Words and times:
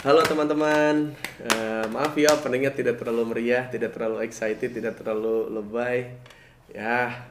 Halo 0.00 0.24
teman-teman, 0.24 1.12
Eh, 1.44 1.84
maaf 1.92 2.16
ya 2.16 2.32
openingnya 2.32 2.72
tidak 2.72 2.96
terlalu 2.96 3.36
meriah, 3.36 3.68
tidak 3.68 3.92
terlalu 3.92 4.24
excited, 4.24 4.72
tidak 4.72 4.96
terlalu 4.96 5.52
lebay. 5.52 6.16
Ya, 6.72 7.28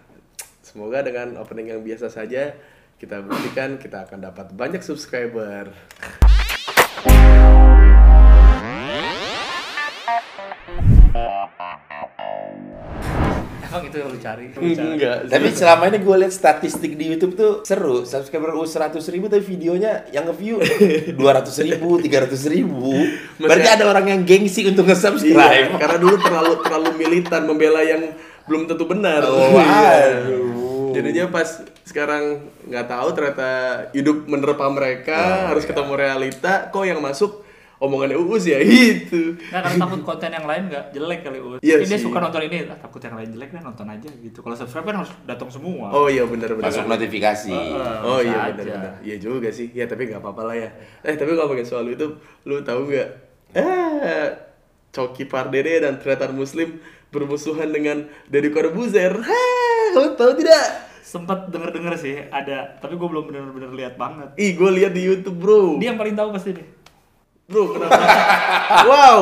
semoga 0.61 1.01
dengan 1.01 1.33
opening 1.41 1.73
yang 1.73 1.81
biasa 1.81 2.13
saja 2.13 2.53
kita 3.01 3.25
buktikan 3.25 3.81
kita 3.81 4.05
akan 4.05 4.21
dapat 4.21 4.53
banyak 4.53 4.85
subscriber. 4.85 5.73
Emang 13.69 13.85
itu 13.85 13.95
yang 13.95 14.09
lu 14.09 14.17
cari? 14.17 14.45
Enggak, 14.57 15.17
Tapi 15.29 15.47
selama 15.51 15.83
ini 15.87 15.97
gue 15.99 16.15
lihat 16.17 16.33
statistik 16.33 16.91
di 16.93 17.05
YouTube 17.07 17.33
tuh 17.33 17.51
seru. 17.61 18.01
Subscriber 18.01 18.51
U 18.51 18.65
100 18.65 18.97
ribu 19.07 19.29
tapi 19.29 19.45
videonya 19.45 20.09
yang 20.09 20.25
nge-view 20.25 20.57
200 21.13 21.13
ribu, 21.63 21.89
300 22.01 22.33
ribu. 22.49 22.89
Berarti 23.37 23.69
ada 23.69 23.85
orang 23.85 24.05
yang 24.07 24.21
gengsi 24.23 24.65
untuk 24.65 24.83
Iya, 24.83 24.97
nge-subscribe. 24.97 25.69
karena 25.77 25.97
dulu 25.97 26.15
terlalu 26.17 26.53
terlalu 26.59 26.89
militan 26.97 27.41
membela 27.45 27.81
yang 27.81 28.09
belum 28.43 28.65
tentu 28.65 28.83
benar. 28.83 29.21
Oh, 29.23 29.53
Iya. 29.53 30.25
aduh. 30.25 30.89
Jadinya 30.89 31.29
pas 31.29 31.45
sekarang 31.85 32.23
nggak 32.65 32.85
tahu 32.85 33.07
ternyata 33.13 33.49
hidup 33.91 34.25
menerpa 34.25 34.65
mereka 34.67 35.45
Oh, 35.45 35.53
harus 35.53 35.63
iya. 35.63 35.69
ketemu 35.69 35.93
realita. 35.93 36.53
Kok 36.67 36.83
yang 36.83 36.97
masuk 36.97 37.45
omongannya 37.79 38.19
uus 38.19 38.43
ya 38.45 38.59
itu. 38.91 39.39
Nah, 39.49 39.63
karena 39.63 39.87
takut 39.87 40.01
konten 40.03 40.29
yang 40.29 40.45
lain 40.45 40.63
nggak 40.67 40.85
jelek 40.91 41.19
kali 41.23 41.39
Ut. 41.39 41.59
Iya 41.63 41.79
Ini 41.79 41.87
dia 41.87 41.99
suka 41.99 42.19
nonton 42.19 42.41
ini, 42.43 42.67
ah, 42.67 42.77
takut 42.77 42.99
yang 42.99 43.15
lain 43.15 43.29
jelek 43.31 43.49
dia 43.55 43.61
nonton 43.63 43.87
aja 43.87 44.09
gitu. 44.19 44.39
Kalau 44.43 44.55
subscribe 44.59 44.85
kan 44.91 44.95
harus 45.01 45.11
datang 45.23 45.49
semua. 45.49 45.87
Oh 45.95 46.11
iya 46.11 46.27
benar 46.27 46.53
benar. 46.59 46.67
Masuk 46.67 46.85
notifikasi. 46.85 47.55
Oh 48.03 48.19
bisa 48.19 48.27
iya 48.27 48.39
benar 48.51 48.65
benar. 48.67 48.93
Iya 49.01 49.15
juga 49.17 49.49
sih. 49.49 49.71
Ya 49.71 49.87
tapi 49.87 50.11
nggak 50.11 50.19
apa-apa 50.19 50.51
lah 50.51 50.55
ya. 50.59 50.69
Eh 51.07 51.15
tapi 51.15 51.33
ngomongin 51.33 51.65
soal 51.65 51.87
itu, 51.87 52.19
lu 52.43 52.59
tahu 52.61 52.91
nggak? 52.91 53.09
Eh 53.55 54.27
Coki 54.89 55.29
Pardede 55.29 55.85
dan 55.85 56.01
Tretan 56.01 56.33
Muslim 56.33 56.81
bermusuhan 57.09 57.69
dengan 57.69 58.09
Deddy 58.29 58.49
Corbuzier. 58.53 59.13
Hah, 59.13 59.85
lu 59.97 60.13
tahu 60.17 60.37
tidak? 60.37 60.89
Sempet 61.01 61.49
denger-denger 61.49 61.93
sih 61.97 62.21
ada, 62.29 62.77
tapi 62.77 62.93
gue 62.93 63.07
belum 63.09 63.33
bener-bener 63.33 63.73
lihat 63.73 63.97
banget. 63.97 64.29
Ih, 64.37 64.53
gue 64.53 64.69
lihat 64.77 64.93
di 64.93 65.09
YouTube, 65.09 65.41
bro. 65.41 65.81
Dia 65.81 65.89
yang 65.93 65.97
paling 65.97 66.13
tahu 66.13 66.29
pasti 66.37 66.53
nih. 66.53 66.65
Bro, 67.49 67.73
kenapa? 67.73 67.97
wow, 68.85 69.19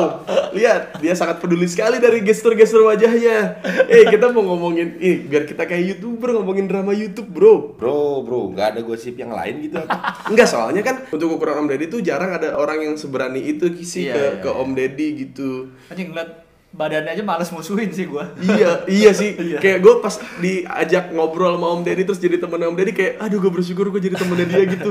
lihat 0.52 1.00
dia 1.00 1.16
sangat 1.16 1.40
peduli 1.40 1.64
sekali 1.64 1.96
dari 1.96 2.20
gestur-gestur 2.20 2.84
wajahnya. 2.84 3.64
Eh, 3.88 4.04
kita 4.04 4.28
mau 4.36 4.44
ngomongin, 4.44 5.00
ih, 5.00 5.24
biar 5.24 5.48
kita 5.48 5.64
kayak 5.64 5.96
youtuber 5.96 6.36
ngomongin 6.36 6.68
drama 6.68 6.92
YouTube, 6.92 7.24
bro. 7.24 7.72
Bro, 7.80 8.28
bro, 8.28 8.52
nggak 8.52 8.76
ada 8.76 8.80
gosip 8.84 9.16
yang 9.16 9.32
lain 9.32 9.64
gitu 9.64 9.80
apa? 9.80 10.12
Enggak, 10.30 10.44
soalnya 10.44 10.84
kan 10.84 11.08
untuk 11.08 11.40
ukuran 11.40 11.64
Om 11.64 11.72
Deddy 11.72 11.88
tuh 11.88 12.04
jarang 12.04 12.36
ada 12.36 12.52
orang 12.60 12.84
yang 12.84 13.00
seberani 13.00 13.40
itu 13.40 13.64
sih 13.80 14.12
Iya, 14.12 14.12
ke, 14.12 14.20
iya, 14.20 14.32
ke 14.44 14.50
Om 14.52 14.70
Deddy 14.76 15.08
gitu. 15.24 15.72
Anjing 15.88 16.12
ngeliat 16.12 16.47
badannya 16.68 17.16
aja 17.16 17.24
males 17.24 17.48
musuhin 17.48 17.88
sih 17.90 18.04
gue. 18.04 18.24
iya, 18.44 18.84
iya 18.86 19.10
sih. 19.16 19.32
Iya. 19.48 19.58
Kayak 19.64 19.78
gue 19.80 19.94
pas 20.04 20.14
diajak 20.42 21.04
ngobrol 21.16 21.56
sama 21.56 21.66
Om 21.78 21.80
Deddy 21.86 22.04
terus 22.04 22.20
jadi 22.20 22.36
temen 22.36 22.60
Om 22.60 22.76
Deddy 22.76 22.92
kayak, 22.92 23.12
aduh 23.22 23.38
gue 23.40 23.52
bersyukur 23.52 23.88
gue 23.88 24.02
jadi 24.02 24.16
temennya 24.20 24.44
dia 24.44 24.64
gitu. 24.68 24.90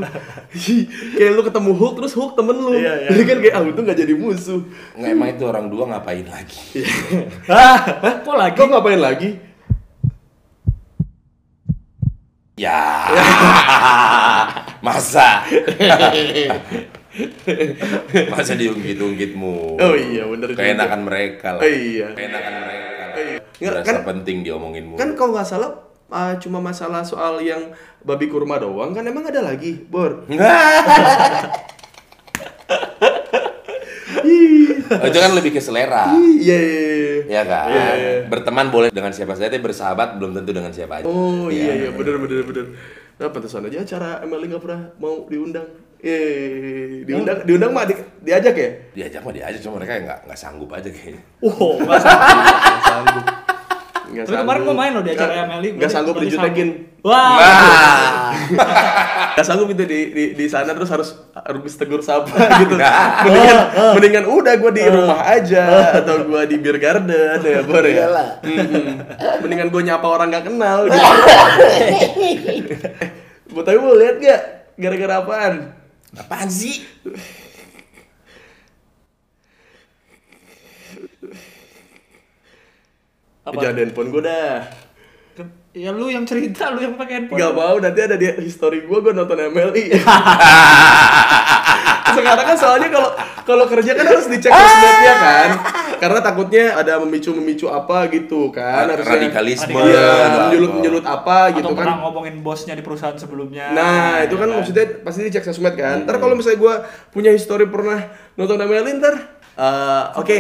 kayak 1.18 1.32
lu 1.38 1.42
ketemu 1.46 1.72
Hulk 1.78 1.94
terus 2.02 2.14
Hulk 2.18 2.34
temen 2.34 2.58
lu. 2.58 2.74
Iya, 2.74 2.94
iya. 3.06 3.10
Jadi 3.14 3.24
kan 3.28 3.38
kayak, 3.38 3.54
ah 3.54 3.64
itu 3.70 3.82
nggak 3.86 3.98
jadi 4.02 4.14
musuh. 4.18 4.62
Nggak, 4.98 5.12
emang 5.14 5.30
itu 5.30 5.44
orang 5.46 5.66
dua 5.70 5.84
ngapain 5.94 6.26
lagi? 6.26 6.60
Hah? 7.52 7.78
Kok 8.26 8.36
lagi? 8.36 8.56
Kok 8.58 8.68
ngapain 8.74 9.02
lagi? 9.02 9.30
Ya, 12.58 13.06
masa? 14.82 15.46
masa 18.34 18.54
diungkit-ungkitmu? 18.54 19.78
Oh 19.78 19.96
iya, 19.96 20.24
bener 20.26 20.54
juga. 20.54 20.62
Keenakan 20.62 21.02
mereka 21.04 21.48
lah. 21.58 21.62
Oh 21.62 21.70
iya. 21.70 22.08
Keenakan 22.14 22.54
mereka 22.62 23.02
lah. 23.04 23.16
iya. 23.18 23.38
Nggak, 23.58 23.74
Berasa 23.74 23.90
kan- 23.90 24.06
penting 24.06 24.38
diomonginmu. 24.46 24.96
Kan 24.96 25.10
kalau 25.14 25.34
nggak 25.34 25.48
salah 25.48 25.72
ah, 26.08 26.34
cuma 26.40 26.64
masalah 26.64 27.04
soal 27.04 27.44
yang 27.44 27.74
babi 28.00 28.32
kurma 28.32 28.56
doang 28.58 28.96
kan 28.96 29.04
emang 29.04 29.28
ada 29.28 29.44
lagi, 29.44 29.76
Bor. 29.76 30.24
Oh, 34.88 35.04
itu 35.04 35.20
kan 35.20 35.36
lebih 35.36 35.52
ke 35.52 35.60
selera. 35.60 36.16
Iya. 36.16 36.56
iya, 36.56 36.60
iya. 36.64 37.20
Ya 37.28 37.42
kan? 37.44 37.68
Iya, 37.68 37.88
iya. 37.92 38.12
Berteman 38.24 38.72
boleh 38.72 38.88
dengan 38.88 39.12
siapa 39.12 39.36
saja, 39.36 39.52
tapi 39.52 39.60
bersahabat 39.60 40.16
belum 40.16 40.32
tentu 40.32 40.56
dengan 40.56 40.72
siapa 40.72 41.04
aja. 41.04 41.06
Oh 41.08 41.52
iya 41.52 41.76
iya 41.76 41.90
bener 41.92 42.16
bener 42.18 42.48
bener. 42.48 42.66
Nah 43.20 43.28
pantesan 43.28 43.68
aja 43.68 43.84
acara 43.84 44.24
Emily 44.24 44.48
nggak 44.48 44.64
pernah 44.64 44.82
mau 44.96 45.28
diundang. 45.28 45.68
Eh 46.00 47.02
diundang 47.04 47.42
diundang 47.42 47.72
mah 47.72 47.84
di- 47.84 47.98
diajak 48.22 48.54
ya? 48.54 48.70
Diajak 48.94 49.22
mah 49.22 49.34
diajak, 49.34 49.60
cuma 49.60 49.82
mereka 49.82 49.98
nggak 50.00 50.20
nggak 50.26 50.40
sanggup 50.40 50.70
aja 50.70 50.86
kayaknya. 50.88 51.22
Wow, 51.40 51.74
nggak 51.82 52.02
sanggup. 52.84 53.26
Nggak 54.08 54.24
Tapi 54.24 54.36
kemarin 54.36 54.46
sanggup. 54.56 54.68
gua 54.68 54.76
main 54.78 54.92
loh 54.94 55.04
di 55.04 55.12
acara 55.12 55.34
Emily. 55.44 55.70
Nggak 55.78 55.92
sanggup 55.92 56.16
dijutekin. 56.18 56.70
Wah. 57.02 57.36
Wah. 57.36 58.32
Nggak 59.34 59.46
sanggup 59.46 59.68
gitu 59.68 59.84
di, 59.84 60.00
di 60.10 60.24
di 60.34 60.46
sana 60.48 60.72
terus 60.72 60.88
harus 60.88 61.10
harus 61.36 61.74
tegur 61.76 62.00
sapa 62.00 62.32
gitu. 62.62 62.78
Mendingan 62.78 63.58
mendingan 63.92 64.26
udah 64.28 64.54
gue 64.56 64.72
di 64.72 64.84
rumah 64.86 65.28
aja 65.28 65.64
atau 65.98 66.24
gue 66.24 66.42
di 66.46 66.56
beer 66.58 66.78
garden 66.78 67.10
ya 67.38 67.62
Bor 67.62 67.84
ya. 67.84 68.08
Mendingan 69.40 69.68
gue 69.68 69.82
nyapa 69.84 70.08
orang 70.08 70.32
nggak 70.32 70.46
kenal 70.46 70.88
gitu. 70.88 71.04
Buat 73.50 73.66
tapi 73.66 73.78
mau 73.78 73.92
lihat 73.92 74.16
gak? 74.20 74.42
Gara-gara 74.78 75.14
apaan? 75.20 75.54
Apaan 76.18 76.50
sih? 76.50 76.82
Apa? 83.48 83.64
Jangan 83.64 83.78
handphone 83.80 84.10
gue 84.12 84.24
dah. 84.28 84.68
Ya 85.78 85.94
lu 85.94 86.10
yang 86.10 86.26
cerita, 86.26 86.74
lu 86.74 86.82
yang 86.82 86.98
pakai 86.98 87.22
handphone. 87.22 87.38
Gak 87.38 87.54
mau, 87.54 87.78
nanti 87.78 88.00
ada 88.02 88.18
di 88.18 88.26
history 88.42 88.82
gue, 88.84 88.98
gue 88.98 89.14
nonton 89.14 89.38
MLI 89.38 90.02
Sekarang 92.18 92.46
kan 92.50 92.58
soalnya 92.58 92.90
kalau 92.90 93.12
kalau 93.46 93.66
kerja 93.70 93.94
kan 93.94 94.06
harus 94.10 94.26
dicek 94.28 94.52
sosmednya 94.52 95.14
kan 95.22 95.50
Karena 95.98 96.20
takutnya 96.22 96.66
ada 96.78 97.02
memicu-memicu 97.02 97.68
apa 97.68 98.08
gitu 98.14 98.54
kan 98.54 98.88
harusnya 98.88 99.18
Radikalisme. 99.18 99.74
Iya, 99.74 100.10
menjulut-menjulut 100.48 101.06
apa 101.06 101.52
gitu 101.58 101.68
Atau 101.70 101.78
pernah 101.78 101.98
kan 101.98 102.04
ngomongin 102.08 102.36
bosnya 102.46 102.74
di 102.78 102.84
perusahaan 102.86 103.18
sebelumnya. 103.18 103.74
Nah, 103.74 104.24
itu 104.24 104.36
kan 104.38 104.48
ya 104.50 104.56
maksudnya 104.62 104.86
pasti 105.02 105.20
dicek 105.26 105.44
sosmed 105.46 105.76
kan 105.76 106.06
Ntar 106.06 106.22
kalau 106.22 106.38
misalnya 106.38 106.60
gue 106.62 106.74
punya 107.10 107.30
history 107.34 107.66
pernah 107.68 108.06
nonton 108.38 108.62
MLI 108.62 108.92
ntar 109.02 109.16
eh, 109.58 110.04
Oke 110.22 110.40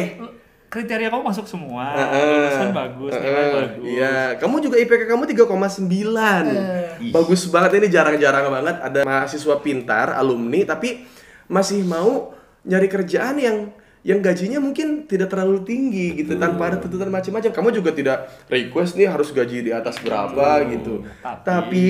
Kriteria 0.68 1.08
kamu 1.08 1.24
masuk 1.32 1.48
semua. 1.48 1.96
Heeh. 1.96 2.28
Lulusan 2.28 2.76
bagus, 2.76 3.12
nilai 3.16 3.24
Heeh. 3.24 3.52
bagus. 3.56 3.88
Iya, 3.88 4.16
kamu 4.36 4.56
juga 4.60 4.76
IPK 4.76 5.08
kamu 5.08 5.24
3,9. 5.32 7.16
Bagus 7.16 7.42
banget 7.48 7.72
ini 7.80 7.88
jarang-jarang 7.88 8.52
banget 8.52 8.76
ada 8.84 9.00
mahasiswa 9.08 9.56
pintar, 9.64 10.12
alumni 10.12 10.68
tapi 10.68 11.08
masih 11.48 11.88
mau 11.88 12.36
nyari 12.68 12.92
kerjaan 12.92 13.40
yang 13.40 13.72
yang 14.02 14.20
gajinya 14.20 14.58
mungkin 14.58 15.04
tidak 15.04 15.28
terlalu 15.28 15.62
tinggi 15.62 16.16
gitu 16.16 16.36
tanpa 16.36 16.70
ada 16.70 16.78
tuntutan 16.78 17.08
macam-macam. 17.08 17.52
Kamu 17.52 17.70
juga 17.72 17.92
tidak 17.92 18.18
request 18.48 18.94
nih 18.94 19.08
harus 19.08 19.30
gaji 19.30 19.62
di 19.62 19.72
atas 19.72 19.98
berapa 19.98 20.42
gitu. 20.68 21.06
Tapi- 21.20 21.44
Tapi 21.44 21.88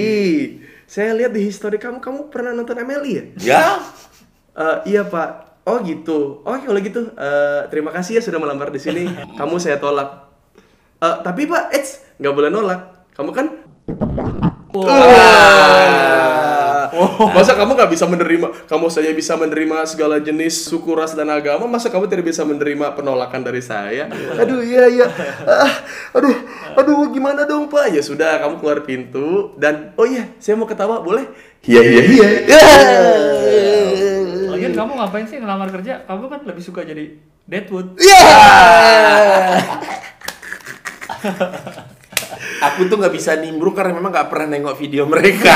saya 0.84 1.12
lihat 1.14 1.32
di 1.32 1.42
history 1.42 1.76
kamu 1.76 2.00
kamu 2.00 2.20
pernah 2.28 2.52
nonton 2.52 2.78
MLI 2.78 3.12
ya? 3.12 3.24
Ya. 3.40 3.64
Eh, 4.58 4.78
iya 4.90 5.06
pak. 5.06 5.62
Oh 5.64 5.78
gitu. 5.82 6.42
Oh 6.42 6.58
kalau 6.58 6.80
gitu 6.80 7.14
eh, 7.14 7.62
terima 7.70 7.94
kasih 7.94 8.18
ya 8.18 8.22
sudah 8.22 8.42
melamar 8.42 8.74
di 8.74 8.82
sini. 8.82 9.06
Kamu 9.38 9.62
saya 9.62 9.78
tolak. 9.78 10.34
Eh, 10.98 11.16
tapi 11.22 11.46
pak, 11.46 11.70
eits 11.70 12.02
nggak 12.18 12.34
boleh 12.34 12.50
nolak. 12.50 13.06
Kamu 13.14 13.30
kan? 13.30 13.54
Wah. 16.94 17.34
Masa 17.36 17.58
kamu 17.58 17.76
nggak 17.76 17.92
bisa 17.92 18.06
menerima? 18.08 18.48
Kamu 18.70 18.88
saja 18.88 19.12
bisa 19.12 19.34
menerima 19.36 19.84
segala 19.90 20.20
jenis 20.22 20.68
suku 20.68 20.94
ras 20.94 21.16
dan 21.18 21.28
agama. 21.32 21.66
Masa 21.66 21.92
kamu 21.92 22.08
tidak 22.08 22.30
bisa 22.30 22.46
menerima 22.48 22.94
penolakan 22.96 23.42
dari 23.44 23.60
saya? 23.64 24.08
Aduh 24.12 24.62
iya 24.64 24.86
iya. 24.88 25.08
Ah, 25.48 25.74
aduh 26.16 26.36
aduh 26.78 27.10
gimana 27.12 27.44
dong 27.44 27.68
pak? 27.68 27.92
Ya 27.92 28.00
sudah 28.04 28.40
kamu 28.44 28.62
keluar 28.62 28.80
pintu 28.86 29.56
dan 29.60 29.92
oh 29.98 30.06
iya 30.08 30.30
saya 30.38 30.56
mau 30.56 30.70
ketawa 30.70 31.04
boleh? 31.04 31.28
Iya 31.66 31.82
iya 31.84 32.02
iya. 32.08 32.28
Lagian 34.54 34.74
kamu 34.78 34.92
ngapain 34.98 35.26
sih 35.28 35.38
ngelamar 35.42 35.70
kerja? 35.74 36.06
Kamu 36.06 36.30
kan 36.30 36.42
lebih 36.46 36.64
suka 36.64 36.86
jadi 36.86 37.18
Deadwood. 37.48 37.96
Iya. 38.00 38.24
Aku 42.58 42.90
tuh 42.90 42.98
nggak 42.98 43.14
bisa 43.14 43.38
nimbrung 43.38 43.78
karena 43.78 43.94
memang 43.94 44.10
nggak 44.10 44.30
pernah 44.34 44.48
nengok 44.58 44.76
video 44.78 45.06
mereka. 45.06 45.54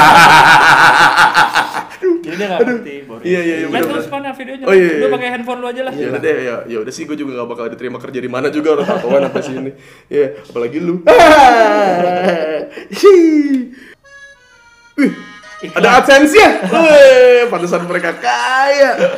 Jadi 2.02 2.36
dia 2.38 2.46
nggak 2.50 2.62
ngerti. 2.62 2.96
Iya, 3.22 3.42
iya, 3.42 3.56
iya, 3.62 3.68
bener-bener. 3.70 4.02
terus 4.02 4.10
mana 4.10 4.30
videonya. 4.34 4.66
Oh, 4.66 4.74
iya, 4.74 4.90
iya. 4.98 5.02
Lu 5.02 5.08
pakai 5.14 5.30
handphone 5.34 5.60
lu 5.62 5.68
aja 5.70 5.82
lah. 5.86 5.94
Ya 5.94 6.08
udah 6.14 6.22
deh, 6.22 6.38
ya, 6.42 6.56
ya 6.66 6.78
udah 6.82 6.94
sih 6.94 7.04
gue 7.06 7.18
juga 7.18 7.42
gak 7.42 7.50
bakal 7.50 7.66
diterima 7.70 7.98
kerja 8.02 8.20
di 8.22 8.30
mana 8.30 8.48
juga 8.54 8.78
orang 8.78 8.88
tatoan 8.90 9.24
apa 9.30 9.40
sini. 9.42 9.72
Ya, 10.10 10.26
apalagi 10.46 10.78
lu. 10.82 11.02
Wih, 14.98 15.12
ada 15.78 15.88
AdSense 16.02 16.34
ya? 16.34 16.50
Wih, 16.70 17.50
pantesan 17.50 17.86
mereka 17.86 18.18
kaya. 18.18 19.18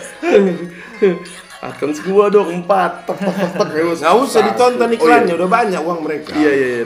Adsense 1.64 2.04
gua 2.04 2.28
dong 2.28 2.52
empat. 2.52 3.08
Tek 3.08 3.18
tek 3.24 3.36
tek 3.36 3.52
tek. 3.56 3.68
Nggak 3.96 4.16
usah 4.20 4.42
ditonton 4.44 4.90
Oh, 4.92 4.96
iklannya, 4.96 5.32
iya. 5.32 5.40
udah 5.40 5.50
banyak 5.50 5.80
uang 5.80 6.00
mereka. 6.04 6.36
Iya 6.36 6.52
iya 6.52 6.68
iya. 6.84 6.86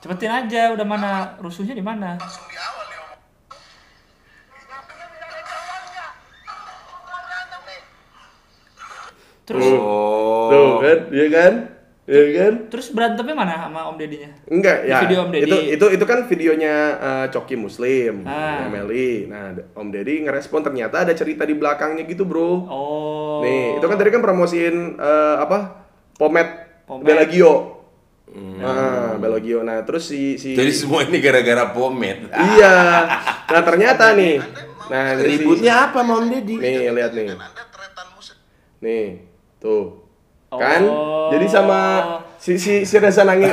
Cepetin 0.00 0.32
aja, 0.32 0.72
udah 0.72 0.86
mana 0.86 1.10
rusuhnya 1.38 1.76
di 1.76 1.84
mana? 1.84 2.16
Langsung 2.16 2.48
di 2.48 2.56
awal 2.56 2.84
nih 2.88 2.98
om. 2.98 3.10
Terus 9.44 9.66
Oh. 9.66 10.48
Tuh 10.48 10.72
kan, 10.80 10.98
iya 11.10 11.26
kan? 11.28 11.54
Iya 12.10 12.26
kan? 12.34 12.52
terus 12.66 12.90
berantemnya 12.90 13.36
mana 13.36 13.54
sama 13.60 13.86
Om 13.86 13.94
Dedinya? 13.94 14.34
Enggak 14.50 14.82
Di 14.82 14.90
ya. 14.90 14.98
video 14.98 15.18
Om 15.22 15.30
Deddy. 15.30 15.46
Itu 15.46 15.56
itu 15.70 15.86
itu 15.94 16.04
kan 16.04 16.18
videonya 16.26 16.74
eh, 16.96 17.26
Coki 17.30 17.54
Muslim, 17.54 18.26
Ah. 18.26 18.66
Meli. 18.66 19.30
Nah, 19.30 19.54
Om 19.76 19.94
Deddy 19.94 20.26
ngerespon 20.26 20.64
ternyata 20.64 21.06
ada 21.06 21.14
cerita 21.14 21.46
di 21.46 21.54
belakangnya 21.54 22.02
gitu, 22.02 22.26
Bro. 22.26 22.66
Oh. 22.66 23.38
Nih, 23.44 23.78
itu 23.78 23.86
kan 23.86 23.94
tadi 23.94 24.10
kan 24.10 24.18
promosiin 24.18 24.98
eh, 24.98 25.36
apa? 25.38 25.86
Pomade, 26.16 26.82
Pomade. 26.82 27.06
Belagio. 27.06 27.78
Ah, 28.60 29.18
Belagio. 29.18 29.66
Nah, 29.66 29.82
terus 29.82 30.06
si 30.06 30.38
si 30.38 30.54
Jadi 30.54 30.70
semua 30.70 31.02
ini 31.02 31.18
gara-gara 31.18 31.74
pomade. 31.74 32.30
Iya. 32.30 32.76
Nah, 33.50 33.62
ternyata 33.66 34.14
nih. 34.14 34.38
Nah, 34.86 35.18
si- 35.18 35.24
Ributnya 35.26 35.90
apa, 35.90 35.98
Mam 36.02 36.30
Deddy? 36.30 36.56
Nih, 36.58 36.90
lihat 36.90 37.10
nih. 37.10 37.34
Nih, 38.80 39.06
tuh. 39.58 40.06
Kan? 40.50 40.82
Oh. 40.82 41.30
Jadi 41.30 41.46
sama 41.46 41.78
si 42.40 42.56
si 42.56 42.82
si 42.82 42.96
Reza 42.96 43.22
Nangin 43.22 43.52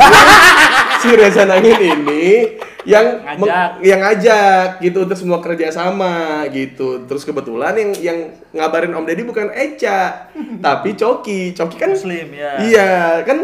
si 1.04 1.10
Reza 1.12 1.44
Nangin 1.44 1.76
ini 1.76 2.56
yang 2.88 3.20
Ngajak. 3.20 3.36
meng- 3.44 3.84
yang 3.84 4.00
ngajak 4.00 4.80
gitu 4.80 5.04
untuk 5.04 5.20
semua 5.20 5.44
kerja 5.44 5.68
sama 5.70 6.48
gitu. 6.48 7.04
Terus 7.04 7.28
kebetulan 7.28 7.76
yang 7.76 7.92
yang 8.00 8.18
ngabarin 8.56 8.96
Om 8.96 9.04
Deddy 9.04 9.28
bukan 9.28 9.52
Eca, 9.52 10.32
tapi 10.66 10.96
Coki. 10.96 11.52
Coki 11.52 11.76
kan 11.76 11.92
Muslim 11.92 12.32
ya. 12.32 12.52
Iya, 12.64 12.92
kan 13.28 13.44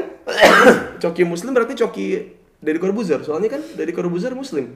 Coki 1.03 1.27
Muslim 1.27 1.51
berarti 1.51 1.75
Coki 1.75 2.23
Deddy 2.63 2.79
Corbuzier. 2.79 3.19
Soalnya 3.19 3.51
kan 3.51 3.59
Deddy 3.75 3.91
Corbuzier 3.91 4.31
Muslim. 4.31 4.71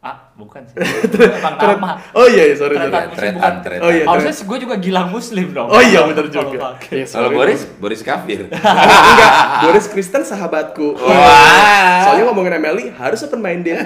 Ah, 0.00 0.32
bukan 0.32 0.64
sih. 0.64 0.80
Emang 1.36 1.60
nama. 1.60 2.00
Oh 2.16 2.24
iya, 2.24 2.48
iya, 2.48 2.56
sorry, 2.56 2.80
sorry. 2.80 2.88
Tretan 3.12 3.60
Tretan. 3.60 3.84
Oh 3.84 3.92
iya, 3.92 4.08
Harusnya 4.08 4.32
gue 4.32 4.58
juga 4.64 4.74
gilang 4.80 5.12
muslim 5.12 5.52
dong. 5.52 5.68
Oh 5.68 5.76
iya, 5.76 6.08
benar 6.08 6.24
Kalau 6.32 6.48
juga. 6.56 6.80
Iya, 6.88 7.04
Kalau. 7.04 7.28
Boris, 7.36 7.60
Boris 7.76 8.00
kafir. 8.00 8.48
Enggak, 9.12 9.32
Boris 9.60 9.86
Kristen 9.92 10.24
sahabatku. 10.24 10.96
Wah. 10.96 12.00
Soalnya 12.08 12.32
ngomongin 12.32 12.56
Emily 12.56 12.88
harus 12.96 13.20
open 13.28 13.44
minded. 13.44 13.84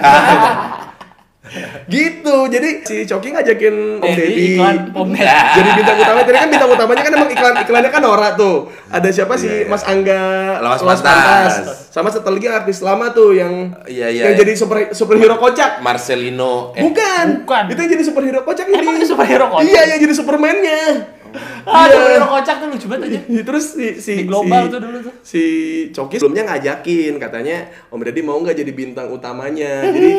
gitu. 1.93 2.35
Jadi 2.47 2.69
si 2.83 2.95
Coki 3.05 3.29
ngajakin 3.31 3.75
Om 4.01 4.11
Deddy. 4.11 4.57
Jadi 5.57 5.69
bintang 5.73 5.97
utama 5.97 6.19
tadi 6.21 6.37
kan 6.37 6.49
bintang 6.49 6.71
utamanya 6.71 7.01
kan 7.01 7.11
emang 7.13 7.29
iklan 7.29 7.55
iklannya 7.61 7.91
kan 7.91 8.01
Nora 8.01 8.29
tuh. 8.33 8.55
Ada 8.89 9.09
siapa 9.11 9.35
sih 9.35 9.47
Iya, 9.47 9.57
iya. 9.63 9.69
Mas 9.69 9.83
Angga 9.85 10.23
Lawas 10.59 10.81
Lawas 10.81 11.01
Pantas. 11.01 11.53
Sama 11.89 12.09
satu 12.09 12.27
lagi 12.27 12.47
artis 12.47 12.81
lama 12.81 13.11
tuh 13.11 13.31
yang 13.31 13.71
Iya, 13.85 14.11
yang 14.11 14.35
jadi 14.35 14.51
super 14.53 14.91
superhero 14.91 15.37
kocak. 15.37 15.79
Marcelino. 15.79 16.73
Eh, 16.73 16.83
Bukan. 16.83 17.45
Bukan. 17.45 17.63
Itu 17.71 17.79
yang 17.79 17.91
jadi 17.93 18.03
superhero 18.03 18.39
kocak 18.41 18.65
ini. 18.67 18.81
Emang 18.81 18.95
superhero 19.01 19.45
kocak? 19.47 19.63
Iya, 19.63 19.81
yang 19.95 19.99
jadi 20.01 20.13
Superman-nya. 20.15 21.14
Ah, 21.65 21.83
Iya. 21.83 21.95
superhero 21.95 22.27
kocak 22.29 22.55
tuh 22.55 22.67
lucu 22.67 22.85
banget 22.85 23.03
aja. 23.07 23.19
Terus 23.41 23.65
si 23.71 23.87
si 23.97 24.13
Di 24.15 24.23
global 24.23 24.61
si- 24.61 24.71
tuh 24.71 24.79
dulu 24.79 24.97
tuh. 25.01 25.13
Si 25.19 25.43
Coki 25.89 26.15
sebelumnya 26.15 26.43
ngajakin 26.47 27.13
katanya 27.15 27.57
Om 27.87 28.01
Deddy 28.01 28.21
mau 28.21 28.37
nggak 28.37 28.55
jadi 28.55 28.71
bintang 28.71 29.07
utamanya. 29.09 29.81
Jadi 29.83 30.11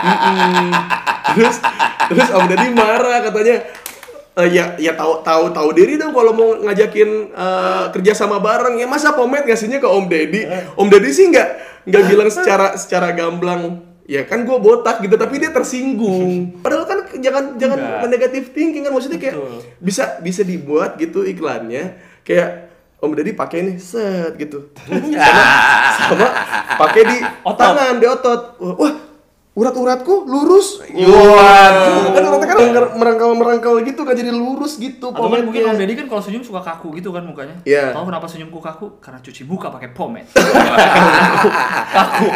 Mm-mm. 0.00 0.70
terus 1.32 1.56
terus 2.06 2.28
Om 2.30 2.44
Deddy 2.46 2.68
marah 2.70 3.20
katanya 3.20 3.56
"Eh, 4.32 4.48
ya 4.48 4.74
ya 4.76 4.94
tahu 4.94 5.20
tahu 5.20 5.50
tahu 5.50 5.68
diri 5.70 5.94
dong 5.94 6.10
kalau 6.10 6.30
mau 6.30 6.54
ngajakin 6.56 7.08
eh, 7.28 7.84
kerja 7.90 8.12
sama 8.16 8.38
bareng 8.38 8.78
ya 8.78 8.86
masa 8.86 9.12
pomet 9.12 9.42
ngasihnya 9.42 9.78
ke 9.78 9.86
Om 9.86 10.06
Deddy 10.06 10.42
Om 10.74 10.86
Deddy 10.86 11.10
sih 11.10 11.26
nggak 11.28 11.48
nggak 11.84 12.02
bilang 12.10 12.28
secara 12.28 12.74
secara 12.74 13.10
gamblang 13.10 13.89
ya 14.10 14.26
kan 14.26 14.42
gue 14.42 14.58
botak 14.58 14.98
gitu 15.06 15.14
tapi 15.14 15.38
dia 15.38 15.54
tersinggung 15.54 16.50
padahal 16.66 16.82
kan 16.82 16.98
jangan 17.22 17.54
jangan 17.54 17.78
Enggak. 17.78 18.10
negatif 18.10 18.50
thinking 18.50 18.82
kan 18.82 18.90
maksudnya 18.90 19.22
kayak 19.22 19.38
Betul. 19.38 19.62
bisa 19.78 20.18
bisa 20.18 20.42
dibuat 20.42 20.98
gitu 20.98 21.22
iklannya 21.22 21.94
kayak 22.26 22.74
Om 23.00 23.16
Deddy 23.16 23.32
pakai 23.32 23.64
nih 23.64 23.76
set 23.78 24.34
gitu 24.34 24.74
sama 24.76 24.98
sama 25.94 26.26
pakai 26.74 27.02
di 27.06 27.16
Otot. 27.48 27.56
tangan 27.56 27.96
di 27.96 28.06
otot 28.10 28.60
wah, 28.60 28.92
urat-uratku 29.56 30.28
lurus 30.28 30.84
Waduh. 30.84 32.12
kan 32.12 32.22
uratnya 32.28 32.48
kan 32.50 32.58
merangkal 32.98 33.30
merangkal 33.38 33.74
gitu 33.86 34.02
kan 34.02 34.18
jadi 34.18 34.34
lurus 34.34 34.76
gitu 34.76 35.14
Atau 35.14 35.30
kan 35.30 35.46
mungkin 35.46 35.70
Om 35.70 35.78
Deddy 35.78 35.94
kan 35.96 36.10
kalau 36.10 36.20
senyum 36.20 36.42
suka 36.42 36.60
kaku 36.60 36.98
gitu 36.98 37.14
kan 37.14 37.24
mukanya. 37.26 37.56
Iya. 37.66 37.96
Tahu 37.96 38.04
kenapa 38.10 38.26
senyumku 38.30 38.58
kaku? 38.62 39.00
Karena 39.02 39.18
cuci 39.18 39.42
muka 39.48 39.72
pakai 39.72 39.90
pomade. 39.90 40.30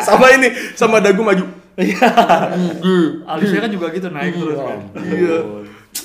sama 0.06 0.27
ini 0.35 0.75
sama 0.75 0.99
dagu 0.99 1.23
maju 1.23 1.63
Iya. 1.75 2.09
Alisnya 3.26 3.61
kan 3.67 3.71
juga 3.73 3.87
gitu 3.91 4.09
naik 4.11 4.35
terus 4.38 4.59
kan. 4.59 4.79
iya 5.11 5.37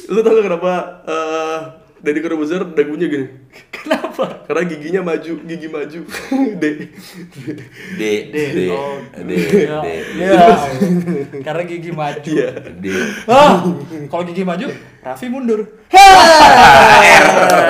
lu 0.10 0.20
tau 0.22 0.34
gak 0.38 0.46
kenapa 0.50 0.72
eh 1.06 1.58
Deddy 2.00 2.20
Corbuzier 2.24 2.64
dagunya 2.64 3.08
gini 3.12 3.28
Kenapa? 3.76 4.44
karena 4.48 4.64
giginya 4.68 5.02
maju 5.04 5.34
gigi 5.48 5.68
maju 5.68 6.00
D 6.62 6.64
D. 7.96 8.02
D. 8.30 8.60
Oh, 8.72 9.00
D. 9.16 9.32
Iya. 9.32 9.78
D. 9.86 9.88
Iya. 10.20 10.48
Karena 11.44 11.64
gigi 11.64 11.92
maju. 11.92 12.28
Iya. 12.28 12.50
D. 12.76 12.86
Ah, 13.28 13.64
kalau 14.12 14.24
gigi 14.28 14.44
maju, 14.44 14.68
Raffi 15.00 15.28
mundur. 15.32 15.64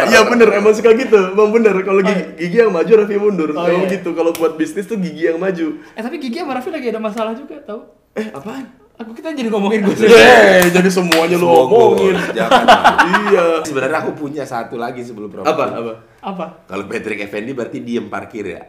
Iya 0.10 0.20
bener, 0.26 0.50
emang 0.58 0.74
suka 0.74 0.92
gitu, 0.98 1.18
emang 1.38 1.50
bener. 1.54 1.76
Kalau 1.86 2.02
gigi, 2.02 2.24
gigi 2.38 2.58
yang 2.66 2.74
maju, 2.74 2.92
Raffi 3.06 3.18
mundur. 3.22 3.50
Oh, 3.54 3.66
Emang 3.66 3.86
iya. 3.86 3.94
gitu. 4.00 4.10
Kalau 4.18 4.32
buat 4.34 4.58
bisnis 4.58 4.90
tuh 4.90 4.98
gigi 4.98 5.30
yang 5.30 5.38
maju. 5.38 5.78
Eh 5.94 6.02
tapi 6.02 6.18
gigi 6.18 6.42
sama 6.42 6.58
Raffi 6.58 6.70
lagi 6.74 6.88
ada 6.90 7.02
masalah 7.02 7.34
juga, 7.38 7.62
tahu? 7.62 7.86
Eh 8.18 8.28
apaan? 8.34 8.66
Aku 9.00 9.16
kita 9.16 9.32
jadi 9.32 9.48
ngomongin 9.48 9.80
gue 9.80 9.96
Eh, 9.96 10.68
jadi 10.76 10.90
semuanya 10.92 11.40
lu 11.40 11.48
Semua 11.48 11.64
omongin. 11.64 12.20
gol, 12.20 12.36
Jangan. 12.36 12.64
iya. 13.32 13.46
Sebenarnya 13.64 13.98
aku 14.04 14.12
punya 14.12 14.44
satu 14.44 14.76
lagi 14.76 15.00
sebelum 15.02 15.32
promosi. 15.32 15.48
Apa? 15.48 15.66
Apa? 15.72 15.94
Apa? 16.20 16.46
Kalau 16.68 16.84
Patrick 16.84 17.24
Effendi 17.24 17.56
berarti 17.56 17.80
diem 17.80 18.12
parkir 18.12 18.44
ya. 18.44 18.62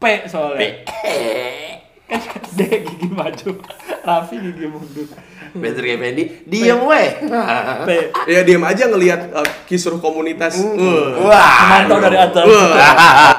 P 0.00 0.04
soalnya. 0.24 0.88
Kan 2.04 2.20
D 2.52 2.60
gigi 2.84 3.08
maju, 3.08 3.50
Raffi 4.00 4.36
gigi 4.38 4.64
mundur. 4.64 5.08
Patrick 5.52 5.92
Effendi 5.92 6.22
diem 6.44 6.80
weh. 6.80 7.08
P. 7.84 7.88
Ya 8.24 8.40
diam 8.42 8.64
aja 8.64 8.88
ngelihat 8.88 9.28
uh, 9.28 9.48
kisruh 9.64 10.00
komunitas. 10.00 10.56
Wah. 10.56 11.20
Wah. 11.20 11.52
Memantau 11.84 11.98
dari 12.00 12.16
atas. 12.16 12.44
Wah. 12.44 13.32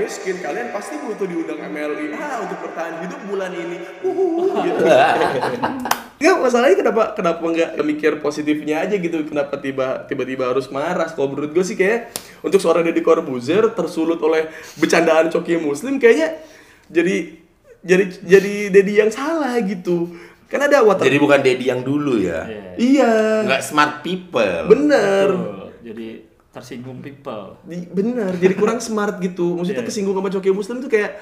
Miskin, 0.00 0.36
kalian 0.40 0.72
pasti 0.72 0.96
butuh 0.96 1.28
diundang 1.28 1.60
MLI. 1.60 2.16
Ah, 2.16 2.40
untuk 2.40 2.58
bertahan 2.64 3.04
hidup 3.04 3.20
bulan 3.28 3.52
ini. 3.52 3.76
Uhuh, 4.00 4.48
gitu. 4.64 4.82
Enggak, 6.20 6.36
masalahnya 6.36 6.76
kenapa 6.76 7.02
kenapa 7.16 7.40
nggak 7.40 7.70
mikir 7.80 8.12
positifnya 8.20 8.84
aja 8.84 9.00
gitu? 9.00 9.24
Kenapa 9.24 9.56
tiba 9.56 10.04
tiba-tiba 10.04 10.52
harus 10.52 10.68
marah? 10.68 11.08
Kalau 11.08 11.32
menurut 11.32 11.56
gue 11.56 11.64
sih 11.64 11.80
kayak 11.80 12.12
untuk 12.44 12.60
seorang 12.60 12.84
Deddy 12.84 13.00
Corbuzier 13.00 13.64
tersulut 13.72 14.20
oleh 14.20 14.52
bercandaan 14.76 15.32
Coki 15.32 15.56
Muslim 15.56 15.96
kayaknya 15.96 16.44
jadi 16.92 17.40
jadi 17.80 18.04
jadi 18.20 18.52
Deddy 18.68 18.94
yang 19.00 19.08
salah 19.08 19.56
gitu. 19.64 20.12
Kan 20.44 20.60
ada 20.60 20.84
water. 20.84 21.08
Jadi 21.08 21.16
bukan 21.16 21.40
Dedi 21.40 21.72
yang 21.72 21.80
dulu 21.80 22.20
ya. 22.20 22.44
Iya. 22.44 22.64
iya. 22.76 23.12
Enggak 23.48 23.64
smart 23.64 24.04
people. 24.04 24.68
Bener. 24.68 25.28
Betul. 25.32 25.72
Jadi 25.80 26.08
tersinggung 26.50 26.98
people. 26.98 27.54
Di- 27.62 27.86
bener 27.86 28.34
jadi 28.34 28.54
kurang 28.54 28.78
smart 28.78 29.18
gitu 29.18 29.54
maksudnya 29.54 29.80
Iya. 29.80 29.88
kesinggung 29.88 30.14
sama 30.14 30.28
Coki 30.28 30.50
Muslim 30.50 30.78
tuh 30.78 30.88
kayak 30.88 31.14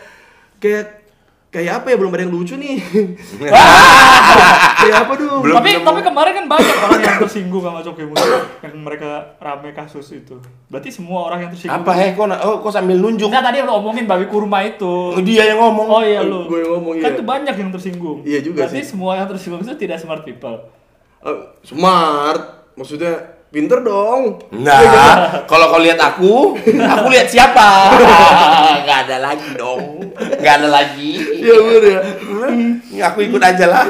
kayak 0.56 0.84
kayak 1.48 1.72
apa 1.74 1.86
ya 1.88 1.96
belum 1.96 2.10
ada 2.10 2.22
yang 2.22 2.34
lucu 2.34 2.54
nih 2.54 2.76
kayak 4.78 4.96
apa 5.00 5.12
dong 5.16 5.40
Belum 5.40 5.56
tapi 5.56 5.68
nemu. 5.70 5.84
tapi 5.84 6.00
kemarin 6.02 6.32
kan 6.34 6.46
banyak 6.46 6.76
orang 6.78 7.00
yang 7.00 7.16
tersinggung 7.18 7.62
sama 7.62 7.80
Coki 7.80 8.04
Muslim 8.04 8.40
yang 8.58 8.74
mereka 8.78 9.10
rame 9.38 9.70
kasus 9.72 10.06
itu. 10.14 10.36
Berarti 10.66 10.88
semua 10.88 11.24
orang 11.24 11.44
yang 11.44 11.50
tersinggung. 11.50 11.78
Apa 11.78 11.92
heh 11.94 12.12
kok 12.12 12.24
oh 12.28 12.56
kok 12.60 12.68
sambil 12.70 12.96
nunjuk? 12.96 13.28
Enggak 13.28 13.44
tadi 13.44 13.58
lu 13.60 13.72
omongin 13.74 14.04
babi 14.04 14.26
kurma 14.26 14.60
itu. 14.62 14.92
Oh, 15.14 15.20
dia 15.20 15.44
yang 15.46 15.58
ngomong. 15.58 15.86
Oh 15.88 16.02
iya 16.02 16.20
lu. 16.20 16.44
Gue 16.46 16.60
yang 16.60 16.72
ngomong, 16.74 16.92
Kan 16.98 17.10
iya. 17.10 17.18
tuh 17.18 17.26
banyak 17.26 17.54
yang 17.54 17.70
tersinggung. 17.70 18.18
Iya 18.22 18.38
juga 18.42 18.56
Berarti 18.64 18.80
sih. 18.80 18.86
semua 18.86 19.12
yang 19.14 19.26
tersinggung 19.26 19.60
itu 19.60 19.74
tidak 19.74 19.98
smart 19.98 20.22
people. 20.22 20.56
Eh, 21.20 21.38
smart 21.64 22.42
maksudnya 22.74 23.37
pinter 23.48 23.80
dong 23.80 24.44
Nah, 24.54 24.80
kalau 25.44 25.68
kau 25.68 25.80
lihat 25.80 25.96
aku, 25.96 26.56
aku 26.60 27.06
lihat 27.08 27.26
siapa? 27.26 27.92
Gak 28.86 28.98
ada 29.04 29.16
lagi 29.22 29.48
dong. 29.54 30.12
Gak 30.18 30.54
ada 30.58 30.68
lagi. 30.68 31.12
iya 31.38 31.54
bener 31.54 31.82
ya 31.84 32.00
Aku 33.06 33.20
ikut 33.20 33.38
aja 33.38 33.64
lah. 33.64 33.84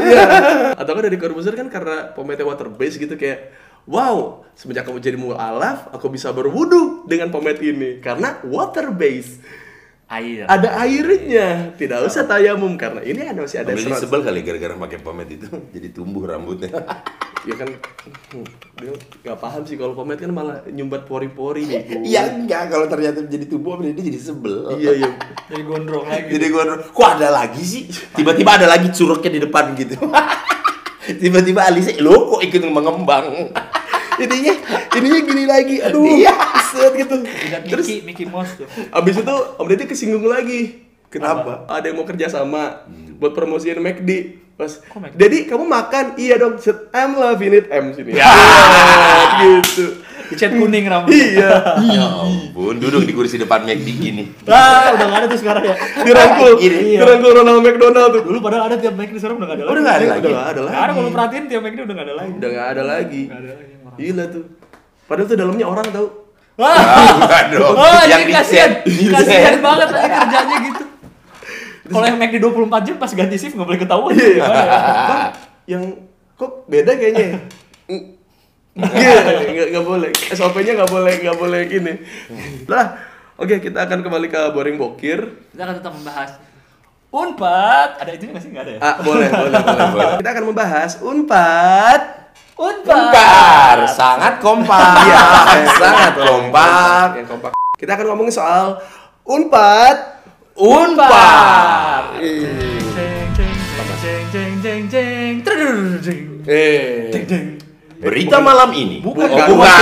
atau 0.74 0.92
kan 0.92 1.02
dari 1.02 1.16
Corbuzier 1.16 1.54
kan 1.54 1.66
karena 1.66 2.12
pomade 2.12 2.42
water 2.42 2.68
base 2.68 2.96
gitu 2.96 3.14
kayak 3.14 3.50
wow 3.84 4.44
semenjak 4.52 4.84
kamu 4.84 5.00
jadi 5.00 5.16
mualaf 5.16 5.88
aku 5.90 6.06
bisa 6.08 6.28
berwudu 6.30 7.02
dengan 7.04 7.28
pomade 7.28 7.58
ini 7.58 7.98
karena 7.98 8.38
water 8.44 8.90
base 8.90 9.40
Air. 10.08 10.48
ada 10.48 10.72
airnya. 10.80 11.76
Tidak 11.76 12.00
usah 12.00 12.24
tayamum 12.24 12.80
karena 12.80 13.04
ini 13.04 13.20
ada 13.22 13.44
masih 13.44 13.60
ada 13.60 13.76
serat. 13.76 14.00
sebel 14.00 14.24
kali 14.24 14.40
gara-gara 14.40 14.72
pakai 14.78 14.98
pomade 14.98 15.36
itu 15.36 15.44
jadi 15.76 15.92
tumbuh 15.92 16.24
rambutnya. 16.24 16.72
Ya 17.46 17.54
kan 17.54 17.70
hmm, 17.70 18.46
dia 18.82 18.92
nggak 19.22 19.38
paham 19.38 19.62
sih 19.62 19.78
kalau 19.78 19.94
pomade 19.94 20.18
kan 20.18 20.34
malah 20.34 20.66
nyumbat 20.66 21.06
pori-pori 21.06 21.70
nih. 21.70 21.82
Iya 22.10 22.34
enggak 22.34 22.72
kalau 22.72 22.86
ternyata 22.90 23.22
jadi 23.26 23.46
ambil 23.46 23.94
ini 23.94 24.02
jadi 24.10 24.18
sebel. 24.18 24.74
Iya 24.74 24.92
iya. 25.04 25.10
Jadi 25.48 25.62
gondrong 25.64 26.04
lagi. 26.04 26.28
Jadi 26.28 26.46
gue 26.52 26.64
kok 26.92 27.08
ada 27.08 27.28
lagi 27.32 27.62
sih? 27.64 27.82
Tiba-tiba 27.88 28.60
ada 28.60 28.68
lagi 28.68 28.92
curugnya 28.92 29.30
di 29.32 29.40
depan 29.40 29.72
gitu. 29.72 29.96
Tiba-tiba 31.24 31.64
Alisa, 31.64 31.96
lo 32.04 32.36
kok 32.36 32.44
ikut 32.44 32.68
mengembang? 32.68 33.48
ininya 34.18 34.54
ininya 34.98 35.20
gini 35.24 35.44
lagi. 35.48 35.76
Aduh. 35.80 36.04
Iya. 36.04 36.34
Set 36.68 36.92
gitu. 37.00 37.14
Terus 37.64 37.86
Mickey, 37.88 38.04
Mickey 38.04 38.26
Mouse 38.28 38.52
tuh. 38.60 38.68
abis 38.68 39.24
itu 39.24 39.36
Om 39.56 39.66
Deddy 39.72 39.84
kesinggung 39.88 40.26
lagi. 40.28 40.84
Kenapa? 41.08 41.64
Ada 41.64 41.88
yang 41.88 41.96
mau 41.96 42.04
kerja 42.04 42.28
sama 42.28 42.84
buat 43.16 43.32
promosiin 43.32 43.80
McD. 43.80 44.44
Pas? 44.58 44.72
Dedi 45.14 45.46
kamu 45.46 45.62
makan? 45.70 46.18
Iya 46.18 46.34
dong. 46.42 46.58
Set, 46.58 46.90
I'm 46.90 47.14
loving 47.14 47.54
it. 47.54 47.70
M 47.70 47.94
sini. 47.94 48.18
Ya. 48.18 48.26
gitu. 49.46 50.02
Cat 50.34 50.50
kuning 50.50 50.84
rambut. 50.90 51.14
Iya. 51.14 51.62
Ya 51.94 52.04
ampun, 52.04 52.76
duduk 52.82 53.06
di 53.06 53.14
kursi 53.14 53.38
depan 53.38 53.62
McD 53.62 53.86
gini. 53.86 54.24
Ah, 54.50 54.92
udah 54.98 55.06
gak 55.08 55.18
ada 55.22 55.26
tuh 55.30 55.38
sekarang 55.38 55.62
ya. 55.62 55.74
Dirangkul. 56.02 56.58
Gini. 56.58 56.98
Dirangkul 56.98 57.38
Ronald 57.38 57.62
McDonald 57.62 58.10
tuh. 58.18 58.22
Dulu 58.26 58.38
padahal 58.42 58.66
ada 58.66 58.76
tiap 58.82 58.98
McD 58.98 59.16
sekarang 59.22 59.38
udah 59.38 59.46
gak 59.46 59.56
ada 59.56 59.64
lagi. 59.64 59.72
Udah 59.72 59.82
nggak 59.86 59.96
ada 59.96 60.06
lagi. 60.10 60.18
Udah 60.18 60.30
nggak 60.34 60.50
ada 60.50 60.60
lagi. 60.66 60.76
Ada 60.76 60.90
kalau 60.90 61.10
perhatiin 61.14 61.44
tiap 61.46 61.62
McD 61.62 61.78
udah 61.78 61.94
gak 61.94 62.06
ada 62.10 62.14
lagi. 62.18 62.32
Udah 62.34 62.48
nggak 62.50 62.68
ada 62.68 62.82
lagi. 62.82 63.22
Nggak 63.30 63.38
ada 63.38 63.50
lagi. 63.54 63.74
Gila 63.94 64.24
tuh. 64.26 64.44
Padahal 65.06 65.26
tuh 65.30 65.36
dalamnya 65.38 65.66
orang 65.70 65.86
tau. 65.94 66.06
Wah, 66.58 66.74
Ah, 66.74 67.46
oh, 67.54 68.02
yang 68.10 68.26
kasihan, 68.34 68.82
kasihan 68.82 69.62
banget 69.62 69.94
kerjanya 69.94 70.56
gitu. 70.66 70.84
Kalau 71.88 72.06
yang 72.06 72.18
McD 72.20 72.36
24 72.40 72.86
jam 72.86 72.96
pas 73.00 73.10
ganti 73.12 73.36
shift 73.40 73.54
nggak 73.56 73.68
boleh 73.68 73.80
ketahuan. 73.80 74.12
Iya. 74.12 74.28
Gimana 74.36 74.60
ya? 74.60 74.76
Bang, 75.08 75.22
yang 75.64 75.82
kok 76.36 76.52
beda 76.68 76.92
kayaknya. 76.94 77.26
Iya, 78.78 79.14
nggak 79.50 79.66
nggak 79.74 79.86
boleh. 79.86 80.10
SOP-nya 80.30 80.72
nggak 80.78 80.90
boleh 80.92 81.14
nggak 81.18 81.38
boleh 81.38 81.60
gini. 81.66 81.92
Lah, 82.70 82.94
oke 83.34 83.58
kita 83.58 83.90
akan 83.90 84.06
kembali 84.06 84.26
ke 84.30 84.40
boring 84.54 84.76
bokir. 84.78 85.20
Kita 85.50 85.62
akan 85.66 85.74
tetap 85.82 85.92
membahas 85.96 86.30
Unpad. 87.08 88.04
Ada 88.04 88.10
itu 88.14 88.28
nggak 88.28 88.42
sih? 88.44 88.50
Nggak 88.52 88.64
ada 88.68 88.72
ya? 88.76 88.80
Ah, 88.84 88.94
boleh, 89.00 89.28
boleh, 89.32 89.50
boleh, 89.64 89.86
boleh. 89.96 90.06
Kita 90.20 90.30
akan 90.36 90.44
membahas 90.52 90.90
Unpad. 91.00 92.00
Kompak, 92.58 93.86
sangat 93.86 94.42
kompak. 94.42 94.98
Iya, 95.06 95.22
sangat 95.78 96.14
kompak. 96.18 97.08
Yang 97.14 97.28
kompak. 97.30 97.50
Kita 97.78 97.94
akan 97.94 98.06
ngomongin 98.10 98.34
soal 98.34 98.82
Unpad. 99.22 100.17
Unpar. 100.58 102.18
Jeng. 106.02 107.62
Berita 107.98 108.38
malam 108.38 108.70
ini. 108.74 108.98
Bukan, 108.98 109.26
Oh, 109.26 109.38
kan? 109.38 109.46
bukan. 109.50 109.78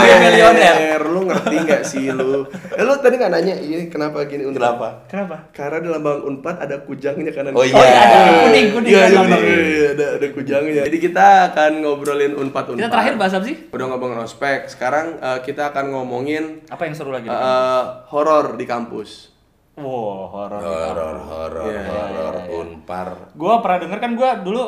Milioner. 0.00 1.00
Lu 1.04 1.24
ngerti 1.24 1.56
nggak 1.58 1.82
sih 1.84 2.08
lu? 2.12 2.48
Eh, 2.48 2.80
lu 2.80 2.96
tadi 2.96 3.16
nggak 3.16 3.28
nanya 3.28 3.56
ini 3.56 3.88
kenapa 3.88 4.24
gini 4.24 4.44
Unpad? 4.44 4.60
Kenapa? 4.60 4.88
Kenapa? 5.04 5.36
Karena 5.50 5.78
di 5.80 5.88
lambang 5.88 6.20
Unpad 6.24 6.56
ada 6.60 6.80
kujangnya 6.80 7.32
kanan. 7.32 7.52
Oh, 7.52 7.60
kiri. 7.60 7.76
iya. 7.76 7.96
ada 7.96 8.16
kuning, 8.44 8.66
kuning 8.72 8.92
Iya, 8.92 9.00
kan 9.00 9.08
iya, 9.08 9.36
iya, 9.36 9.56
iya, 9.56 9.88
ada 9.90 10.06
ada 10.16 10.26
kujangnya. 10.30 10.82
Jadi 10.84 10.98
kita 10.98 11.26
akan 11.52 11.70
ngobrolin 11.80 12.32
Unpad 12.36 12.64
Unpad. 12.72 12.78
Kita 12.78 12.88
terakhir 12.88 13.14
bahas 13.16 13.32
apa 13.36 13.44
sih? 13.44 13.56
Udah 13.68 13.86
ngomongin 13.88 14.18
ospek. 14.20 14.60
Sekarang 14.68 15.16
eh, 15.16 15.38
kita 15.40 15.72
akan 15.72 15.92
ngomongin 15.92 16.64
Apa 16.68 16.88
yang 16.88 16.92
seru 16.92 17.08
lagi? 17.08 17.28
eh, 17.28 17.82
horor 18.08 18.56
di 18.56 18.64
kampus. 18.64 19.39
Wow, 19.80 20.28
horor. 20.28 20.60
Horor, 20.60 21.16
horor, 21.24 21.66
Iya, 21.66 21.82
horor, 21.88 22.34
unpar. 22.52 23.08
Gua 23.34 23.64
pernah 23.64 23.78
denger 23.82 23.98
kan 23.98 24.12
gua 24.14 24.30
dulu 24.38 24.64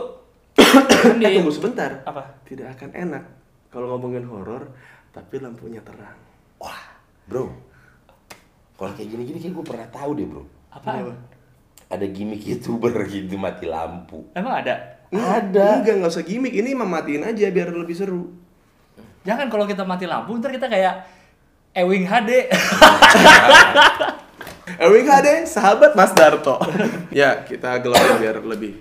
kan 0.57 1.17
Eh, 1.19 1.31
di 1.33 1.37
tunggu 1.41 1.53
sebentar. 1.53 1.91
apa? 2.03 2.41
Tidak 2.45 2.67
akan 2.69 2.91
enak 2.93 3.25
kalau 3.69 3.97
ngomongin 3.97 4.25
horor 4.25 4.69
tapi 5.13 5.41
lampunya 5.41 5.81
terang. 5.85 6.17
Wah, 6.57 6.83
bro. 7.27 7.49
Kalau 8.73 8.93
kayak 8.97 9.09
gini-gini 9.13 9.39
kayak 9.39 9.55
gue 9.55 9.65
pernah 9.65 9.89
tahu 9.93 10.11
deh, 10.17 10.27
bro. 10.27 10.43
Apa? 10.73 11.13
Ada 11.93 12.07
gimmick 12.09 12.43
youtuber 12.43 12.91
gitu 13.13 13.37
mati 13.37 13.69
lampu. 13.69 14.25
Emang 14.33 14.65
ada? 14.65 14.75
Ada. 15.13 15.85
Enggak, 15.85 15.95
nggak 16.01 16.11
usah 16.11 16.25
gimmick. 16.25 16.57
Ini 16.57 16.73
mematiin 16.73 17.29
aja 17.29 17.47
biar 17.53 17.69
lebih 17.71 17.93
seru. 17.93 18.33
Jangan 19.23 19.47
kalau 19.53 19.69
kita 19.69 19.85
mati 19.85 20.09
lampu 20.09 20.35
ntar 20.41 20.51
kita 20.51 20.67
kayak 20.67 21.05
Ewing 21.73 22.05
HD. 22.05 22.31
Ewing 24.85 25.07
HD, 25.11 25.29
sahabat 25.47 25.99
Mas 25.99 26.15
Darto. 26.15 26.63
ya, 27.11 27.43
kita 27.43 27.83
gelap 27.83 28.19
biar 28.23 28.39
lebih. 28.43 28.79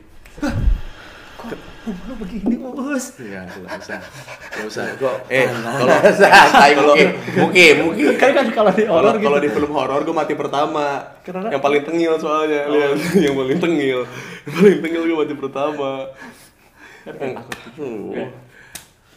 Lu 1.81 2.13
begini 2.21 2.61
us. 2.61 3.17
Ya, 3.17 3.41
nggak 3.49 3.81
usah. 3.81 3.99
Nggak 4.53 4.67
usah. 4.69 4.83
Eh, 5.25 5.49
kalau 5.49 5.97
Santai, 6.13 6.71
muki, 6.77 7.05
muki, 7.33 7.65
muki. 7.81 8.03
Kan 8.21 8.29
kan 8.37 8.45
kalau 8.53 8.69
di 8.69 8.85
horor 8.85 9.17
gitu. 9.17 9.25
kalau 9.25 9.39
di 9.41 9.49
film 9.49 9.71
horor 9.73 10.01
gue 10.05 10.13
mati 10.13 10.33
pertama. 10.37 11.17
Kenapa? 11.25 11.49
Yang 11.49 11.61
paling 11.65 11.81
tengil 11.81 12.13
soalnya. 12.21 12.69
Lihat, 12.69 13.01
yang 13.25 13.33
paling 13.33 13.57
tengil. 13.57 13.99
Yang 14.45 14.53
paling 14.53 14.79
tengil 14.85 15.01
gue 15.09 15.17
mati 15.17 15.33
pertama. 15.33 15.91
Hmm. 17.09 18.29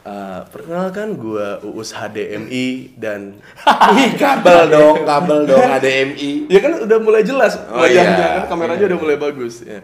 Eh, 0.05 0.41
perkenalkan 0.53 1.17
gue 1.17 1.65
Uus 1.65 1.97
HDMI 1.97 2.93
dan 3.01 3.41
Ih, 3.97 4.13
kabel 4.21 4.69
dong, 4.69 5.01
kabel 5.01 5.49
dong, 5.49 5.65
ADMI. 5.65 6.45
ya 6.53 6.61
kan 6.61 6.77
udah 6.85 6.99
mulai 7.01 7.25
jelas 7.25 7.57
Oh, 7.73 7.81
wajahnya 7.81 8.13
iya. 8.13 8.29
kan 8.45 8.53
kameranya 8.53 8.85
udah 8.85 9.01
mulai 9.01 9.17
bagus 9.17 9.65
ya. 9.65 9.81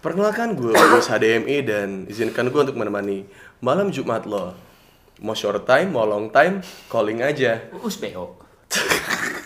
Perkenalkan 0.00 0.56
gue 0.56 0.72
Uus 0.72 1.04
HDMI 1.04 1.56
dan 1.68 2.08
izinkan 2.08 2.48
gue 2.48 2.60
untuk 2.64 2.80
menemani 2.80 3.28
malam 3.60 3.92
Jumat 3.92 4.24
lo. 4.24 4.56
Mau 5.20 5.36
short 5.36 5.68
time, 5.68 5.92
mau 5.92 6.08
long 6.08 6.32
time, 6.32 6.64
calling 6.88 7.20
aja. 7.20 7.68
Us 7.84 8.00
BO. 8.00 8.40
08 8.72 9.44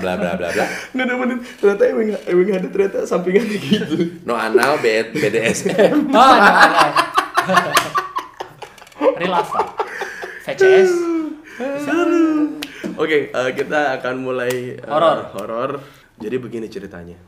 bla 0.00 0.16
bla 0.16 0.32
bla 0.32 0.48
bla. 0.48 0.66
Nggak 0.92 1.06
nemenin, 1.06 1.38
ternyata 1.58 1.82
Ewing, 1.88 2.08
Ewing 2.24 2.50
ada 2.52 2.68
ternyata 2.68 3.04
sampingannya 3.04 3.58
gitu. 3.58 3.96
No 4.24 4.32
anal 4.32 4.80
B- 4.80 5.12
BDSM. 5.12 6.08
Oh, 6.08 6.32
ada, 6.32 6.50
ada. 6.56 6.88
Rilava. 9.18 9.60
VCS. 10.42 10.90
Oke, 12.98 13.30
eh, 13.30 13.50
kita 13.54 13.98
akan 14.00 14.14
mulai 14.20 14.78
eh, 14.78 14.88
Horor. 14.88 15.30
horor. 15.34 15.70
Jadi 16.18 16.36
begini 16.38 16.66
ceritanya. 16.70 17.18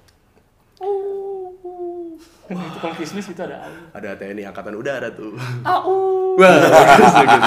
Kan 2.45 2.93
itu 3.01 3.43
ada. 3.43 3.65
Ada 3.97 4.11
TNI 4.21 4.45
Angkatan 4.53 4.77
Udara 4.77 5.09
tuh. 5.17 5.33
Au. 5.65 5.93
Wah, 6.41 6.61
bagus, 6.69 7.13
bagus. 7.17 7.43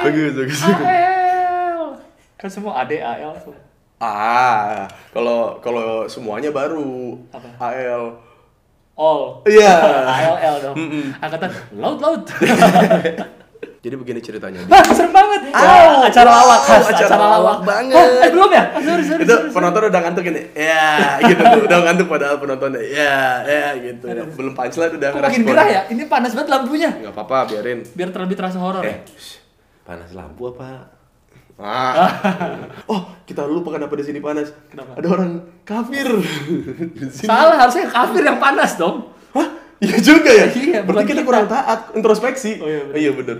Bagus, 0.00 0.32
bagus, 0.32 0.60
bagus. 0.64 0.86
AL. 0.88 1.82
Kan 2.40 2.48
semua 2.48 2.72
AD 2.80 2.92
AL 2.96 3.34
tuh. 3.44 3.56
Ah, 4.00 4.88
kalau 5.12 5.60
kalau 5.60 6.08
semuanya 6.08 6.48
baru 6.48 7.18
Apa? 7.32 7.48
AL. 7.60 8.04
All. 8.94 9.42
Iya. 9.44 9.74
ALL 10.16 10.56
dong. 10.62 10.76
Angkatan 11.16 11.50
laut 11.74 11.98
laut. 11.98 12.22
Jadi 13.84 13.96
begini 13.96 14.16
ceritanya. 14.18 14.64
Wah, 14.64 14.80
serem 14.86 15.08
banget. 15.08 15.52
Au. 15.52 15.60
Ya, 15.60 16.08
acara 16.08 16.30
lawak, 16.30 16.60
khas, 16.62 16.84
Acara 16.86 17.04
acara, 17.04 17.26
lawak 17.36 17.58
banget. 17.64 17.96
Oh, 17.96 18.16
eh, 18.18 18.30
belum 18.30 18.50
ya? 18.50 18.64
Ah, 18.66 18.80
sorry, 18.80 19.02
sorry, 19.02 19.20
itu 19.20 19.28
sorry, 19.28 19.44
sorry. 19.44 19.52
penonton 19.52 19.80
udah 19.84 20.00
ngantuk 20.00 20.24
ini 20.24 20.42
ya 20.54 20.88
gitu 21.20 21.42
udah 21.68 21.78
ngantuk 21.82 22.06
padahal 22.06 22.36
penontonnya 22.38 22.80
ya 22.80 23.16
ya 23.42 23.68
gitu 23.76 24.04
belum 24.08 24.52
punchline 24.54 24.94
udah 24.94 25.08
Kok 25.10 25.20
makin 25.22 25.42
gerah 25.44 25.66
ya? 25.66 25.80
Ini 25.86 26.02
panas 26.06 26.32
banget 26.32 26.48
lampunya. 26.50 26.90
nggak 26.94 27.12
apa-apa 27.12 27.38
biarin 27.46 27.78
Biar 27.90 28.08
terlebih 28.08 28.36
terasa 28.38 28.56
horor 28.56 28.80
Eh, 28.80 28.88
ya. 28.88 28.96
panas 29.82 30.10
lampu 30.12 30.48
apa? 30.48 30.93
Ah 31.54 32.10
oh 32.92 33.00
kita 33.22 33.46
lupa 33.46 33.78
kenapa 33.78 33.94
di 33.94 34.04
sini 34.04 34.18
panas 34.18 34.50
Kenapa? 34.68 34.98
ada 34.98 35.06
orang 35.06 35.30
kafir. 35.62 36.08
Salah, 37.14 37.56
harusnya 37.62 37.86
kafir 37.88 38.20
yang 38.20 38.36
panas 38.36 38.74
dong. 38.74 39.14
Hah? 39.30 39.48
iya 39.78 39.96
juga 39.98 40.30
ya 40.30 40.46
Iya, 40.74 40.80
berarti 40.82 41.14
kita 41.14 41.22
kita. 41.22 41.28
kurang 41.28 41.46
taat 41.46 41.94
introspeksi 41.94 42.58
Oh, 42.58 42.66
iya, 42.66 42.82
bener. 42.84 42.96
iya 42.98 43.10
bener 43.14 43.38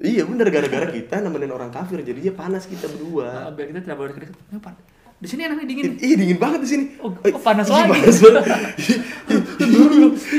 iya 0.00 0.22
bener 0.24 0.46
gara-gara 0.48 0.88
kita 0.88 1.20
nemenin 1.20 1.52
orang 1.52 1.68
kafir 1.68 2.00
jadinya 2.00 2.32
panas 2.34 2.64
kita 2.64 2.88
berdua 2.88 3.52
biar 3.52 3.68
kita 3.68 3.80
tidak 3.84 3.98
boleh 4.00 4.12
dekat. 4.16 4.32
Ini 4.48 4.58
pan- 4.58 4.80
Di 5.20 5.28
sini 5.28 5.44
enaknya 5.44 5.68
dingin. 5.68 6.00
Ih, 6.00 6.16
dingin 6.16 6.40
banget 6.40 6.64
di 6.64 6.68
sini. 6.72 6.84
Oh, 7.04 7.12
oh, 7.12 7.40
panas 7.44 7.68
lagi. 7.68 7.92
Panas 7.92 8.16
banget. 8.24 8.44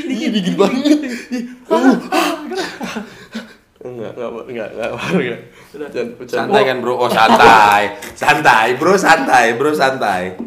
Ih, 0.10 0.30
dingin 0.34 0.56
banget. 0.58 0.82
Ih, 1.30 1.44
uh. 1.70 1.94
Enggak, 3.82 4.14
enggak, 4.14 4.30
enggak, 4.46 4.70
enggak, 4.72 4.90
enggak. 5.12 5.40
Santai 6.28 6.62
kan 6.64 6.78
bro? 6.80 6.94
Oh 6.96 7.10
santai, 7.10 7.84
santai 8.14 8.78
bro, 8.78 8.94
santai 8.96 9.46
bro, 9.54 9.72
santai. 9.72 10.38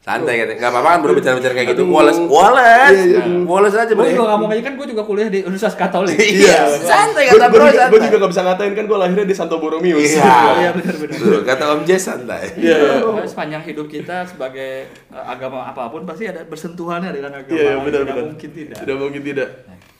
Santai 0.00 0.36
katanya. 0.36 0.56
Enggak 0.58 0.72
apa-apa 0.74 0.88
kan 0.90 0.98
bro 1.00 1.12
bicara-bicara 1.14 1.54
kayak 1.54 1.68
gitu. 1.72 1.82
Wallace, 1.86 2.20
Wallace. 2.20 2.92
Iya, 2.92 3.24
iya. 3.24 3.40
Wallace 3.42 3.72
aja 3.74 3.88
Gue 3.88 4.04
bro. 4.04 4.12
juga 4.12 4.26
ngomong 4.34 4.50
aja 4.50 4.60
kan 4.60 4.74
gue 4.74 4.86
juga 4.86 5.00
kuliah 5.00 5.28
di 5.28 5.40
Universitas 5.40 5.80
Katolik. 5.80 6.18
Iya, 6.18 6.60
santai 6.76 7.22
Gue 7.24 7.40
kata 7.40 7.46
bro, 7.48 7.64
santai. 7.64 8.04
juga 8.04 8.16
gak 8.18 8.30
bisa 8.34 8.42
ngatain 8.42 8.72
kan 8.74 8.84
gue 8.84 8.98
lahirnya 8.98 9.24
di 9.24 9.32
Santo 9.32 9.56
Borromeus. 9.56 10.04
Iya, 10.12 10.34
Iya, 10.54 10.70
benar-benar. 10.76 11.40
Kata 11.46 11.64
Om 11.70 11.80
Jess 11.84 12.02
santai. 12.04 12.42
Iya, 12.54 12.76
iya. 13.00 13.24
Sepanjang 13.24 13.62
hidup 13.64 13.86
kita 13.86 14.26
sebagai 14.26 14.70
uh, 15.08 15.24
agama 15.24 15.64
apa 15.64 15.88
pun 15.88 16.04
pasti 16.04 16.26
ada 16.26 16.44
bersentuhannya 16.44 17.08
dengan 17.08 17.32
agama 17.32 17.54
Iya, 17.54 17.64
lain. 17.70 17.80
benar 17.80 18.00
Tidak 18.02 18.12
benar. 18.12 18.24
mungkin 18.28 18.50
tidak. 18.52 18.76
Tidak 18.76 18.96
mungkin 18.98 19.22
tidak. 19.24 19.48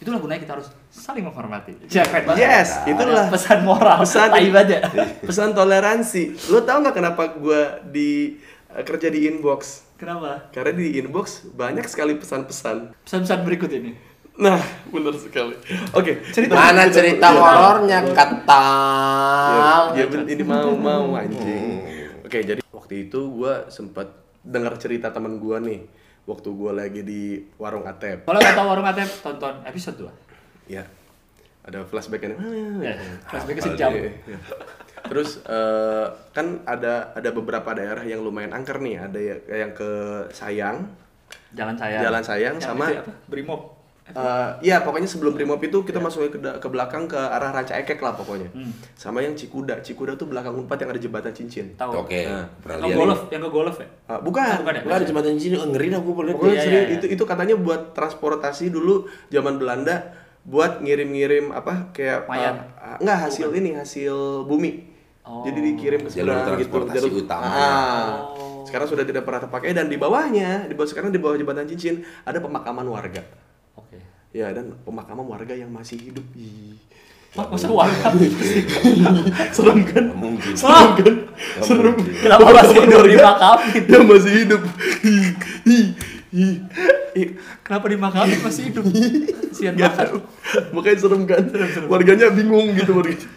Nah, 0.04 0.12
itulah 0.12 0.20
gunanya 0.20 0.40
kita 0.44 0.52
harus 0.52 0.68
saling 0.90 1.24
menghormati. 1.24 1.72
Ya, 1.88 2.04
keren 2.04 2.28
banget. 2.28 2.44
Yes, 2.44 2.68
Ada 2.76 2.92
itulah 2.92 3.24
pesan 3.32 3.58
moral. 3.64 3.96
pesan 4.04 4.28
aja. 4.36 4.78
pesan 5.28 5.48
toleransi. 5.50 6.22
Lo 6.52 6.60
tau 6.60 6.84
nggak 6.84 6.92
kenapa 6.92 7.32
gue 7.32 7.60
di 7.88 8.36
eh, 8.68 8.84
kerja 8.84 9.08
di 9.08 9.24
inbox? 9.24 9.80
Kenapa? 9.96 10.52
Karena 10.52 10.76
di 10.76 11.00
inbox 11.00 11.48
banyak 11.48 11.88
sekali 11.88 12.20
pesan-pesan. 12.20 12.92
Pesan-pesan 13.00 13.38
berikut 13.42 13.72
ini. 13.72 13.96
Nah, 14.36 14.60
benar 14.92 15.16
sekali. 15.16 15.56
Oke, 15.94 16.20
cerita 16.28 16.52
Mana 16.52 16.84
cerita 16.90 17.32
Iya. 17.32 17.40
horornya 17.40 17.98
Ya, 18.02 18.12
katal? 18.12 19.82
ya, 19.94 20.04
ben- 20.04 20.28
ini 20.28 20.44
mau 20.44 20.68
mau 20.76 21.16
anjing. 21.16 21.80
Oke, 22.20 22.44
jadi 22.44 22.60
waktu 22.66 23.08
itu 23.08 23.24
gua 23.32 23.72
sempat 23.72 24.12
dengar 24.42 24.76
cerita 24.76 25.08
teman 25.08 25.40
gua 25.40 25.64
nih. 25.64 25.88
Waktu 26.24 26.48
gua 26.56 26.72
lagi 26.72 27.04
di 27.04 27.36
warung 27.56 27.84
Atep. 27.84 28.24
Kalau 28.24 28.40
nggak 28.40 28.56
tahu 28.56 28.66
warung 28.66 28.86
ATM, 28.88 29.10
tonton 29.20 29.54
episode 29.64 29.96
2. 30.08 30.72
Ya. 30.72 30.84
Ada 31.64 31.84
flashback-nya. 31.84 32.36
Ya, 32.80 32.92
flashback 33.28 33.60
sejam. 33.60 33.92
Iya, 33.92 34.12
iya. 34.24 34.38
Terus 35.04 35.44
eh, 35.44 36.06
kan 36.32 36.64
ada 36.64 37.12
ada 37.12 37.28
beberapa 37.28 37.72
daerah 37.72 38.04
yang 38.04 38.24
lumayan 38.24 38.52
angker 38.52 38.80
nih. 38.80 39.00
Ada 39.00 39.18
ya- 39.20 39.42
yang 39.68 39.72
ke 39.76 39.90
Sayang, 40.32 40.88
Jalan 41.52 41.76
saya. 41.76 41.98
Jalan 42.00 42.22
Sayang 42.24 42.54
Yang 42.56 42.64
sama-? 42.64 42.88
Brimob. 43.28 43.83
Eh, 44.04 44.50
Iya, 44.60 44.84
pokoknya 44.84 45.08
sebelum 45.08 45.32
Brimob 45.32 45.56
itu 45.58 45.80
kita 45.80 45.96
masuknya 45.96 46.28
ke, 46.28 46.36
da- 46.36 46.60
ke 46.60 46.68
belakang 46.68 47.08
ke 47.08 47.16
arah 47.16 47.48
Ranca 47.50 47.72
Ekek 47.74 47.96
lah 47.98 48.12
pokoknya. 48.12 48.52
Sama 48.92 49.18
yang 49.18 49.32
Cikuda. 49.32 49.80
Cikuda 49.80 50.12
tuh 50.14 50.28
belakang 50.28 50.52
Unpad 50.52 50.76
yang 50.76 50.92
ada 50.92 51.00
jembatan 51.00 51.32
cincin. 51.32 51.72
Tahu. 51.72 52.04
Oke, 52.04 52.20
Nah. 52.22 52.44
pernah 52.60 52.84
Yang 52.84 52.88
lihat. 52.90 53.00
golf, 53.00 53.20
yang 53.32 53.40
ke 53.40 53.50
golf 53.50 53.76
ya? 53.80 53.88
Ah, 54.04 54.20
bukan. 54.20 54.56
Bukan 54.60 54.74
ya? 54.76 54.82
Enggak 54.84 54.98
ada 55.00 55.06
jembatan 55.08 55.40
sini, 55.40 55.56
oh, 55.56 55.64
ngeri 55.66 55.88
gue 55.88 56.14
boleh. 56.14 56.32
Pokoknya 56.36 56.52
Iya, 56.52 56.62
iya, 56.62 56.80
iya. 56.84 56.94
itu 56.94 57.06
itu 57.08 57.24
katanya 57.24 57.56
buat 57.56 57.96
transportasi 57.96 58.68
dulu 58.68 59.08
zaman 59.28 59.56
Belanda 59.56 60.12
buat 60.44 60.84
ngirim-ngirim 60.84 61.48
apa 61.50 61.88
kayak 61.90 62.28
Mayat. 62.28 62.56
ah, 62.76 62.96
enggak 63.00 63.18
hasil 63.24 63.48
ini 63.50 63.72
hasil 63.72 64.44
bumi. 64.44 64.92
Oh. 65.24 65.40
Jadi 65.40 65.72
dikirim 65.72 66.04
ke 66.04 66.12
Jalur 66.12 66.36
seberang 66.36 66.60
gitu. 66.60 66.68
transportasi 66.68 67.08
utamanya. 67.16 67.56
Ah. 67.56 68.08
Oh. 68.36 68.60
Sekarang 68.62 68.84
sudah 68.84 69.08
tidak 69.08 69.24
pernah 69.24 69.40
terpakai 69.40 69.72
dan 69.72 69.88
di 69.88 69.96
bawahnya, 69.96 70.68
di 70.68 70.76
bawah 70.76 70.84
sekarang 70.84 71.08
di 71.08 71.16
bawah 71.16 71.40
jembatan 71.40 71.64
cincin 71.64 72.04
ada 72.22 72.36
pemakaman 72.36 72.84
warga. 72.84 73.24
Ya 74.34 74.50
dan 74.50 74.74
pemakaman 74.82 75.30
warga 75.30 75.54
yang 75.54 75.70
masih 75.70 75.94
hidup. 76.10 76.26
Ih. 76.34 76.74
Wah, 77.38 77.46
masa 77.50 77.70
warga? 77.70 78.10
Serem 79.54 79.86
kan? 79.86 80.10
Mungkin. 80.10 80.54
Serem 80.58 80.90
kan? 80.98 81.14
Serem. 81.62 81.94
Kenapa 82.18 82.46
masih 82.50 82.76
hidup 82.82 82.98
Warga 82.98 83.14
dimakamin? 83.14 83.82
Yang 83.86 84.04
masih 84.10 84.32
hidup. 84.42 84.62
Ih, 85.06 85.26
ih, 85.70 85.86
ih. 86.34 86.54
Ih. 87.14 87.28
Kenapa 87.62 87.86
dimakamin 87.86 88.38
masih 88.42 88.62
hidup? 88.74 88.84
Sian 89.54 89.78
Gak 89.78 89.94
banget. 89.94 90.18
Makanya 90.74 90.98
serem 90.98 91.22
kan. 91.30 91.42
Warganya 91.86 92.26
bingung 92.34 92.74
gitu 92.74 92.90
warganya. 92.90 93.30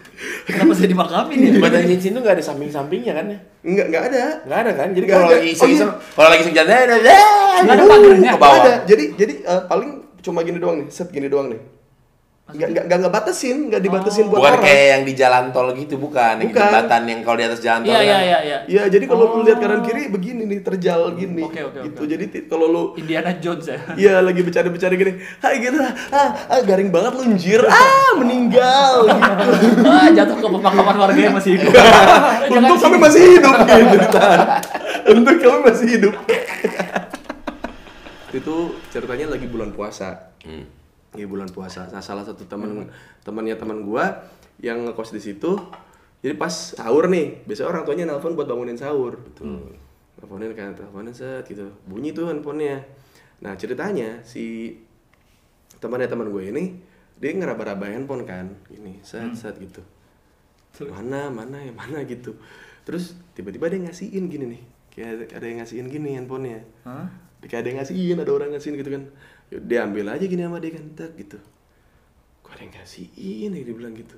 Kenapa 0.50 0.74
saya 0.74 0.90
dimakamin 0.90 1.38
ya? 1.38 1.50
Jembatan 1.62 1.82
cincin 1.94 2.12
tuh 2.18 2.22
nggak 2.26 2.36
ada 2.38 2.44
samping-sampingnya 2.46 3.14
kan 3.14 3.26
ya? 3.30 3.38
Enggak, 3.62 3.86
enggak 3.94 4.04
ada. 4.10 4.22
Nggak 4.50 4.60
ada 4.66 4.72
kan? 4.74 4.88
Jadi 4.98 5.06
kalau 5.06 5.26
ada. 5.30 5.34
lagi 5.38 5.46
Oh, 5.46 5.54
iseng-iseng, 5.54 5.90
iya. 5.94 6.14
kalau 6.18 6.28
lagi 6.34 6.42
iseng 6.42 6.56
jalan, 6.58 6.74
eh, 6.74 7.00
eh, 7.06 7.62
Nggak 7.62 7.76
ada 7.78 7.84
pagernya? 7.86 8.32
ke 8.34 8.40
bawah. 8.42 8.58
Ada. 8.66 8.74
Jadi 8.90 9.04
jadi 9.14 9.34
eh, 9.46 9.62
paling 9.70 9.92
cuma 10.20 10.42
gini 10.42 10.58
doang 10.58 10.82
nih, 10.82 10.88
set 10.90 11.10
gini 11.10 11.28
doang 11.28 11.50
nih. 11.50 11.62
Enggak 12.48 12.68
enggak 12.72 12.84
enggak 12.88 13.00
ngebatasin, 13.04 13.58
enggak 13.68 13.84
dibatasin 13.84 14.32
buat 14.32 14.40
Bukan 14.40 14.54
orang. 14.56 14.64
kayak 14.64 14.86
yang 14.88 15.02
di 15.04 15.14
jalan 15.20 15.44
tol 15.52 15.68
gitu, 15.76 16.00
bukan. 16.00 16.40
Yang 16.40 16.48
Bukan. 16.48 16.64
jembatan 16.64 17.02
yang 17.04 17.20
kalau 17.20 17.36
di 17.36 17.44
atas 17.44 17.60
jalan 17.60 17.80
tol 17.84 17.92
Iya, 17.92 18.00
kan. 18.00 18.08
iya, 18.08 18.20
iya, 18.24 18.38
iya. 18.40 18.58
Iya, 18.72 18.84
jadi 18.88 19.04
kalau 19.04 19.24
lu 19.28 19.36
Oh. 19.36 19.44
lihat 19.44 19.60
kanan 19.60 19.84
kiri 19.84 20.08
begini 20.08 20.48
nih, 20.48 20.60
terjal 20.64 21.12
gini. 21.12 21.44
Oke, 21.44 21.60
oke, 21.60 21.80
gitu. 21.92 22.00
oke. 22.00 22.08
Jadi 22.08 22.26
kalau 22.48 22.66
lu 22.72 22.84
Indiana 22.96 23.36
Jones 23.36 23.68
ya. 23.68 23.76
Iya 24.00 24.14
lagi 24.24 24.40
bercanda-bercanda 24.48 24.96
gini, 24.96 25.14
hai 25.44 25.56
gitu, 25.60 25.76
ah, 25.84 26.30
ah 26.48 26.60
garing 26.64 26.88
banget 26.88 27.12
lu 27.20 27.24
anjir, 27.28 27.62
ah 27.68 28.16
meninggal 28.16 28.94
gitu. 29.12 29.84
ah, 29.92 30.08
jatuh 30.08 30.36
ke 30.40 30.48
pemakaman 30.48 30.96
warga 30.96 31.20
yang 31.20 31.36
masih 31.36 31.60
hidup. 31.60 31.72
Untuk 32.56 32.80
kami 32.80 32.96
masih 32.96 33.22
hidup 33.28 33.56
gitu 33.60 33.96
ditahan. 34.00 34.40
Untuk 35.04 35.36
kami 35.36 35.60
masih 35.68 35.88
hidup. 36.00 36.16
Itu 38.36 38.56
ceritanya 38.92 39.32
lagi 39.32 39.48
bulan 39.48 39.72
puasa. 39.72 40.36
Hmm. 40.44 40.68
Iya 41.16 41.28
bulan 41.28 41.48
puasa. 41.48 41.88
Nah, 41.90 42.04
salah 42.04 42.28
satu 42.28 42.44
teman 42.44 42.88
temannya 43.24 43.56
teman 43.56 43.88
gua 43.88 44.28
yang 44.60 44.84
ngekos 44.84 45.16
di 45.16 45.22
situ. 45.24 45.56
Jadi 46.18 46.34
pas 46.34 46.52
sahur 46.52 47.08
nih, 47.08 47.46
biasanya 47.46 47.70
orang 47.70 47.84
tuanya 47.86 48.04
nelpon 48.10 48.34
buat 48.34 48.50
bangunin 48.50 48.76
sahur. 48.76 49.16
Betul. 49.22 49.78
Teleponin 50.18 50.52
kan, 50.58 50.74
teleponin 50.74 51.14
set 51.14 51.46
gitu. 51.46 51.70
Bunyi 51.86 52.10
tuh 52.12 52.28
handphonenya. 52.28 52.82
Nah, 53.46 53.54
ceritanya 53.54 54.26
si 54.26 54.74
temannya 55.78 56.10
teman 56.10 56.34
gue 56.34 56.44
ini 56.50 56.64
dia 57.22 57.34
ngeraba-raba 57.38 57.86
handphone 57.86 58.26
kan, 58.26 58.50
gini, 58.66 58.98
set 59.06 59.30
set 59.38 59.62
gitu. 59.62 59.82
Mana, 60.90 61.30
mana, 61.30 61.62
ya 61.62 61.74
mana 61.74 62.02
gitu. 62.06 62.34
Terus 62.82 63.18
tiba-tiba 63.38 63.70
dia 63.70 63.82
ngasihin 63.86 64.26
gini 64.26 64.58
nih. 64.58 64.64
Kayak 64.98 65.30
ada, 65.30 65.46
yang 65.46 65.62
ngasihin 65.62 65.86
gini 65.88 66.18
handphonenya. 66.18 66.66
Hah? 66.82 67.06
Kayak 67.46 67.62
ada 67.62 67.68
yang 67.70 67.78
ngasihin, 67.78 68.18
ada 68.18 68.32
orang 68.34 68.50
ngasihin 68.50 68.76
gitu 68.82 68.90
kan. 68.90 69.04
Dia 69.54 69.86
ambil 69.86 70.10
aja 70.10 70.26
gini 70.26 70.42
sama 70.42 70.58
dia 70.58 70.74
kan, 70.74 70.84
tak 70.98 71.14
gitu. 71.16 71.38
Kok 72.42 72.50
ada 72.50 72.62
yang 72.66 72.74
ngasihin 72.74 73.50
ya, 73.54 73.62
dia 73.62 73.76
bilang 73.78 73.94
gitu. 73.94 74.18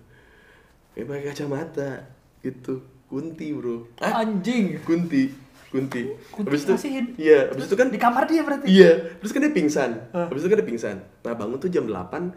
Kayak 0.96 1.06
pakai 1.06 1.24
kacamata, 1.28 1.92
gitu. 2.40 2.80
Kunti 3.06 3.52
bro. 3.52 3.92
Anjing. 4.00 4.80
Kunti, 4.88 5.34
Kunti. 5.68 6.02
Kunti 6.32 6.48
Habis 6.48 6.64
itu, 6.64 6.72
ngasihin? 6.74 7.06
iya, 7.20 7.50
habis 7.50 7.68
itu 7.68 7.76
kan 7.76 7.92
Di 7.92 8.00
kamar 8.00 8.24
dia 8.26 8.42
berarti? 8.42 8.66
Iya, 8.72 9.20
terus 9.20 9.36
kan 9.36 9.42
dia 9.44 9.52
pingsan. 9.52 9.92
Habis 10.16 10.42
itu 10.42 10.50
kan 10.50 10.58
dia 10.64 10.68
pingsan. 10.70 10.98
Nah, 11.26 11.34
bangun 11.36 11.60
tuh 11.60 11.68
jam 11.68 11.86
8 11.86 12.32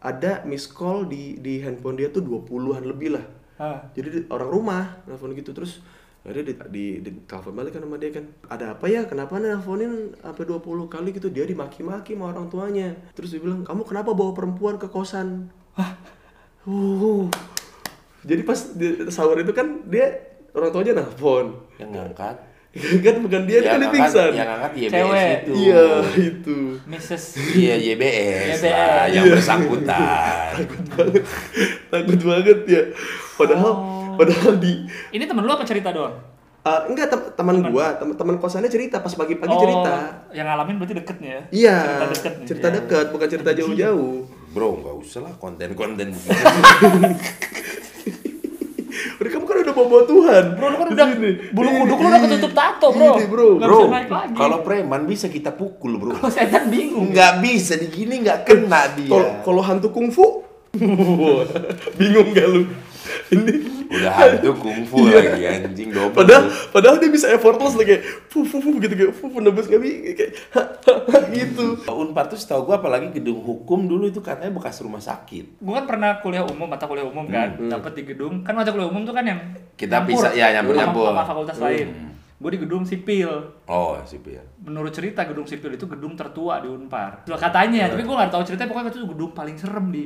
ada 0.00 0.46
miss 0.46 0.64
call 0.64 1.04
di 1.04 1.36
di 1.36 1.58
handphone 1.60 1.98
dia 1.98 2.08
tuh 2.08 2.22
20-an 2.22 2.86
lebih 2.86 3.18
lah. 3.18 3.24
Hah. 3.58 3.90
Jadi 3.92 4.08
di- 4.12 4.28
orang 4.30 4.48
rumah 4.48 4.82
nelfon 5.04 5.34
gitu 5.34 5.50
terus 5.50 5.82
akhirnya 6.26 6.44
di, 6.50 6.54
di, 6.74 6.84
di 7.06 7.10
telepon 7.22 7.54
balik 7.54 7.78
kan 7.78 7.86
sama 7.86 8.02
dia 8.02 8.10
kan 8.10 8.26
ada 8.50 8.74
apa 8.74 8.90
ya 8.90 9.06
kenapa 9.06 9.38
nelfonin 9.38 10.10
sampai 10.18 10.42
20 10.42 10.90
kali 10.90 11.08
gitu 11.14 11.30
dia 11.30 11.46
dimaki-maki 11.46 12.18
sama 12.18 12.34
orang 12.34 12.50
tuanya 12.50 12.98
terus 13.14 13.30
dia 13.30 13.38
bilang 13.38 13.62
kamu 13.62 13.86
kenapa 13.86 14.10
bawa 14.10 14.34
perempuan 14.34 14.74
ke 14.74 14.90
kosan 14.90 15.46
uh. 15.78 17.30
jadi 18.26 18.42
pas 18.42 18.58
di 18.74 19.06
sahur 19.06 19.38
itu 19.38 19.54
kan 19.54 19.86
dia 19.86 20.18
orang 20.50 20.74
tuanya 20.74 20.92
nelfon 20.98 21.62
Yang 21.78 21.90
ngangkat. 21.94 22.36
kan 22.76 23.16
bukan 23.24 23.42
dia, 23.48 23.58
dia 23.64 23.70
kan 23.72 23.78
dia 23.80 23.86
yang 23.86 23.94
pingsan 23.94 24.30
ngangkat, 24.34 24.36
yang 24.36 24.48
ngangkat 24.50 24.72
YBS 24.76 24.92
Cewek. 24.92 25.30
itu. 25.32 25.52
iya 25.56 25.84
itu 26.12 26.58
Mrs. 26.84 27.24
Iya, 27.56 27.74
YBS, 27.80 28.60
lah, 28.66 29.08
YBS. 29.08 29.14
yang 29.16 29.24
bersangkutan. 29.32 30.52
banget 30.92 31.24
takut 31.88 32.20
banget 32.20 32.58
ya 32.68 32.82
padahal 33.38 33.95
padahal 34.16 34.54
di 34.56 34.72
Ini 35.10 35.24
temen 35.24 35.40
lu 35.40 35.50
apa 35.50 35.62
cerita 35.62 35.90
doang? 35.90 36.16
Ah, 36.60 36.82
enggak 36.84 37.06
tem- 37.06 37.30
teman 37.32 37.62
gua 37.64 37.94
teman 37.94 38.12
teman 38.12 38.36
kosannya 38.36 38.66
cerita 38.66 38.98
pas 38.98 39.12
pagi-pagi 39.12 39.48
Oh, 39.48 39.60
cerita 39.60 40.26
Yang 40.30 40.46
ngalamin 40.48 40.74
berarti 40.76 40.94
deketnya 40.94 41.30
ya? 41.30 41.42
iya 41.54 41.76
Cerita 41.78 42.06
deket 42.10 42.32
nih. 42.34 42.46
cerita 42.46 42.66
Iya. 42.66 42.74
dekat 42.76 43.06
bukan 43.08 43.28
cerita 43.28 43.50
jauh-jauh 43.52 44.14
Bro, 44.48 44.68
nggak 44.78 44.96
usah 44.98 45.20
lah 45.20 45.34
konten-konten 45.36 46.10
begitu. 46.10 46.32
udah 49.16 49.30
kamu 49.30 49.44
kan 49.44 49.56
udah 49.58 49.74
bawa 49.74 50.02
Tuhan 50.04 50.44
Bro, 50.52 50.66
lu 50.66 50.76
kan 50.76 50.86
Di 50.86 50.94
udah 50.94 51.06
sini. 51.08 51.30
bulu 51.50 51.68
Ini, 51.68 51.78
kuduk 51.78 51.96
lu 51.96 52.06
udah 52.06 52.18
ini. 52.18 52.26
ketutup 52.26 52.52
tato, 52.52 52.86
bro. 52.90 53.12
Ini, 53.12 53.26
bro 53.26 53.48
Nggak 53.54 53.68
bro, 53.68 53.78
bisa 53.78 53.92
naik 53.92 54.10
lagi. 54.10 54.34
kalau 54.34 54.58
preman 54.60 55.02
bisa 55.04 55.26
kita 55.28 55.50
pukul, 55.52 55.92
bro. 55.96 56.10
Kalau 56.12 56.30
setan 56.30 56.64
bingung. 56.66 57.08
Nggak 57.10 57.32
bisa 57.40 57.72
digini 57.76 58.14
nggak 58.20 58.38
kena 58.42 58.90
dia. 58.92 59.08
kalau 59.08 59.28
kalau 59.42 59.62
hantu 59.62 59.88
kungfu 59.88 60.42
bingung 61.98 62.28
gak 62.30 62.46
lu 62.46 62.68
ini 63.28 63.54
Udah 63.86 64.12
hantu 64.12 64.50
kungfu 64.56 64.98
Iya. 65.04 65.18
lagi 65.30 65.42
anjing 65.62 65.88
double. 65.88 66.10
padahal 66.12 66.44
padahal 66.68 66.96
dia 66.96 67.08
bisa 67.08 67.26
effortless 67.28 67.72
lah 67.72 67.84
kayak 67.84 68.02
fu 68.26 68.42
fu 68.42 68.58
fu 68.58 68.76
gitu 68.76 68.92
kayak 68.92 69.12
fu 69.12 69.26
fu 69.26 69.38
nebus 69.38 69.64
nggak 69.64 69.78
bi- 69.78 70.02
kayak 70.12 70.30
gitu 71.30 71.78
Unpar 71.86 72.26
tuh 72.26 72.36
setahu 72.36 72.66
gua 72.66 72.76
apalagi 72.76 73.10
gedung 73.12 73.40
hukum 73.40 73.86
dulu 73.86 74.06
itu 74.06 74.20
katanya 74.20 74.52
bekas 74.52 74.78
rumah 74.78 74.98
sakit. 74.98 75.58
Gue 75.58 75.72
kan 75.72 75.86
pernah 75.86 76.18
kuliah 76.18 76.42
umum, 76.42 76.66
mata 76.66 76.84
kuliah 76.84 77.04
umum 77.04 77.24
kan, 77.26 77.56
dapat 77.58 77.92
di 77.94 78.02
gedung. 78.04 78.42
Kan 78.42 78.52
mata 78.52 78.68
kuliah 78.68 78.86
umum 78.86 79.02
tuh 79.02 79.12
kan 79.12 79.24
yang 79.24 79.40
Kita 79.74 80.02
nyampur 80.02 80.12
bisa- 80.14 80.32
ya, 80.32 80.46
sama- 80.46 80.54
nyampur-nyampur. 80.54 81.06
sama 81.08 81.24
fakultas 81.24 81.56
lain. 81.58 81.88
Gue 82.36 82.50
di 82.52 82.60
gedung 82.60 82.84
sipil. 82.84 83.30
Oh, 83.64 83.96
sipil. 84.02 84.44
Menurut 84.60 84.92
cerita 84.92 85.24
gedung 85.24 85.44
sipil 85.44 85.72
itu 85.72 85.86
gedung 85.86 86.12
tertua 86.12 86.60
di 86.60 86.68
Unpar. 86.68 87.24
Katanya, 87.24 87.88
tapi 87.88 88.02
gue 88.02 88.12
nggak 88.14 88.28
tahu 88.28 88.42
ceritanya 88.44 88.68
pokoknya 88.68 88.92
itu 88.92 89.08
gedung 89.08 89.30
paling 89.32 89.56
serem 89.56 89.86
di 89.88 90.04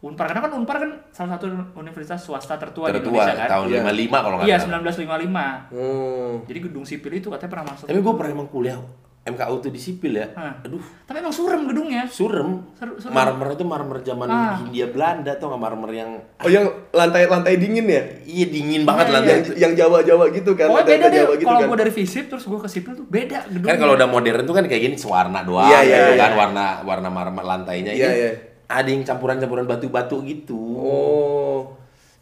Unpar 0.00 0.24
karena 0.26 0.40
kan 0.40 0.52
Unpar 0.54 0.76
kan 0.78 0.90
salah 1.10 1.36
satu 1.36 1.44
universitas 1.74 2.16
swasta 2.18 2.56
tertua, 2.56 2.88
di 2.88 2.96
Tertua 2.96 3.20
Indonesia 3.20 3.34
kan. 3.36 3.48
tahun 3.50 3.66
Iya. 3.68 3.80
55 3.84 4.18
kalau 4.18 4.34
nggak 4.34 4.48
Iya, 4.48 4.56
salah. 4.56 4.80
1955. 4.80 5.46
Oh. 5.70 6.34
Jadi 6.42 6.58
gedung 6.62 6.84
sipil 6.84 7.12
itu 7.14 7.28
katanya 7.28 7.50
pernah 7.50 7.66
masuk. 7.68 7.84
Tapi 7.84 7.98
gue 7.98 8.14
pernah 8.14 8.32
emang 8.32 8.48
kuliah 8.48 8.80
MKU 9.22 9.60
tuh 9.60 9.68
di 9.68 9.76
sipil 9.76 10.16
ya. 10.16 10.32
Hah. 10.32 10.64
Aduh, 10.64 10.80
Tapi 11.04 11.20
emang 11.20 11.28
surem 11.30 11.68
gedungnya. 11.68 12.08
surem. 12.08 12.64
Seru- 12.72 12.96
surem. 12.96 13.12
Marmer 13.12 13.52
itu 13.52 13.60
marmer 13.62 14.00
zaman 14.00 14.24
Ah. 14.26 14.56
Hindia 14.56 14.88
Belanda 14.88 15.36
tuh 15.36 15.46
nggak 15.46 15.60
marmer 15.60 15.90
yang 15.92 16.10
Oh 16.40 16.48
yang 16.48 16.64
lantai-lantai 16.90 17.60
dingin 17.60 17.84
ya? 17.84 18.00
iya 18.24 18.46
dingin 18.48 18.82
banget 18.82 19.04
Iya, 19.06 19.12
lah. 19.12 19.20
iya. 19.20 19.30
Yang 19.30 19.40
yang 19.54 19.72
Jawa-Jawa 19.76 20.24
gitu 20.32 20.50
kan? 20.54 20.72
Ada 20.72 20.80
beda 20.82 21.06
deh. 21.06 21.20
Jawa 21.20 21.32
gitu 21.34 21.44
kalau 21.46 21.60
kan? 21.60 21.68
gua 21.68 21.78
dari 21.78 21.92
visip 21.92 22.24
terus 22.26 22.44
gua 22.44 22.58
ke 22.58 22.68
sipil 22.70 22.92
tuh 22.94 23.04
beda 23.04 23.38
gedungnya. 23.46 23.68
Kan 23.68 23.78
kalau 23.78 23.92
udah 23.94 24.08
modern 24.08 24.42
tuh 24.42 24.54
kan 24.56 24.64
kayak 24.64 24.82
gini 24.82 24.96
sewarna 24.96 25.44
doang 25.44 25.68
Iya, 25.68 25.78
iya, 25.82 25.96
gitu 26.00 26.10
iya. 26.10 26.18
kan 26.18 26.32
warna 26.34 26.64
warna 26.80 27.08
marmer 27.08 27.44
lantainya 27.44 27.92
Iya, 27.92 28.08
ini. 28.08 28.16
iya. 28.18 28.32
Ada 28.70 28.86
yang 28.86 29.02
campuran-campuran 29.02 29.66
batu-batu 29.66 30.22
gitu. 30.22 30.54
Oh. 30.78 31.60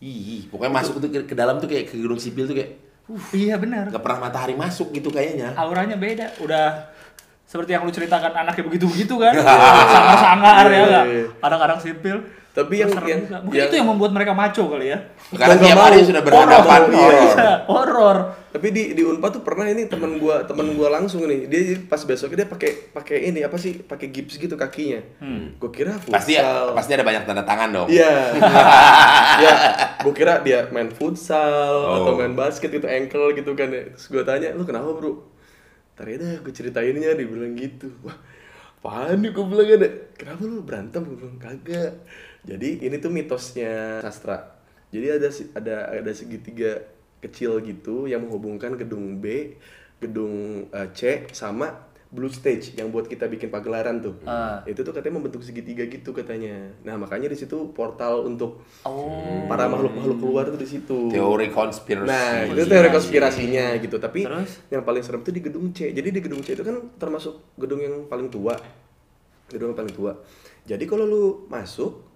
Ih, 0.00 0.48
pokoknya 0.48 0.72
masuk 0.72 0.96
tuh 0.96 1.10
ke, 1.12 1.28
ke 1.28 1.34
dalam 1.36 1.60
tuh 1.60 1.68
kayak 1.68 1.92
ke 1.92 2.00
gedung 2.00 2.16
sipil 2.16 2.48
tuh 2.48 2.56
kayak 2.56 2.72
Iya 3.32 3.56
benar. 3.56 3.88
nggak 3.88 4.04
pernah 4.04 4.28
matahari 4.28 4.52
masuk 4.52 4.92
gitu 4.92 5.08
kayaknya. 5.08 5.52
Auranya 5.56 5.96
beda. 5.96 6.28
Udah 6.40 6.88
seperti 7.44 7.72
yang 7.72 7.84
lu 7.84 7.92
ceritakan 7.92 8.32
anaknya 8.32 8.64
begitu-begitu 8.64 9.14
kan. 9.16 9.32
Sangar-sangar 9.92 10.64
ya 10.68 10.80
enggak? 10.84 11.04
iya. 11.08 11.24
Kadang-kadang 11.40 11.78
sipil. 11.80 12.16
Tapi 12.58 12.74
yang- 12.76 12.90
serem 12.90 13.06
yang-. 13.06 13.24
Mungkin 13.40 13.54
yang- 13.54 13.70
itu 13.70 13.76
yang 13.76 13.88
membuat 13.88 14.10
mereka 14.10 14.32
maco 14.32 14.62
kali 14.66 14.86
ya. 14.88 14.98
Karena 15.30 15.56
tiap 15.56 15.78
hari 15.78 15.98
sudah 16.02 16.22
berhadapan 16.22 16.80
Horor, 16.80 16.90
iya. 16.90 16.98
horor. 16.98 17.22
Iya, 17.22 17.52
horor. 17.64 18.18
Tapi 18.48 18.66
di 18.68 18.82
di 18.92 19.02
Unpad 19.02 19.30
tuh 19.30 19.42
pernah 19.42 19.62
ini 19.64 19.86
teman 19.86 20.16
gua 20.16 20.40
teman 20.42 20.72
gua 20.72 20.88
langsung 20.90 21.22
nih. 21.22 21.46
Dia 21.46 21.60
pas 21.84 22.00
besoknya 22.00 22.42
dia 22.42 22.48
pakai 22.48 22.70
pakai 22.90 23.28
ini 23.28 23.40
apa 23.40 23.54
sih? 23.54 23.78
Pakai 23.78 24.08
gips 24.08 24.34
gitu 24.36 24.54
kakinya. 24.54 24.98
Gua 25.56 25.68
kira 25.68 25.94
futsal. 25.94 26.16
Pasti 26.16 26.34
pasti 26.72 26.90
ada 26.92 27.04
banyak 27.04 27.22
tanda 27.22 27.44
tangan 27.44 27.68
dong. 27.70 27.86
Iya. 27.86 28.34
ya, 29.44 29.52
gua 30.00 30.12
kira 30.12 30.40
dia 30.40 30.66
main 30.68 30.88
futsal 30.88 31.74
Oh. 31.78 31.96
atau 32.02 32.12
main 32.16 32.32
basket 32.32 32.70
gitu 32.70 32.84
ankle 32.84 33.30
gitu 33.32 33.52
kan 33.52 33.68
ya. 33.68 33.86
Terus 33.88 34.06
gua 34.08 34.24
tanya, 34.24 34.50
"Lu 34.50 34.64
kenapa, 34.64 34.90
Bro?" 34.90 35.28
Ntar 35.94 36.08
ya 36.08 36.16
dah, 36.16 36.34
gua 36.40 36.50
ceritainnya 36.50 37.12
dia 37.12 37.26
bilang 37.26 37.52
gitu. 37.52 37.92
Wah, 38.00 38.16
apaan 38.76 39.18
nih 39.18 39.30
gua 39.30 39.44
bilang 39.46 39.68
ada. 39.76 39.88
Kenapa 40.14 40.40
lu 40.40 40.62
berantem? 40.62 41.04
Gua 41.04 41.16
bilang 41.16 41.36
kagak. 41.36 41.92
Jadi 42.44 42.82
ini 42.82 42.96
tuh 42.98 43.10
mitosnya 43.10 43.98
sastra. 44.00 44.58
Jadi 44.88 45.06
ada 45.10 45.28
si- 45.28 45.50
ada 45.52 45.90
ada 45.90 46.12
segitiga 46.12 46.80
kecil 47.18 47.58
gitu 47.60 48.06
yang 48.06 48.22
menghubungkan 48.22 48.72
gedung 48.74 49.18
B, 49.18 49.58
gedung 49.98 50.32
eh, 50.70 50.88
C 50.92 51.26
sama 51.30 51.86
blue 52.08 52.32
stage 52.32 52.72
yang 52.72 52.88
buat 52.88 53.04
kita 53.04 53.28
bikin 53.28 53.52
pagelaran 53.52 54.00
tuh. 54.00 54.16
Ah. 54.24 54.64
Itu 54.64 54.80
tuh 54.80 54.96
katanya 54.96 55.20
membentuk 55.20 55.44
segitiga 55.44 55.84
gitu 55.84 56.16
katanya. 56.16 56.72
Nah, 56.80 56.96
makanya 56.96 57.28
di 57.28 57.36
situ 57.36 57.68
portal 57.68 58.24
untuk 58.24 58.64
Oh. 58.80 59.44
para 59.44 59.68
makhluk-makhluk 59.68 60.16
keluar 60.16 60.48
tuh 60.48 60.56
di 60.56 60.64
situ. 60.64 61.12
Teori 61.12 61.52
konspirasi. 61.52 62.08
Nah, 62.08 62.48
itu 62.48 62.64
teori 62.64 62.88
konspirasinya 62.88 63.76
gitu. 63.76 64.00
Tapi 64.00 64.24
Terus? 64.24 64.56
yang 64.72 64.88
paling 64.88 65.04
serem 65.04 65.20
tuh 65.20 65.36
di 65.36 65.44
gedung 65.44 65.68
C. 65.68 65.92
Jadi 65.92 66.08
di 66.08 66.20
gedung 66.24 66.40
C 66.40 66.56
itu 66.56 66.64
kan 66.64 66.80
termasuk 66.96 67.44
gedung 67.60 67.84
yang 67.84 68.08
paling 68.08 68.32
tua. 68.32 68.56
Gedung 69.52 69.76
yang 69.76 69.78
paling 69.78 69.92
tua. 69.92 70.16
Jadi 70.64 70.88
kalau 70.88 71.04
lu 71.04 71.24
masuk 71.46 72.07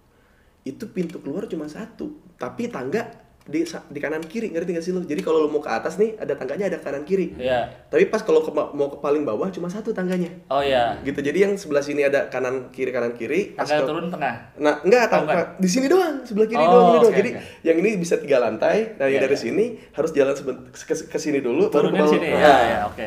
itu 0.62 0.84
pintu 0.88 1.18
keluar 1.18 1.44
cuma 1.44 1.66
satu, 1.66 2.06
tapi 2.34 2.66
tangga 2.66 3.10
di 3.42 3.66
di 3.66 3.98
kanan 3.98 4.22
kiri, 4.22 4.48
ngerti 4.48 4.70
gak 4.70 4.84
sih 4.84 4.92
lu? 4.92 5.02
Jadi 5.02 5.18
kalau 5.18 5.42
lu 5.42 5.50
mau 5.50 5.58
ke 5.58 5.66
atas 5.66 5.98
nih 5.98 6.14
ada 6.14 6.30
tangganya 6.32 6.70
ada 6.70 6.78
kanan 6.78 7.02
kiri. 7.02 7.34
Iya. 7.34 7.66
Tapi 7.90 8.06
pas 8.06 8.22
kalau 8.22 8.38
ke- 8.38 8.54
mau 8.54 8.86
ke 8.86 8.96
paling 8.96 9.26
bawah 9.26 9.50
cuma 9.50 9.66
satu 9.66 9.90
tangganya. 9.90 10.30
Oh 10.46 10.62
iya. 10.62 10.94
Gitu. 11.00 11.18
Jadi 11.18 11.42
yang 11.42 11.52
sebelah 11.52 11.82
sini 11.82 12.06
ada 12.06 12.30
kanan 12.30 12.70
kiri 12.70 12.88
kanan 12.88 13.10
kiri. 13.12 13.50
pas 13.52 13.66
Tangga 13.66 13.82
ke- 13.82 13.88
turun 13.88 14.06
tengah. 14.08 14.34
Nah, 14.56 14.78
enggak, 14.80 15.02
Oh, 15.02 15.10
tanpa 15.10 15.32
enggak. 15.34 15.48
di 15.58 15.66
sini 15.66 15.86
doang, 15.86 16.22
sebelah 16.22 16.46
kiri 16.46 16.62
Oh, 16.62 16.70
doang, 16.70 16.86
ini 16.86 16.98
doang. 17.00 17.14
Jadi 17.16 17.30
yang 17.64 17.76
ini 17.76 17.90
bisa 17.96 18.14
tiga 18.16 18.38
lantai, 18.38 18.94
nah 18.94 19.04
yang 19.04 19.18
Iya, 19.18 19.26
dari 19.26 19.34
iya. 19.34 19.42
sini 19.42 19.64
harus 19.90 20.10
jalan 20.12 20.34
seben- 20.36 20.62
ke, 20.70 20.78
ke 21.02 21.18
sini 21.18 21.38
dulu 21.40 21.66
baru 21.66 21.90
ke 21.90 22.06
sini. 22.08 22.28
Nah, 22.28 22.38
Ya, 22.38 22.54
ya, 22.62 22.78
oke. 22.86 23.06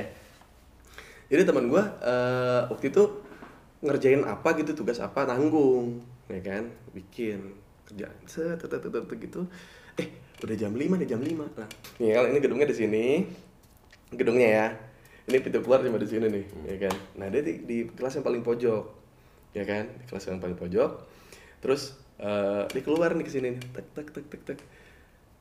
Jadi 1.25 1.41
teman 1.43 1.65
gua 1.65 1.95
eh, 1.97 2.61
waktu 2.69 2.91
itu 2.91 3.03
ngerjain 3.79 4.19
apa 4.21 4.51
gitu, 4.53 4.75
tugas 4.75 4.99
apa 4.99 5.23
nanggung, 5.23 6.03
ya 6.29 6.41
kan? 6.41 6.63
Bikin 6.91 7.39
kerjaan 7.85 8.17
set 8.25 8.61
gitu. 9.21 9.45
Eh, 9.95 10.07
udah 10.43 10.55
jam 10.57 10.73
5 10.73 10.99
nih, 10.99 11.07
jam 11.07 11.21
5. 11.21 11.47
Nah, 11.55 11.69
nih 12.01 12.09
kalau 12.11 12.27
ini 12.33 12.39
gedungnya 12.41 12.67
di 12.67 12.77
sini. 12.77 13.05
Gedungnya 14.11 14.49
ya. 14.49 14.67
Ini 15.25 15.41
pintu 15.41 15.65
keluar 15.65 15.81
cuma 15.81 15.97
di 15.97 16.05
sini 16.05 16.29
nih, 16.29 16.45
ya 16.69 16.77
kan? 16.85 16.95
Nah, 17.17 17.27
dia 17.33 17.41
di, 17.41 17.65
di 17.65 17.77
kelas 17.89 18.21
yang 18.21 18.25
paling 18.25 18.45
pojok. 18.45 18.83
Ya 19.57 19.63
kan? 19.65 19.89
Di 19.89 20.05
kelas 20.05 20.23
yang 20.29 20.43
paling 20.43 20.57
pojok. 20.59 20.91
Terus 21.63 21.97
eh 22.15 22.63
dia 22.71 22.81
keluar 22.85 23.17
nih 23.17 23.25
ke 23.25 23.31
sini 23.31 23.57
nih. 23.57 23.61
Tek 23.73 23.87
tek 23.95 24.07
tek 24.13 24.25
tek 24.29 24.41
tek. 24.45 24.59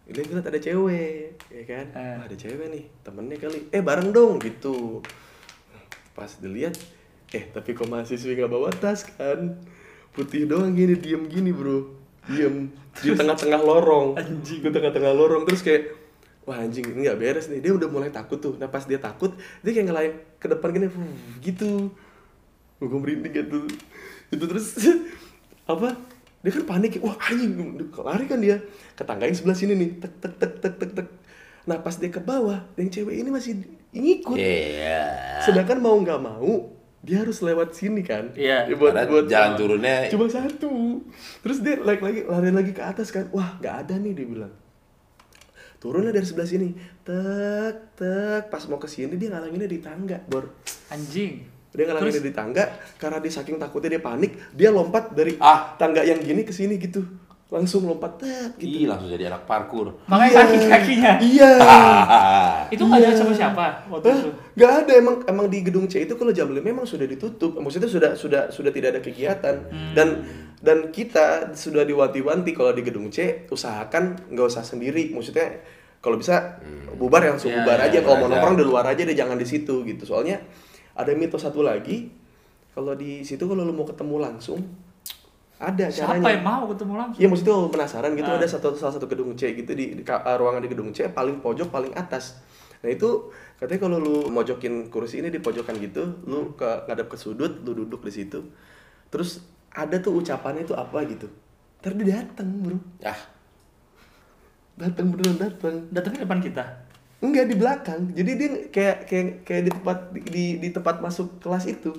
Ini 0.04 0.20
ngeliat 0.20 0.52
ada 0.52 0.60
cewek, 0.60 1.32
ya 1.48 1.64
kan? 1.64 1.86
Eh. 1.96 2.16
Wah, 2.20 2.28
ada 2.28 2.36
cewek 2.36 2.66
nih, 2.68 2.84
temennya 3.00 3.40
kali. 3.40 3.60
Eh, 3.72 3.80
bareng 3.80 4.12
dong 4.12 4.36
gitu. 4.36 5.00
Pas 6.12 6.28
dilihat, 6.36 6.76
eh 7.32 7.48
tapi 7.48 7.72
kok 7.72 7.88
mahasiswi 7.88 8.36
nggak 8.36 8.52
bawa 8.52 8.68
tas 8.68 9.08
kan? 9.16 9.56
Putih 10.14 10.46
doang 10.46 10.70
gini, 10.78 10.94
diem 10.94 11.26
gini 11.26 11.50
bro. 11.50 11.90
Diem. 12.30 12.70
Di 13.02 13.10
tengah-tengah 13.18 13.60
lorong. 13.60 14.14
Anjing. 14.14 14.62
Di 14.62 14.70
tengah-tengah 14.70 15.12
lorong. 15.12 15.42
Terus 15.44 15.60
kayak 15.66 15.82
Wah 16.44 16.60
anjing 16.60 16.84
ini 16.84 17.08
nggak 17.08 17.18
beres 17.18 17.48
nih. 17.48 17.64
Dia 17.64 17.72
udah 17.72 17.88
mulai 17.88 18.12
takut 18.12 18.36
tuh. 18.36 18.54
Nah 18.60 18.68
pas 18.68 18.84
dia 18.84 19.00
takut 19.00 19.32
dia 19.64 19.72
kayak 19.72 19.86
ngelain 19.88 20.12
ke 20.36 20.46
depan 20.46 20.68
gini 20.76 20.86
gitu. 21.40 21.88
Gue 22.76 22.98
merinding 23.00 23.32
gitu. 23.32 23.64
Itu 24.28 24.44
terus 24.44 24.76
apa? 25.72 25.96
Dia 26.44 26.50
kan 26.52 26.64
panik. 26.68 27.00
Wah 27.00 27.16
anjing 27.16 27.80
lari 27.96 28.24
kan 28.28 28.44
dia? 28.44 28.60
Ke 28.92 29.08
tangga 29.08 29.24
yang 29.24 29.32
sebelah 29.32 29.56
sini 29.56 29.72
nih. 29.72 29.90
Tek 30.04 30.12
tek 30.20 30.32
tek 30.36 30.52
tek 30.60 30.74
tek 30.76 30.90
tek. 30.92 31.08
Nah 31.64 31.80
pas 31.80 31.96
dia 31.96 32.12
ke 32.12 32.20
bawah 32.20 32.60
yang 32.76 32.92
cewek 32.92 33.24
ini 33.24 33.32
masih 33.32 33.64
ngikut. 33.96 34.36
Iya. 34.36 35.06
sedangkan 35.48 35.78
mau 35.80 35.96
nggak 35.96 36.20
mau 36.20 36.74
dia 37.04 37.20
harus 37.20 37.44
lewat 37.44 37.76
sini 37.76 38.00
kan? 38.00 38.32
Iya. 38.32 38.64
Ya, 38.64 38.74
buat, 38.74 38.96
Karena 38.96 39.04
buat 39.06 39.26
jalan 39.28 39.52
turunnya 39.60 40.08
cuma 40.08 40.24
satu. 40.26 41.04
Terus 41.44 41.60
dia 41.60 41.76
lari 41.78 42.00
lagi 42.00 42.20
lari 42.24 42.48
lagi 42.50 42.72
ke 42.72 42.80
atas 42.80 43.12
kan. 43.12 43.28
Wah 43.28 43.60
nggak 43.60 43.74
ada 43.84 43.94
nih 44.00 44.16
dia 44.16 44.24
bilang. 44.24 44.52
Turunlah 45.76 46.16
dari 46.16 46.24
sebelah 46.24 46.48
sini. 46.48 46.72
Tek 47.04 47.92
tek. 47.92 48.42
Pas 48.48 48.64
mau 48.66 48.80
ke 48.80 48.88
sini 48.88 49.20
dia 49.20 49.28
ngalanginnya 49.28 49.68
di 49.68 49.78
tangga 49.78 50.18
bor. 50.24 50.48
Anjing. 50.88 51.52
dia 51.74 51.90
ngalanginnya 51.90 52.22
di 52.22 52.30
tangga 52.30 52.64
karena 53.02 53.18
dia 53.18 53.34
saking 53.34 53.58
takutnya 53.58 53.98
dia 53.98 54.02
panik 54.02 54.38
dia 54.54 54.70
lompat 54.70 55.10
dari 55.10 55.34
Ah. 55.42 55.74
tangga 55.74 56.06
yang 56.06 56.22
gini 56.22 56.46
ke 56.46 56.54
sini 56.54 56.78
gitu 56.78 57.02
langsung 57.54 57.86
lompat 57.86 58.18
tek 58.18 58.58
gitu 58.58 58.82
Ih, 58.82 58.86
langsung 58.90 59.06
jadi 59.06 59.30
anak 59.30 59.46
parkur. 59.46 59.94
Makanya 60.10 60.26
Iya. 60.26 60.38
kaki-kakinya. 60.42 61.12
iya 61.22 61.50
Itu 62.66 62.82
nggak 62.82 62.98
ada 62.98 63.14
sama 63.14 63.30
siapa 63.30 63.86
waktu 63.86 64.10
Hah? 64.10 64.18
itu. 64.18 64.30
Gak 64.54 64.72
ada 64.82 64.92
emang 64.98 65.16
emang 65.24 65.46
di 65.46 65.62
gedung 65.62 65.86
C 65.86 66.02
itu 66.02 66.18
kalau 66.18 66.34
jam 66.34 66.50
5 66.50 66.58
memang 66.58 66.82
sudah 66.82 67.06
ditutup. 67.06 67.54
Maksudnya 67.54 67.86
sudah 67.86 68.10
sudah 68.18 68.42
sudah 68.50 68.70
tidak 68.74 68.98
ada 68.98 69.00
kegiatan 69.00 69.54
dan 69.94 70.08
dan 70.58 70.90
kita 70.90 71.54
sudah 71.54 71.86
diwanti-wanti 71.86 72.50
kalau 72.50 72.74
di 72.74 72.82
gedung 72.82 73.06
C 73.08 73.46
usahakan 73.46 74.34
nggak 74.34 74.46
usah 74.50 74.66
sendiri. 74.66 75.14
Maksudnya 75.14 75.62
kalau 76.02 76.18
bisa 76.18 76.58
bubar 76.94 77.22
yang 77.22 77.38
langsung 77.38 77.54
Iya, 77.54 77.62
bubar 77.62 77.78
iya, 77.80 77.86
aja. 77.86 77.98
Kalau 78.02 78.16
mau 78.18 78.28
nongkrong 78.28 78.58
di 78.58 78.66
luar 78.66 78.84
aja 78.84 79.02
deh 79.06 79.14
jangan 79.14 79.38
di 79.38 79.46
situ 79.46 79.86
gitu. 79.86 80.02
Soalnya 80.02 80.42
ada 80.98 81.14
mitos 81.14 81.42
satu 81.42 81.62
lagi 81.62 82.10
kalau 82.74 82.98
di 82.98 83.22
situ 83.22 83.46
kalau 83.46 83.62
lu 83.62 83.70
mau 83.70 83.86
ketemu 83.86 84.18
langsung 84.18 84.58
ada 85.64 85.86
Siapa 85.88 86.20
caranya. 86.20 86.36
yang 86.36 86.44
mau 86.44 86.64
ketemu 86.68 86.92
langsung? 86.94 87.20
Iya 87.20 87.28
maksudnya 87.28 87.54
penasaran 87.68 88.10
gitu 88.12 88.28
Ah. 88.28 88.36
ada 88.36 88.46
satu 88.46 88.68
salah 88.74 88.92
satu 88.92 89.06
gedung 89.06 89.32
C 89.32 89.52
gitu 89.52 89.72
di, 89.72 89.96
di 89.96 90.02
uh, 90.02 90.36
ruangan 90.36 90.60
di 90.60 90.68
gedung 90.68 90.92
C 90.92 91.08
paling 91.08 91.40
pojok 91.40 91.68
paling 91.68 91.92
atas. 91.94 92.38
Nah 92.80 92.92
itu 92.92 93.32
katanya 93.56 93.80
kalau 93.80 93.96
lu 93.96 94.16
mojokin 94.28 94.92
kursi 94.92 95.18
ini 95.18 95.32
di 95.32 95.40
pojokan 95.40 95.80
gitu, 95.80 96.20
lu 96.24 96.52
ke 96.52 96.84
ngadep 96.84 97.08
ke 97.08 97.16
sudut, 97.16 97.64
lu 97.64 97.72
duduk 97.74 98.04
di 98.04 98.12
situ. 98.12 98.44
Terus 99.08 99.40
ada 99.72 99.96
tuh 99.98 100.14
ucapannya 100.14 100.62
itu 100.62 100.72
apa 100.72 101.00
gitu. 101.04 101.26
Dia 101.80 102.20
datang 102.20 102.48
bro, 102.60 102.76
Ah, 103.00 103.16
datang 104.74 105.12
beneran 105.12 105.36
datang. 105.38 105.76
Datangnya 105.88 106.24
depan 106.24 106.40
kita. 106.40 106.64
Enggak 107.20 107.44
di 107.46 107.56
belakang. 107.56 108.00
Jadi 108.12 108.30
dia 108.36 108.48
kayak 108.68 108.96
kayak 109.08 109.26
kayak 109.44 109.62
di 109.64 109.70
tempat 109.72 109.98
di, 110.12 110.20
di, 110.28 110.44
di 110.60 110.68
tempat 110.68 111.00
masuk 111.00 111.40
kelas 111.40 111.64
itu. 111.64 111.92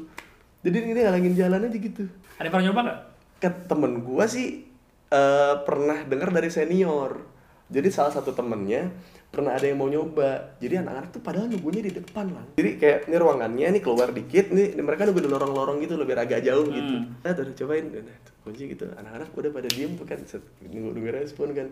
Jadi 0.61 0.75
dia 0.91 1.05
ngalangin 1.05 1.33
jalan 1.33 1.65
aja 1.65 1.77
gitu. 1.77 2.03
Ada 2.37 2.49
pernah 2.49 2.65
nyoba 2.69 2.81
nggak? 2.83 2.99
Ke 3.39 3.49
temen 3.67 4.03
gua 4.03 4.25
sih 4.25 4.65
eh, 5.11 5.55
pernah 5.63 6.03
dengar 6.07 6.31
dari 6.31 6.49
senior 6.51 7.23
jadi 7.65 7.89
salah 7.89 8.13
satu 8.13 8.31
temennya 8.31 8.93
pernah 9.33 9.51
ada 9.51 9.67
yang 9.67 9.81
mau 9.81 9.91
nyoba 9.91 10.55
jadi 10.63 10.79
anak-anak 10.79 11.11
tuh 11.11 11.19
padahal 11.19 11.51
nunggunya 11.51 11.83
di 11.83 11.91
depan 11.99 12.31
lah 12.31 12.45
jadi 12.55 12.71
kayak 12.79 12.99
ini 13.11 13.15
ruangannya 13.19 13.67
nih 13.75 13.81
keluar 13.83 14.15
dikit 14.15 14.53
nih 14.53 14.79
mereka 14.79 15.03
nunggu 15.03 15.21
di 15.27 15.29
lorong-lorong 15.31 15.77
gitu 15.83 15.99
lebih 15.99 16.15
agak 16.15 16.39
jauh 16.45 16.71
gitu 16.71 16.93
nah 17.19 17.35
udah 17.35 17.55
cobain 17.59 17.85
nah, 17.91 18.17
tuh, 18.23 18.33
kunci 18.47 18.63
gitu 18.71 18.87
anak-anak 18.95 19.27
udah 19.35 19.51
pada 19.51 19.67
diem 19.67 19.91
tuh 19.99 20.07
kan 20.07 20.19
nunggu 20.63 20.89
nunggu 20.95 21.11
respon 21.11 21.51
kan 21.51 21.67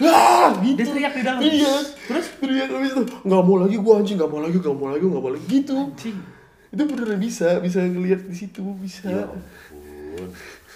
Ah, 0.00 0.56
gitu. 0.64 0.82
Dia 0.82 0.88
teriak 0.88 1.12
di 1.14 1.22
dalam. 1.22 1.40
Iya. 1.44 1.74
Terus 2.08 2.26
teriak 2.40 2.68
habis 2.72 2.90
itu, 2.96 3.02
nggak 3.22 3.42
mau 3.44 3.56
lagi 3.60 3.76
gua 3.76 4.00
anjing, 4.00 4.16
nggak 4.16 4.30
mau 4.32 4.40
lagi, 4.40 4.56
nggak 4.58 4.74
mau 4.74 4.88
lagi, 4.88 5.04
nggak 5.04 5.22
mau 5.22 5.30
lagi 5.30 5.46
gitu. 5.46 5.74
Anjing. 5.78 6.16
Itu 6.72 6.82
beneran 6.88 7.18
bisa, 7.20 7.48
bisa 7.60 7.78
ngelihat 7.84 8.20
di 8.24 8.34
situ, 8.34 8.64
bisa. 8.80 9.04
ya 9.04 9.28
ampun. 9.28 10.28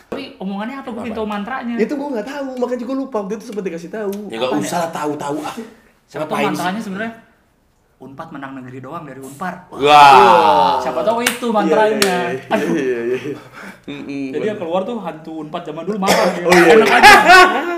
Tapi 0.06 0.36
omongannya 0.36 0.76
apa? 0.80 0.88
Gue 0.88 1.02
minta 1.04 1.22
mantranya. 1.22 1.74
Itu 1.76 1.92
gua 1.94 2.08
nggak 2.12 2.26
tahu, 2.26 2.48
makanya 2.56 2.80
juga 2.80 2.92
lupa 2.94 3.16
waktu 3.20 3.34
itu 3.36 3.44
sempat 3.44 3.64
dikasih 3.64 3.90
tahu. 3.90 4.14
Ya 4.26 4.36
nggak 4.38 4.52
usah 4.56 4.78
lah 4.82 4.90
tahu-tahu 4.90 5.36
ah. 5.40 5.54
Siapa 6.06 6.24
tahu 6.24 6.38
mantranya 6.40 6.78
sebenarnya 6.78 7.12
Unpad 7.96 8.28
menang 8.28 8.52
negeri 8.60 8.78
doang 8.78 9.02
dari 9.02 9.16
Unpar. 9.18 9.72
Wah, 9.72 9.80
Wah. 9.80 10.76
Siapa 10.78 11.00
tahu 11.00 11.24
itu 11.24 11.48
mantranya. 11.48 12.28
Iya, 12.28 12.52
Aduh. 12.52 12.76
iya, 12.76 12.98
iya, 13.02 13.18
iya. 13.24 13.36
Mm-mm. 13.88 14.36
Jadi 14.36 14.44
yang 14.46 14.60
keluar 14.60 14.84
tuh 14.84 15.00
hantu 15.00 15.40
Unpad 15.40 15.64
zaman 15.64 15.80
dulu 15.82 15.96
marah 15.98 16.28
dia. 16.30 16.44
Oh, 16.46 16.52
iya. 16.52 16.76
Enak 16.76 16.92
aja. 16.92 17.12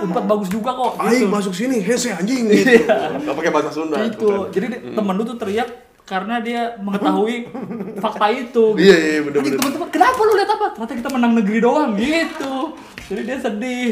Unpad 0.03 0.25
bagus 0.27 0.51
juga 0.51 0.75
kok. 0.75 0.99
Aing 0.99 1.23
Gitu. 1.23 1.31
masuk 1.31 1.55
sini, 1.55 1.79
hese 1.79 2.11
anjing 2.11 2.51
gitu. 2.51 2.83
Gak 2.91 3.31
pakai 3.33 3.51
bahasa 3.55 3.71
Sunda. 3.71 4.03
Itu. 4.03 4.51
Jadi 4.51 4.67
di- 4.69 4.81
temen 4.91 5.15
lu 5.15 5.23
tuh 5.23 5.39
teriak 5.39 5.71
karena 6.09 6.41
dia 6.41 6.63
mengetahui 6.81 7.53
fakta 8.01 8.27
itu. 8.33 8.73
Iya, 8.75 8.97
iya, 8.97 9.19
bener, 9.21 9.39
Anjing, 9.39 9.53
bener. 9.53 9.59
Teman-teman, 9.61 9.89
kenapa 9.93 10.21
lu 10.25 10.33
lihat 10.35 10.51
apa? 10.51 10.67
Ternyata 10.73 10.95
kita 10.97 11.11
menang 11.13 11.33
negeri 11.37 11.59
doang 11.61 11.91
gitu. 11.95 12.55
Jadi 13.07 13.21
dia 13.23 13.37
sedih. 13.39 13.89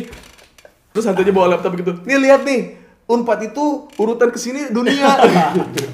Terus 0.90 1.04
hantunya 1.04 1.30
bawa 1.30 1.46
laptop 1.52 1.76
gitu. 1.76 1.92
Nih 2.02 2.16
lihat 2.16 2.42
nih, 2.42 2.60
Unpad 3.04 3.40
itu 3.46 3.64
urutan 3.94 4.32
ke 4.32 4.40
sini 4.40 4.72
dunia. 4.72 5.12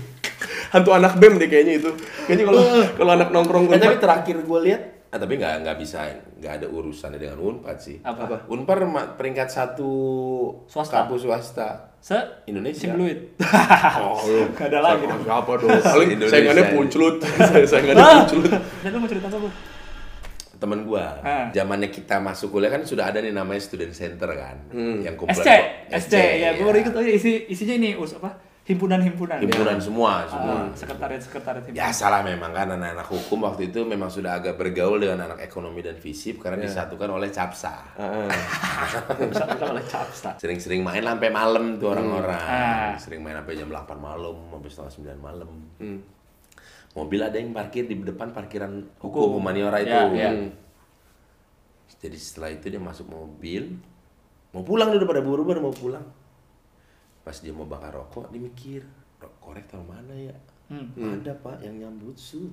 Hantu 0.72 0.90
anak 0.96 1.20
BEM 1.20 1.36
deh 1.36 1.50
kayaknya 1.50 1.84
itu. 1.84 1.90
Kayaknya 2.24 2.44
kalau 2.48 2.62
kalau 2.96 3.10
anak 3.12 3.28
nongkrong 3.28 3.64
Eh, 3.68 3.76
tapi 3.76 3.92
Unpad. 3.92 4.00
terakhir 4.00 4.36
gue 4.40 4.58
lihat, 4.64 4.82
ah, 5.12 5.18
tapi 5.20 5.36
nggak 5.36 5.68
nggak 5.68 5.76
bisa, 5.76 5.98
nggak 6.40 6.52
ada 6.62 6.66
urusannya 6.70 7.18
dengan 7.20 7.38
Unpad 7.42 7.76
sih. 7.76 8.00
Apa? 8.00 8.20
Apa? 8.24 8.36
Unpar 8.48 8.80
peringkat 9.18 9.52
satu 9.52 9.90
Swasta. 10.64 11.04
kampus 11.04 11.28
swasta. 11.28 11.91
Se 12.02 12.18
Indonesia. 12.50 12.90
Simbluit. 12.90 13.18
Oh. 14.02 14.18
Gak 14.58 14.74
ada 14.74 14.82
lagi. 14.82 15.06
Siapa, 15.06 15.22
siapa 15.22 15.52
dong? 15.54 15.70
Paling 15.94 16.10
saingannya 16.26 16.64
ini. 16.66 16.72
puncelut. 16.74 17.16
saingannya 17.70 18.04
puncelut. 18.26 18.50
Dan 18.82 18.88
lu 18.90 18.98
mau 18.98 19.06
cerita 19.06 19.26
apa 19.30 19.38
lu? 19.38 19.50
Temen 20.58 20.80
gua, 20.86 21.18
Ah. 21.22 21.46
zamannya 21.50 21.90
kita 21.90 22.22
masuk 22.22 22.54
kuliah 22.54 22.70
kan 22.70 22.82
sudah 22.86 23.10
ada 23.10 23.18
nih 23.18 23.34
namanya 23.34 23.58
student 23.58 23.90
center 23.90 24.30
kan, 24.30 24.70
yang 25.02 25.18
kumpulan 25.18 25.42
SC, 25.42 25.50
SC, 25.90 26.14
ya, 26.38 26.54
gue 26.54 26.62
baru 26.62 26.78
iya. 26.78 26.84
ikut 26.86 26.94
aja 27.02 27.10
isi 27.10 27.32
isinya 27.50 27.74
ini 27.82 27.98
us 27.98 28.14
apa 28.14 28.30
himpunan-himpunan. 28.62 29.42
himpunan 29.42 29.76
Ya. 29.76 29.82
semua, 29.82 30.12
semua. 30.30 30.54
Ah, 30.54 30.66
sekretariat-sekretariat 30.70 31.64
himpunan. 31.66 31.82
Biasalah 31.82 32.20
memang 32.22 32.50
kan 32.54 32.68
anak-anak 32.70 33.08
hukum 33.10 33.42
waktu 33.42 33.74
itu 33.74 33.82
memang 33.82 34.06
sudah 34.06 34.38
agak 34.38 34.54
bergaul 34.54 35.02
dengan 35.02 35.26
anak 35.26 35.42
ekonomi 35.42 35.82
dan 35.82 35.98
fisip 35.98 36.38
karena 36.38 36.62
disatukan 36.62 37.10
oleh 37.10 37.34
capsa. 37.34 37.90
Ah, 37.98 38.30
Bisa 39.18 39.42
bisa 39.50 39.64
oleh 39.66 39.82
capsta. 39.82 40.38
Sering-sering 40.38 40.86
main 40.86 41.02
sampai 41.02 41.28
malam 41.28 41.74
tuh 41.76 41.90
orang-orang. 41.90 42.38
Ah. 42.38 42.94
Sering 42.96 43.18
main 43.18 43.34
sampai 43.34 43.58
jam 43.58 43.66
8 43.66 43.98
malam, 43.98 44.36
sampai 44.48 44.68
setengah 44.70 44.92
9 44.94 45.18
malam. 45.18 45.50
Mobil 46.92 47.18
ada 47.18 47.34
yang 47.34 47.50
parkir 47.50 47.88
di 47.88 47.96
depan 47.96 48.30
parkiran 48.30 48.84
hukum, 49.00 49.26
Hukum. 49.26 49.40
Humaniora 49.40 49.80
itu. 49.80 49.90
Ya, 49.90 50.06
ya. 50.12 50.30
Hmm. 50.30 50.52
Jadi 51.98 52.18
setelah 52.18 52.50
itu 52.50 52.66
dia 52.66 52.82
masuk 52.82 53.06
mobil, 53.06 53.78
mau 54.50 54.62
pulang 54.62 54.90
dia 54.90 54.98
udah 54.98 55.08
pada 55.08 55.22
buru-buru 55.22 55.58
mau 55.62 55.70
pulang. 55.70 56.02
Pas 57.22 57.34
dia 57.34 57.50
mau 57.50 57.64
bakar 57.64 57.94
rokok, 57.94 58.28
dia 58.28 58.40
mikir, 58.40 58.82
"Rok- 59.16 59.38
korek 59.38 59.64
taruh 59.66 59.86
mana 59.86 60.10
ya? 60.12 60.34
Hmm. 60.66 60.90
Ada 60.96 61.36
pak 61.36 61.60
yang 61.60 61.78
nyambut 61.78 62.16
su. 62.16 62.50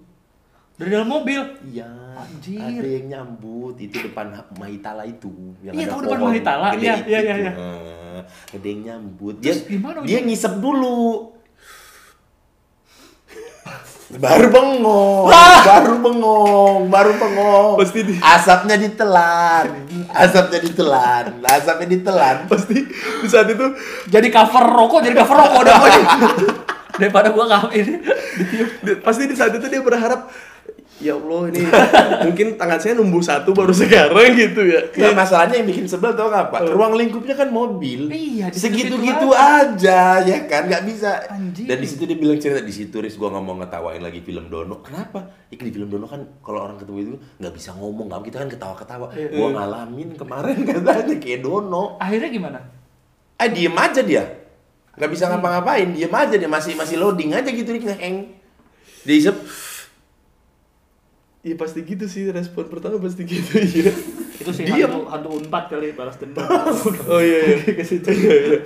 Dari 0.75 0.95
dalam 0.95 1.11
mobil. 1.11 1.43
Iya, 1.65 1.91
Anjir. 2.15 2.55
ada 2.55 2.87
yang 2.87 3.05
nyambut 3.09 3.75
itu 3.75 3.99
depan 3.99 4.31
ha- 4.31 4.47
Mahitala 4.55 5.03
itu 5.03 5.27
yang 5.59 5.75
Iya, 5.75 5.83
ada 5.83 5.91
tahu 5.91 6.01
depan 6.07 6.19
Mahitala. 6.23 6.67
Iya, 6.71 6.93
iya, 7.03 7.19
iya, 7.19 7.35
iya. 7.37 7.51
Eh, 7.51 8.21
ada 8.55 8.63
yang 8.65 8.81
nyambut. 8.85 9.43
Terus 9.43 9.59
dia 9.61 9.71
gimana 9.71 9.97
dia 10.01 10.19
ngisep 10.21 10.53
dulu. 10.55 11.35
Baru 14.17 14.49
bengong, 14.49 15.29
baru 15.69 15.93
bengong, 16.01 16.79
baru 16.89 17.11
bengong. 17.13 17.73
Pasti 17.77 17.99
di- 18.01 18.17
asapnya 18.17 18.75
ditelan, 18.81 19.85
asapnya 20.09 20.59
ditelan, 20.65 21.25
asapnya 21.45 21.87
ditelan. 21.93 22.35
Pasti 22.49 22.89
di 22.89 23.27
saat 23.29 23.45
itu 23.53 23.65
Jadi 24.09 24.27
cover 24.33 24.65
rokok, 24.65 25.05
jadi 25.05 25.13
cover 25.13 25.37
rokok 25.37 25.59
udah. 25.61 25.77
Daripada 26.99 27.31
gua 27.31 27.45
kamu 27.47 27.69
ini 27.79 27.93
pasti 28.99 29.23
di 29.29 29.35
saat 29.37 29.55
itu 29.55 29.71
dia 29.71 29.79
berharap 29.79 30.27
ya 30.99 31.15
Allah 31.15 31.41
ini 31.51 31.63
mungkin 32.27 32.47
tangan 32.59 32.79
saya 32.79 32.93
numbuh 32.99 33.23
satu 33.23 33.55
baru 33.55 33.71
sekarang 33.71 34.35
gitu 34.35 34.67
ya. 34.67 34.91
Nah, 34.99 35.23
masalahnya 35.23 35.63
yang 35.63 35.67
bikin 35.71 35.87
sebel 35.87 36.11
tau 36.11 36.27
nggak 36.27 36.51
pak? 36.51 36.61
Ruang 36.75 36.99
lingkupnya 36.99 37.35
kan 37.39 37.49
mobil. 37.49 38.11
Iya, 38.11 38.51
di 38.51 38.59
segitu-gitu 38.59 38.99
situ-situ 38.99 39.29
aja 39.31 40.19
ya 40.21 40.37
kan, 40.45 40.67
nggak 40.67 40.83
bisa. 40.83 41.09
Anjing. 41.31 41.67
Dan 41.71 41.77
di 41.79 41.87
situ 41.87 42.03
dia 42.03 42.17
bilang 42.19 42.37
cerita 42.37 42.59
di 42.59 42.73
situ, 42.75 42.99
Riz 42.99 43.15
gua 43.15 43.31
nggak 43.31 43.43
mau 43.43 43.55
ngetawain 43.63 44.03
lagi 44.03 44.19
film 44.19 44.51
Dono. 44.51 44.83
Kenapa? 44.83 45.47
Ikan 45.47 45.65
di 45.65 45.73
film 45.73 45.89
Dono 45.89 46.05
kan 46.05 46.21
kalau 46.43 46.67
orang 46.67 46.77
ketemu 46.77 46.97
itu 46.99 47.13
nggak 47.39 47.53
bisa 47.55 47.69
ngomong, 47.79 48.05
nggak 48.11 48.21
kita 48.27 48.37
kan 48.43 48.49
ketawa-ketawa. 48.51 49.07
Gua 49.31 49.47
ngalamin 49.55 50.09
kemarin 50.19 50.57
katanya 50.69 51.15
kayak 51.15 51.39
Dono. 51.41 51.95
Akhirnya 51.97 52.29
gimana? 52.29 52.59
Ah 53.39 53.47
diem 53.47 53.71
aja 53.71 54.03
dia, 54.03 54.23
nggak 54.99 55.09
bisa 55.15 55.31
ngapa-ngapain, 55.31 55.95
diem 55.95 56.11
aja 56.11 56.35
dia 56.35 56.51
masih 56.51 56.75
masih 56.75 56.99
loading 56.99 57.31
aja 57.31 57.47
gitu 57.47 57.71
nih 57.71 57.87
ngeheng. 57.87 58.35
Diisep, 59.07 59.31
Iya 61.39 61.55
pasti 61.55 61.87
gitu 61.87 62.03
sih 62.03 62.27
respon 62.35 62.67
pertama 62.67 62.99
pasti 62.99 63.23
gitu 63.23 63.63
ya. 63.87 63.95
Itu 64.39 64.51
sih 64.51 64.67
Diam. 64.67 64.91
hantu, 64.91 64.99
hantu 65.07 65.29
unpad 65.39 65.71
kali 65.71 65.95
balas 65.95 66.19
dendam. 66.19 66.43
Oh 67.11 67.21
iya 67.23 67.55
iya. 67.55 67.57
ke 67.79 67.83
situ 67.83 68.11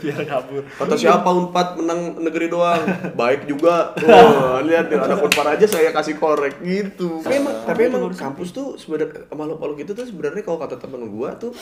biar 0.01 0.25
kabur. 0.25 0.65
Kata 0.81 0.97
siapa 0.97 1.29
Unpad 1.29 1.77
menang 1.77 2.17
negeri 2.25 2.49
doang? 2.49 2.81
Baik 3.13 3.45
juga. 3.45 3.93
Oh, 4.01 4.57
lihat 4.65 4.89
anak 4.89 5.21
Unpad 5.21 5.53
aja 5.53 5.65
saya 5.69 5.93
kasih 5.93 6.17
korek 6.17 6.65
gitu. 6.65 7.21
Tapi 7.21 7.45
emang, 7.45 7.55
tapi 7.61 7.81
emang 7.93 8.09
kampus 8.09 8.49
tuh 8.49 8.73
sebenarnya 8.73 9.29
makhluk-makhluk 9.29 9.77
itu 9.85 9.91
tuh 9.93 10.05
sebenarnya 10.09 10.41
kalau 10.41 10.57
kata 10.57 10.81
temen 10.81 11.13
gua 11.13 11.37
tuh 11.37 11.53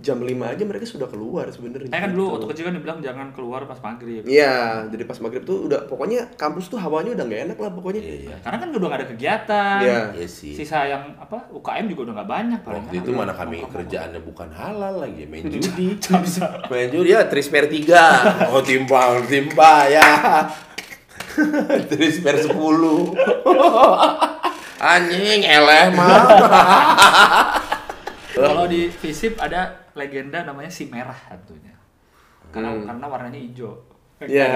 jam 0.00 0.16
5 0.16 0.32
aja 0.32 0.62
mereka 0.64 0.88
sudah 0.88 1.04
keluar 1.04 1.44
sebenarnya. 1.52 1.92
Saya 1.92 2.08
kan 2.08 2.10
dulu 2.16 2.24
gitu. 2.24 2.32
waktu 2.32 2.46
kecil 2.56 2.64
kan 2.64 2.74
dibilang 2.80 2.98
jangan 3.04 3.28
keluar 3.36 3.60
pas 3.68 3.76
maghrib. 3.84 4.24
Iya, 4.24 4.88
jadi 4.88 5.04
pas 5.04 5.20
maghrib 5.20 5.44
tuh 5.44 5.68
udah 5.68 5.84
pokoknya 5.84 6.32
kampus 6.40 6.72
tuh 6.72 6.80
hawanya 6.80 7.12
udah 7.12 7.24
nggak 7.28 7.42
enak 7.52 7.58
lah 7.60 7.70
pokoknya. 7.76 8.00
Iya, 8.00 8.16
iya. 8.24 8.36
Karena 8.40 8.56
kan 8.64 8.68
udah 8.72 8.88
gak 8.88 9.00
ada 9.04 9.08
kegiatan. 9.12 9.80
Iya. 9.84 10.00
Iya 10.16 10.28
sih. 10.28 10.56
Sisa 10.56 10.88
yang 10.88 11.04
apa 11.20 11.52
UKM 11.52 11.84
juga 11.92 12.00
udah 12.08 12.14
gak 12.24 12.30
banyak 12.32 12.60
paling. 12.64 12.80
Waktu 12.80 12.96
kan. 12.96 13.02
itu 13.04 13.10
mana 13.12 13.32
kami 13.36 13.60
Nongkrong-nongkrong. 13.60 13.72
kerjaannya 13.76 14.20
bukan 14.24 14.48
halal 14.56 14.94
lagi 15.04 15.22
main 15.28 15.44
judi. 15.52 15.86
main 16.72 16.88
judi 16.88 17.08
ya 17.12 17.20
trisper 17.28 17.68
3. 17.68 18.48
Oh 18.56 18.64
timpang 18.64 19.28
timpa 19.28 19.84
ya. 19.86 20.08
trisper 21.92 22.40
10. 22.40 22.56
Anjing 24.80 25.40
eleh 25.44 25.84
mah. 25.92 26.24
Kalau 28.32 28.64
di 28.64 28.88
Visip 28.88 29.36
ada 29.36 29.89
legenda 30.00 30.40
namanya 30.42 30.72
si 30.72 30.88
merah 30.88 31.16
hantunya. 31.28 31.76
Karena 32.48 32.72
Hmm. 32.72 32.88
karena 32.88 33.06
warnanya 33.06 33.36
hijau. 33.38 33.76
Iya. 34.20 34.48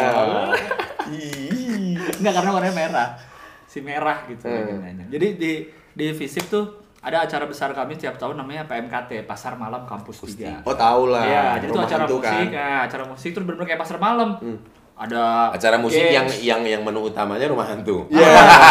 Ih. 1.09 1.95
Enggak 2.21 2.35
karena 2.35 2.51
warnanya 2.51 2.75
merah. 2.75 3.09
Si 3.69 3.79
merah 3.79 4.25
gitu 4.27 4.45
Hmm. 4.45 4.57
legendanya. 4.57 5.05
Jadi 5.09 5.27
di 5.37 5.53
di 5.95 6.07
Visip 6.11 6.49
tuh 6.49 6.65
ada 6.99 7.21
acara 7.21 7.45
besar 7.45 7.71
kami 7.71 7.95
tiap 7.95 8.17
tahun 8.17 8.41
namanya 8.41 8.65
PMKT, 8.65 9.29
Pasar 9.29 9.55
Malam 9.55 9.85
Kampus 9.85 10.25
3. 10.25 10.65
Oh 10.65 10.73
tahu 10.73 11.13
lah. 11.13 11.23
Iya, 11.23 11.45
jadi 11.61 11.67
itu 11.69 11.79
acara 11.79 12.05
musik, 12.09 12.25
kan. 12.25 12.49
nah, 12.49 12.79
acara 12.83 13.05
musik 13.05 13.31
terus 13.31 13.45
bener-bener 13.45 13.69
kayak 13.69 13.83
pasar 13.85 13.99
malam. 14.01 14.41
Ada 14.95 15.51
Acara 15.51 15.75
musik 15.75 15.99
games. 15.99 16.39
yang 16.39 16.63
yang 16.63 16.79
yang 16.79 16.83
menu 16.83 17.03
utamanya 17.03 17.51
rumah 17.51 17.67
hantu. 17.67 18.07
Iya. 18.07 18.31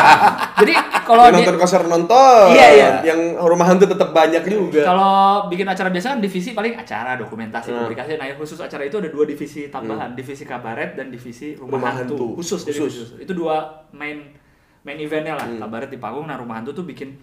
Jadi 0.63 0.71
kalau 1.03 1.27
di, 1.27 1.35
nonton 1.35 1.55
konser 1.57 1.83
nonton. 1.83 2.47
Iya, 2.49 2.67
iya. 2.71 2.89
Yang 3.03 3.19
rumah 3.37 3.67
hantu 3.67 3.85
tetap 3.85 4.09
banyak 4.09 4.39
juga. 4.41 4.87
kalau 4.87 5.15
bikin 5.47 5.67
acara 5.67 5.91
biasa 5.91 6.15
kan 6.15 6.19
divisi 6.19 6.55
paling 6.55 6.73
acara, 6.73 7.19
dokumentasi, 7.19 7.69
Hmm. 7.69 7.83
publikasi. 7.83 8.15
Nah, 8.15 8.23
yang 8.25 8.39
khusus 8.39 8.55
acara 8.55 8.81
itu 8.81 8.95
ada 8.97 9.11
dua 9.11 9.25
divisi 9.25 9.67
tambahan, 9.67 10.15
divisi 10.15 10.43
kabaret 10.43 10.95
dan 10.95 11.11
divisi 11.11 11.53
rumah, 11.53 11.75
Rumah 11.75 11.91
hantu. 11.93 12.15
hantu. 12.15 12.27
Khusus, 12.39 12.61
jadi 12.63 12.79
Khusus. 12.79 12.95
khusus. 13.11 13.19
Itu 13.19 13.35
dua 13.35 13.59
main 13.91 14.23
main 14.81 14.95
eventnya 14.97 15.35
Hmm. 15.35 15.59
lah. 15.59 15.67
Kabaret 15.67 15.89
di 15.89 15.97
panggung, 15.97 16.23
nah 16.23 16.39
rumah 16.39 16.55
hantu 16.55 16.71
tuh 16.73 16.83
bikin 16.83 17.19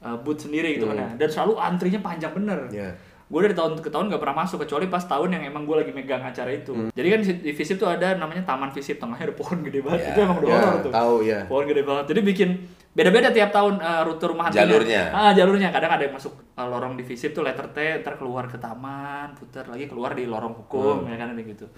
uh, 0.00 0.16
booth 0.16 0.40
sendiri 0.40 0.80
gitu 0.80 0.88
kan 0.88 0.96
ya. 0.96 1.08
Dan 1.14 1.28
selalu 1.28 1.60
antrinya 1.60 2.00
panjang 2.00 2.32
bener. 2.32 2.72
Hmm. 2.72 2.96
Gue 3.30 3.46
dari 3.46 3.54
tahun 3.54 3.78
ke 3.78 3.94
tahun 3.94 4.10
gak 4.10 4.18
pernah 4.18 4.42
masuk 4.42 4.66
kecuali 4.66 4.90
pas 4.90 5.06
tahun 5.06 5.38
yang 5.38 5.54
emang 5.54 5.62
gue 5.62 5.76
lagi 5.78 5.94
megang 5.94 6.18
acara 6.18 6.50
itu. 6.50 6.74
Hmm. 6.74 6.90
Jadi 6.90 7.08
kan 7.08 7.20
di 7.22 7.52
Visip 7.54 7.78
tuh 7.78 7.86
ada 7.86 8.18
namanya 8.18 8.42
Taman 8.42 8.74
Visip, 8.74 8.98
tengahnya 8.98 9.30
ada 9.30 9.36
pohon 9.38 9.62
gede 9.62 9.86
banget. 9.86 10.02
Iya. 10.02 10.10
Itu 10.10 10.18
emang 10.18 10.36
udah 10.42 10.48
Ya, 10.50 10.58
horor 10.58 10.78
tuh. 10.82 10.90
tahu 10.90 11.14
ya. 11.22 11.38
Pohon 11.46 11.64
gede 11.70 11.82
banget. 11.86 12.04
Jadi 12.10 12.20
bikin 12.26 12.48
beda-beda 12.90 13.30
tiap 13.30 13.54
tahun 13.54 13.78
uh, 13.78 14.02
rute 14.02 14.26
rumah. 14.26 14.50
Jalurnya. 14.50 15.14
Ah, 15.14 15.30
jalurnya. 15.30 15.70
Kadang 15.70 15.94
ada 15.94 16.02
yang 16.02 16.14
masuk 16.18 16.34
uh, 16.58 16.66
lorong 16.66 16.98
di 16.98 17.06
Visip 17.06 17.30
tuh 17.30 17.46
letter 17.46 17.70
T, 17.70 18.02
ntar 18.02 18.18
keluar 18.18 18.50
ke 18.50 18.58
taman, 18.58 19.30
putar 19.38 19.70
lagi 19.70 19.86
keluar 19.86 20.10
di 20.18 20.26
lorong 20.26 20.66
hukum, 20.66 21.06
Hmm. 21.06 21.14
ya 21.14 21.16
kan 21.16 21.30
gitu. 21.38 21.70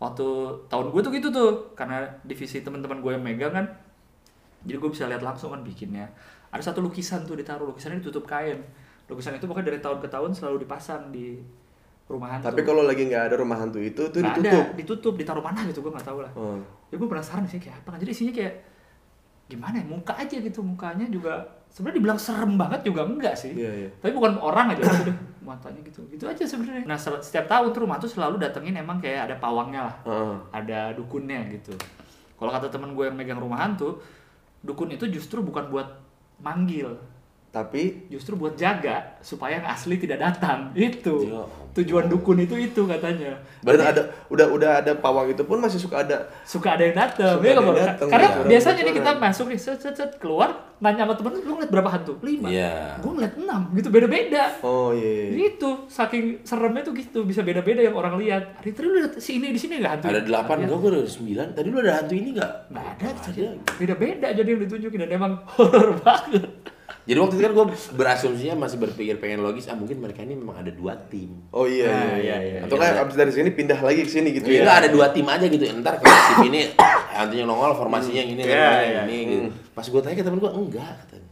Waktu 0.00 0.26
tahun 0.70 0.88
gue 0.88 1.00
tuh 1.04 1.12
gitu 1.12 1.28
tuh, 1.28 1.50
karena 1.76 2.00
divisi 2.24 2.64
teman-teman 2.64 3.04
gue 3.04 3.12
yang 3.12 3.20
megang 3.20 3.52
kan, 3.52 3.66
jadi 4.62 4.78
gue 4.78 4.88
bisa 4.88 5.04
lihat 5.04 5.20
langsung 5.20 5.50
kan 5.50 5.60
bikinnya. 5.60 6.08
Ada 6.48 6.72
satu 6.72 6.80
lukisan 6.80 7.28
tuh 7.28 7.36
ditaruh, 7.36 7.68
lukisannya 7.68 8.00
ditutup 8.00 8.24
kain. 8.24 8.62
Lukisan 9.08 9.34
itu 9.34 9.44
pokoknya 9.44 9.66
dari 9.68 9.80
tahun 9.80 9.98
ke 9.98 10.08
tahun 10.08 10.30
selalu 10.32 10.56
dipasang 10.62 11.08
di 11.08 11.40
rumah 12.04 12.28
hantu. 12.30 12.48
Tapi 12.48 12.60
kalau 12.62 12.84
lagi 12.84 13.04
nggak 13.04 13.32
ada 13.32 13.36
rumah 13.36 13.56
hantu 13.56 13.80
itu 13.80 14.00
tuh 14.06 14.20
Nggak 14.20 14.36
ditutup. 14.36 14.64
ada, 14.64 14.76
ditutup, 14.76 15.14
ditaruh 15.16 15.42
mana 15.42 15.60
gitu 15.64 15.80
gue 15.80 15.92
nggak 15.92 16.06
tahu 16.06 16.18
lah. 16.20 16.32
Oh. 16.34 16.60
Ya 16.88 16.96
gue 16.96 17.08
penasaran 17.08 17.44
sih 17.44 17.56
kayak 17.56 17.76
apa 17.78 17.88
kan. 17.92 17.98
Jadi 17.98 18.10
isinya 18.12 18.32
kayak 18.32 18.54
gimana 19.48 19.80
ya 19.80 19.86
muka 19.86 20.12
aja 20.12 20.36
gitu 20.36 20.60
mukanya 20.60 21.08
juga 21.08 21.40
sebenarnya 21.72 21.96
dibilang 21.96 22.20
serem 22.20 22.60
banget 22.60 22.84
juga 22.84 23.00
enggak 23.00 23.32
sih 23.32 23.56
Iya, 23.56 23.72
iya. 23.78 23.88
tapi 23.96 24.12
bukan 24.12 24.36
orang 24.36 24.76
aja 24.76 24.84
udah 24.84 25.16
matanya 25.40 25.80
gitu 25.80 26.04
gitu 26.12 26.28
aja 26.28 26.44
sebenarnya 26.44 26.84
nah 26.84 27.00
setiap 27.00 27.48
tahun 27.48 27.72
tuh 27.72 27.80
rumah 27.80 27.96
tuh 27.96 28.12
selalu 28.12 28.36
datengin 28.36 28.76
emang 28.76 29.00
kayak 29.00 29.24
ada 29.24 29.40
pawangnya 29.40 29.88
lah 29.88 29.96
Heeh. 30.04 30.36
ada 30.52 30.78
dukunnya 30.92 31.48
gitu 31.48 31.72
kalau 32.36 32.52
kata 32.52 32.68
temen 32.68 32.92
gue 32.92 33.08
yang 33.08 33.16
megang 33.16 33.40
rumah 33.40 33.64
hantu 33.64 33.96
dukun 34.60 34.92
itu 34.92 35.08
justru 35.08 35.40
bukan 35.40 35.72
buat 35.72 35.96
manggil 36.38 36.92
Tapi 37.48 37.82
justru 38.06 38.36
buat 38.36 38.54
jaga 38.54 39.16
supaya 39.18 39.56
yang 39.56 39.66
asli 39.66 39.96
tidak 39.96 40.20
datang 40.20 40.68
itu 40.74 41.24
Ya 41.24 41.40
ampun. 41.40 41.64
tujuan 41.74 42.04
dukun 42.06 42.36
itu 42.36 42.54
itu 42.56 42.82
katanya 42.84 43.38
berarti 43.60 43.84
ada 43.88 44.02
udah 44.28 44.46
udah 44.50 44.70
ada 44.78 44.92
pawang 44.94 45.26
itu 45.28 45.40
pun 45.40 45.56
masih 45.56 45.78
suka 45.78 46.02
ada 46.02 46.26
suka 46.42 46.74
ada 46.74 46.82
yang 46.82 46.96
datang 46.98 47.38
ya 47.38 47.50
ada 47.50 47.60
nggak, 47.62 47.76
yang 47.78 48.10
karena 48.10 48.28
ya. 48.28 48.42
biasanya 48.44 48.80
nih 48.82 48.94
kita 48.94 49.10
masuk 49.16 49.46
nih 49.46 49.56
set 49.56 49.78
set 49.78 49.94
set 49.94 50.10
keluar 50.16 50.50
nanya 50.76 51.02
sama 51.02 51.14
temen 51.14 51.38
lu 51.38 51.52
ngeliat 51.54 51.70
berapa 51.70 51.88
hantu 51.88 52.12
lima 52.20 52.46
Iya. 52.46 52.98
gue 52.98 53.10
ngeliat 53.12 53.34
enam 53.36 53.60
gitu 53.72 53.88
beda 53.88 54.06
beda 54.06 54.44
Oh 54.60 54.90
iya. 54.90 55.32
gitu 55.34 55.70
saking 55.88 56.24
seremnya 56.42 56.82
tuh 56.82 56.92
gitu 56.92 57.22
bisa 57.22 57.40
beda 57.40 57.60
beda 57.60 57.80
yang 57.80 57.94
orang 57.94 58.18
lihat 58.18 58.44
hari 58.56 58.70
tadi 58.70 58.84
lu 58.84 58.98
lihat 58.98 59.12
si 59.16 59.38
ini 59.38 59.48
di 59.48 59.58
sini 59.58 59.78
nggak 59.78 59.92
hantu 59.94 60.06
Ada 60.06 60.20
delapan, 60.20 60.54
Iya. 60.56 60.64
enggak 60.66 60.78
gue 60.78 60.90
ada 60.92 61.02
sembilan. 61.08 61.46
Tadi 61.52 61.68
lu 61.68 61.78
ada 61.78 61.92
hantu 61.96 62.12
ini 62.12 62.28
enggak? 62.32 62.52
nggak 62.68 62.86
ada 62.92 63.06
Ada. 63.08 63.46
beda 63.74 63.94
beda 63.96 64.26
jadi 64.32 64.48
yang 64.48 64.60
ditunjukin 64.62 64.98
dan 65.00 65.10
emang 65.12 65.32
horor 65.54 65.96
banget 65.96 66.44
Jadi 67.08 67.18
waktu 67.18 67.34
itu 67.34 67.42
kan 67.42 67.52
gue 67.56 67.66
berasumsinya 67.96 68.54
masih 68.60 68.76
berpikir 68.76 69.16
pengen 69.16 69.40
logis, 69.40 69.64
ah 69.64 69.72
mungkin 69.72 69.96
mereka 69.96 70.20
ini 70.20 70.36
memang 70.36 70.60
ada 70.60 70.68
dua 70.68 70.92
tim. 71.08 71.40
Oh 71.48 71.64
iya 71.64 71.88
Nah, 71.88 72.04
iya 72.04 72.16
iya, 72.20 72.20
iya. 72.20 72.36
iya. 72.44 72.60
Atau 72.68 72.76
kan 72.76 72.92
abis 73.00 73.16
dari 73.16 73.32
sini 73.32 73.48
pindah 73.48 73.80
lagi 73.80 74.04
ke 74.04 74.12
sini 74.12 74.28
gitu 74.36 74.44
Iya. 74.44 74.52
ya. 74.52 74.62
Enggak 74.68 74.78
ada 74.84 74.88
dua 74.92 75.06
tim 75.08 75.24
aja 75.24 75.46
gitu. 75.48 75.64
Ntar 75.80 76.04
kayak 76.04 76.20
tim 76.28 76.52
ini 76.52 76.60
hantunya 77.16 77.44
nongol 77.48 77.72
formasinya 77.72 78.20
yang 78.20 78.30
ini, 78.36 78.42
Iya, 78.44 78.52
yang 78.52 78.76
iya. 78.84 79.02
ini 79.08 79.16
gitu. 79.24 79.48
Pas 79.72 79.88
gue 79.88 80.00
tanya 80.04 80.16
ke 80.20 80.24
temen 80.28 80.36
gue, 80.36 80.52
enggak 80.52 80.92
katanya. 81.00 81.30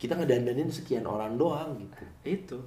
Kita 0.00 0.12
ngedandanin 0.16 0.68
sekian 0.72 1.04
orang 1.04 1.36
doang 1.36 1.76
gitu. 1.76 1.96
itu 2.24 2.58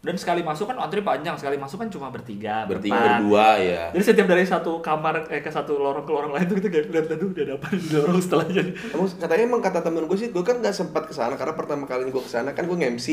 dan 0.00 0.14
sekali 0.14 0.40
masuk 0.40 0.66
kan 0.66 0.78
antri 0.78 1.00
panjang 1.00 1.34
sekali 1.34 1.54
masuk 1.54 1.74
kan 1.76 1.88
cuma 1.88 2.06
bertiga 2.08 2.62
Bertiga 2.64 2.94
berempat. 2.94 3.18
berdua 3.18 3.46
ya. 3.58 3.82
jadi 3.90 4.04
setiap 4.04 4.26
dari 4.26 4.44
satu 4.44 4.78
kamar 4.78 5.26
eh 5.26 5.38
ke 5.38 5.48
satu 5.48 5.74
lorong 5.74 6.02
ke 6.02 6.12
lorong 6.12 6.30
lain 6.30 6.46
tuh 6.46 6.54
kita 6.56 6.86
lihat 6.86 7.10
aduh 7.10 7.30
dia 7.30 7.44
ada 7.44 7.54
apa 7.56 7.66
di 7.72 7.88
lorong 7.92 8.16
setelahnya 8.16 8.62
Emang 8.88 9.08
katanya 9.10 9.42
emang 9.44 9.58
kata 9.60 9.80
temen 9.80 10.02
gue 10.04 10.14
sih, 10.16 10.28
gue 10.28 10.40
kan 10.40 10.56
nggak 10.56 10.70
sempat 10.72 11.02
ke 11.02 11.12
sana 11.12 11.34
karena 11.34 11.52
pertama 11.52 11.82
kali 11.84 12.06
gue 12.06 12.20
ke 12.20 12.30
sana 12.30 12.52
kan 12.52 12.62
gue 12.64 12.76
nge-MC. 12.76 13.06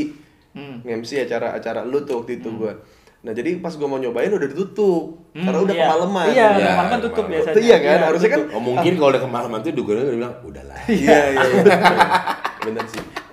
hmm. 0.53 0.75
Nge-MC 0.83 1.11
acara 1.21 1.47
acara 1.51 1.81
lu 1.81 2.01
tuh 2.01 2.21
waktu 2.21 2.37
itu 2.37 2.53
gue. 2.53 2.73
Nah, 3.19 3.33
jadi 3.33 3.57
pas 3.57 3.73
gue 3.73 3.83
mau 3.83 3.97
nyobain 3.97 4.29
udah 4.29 4.45
ditutup. 4.45 5.17
karena 5.33 5.57
udah 5.59 5.73
iya. 5.73 5.81
kemalaman. 5.83 6.25
iya 6.27 6.31
Iya, 6.31 6.45
kemalaman 6.61 6.85
kan 6.85 6.99
tutup 7.01 7.15
kemalaman. 7.19 7.33
biasanya 7.41 7.65
Iya 7.65 7.77
kan? 7.81 7.97
Harusnya 8.05 8.29
kan- 8.29 8.45
Oh 8.47 8.61
mungkin 8.61 8.93
kalau 8.93 9.09
udah 9.09 9.23
kemalaman 9.25 9.57
tuh 9.59 9.71
dukunnya 9.73 10.01
udah 10.03 10.15
bilang, 10.15 10.33
udahlah. 10.43 10.77
Iya, 10.85 11.19
iya, 11.27 11.41
iya. 11.41 11.63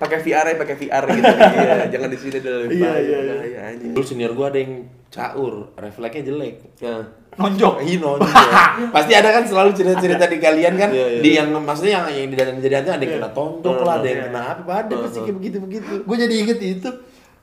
Pakai 0.03 0.19
VR 0.19 0.45
ya, 0.45 0.55
pakai 0.55 0.75
VR 0.75 1.03
gitu. 1.07 1.23
Iya, 1.55 1.75
jangan 1.87 2.09
di 2.09 2.17
sini 2.17 2.37
dulu. 2.37 2.59
Iya, 2.67 2.91
iya, 2.99 3.17
iya. 3.23 3.35
Iya. 3.71 3.91
Dulu 3.95 4.03
senior 4.03 4.31
gue 4.31 4.45
ada 4.45 4.59
yang 4.59 4.73
caur, 5.07 5.71
refleksnya 5.75 6.21
jelek. 6.25 6.55
Nah, 6.81 7.01
nonjok 7.33 7.75
Iya 7.81 7.97
nonjol. 7.97 8.29
Pasti 8.95 9.13
ada 9.13 9.29
kan 9.31 9.43
selalu 9.43 9.71
cerita-cerita 9.71 10.25
di 10.27 10.37
kalian 10.37 10.73
kan 10.75 10.89
Iya, 10.91 11.05
iya. 11.07 11.21
di 11.21 11.29
yang 11.33 11.47
maksudnya 11.55 11.91
yang 11.97 12.05
yang 12.11 12.27
di 12.27 12.35
dalam 12.35 12.53
kejadian 12.57 12.81
tuh 12.83 12.93
ada 12.93 13.03
yang 13.03 13.13
kena 13.17 13.29
tonjok 13.31 13.77
lah, 13.79 13.93
ada 13.97 14.07
yang 14.07 14.19
Iya. 14.19 14.27
kena 14.27 14.41
apa, 14.51 14.71
ada 14.83 14.93
pasti 14.99 15.19
kayak 15.21 15.35
begitu-begitu. 15.39 15.93
gue 16.03 16.17
jadi 16.19 16.33
inget 16.35 16.59
itu 16.59 16.89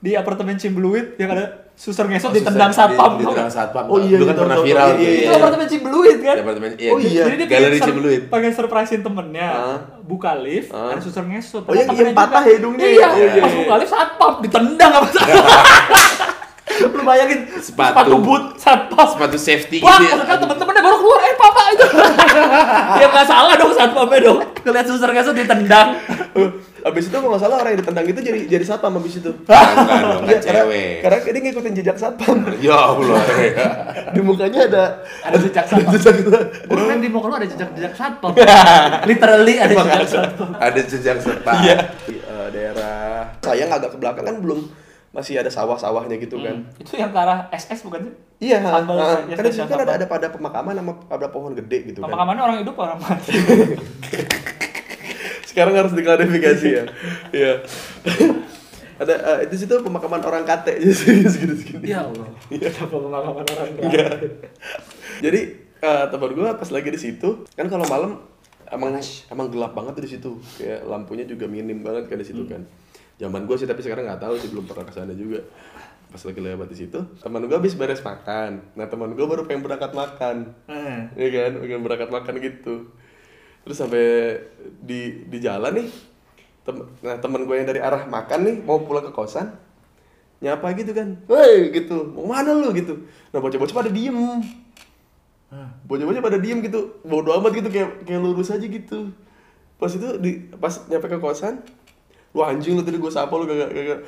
di 0.01 0.11
apartemen 0.11 0.57
Cimbeluit 0.57 1.13
yang 1.15 1.29
ada 1.29 1.45
suster 1.71 2.03
ngesot 2.03 2.29
Oh, 2.29 2.33
ditendang 2.33 2.69
satpam 2.69 3.17
ditendang 3.17 3.47
satpam. 3.47 3.85
Oh, 3.85 3.97
iya, 3.97 4.17
Dulu 4.17 4.23
kan 4.23 4.33
iya, 4.33 4.41
pernah 4.41 4.57
viral 4.59 4.87
tuh. 4.87 4.97
Iya, 4.97 5.09
itu 5.11 5.21
iya. 5.23 5.37
apartemen 5.37 5.67
Cimbeluit 5.67 6.17
kan 6.19 6.35
Di 6.35 6.41
apartemen 6.41 6.71
iya. 6.75 6.89
Oh, 6.89 6.97
iya. 6.99 7.23
jadi 7.23 7.35
dia 7.37 7.47
Galeri 7.47 7.77
Cimbeluit. 7.79 8.21
pengen 8.27 8.51
surprisein 8.51 9.01
temennya 9.01 9.47
Ah. 9.47 9.77
buka 9.99 10.33
lift 10.35 10.69
Ah. 10.69 10.91
ada 10.91 10.99
suster 10.99 11.21
ngesot 11.23 11.63
Oh, 11.63 11.71
yang- 11.71 11.89
yang 11.91 12.11
patah 12.11 12.41
hidungnya. 12.43 12.81
iya, 12.83 13.07
Oh, 13.07 13.15
iya, 13.15 13.27
pas 13.35 13.47
iya. 13.47 13.57
buka 13.57 13.73
lift 13.77 13.91
satpam 13.91 14.31
ditendang 14.41 14.91
satpam 15.07 15.45
lu 16.91 17.03
bayangin 17.03 17.39
Sepatu. 17.53 17.93
sepatu 17.93 18.15
boot 18.17 18.43
satpam 18.55 19.05
Sepatu 19.07 19.37
safety 19.37 19.77
Wah, 19.79 19.95
gitu 19.95 20.07
ya. 20.07 20.15
maksudnya 20.15 20.37
temen-temennya 20.39 20.81
baru 20.81 20.97
keluar, 20.97 21.19
eh 21.21 21.35
papa 21.35 21.61
itu. 21.69 21.85
ya 22.99 23.07
nggak 23.07 23.27
salah 23.27 23.53
dong 23.53 23.69
satpamnya 23.71 24.19
dong. 24.23 24.39
Ngeliat 24.61 24.85
suster 24.87 25.09
ngesot 25.09 25.35
ditendang. 25.35 25.87
Abis 26.81 27.03
itu 27.07 27.15
kalau 27.15 27.29
nggak 27.33 27.43
salah 27.45 27.57
orang 27.61 27.71
yang 27.73 27.81
ditendang 27.85 28.07
itu 28.09 28.19
jadi 28.21 28.39
jadi 28.49 28.65
satpam 28.65 28.97
abis 28.97 29.13
itu. 29.21 29.31
Enggak 29.45 29.97
dong, 30.01 30.21
Iya, 30.29 30.37
karena, 30.41 30.61
cewek. 30.65 30.93
karena 31.05 31.17
dia 31.21 31.41
ngikutin 31.45 31.73
jejak 31.77 31.97
satpam. 31.97 32.37
Ya 32.65 32.77
Allah. 32.77 33.21
Di 34.15 34.19
mukanya 34.19 34.59
ada 34.65 34.83
Ada 35.21 35.37
jejak 35.39 35.65
satpam. 35.69 35.91
jejak 35.93 36.15
itu. 36.19 36.29
Gue 36.65 36.77
keren 36.77 36.99
di 36.99 37.09
muka 37.09 37.25
lu 37.29 37.35
ada 37.37 37.47
jejak-jejak 37.47 37.93
satpam. 37.93 38.31
Literally 39.05 39.55
ada 39.61 39.73
jejak 39.73 40.07
satpam. 40.09 40.49
ada 40.57 40.79
jejak 40.81 41.17
serta. 41.21 41.51
Iya. 41.61 41.75
Di 42.09 42.15
eh, 42.17 42.47
daerah 42.49 42.97
sayang 43.45 43.69
agak 43.69 43.93
ke 43.93 43.97
belakang 44.01 44.25
kan 44.25 44.37
belum 44.41 44.59
masih 45.11 45.43
ada 45.43 45.51
sawah-sawahnya 45.51 46.15
gitu 46.17 46.39
kan. 46.39 46.65
Itu 46.79 46.95
yang 46.95 47.11
ke 47.11 47.19
arah 47.19 47.51
SS 47.51 47.83
bukan 47.83 47.99
sih? 48.07 48.13
Iya, 48.41 48.57
ah, 48.65 48.81
ya, 49.29 49.37
kan 49.37 49.43
di 49.45 49.53
situ 49.53 49.69
kan 49.69 49.85
ada 49.85 50.01
ada 50.01 50.05
pada 50.09 50.33
pemakaman 50.33 50.73
sama 50.73 50.97
ada 51.13 51.29
pohon 51.29 51.53
gede 51.53 51.93
gitu 51.93 52.01
kan. 52.01 52.09
Pemakamannya 52.09 52.41
orang 52.41 52.57
hidup 52.65 52.73
orang 52.79 52.97
mati. 52.97 53.37
Sekarang 55.51 55.75
harus 55.75 55.91
diklarifikasi 55.91 56.67
ya. 56.71 56.83
Iya. 57.29 57.53
ada 59.01 59.13
eh, 59.17 59.49
di 59.49 59.57
situ 59.57 59.73
pemakaman 59.81 60.21
orang 60.21 60.45
kate 60.45 60.77
jadi 60.77 60.93
segini 61.27 61.55
segini. 61.59 61.85
ya 61.89 62.07
Allah. 62.07 62.31
Apa 62.47 62.85
pemakaman 62.87 63.43
orang 63.43 63.69
Iya. 63.83 64.05
mati? 64.07 64.27
Jadi 65.19 65.39
eh, 65.81 66.05
teman 66.07 66.31
gue 66.31 66.47
pas 66.47 66.69
lagi 66.71 66.87
di 66.87 66.99
situ 67.01 67.29
kan 67.51 67.67
kalau 67.67 67.83
malam 67.89 68.21
emang 68.71 68.95
emang 69.27 69.47
gelap 69.51 69.75
banget 69.75 69.99
tuh 69.99 70.03
di 70.05 70.11
situ. 70.11 70.31
Kayak 70.55 70.87
lampunya 70.87 71.27
juga 71.27 71.51
minim 71.51 71.83
banget 71.83 72.07
kan 72.07 72.15
di 72.15 72.23
situ 72.23 72.47
kan. 72.47 72.63
Zaman 73.17 73.43
gue 73.43 73.57
sih 73.59 73.67
tapi 73.67 73.83
sekarang 73.83 74.07
nggak 74.07 74.21
tahu 74.21 74.39
sih 74.39 74.47
belum 74.47 74.63
pernah 74.63 74.87
ke 74.87 74.93
sana 74.93 75.11
juga. 75.11 75.43
Pas 76.11 76.19
lagi 76.21 76.43
lewat 76.43 76.67
di 76.67 76.75
situ, 76.75 76.99
teman 77.23 77.39
gue 77.47 77.55
habis 77.55 77.71
beres 77.71 78.03
makan. 78.03 78.59
Nah 78.75 78.85
teman 78.85 79.15
gue 79.15 79.23
baru 79.23 79.47
pengen 79.47 79.63
berangkat 79.63 79.95
makan. 79.95 80.51
Eh. 80.67 80.99
Iya 81.15 81.29
kan, 81.31 81.51
pengen 81.63 81.81
berangkat 81.81 82.09
makan 82.11 82.33
gitu. 82.37 82.75
Terus 83.61 83.77
sampai 83.77 84.05
di 84.81 85.29
di 85.29 85.37
jalan 85.37 85.77
nih, 85.77 85.87
tem 86.65 86.81
nah 87.05 87.15
teman 87.21 87.45
gue 87.45 87.55
yang 87.57 87.69
dari 87.69 87.77
arah 87.77 88.09
makan 88.09 88.39
nih 88.41 88.55
mau 88.65 88.81
pulang 88.81 89.05
ke 89.05 89.13
kosan, 89.13 89.53
nyapa 90.41 90.73
gitu 90.73 90.97
kan, 90.97 91.21
woi 91.29 91.69
gitu, 91.69 92.09
mau 92.09 92.33
mana 92.33 92.57
lu 92.57 92.73
gitu. 92.73 93.05
Nah 93.29 93.37
bocah-bocah 93.37 93.75
pada 93.85 93.91
diem, 93.93 94.17
bocah-bocah 95.85 96.21
pada 96.25 96.41
diem 96.41 96.65
gitu, 96.65 96.97
bodo 97.05 97.37
amat 97.37 97.53
gitu 97.53 97.69
kayak 97.69 98.01
kayak 98.01 98.21
lurus 98.21 98.49
aja 98.49 98.65
gitu. 98.65 99.13
Pas 99.77 99.93
itu 99.93 100.09
di 100.17 100.49
pas 100.57 100.73
nyampe 100.89 101.05
ke 101.05 101.17
kosan, 101.21 101.61
lu 102.33 102.41
anjing 102.41 102.73
lu 102.73 102.81
tadi 102.81 102.97
gue 102.97 103.11
sapa 103.13 103.33
lu 103.37 103.45
kagak 103.45 103.69
kagak 103.69 103.99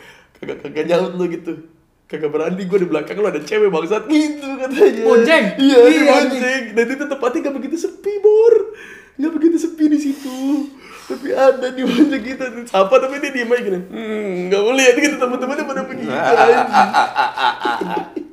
kagak 0.42 0.58
kagak 0.66 0.86
nyaut 0.90 1.14
lu 1.14 1.30
gitu. 1.30 1.54
Kagak 2.04 2.30
berani 2.30 2.68
gue 2.68 2.80
di 2.84 2.86
belakang 2.86 3.18
lu 3.22 3.26
ada 3.26 3.42
cewek 3.42 3.74
bangsat 3.74 4.06
gitu 4.06 4.46
katanya. 4.60 5.02
Bonceng? 5.08 5.46
Iya, 5.58 5.78
Iya, 5.82 5.90
iya 5.90 6.04
bonceng. 6.12 6.64
Dan 6.78 6.86
itu 6.94 7.04
tempatnya 7.10 7.40
gak 7.50 7.56
begitu 7.58 7.76
sepi, 7.80 8.14
Bor. 8.22 8.76
Gak 9.14 9.32
begitu 9.34 9.56
sepi 9.62 9.86
di 9.90 10.00
situ. 10.00 10.38
Tapi 11.04 11.36
ada 11.36 11.68
di 11.70 11.84
bonceng 11.84 12.24
kita. 12.24 12.46
Apa 12.72 12.96
tapi 12.98 13.20
dia 13.20 13.32
diem 13.36 13.52
aja 13.52 13.62
gini. 13.62 13.80
Hmm, 13.92 14.34
gak 14.50 14.62
boleh 14.64 14.84
ya 14.88 14.92
gitu 14.96 15.16
teman-temannya 15.20 15.66
pada 15.68 15.82
begitu. 15.84 16.10
anjing. 16.10 16.66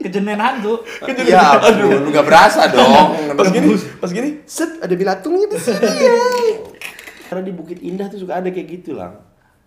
Kejenen 0.00 0.40
hantu. 0.40 0.80
Ya 1.28 1.60
ampun, 1.60 2.08
nggak 2.08 2.24
berasa 2.24 2.72
dong. 2.72 3.36
Pas 3.36 3.48
gini, 3.52 3.68
pas 4.00 4.10
gini, 4.10 4.40
set 4.48 4.80
ada 4.80 4.94
bilatungnya 4.96 5.46
di 5.52 5.58
sini 5.60 5.88
ya. 6.08 6.12
Karena 7.28 7.42
di 7.44 7.52
Bukit 7.52 7.78
Indah 7.84 8.08
tuh 8.08 8.24
suka 8.24 8.40
ada 8.40 8.48
kayak 8.48 8.80
gitu 8.80 8.96
lah. 8.96 9.12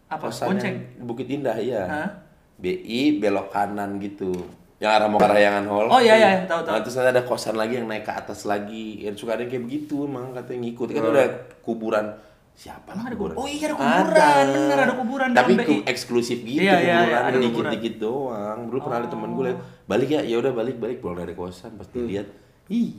Apa? 0.09 0.33
Bonceng? 0.33 0.97
Bukit 1.05 1.29
Indah 1.29 1.55
iya. 1.61 1.83
Hah? 1.85 2.09
BI 2.57 3.21
belok 3.21 3.53
kanan 3.53 4.01
gitu. 4.01 4.33
Yang 4.83 4.91
arah 4.93 5.07
mau 5.07 5.15
ke 5.15 5.27
Rayangan 5.29 5.65
Hall. 5.65 5.87
Oh, 5.87 5.95
iya, 5.97 6.13
iya, 6.13 6.29
tahu, 6.43 6.59
tahu. 6.61 6.75
Nah, 6.75 6.81
terus 6.83 6.95
nanti 6.97 7.09
ada 7.09 7.23
kosan 7.23 7.55
lagi 7.55 7.73
yang 7.73 7.87
naik 7.87 8.03
ke 8.03 8.11
atas 8.11 8.43
lagi. 8.43 8.99
Ya, 8.99 9.15
suka 9.15 9.33
ada 9.33 9.47
kayak 9.47 9.63
begitu 9.63 10.03
emang 10.03 10.35
katanya 10.35 10.59
ngikut. 10.61 10.87
Kan 10.89 11.03
udah 11.07 11.27
kuburan 11.61 12.05
siapa 12.53 12.91
lah 12.91 13.07
ada 13.07 13.15
kuburan. 13.15 13.33
Oh 13.33 13.47
iya 13.47 13.65
ada 13.65 13.75
kuburan, 13.75 14.45
bener 14.45 14.77
ada 14.77 14.93
kuburan 14.93 15.29
Tapi 15.31 15.51
ku- 15.57 15.81
BI. 15.81 15.87
eksklusif 15.87 16.37
gitu 16.39 16.61
Iya, 16.61 16.75
iya, 16.77 16.97
kuburan 16.99 17.07
iya, 17.07 17.17
ada 17.17 17.31
kuburan. 17.31 17.43
dikit-dikit 17.47 17.95
doang. 17.97 18.59
Dulu 18.67 18.77
pernah 18.77 18.97
ada 18.99 19.07
temen 19.07 19.29
gue 19.31 19.43
liat, 19.47 19.57
balik 19.83 20.09
ya, 20.11 20.21
ya 20.21 20.35
udah 20.37 20.51
balik 20.51 20.75
balik 20.77 20.97
pulang 20.99 21.17
dari 21.17 21.33
kosan 21.33 21.73
pas 21.73 21.87
Hmm. 21.87 21.95
dilihat, 21.97 22.27
ih 22.67 22.93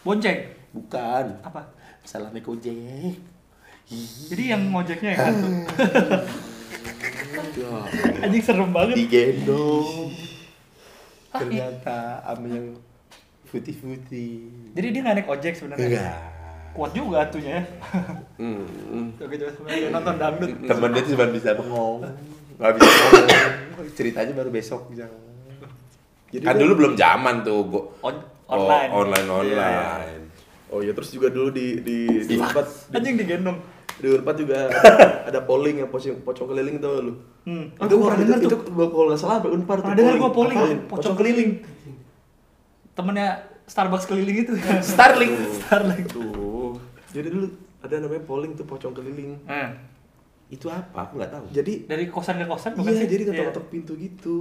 Bonceng. 0.00 0.38
bukan 0.70 1.24
Apa? 1.40 1.70
salah 2.02 2.28
naik 2.28 2.44
ojek. 2.44 3.14
Jadi 4.28 4.42
yang 4.44 4.68
ngojeknya. 4.68 5.12
Ya, 7.54 7.72
Anjing 8.24 8.42
serem 8.42 8.68
banget. 8.68 8.94
digendong. 8.98 10.27
Iya. 11.38 11.70
Ternyata 11.70 11.96
sama 12.20 12.46
yang 12.46 12.66
putih-putih. 13.46 14.32
Jadi 14.74 14.86
dia 14.90 15.00
nggak 15.00 15.16
naik 15.16 15.28
ojek 15.28 15.54
sebenarnya. 15.54 15.86
Enggak. 15.88 16.20
Kuat 16.74 16.90
juga 16.92 17.16
hantunya 17.22 17.52
ya. 17.58 17.62
Sebenarnya 19.18 19.88
nonton 19.90 20.14
dangdut. 20.16 20.50
Temen 20.62 20.88
dia 20.92 21.02
tuh 21.02 21.12
cuma 21.16 21.26
bisa 21.30 21.50
bengong. 21.54 22.00
Gak 22.58 22.72
bisa 22.74 22.90
ngomong. 22.90 23.26
Ceritanya 23.94 24.32
baru 24.34 24.50
besok 24.50 24.90
bisa. 24.90 25.06
Jadi 26.28 26.44
kan 26.44 26.58
dulu 26.58 26.72
belum 26.76 26.92
zaman 26.92 27.40
tuh 27.40 27.60
gua 27.64 27.82
On- 28.04 28.24
online. 28.46 28.90
Oh, 28.92 29.00
online 29.00 29.24
Iya, 29.24 29.32
online. 29.32 30.22
Oh 30.68 30.80
iya 30.84 30.92
terus 30.92 31.08
juga 31.08 31.32
dulu 31.32 31.48
di 31.48 31.80
di 31.80 31.98
di 32.28 32.34
tempat 32.36 32.92
Anjing 32.92 33.16
digendong. 33.16 33.56
di 33.56 33.77
Unpad 33.98 34.36
juga 34.38 34.58
ada 35.28 35.40
polling 35.42 35.82
yang 35.82 35.90
pocong, 35.90 36.22
pocong 36.22 36.46
keliling 36.54 36.78
tau 36.78 37.02
lu? 37.02 37.12
Hmm. 37.42 37.74
itu 37.74 37.94
Oh, 37.94 37.98
gua 37.98 38.14
pernah 38.14 38.24
itu, 38.24 38.46
itu, 38.46 38.48
tuh. 38.54 38.60
gua 38.70 38.86
kalau 38.92 39.06
nggak 39.10 39.20
salah 39.20 39.36
apa 39.42 39.48
Unpad 39.50 39.76
Pernah 39.82 39.90
tuh 39.90 39.98
dengar 39.98 40.14
gua 40.22 40.30
polling, 40.30 40.60
pocong 40.86 41.16
keliling. 41.18 41.50
Temennya 42.94 43.28
Starbucks 43.66 44.06
keliling 44.06 44.36
itu. 44.46 44.52
Starling. 44.94 45.32
Starling. 45.66 46.04
Tuh. 46.06 46.78
Jadi 47.10 47.28
dulu 47.34 47.46
ada 47.82 47.94
namanya 47.98 48.22
polling 48.22 48.52
tuh 48.54 48.66
pocong 48.66 48.94
keliling. 48.94 49.38
Eh, 49.50 49.68
Itu 50.48 50.66
apa? 50.66 51.04
Aku 51.04 51.20
nggak 51.20 51.28
tahu. 51.28 51.44
Jadi 51.52 51.84
dari 51.84 52.08
kosan 52.08 52.40
ke 52.40 52.46
kosan 52.46 52.72
bukan 52.72 52.88
iya, 52.88 53.04
sih? 53.04 53.06
jadi 53.06 53.22
Iya. 53.22 53.30
ketok-ketok 53.30 53.66
pintu 53.68 53.92
gitu. 53.94 54.36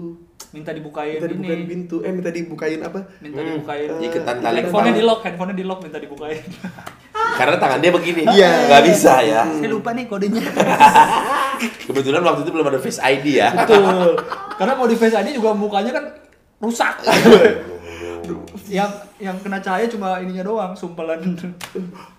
Minta 0.50 0.72
dibukain 0.72 1.20
Minta 1.20 1.28
dibukain 1.28 1.60
ini. 1.60 1.68
pintu, 1.68 1.96
eh 2.00 2.12
minta 2.16 2.32
dibukain 2.32 2.80
apa? 2.80 3.00
Minta 3.20 3.40
Hmm. 3.40 3.48
dibukain. 3.54 3.90
Eh, 3.94 4.08
Iketan 4.08 4.36
tali 4.40 4.58
Handphonenya 4.62 4.94
di 4.94 5.04
lock, 5.04 5.20
handphonenya 5.22 5.58
di 5.58 5.66
lock 5.68 5.80
minta 5.84 6.00
dibukain. 6.00 6.40
Karena 7.40 7.56
tangan 7.58 7.80
dia 7.80 7.92
begini. 7.92 8.24
Iya. 8.26 8.52
Nggak 8.66 8.84
bisa 8.88 9.14
ya. 9.20 9.44
Saya 9.46 9.68
lupa 9.68 9.92
nih 9.92 10.08
kodenya. 10.08 10.40
Kebetulan 11.88 12.22
waktu 12.24 12.42
itu 12.42 12.52
belum 12.52 12.68
ada 12.68 12.80
Face 12.80 12.98
ID 12.98 13.26
ya. 13.36 13.50
Betul. 13.52 14.16
Karena 14.56 14.74
mau 14.74 14.88
di 14.88 14.96
Face 14.96 15.14
ID 15.14 15.36
juga 15.36 15.52
mukanya 15.52 15.92
kan 15.92 16.06
rusak. 16.58 17.04
yang 18.70 18.90
yang 19.18 19.38
kena 19.42 19.58
cahaya 19.58 19.86
cuma 19.88 20.22
ininya 20.22 20.44
doang, 20.44 20.72
sumpelan 20.74 21.34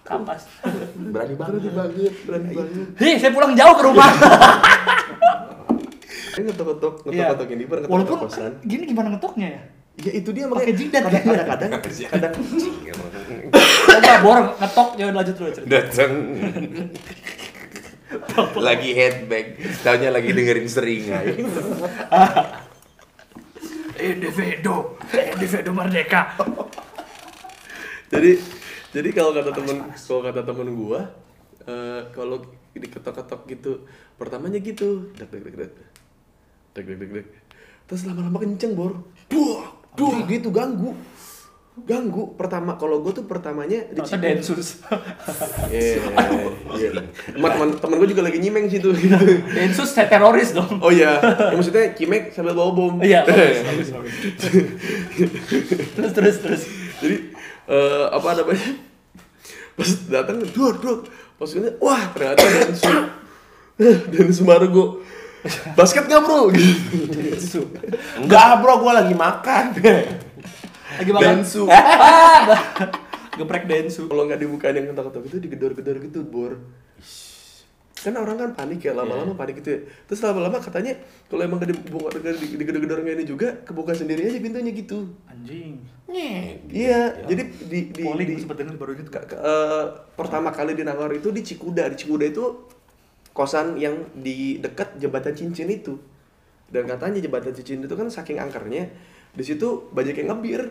kapas. 0.03 0.51
Berani 1.09 1.35
banget. 1.35 1.53
Berani 1.55 1.71
banget, 1.71 2.15
berani 2.27 2.51
banget. 2.53 2.89
Hei, 2.97 3.15
saya 3.17 3.31
pulang 3.31 3.55
jauh 3.55 3.75
ke 3.75 3.85
rumah. 3.85 4.11
Ini 6.39 6.47
ngetok-ngetok, 6.49 6.95
Iya. 7.05 7.35
ngetok-ngetok 7.35 7.49
ini 7.51 7.65
Walaupun 7.67 7.99
ngetok 7.99 8.19
kosan. 8.25 8.53
gini 8.63 8.83
gimana 8.87 9.11
ngetoknya 9.11 9.49
ya? 9.51 9.63
Ya 9.99 10.13
itu 10.15 10.31
dia 10.31 10.47
Pakai 10.47 10.71
makanya 10.71 10.75
jidat. 10.79 11.03
kadang-kadang 11.03 11.71
kadang 12.15 12.33
Coba 13.91 14.15
bor 14.23 14.39
ngetok 14.55 14.89
ya 14.95 15.07
lanjut 15.11 15.35
dulu 15.35 15.51
cerita. 15.51 15.67
Datang. 15.67 16.13
lagi 18.71 18.91
headbang, 18.95 19.47
taunya 19.83 20.09
lagi 20.09 20.31
dengerin 20.31 20.69
seringai. 20.71 21.43
Individu, 23.99 24.95
individu 25.11 25.71
merdeka 25.75 26.39
jadi 28.09 28.33
jadi 28.93 29.09
kalau 29.13 29.31
kata 29.37 29.51
temen 29.53 29.77
kalau 29.93 30.21
kata 30.25 30.41
temen 30.45 30.69
gua 30.77 31.01
uh, 31.69 32.01
kalau 32.13 32.41
diketok-ketok 32.79 33.41
gitu 33.51 33.73
pertamanya 34.19 34.59
gitu. 34.63 35.11
Deg 35.19 35.31
deg 35.31 35.43
deg 35.45 35.55
deg 35.57 35.71
dek 36.75 36.85
dek 36.87 36.99
dek, 36.99 37.11
dek. 37.23 37.27
terus 37.91 38.07
lama-lama 38.07 38.39
kenceng 38.43 38.73
bor. 38.79 38.93
Buah 39.31 39.67
oh, 39.67 39.67
duh 39.99 40.15
dia 40.27 40.39
gitu 40.39 40.55
ganggu. 40.55 40.95
Ganggu. 41.87 42.35
Pertama 42.35 42.75
kalau 42.75 43.03
gue 43.03 43.15
tuh 43.15 43.27
pertamanya 43.27 43.87
di 43.91 44.03
Cipu. 44.03 44.23
densus. 44.23 44.69
Iya 45.69 46.01
yeah, 46.81 46.93
yeah. 46.97 47.05
teman 47.35 47.77
teman 47.77 47.97
gue 48.01 48.09
juga 48.09 48.23
lagi 48.25 48.39
nyimeng 48.41 48.73
situ 48.73 48.89
gitu. 48.95 49.19
densus 49.53 49.91
saya 49.91 50.09
teroris 50.11 50.55
dong. 50.55 50.81
Oh 50.83 50.91
iya. 50.91 51.19
Yeah. 51.19 51.53
ya, 51.53 51.57
maksudnya 51.59 51.85
cimek 51.95 52.31
sambil 52.35 52.55
bawa 52.55 52.71
bom. 52.75 52.95
Iya 53.03 53.27
terus 55.99 56.13
terus 56.15 56.37
terus. 56.43 56.63
Jadi 56.99 57.38
eh, 57.69 58.05
apa 58.11 58.29
namanya? 58.41 58.71
Pas 59.79 59.91
datang 60.11 60.43
dua 60.43 60.75
dua, 60.75 61.07
pas 61.39 61.47
ini 61.55 61.71
wah 61.79 62.03
ternyata 62.11 62.43
Densu, 62.43 62.91
Densu 64.11 64.43
Margo. 64.43 65.07
Basket 65.79 66.11
nggak 66.11 66.23
bro? 66.27 66.51
Gitu. 66.55 67.07
Densu. 67.15 67.61
Enggak 68.19 68.59
bro, 68.59 68.83
gua 68.83 68.99
lagi 68.99 69.15
makan. 69.15 69.79
Lagi 70.99 71.11
makan. 71.15 71.47
Densu. 71.47 71.71
Geprek 73.39 73.71
Densu. 73.71 74.11
Kalau 74.11 74.27
nggak 74.27 74.43
dibukain 74.43 74.75
yang 74.75 74.91
ketok-ketok 74.91 75.31
itu 75.31 75.39
digedor-gedor 75.47 75.97
gitu 76.03 76.27
bor. 76.27 76.59
Kan 77.99 78.15
orang 78.15 78.39
kan 78.39 78.51
panik 78.55 78.79
ya 78.87 78.95
lama-lama 78.95 79.35
panik 79.35 79.59
gitu 79.59 79.75
ya. 79.75 79.81
Terus 80.07 80.23
lama-lama 80.23 80.63
katanya 80.63 80.95
kalau 81.27 81.43
emang 81.43 81.59
dibuka 81.63 82.15
digedor-gedor 82.15 83.03
ini 83.03 83.27
juga 83.27 83.59
kebuka 83.67 83.91
sendiri 83.91 84.31
aja 84.31 84.39
pintunya 84.39 84.71
gitu. 84.71 85.11
Anjing. 85.27 85.83
Iya, 86.71 87.27
jadi 87.29 87.43
di 87.69 87.81
di, 87.93 88.03
Polling 88.07 88.29
di 88.39 88.45
denger 88.47 88.77
baru 88.79 88.93
gitu. 88.97 89.11
Ka- 89.11 89.27
ka- 89.27 89.43
eh, 89.43 89.85
pertama 90.15 90.55
kali 90.55 90.79
di 90.79 90.87
Nangor 90.87 91.11
itu 91.13 91.29
di 91.35 91.43
Cikuda. 91.43 91.91
Di 91.91 91.97
Cikuda 91.99 92.25
itu 92.31 92.45
kosan 93.35 93.77
yang 93.77 94.07
di 94.15 94.63
dekat 94.63 94.97
jembatan 94.97 95.35
cincin 95.35 95.69
itu. 95.69 95.99
Dan 96.71 96.87
katanya 96.87 97.19
jembatan 97.19 97.53
cincin 97.53 97.83
itu 97.85 97.95
kan 97.99 98.09
saking 98.09 98.39
angkernya, 98.39 98.89
di 99.35 99.43
situ 99.45 99.91
banyak 99.91 100.23
yang 100.23 100.39
ngebir. 100.39 100.63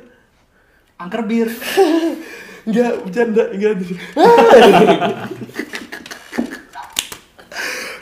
Angker 0.97 1.21
bir. 1.29 1.49
Enggak, 2.67 2.99
bercanda, 3.07 3.47
enggak. 3.55 3.79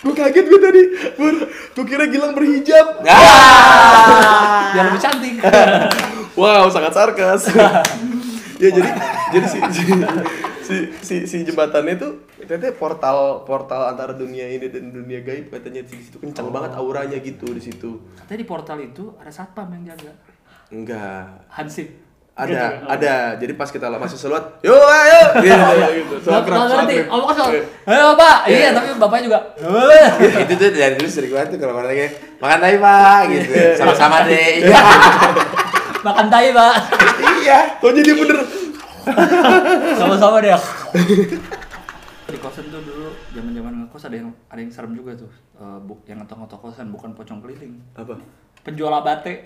gue 0.06 0.14
kaget 0.14 0.45
gue 0.45 0.60
tadi, 0.62 0.84
Bur. 1.18 1.36
Gue 1.49 1.86
kira 1.89 2.06
Gilang 2.06 2.38
berhijab. 2.38 3.01
Biar 3.01 4.84
lebih 4.93 5.01
cantik. 5.01 5.34
Wow, 6.36 6.68
sangat 6.68 6.91
sarkas. 6.91 7.47
ya 8.62 8.68
jadi 8.68 8.91
jadi 9.32 9.45
si 9.47 9.60
si, 9.72 9.84
si, 10.64 10.76
si, 10.99 11.16
si 11.24 11.38
jembatannya 11.47 11.95
itu 11.95 12.28
ternyata 12.43 12.76
portal 12.76 13.47
portal 13.47 13.88
antara 13.88 14.12
dunia 14.12 14.43
ini 14.43 14.68
dan 14.68 14.91
dunia 14.91 15.24
gaib 15.24 15.47
katanya 15.47 15.88
di 15.88 15.95
situ 15.95 16.20
kencang 16.20 16.51
banget 16.51 16.76
auranya 16.76 17.24
gitu 17.24 17.47
di 17.56 17.64
situ. 17.64 18.03
Katanya 18.20 18.39
di 18.43 18.47
portal 18.47 18.84
itu 18.84 19.16
ada 19.16 19.32
satpam 19.32 19.72
yang 19.80 19.95
jaga. 19.95 20.12
Enggak. 20.76 21.47
Hansip. 21.56 22.05
Ada, 22.36 22.84
ada. 22.84 23.14
Jadi 23.40 23.56
pas 23.56 23.72
kita 23.72 23.88
masih 23.96 24.20
sholat, 24.20 24.60
yo 24.60 24.76
ayo, 24.76 25.22
gitu, 25.40 25.56
gitu. 26.04 26.16
Nggak 26.20 26.44
Sholat 26.44 26.44
nggak 26.44 26.68
ngerti. 26.68 26.98
sholat. 27.00 27.16
Om 27.16 27.22
kosong. 27.32 27.50
Ayo 27.88 28.06
pak. 28.20 28.38
Iya 28.52 28.68
tapi 28.76 28.88
bapaknya 29.00 29.24
juga. 29.24 29.40
itu 30.44 30.54
tuh 30.60 30.70
dari 30.76 30.94
dulu 31.00 31.08
sering 31.08 31.32
banget 31.32 31.48
tuh 31.56 31.58
kalau 31.64 31.74
orang 31.80 31.96
lagi 31.96 32.12
makan 32.44 32.60
tai 32.60 32.76
pak 32.76 33.20
gitu 33.32 33.52
sama-sama 33.80 34.28
deh 34.28 34.68
Makan 36.04 36.26
tai 36.28 36.52
pak. 36.52 36.76
Iya, 37.40 37.60
taunya 37.80 38.02
dia 38.04 38.16
bener. 38.20 38.38
Sama-sama 39.96 40.38
deh. 40.44 40.52
di 42.26 42.42
kosan 42.42 42.68
tuh 42.68 42.82
dulu 42.82 43.14
zaman 43.32 43.52
zaman 43.54 43.74
ngekos 43.86 44.04
ada 44.10 44.18
yang 44.18 44.34
ada 44.50 44.60
yang 44.60 44.74
serem 44.74 44.92
juga 44.98 45.14
tuh 45.14 45.30
bu, 45.86 45.94
yang 46.10 46.20
ngetok-ngetok 46.20 46.58
kosan 46.58 46.90
bukan 46.90 47.14
pocong 47.14 47.38
keliling 47.40 47.78
Apa? 47.94 48.18
Penjual 48.66 48.89
abate. 48.91 49.45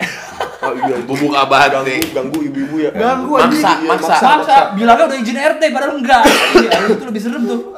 Oh 0.60 0.76
iya, 0.76 0.92
bubuk 1.08 1.32
abad 1.32 1.72
ganggu, 1.72 1.96
ganggu 2.12 2.38
ibu-ibu 2.44 2.84
ya. 2.84 2.92
Ganggu, 2.92 3.32
maksa 3.32 3.80
Iya, 3.80 3.88
maksa 3.88 4.14
maksa 4.20 4.56
bilangnya 4.76 5.08
udah 5.08 5.16
izin 5.16 5.38
RT 5.40 5.62
padahal 5.72 5.96
enggak. 5.96 6.20
Iya 6.52 6.70
itu 6.84 7.04
lebih 7.08 7.16
serem 7.24 7.48
tuh. 7.48 7.72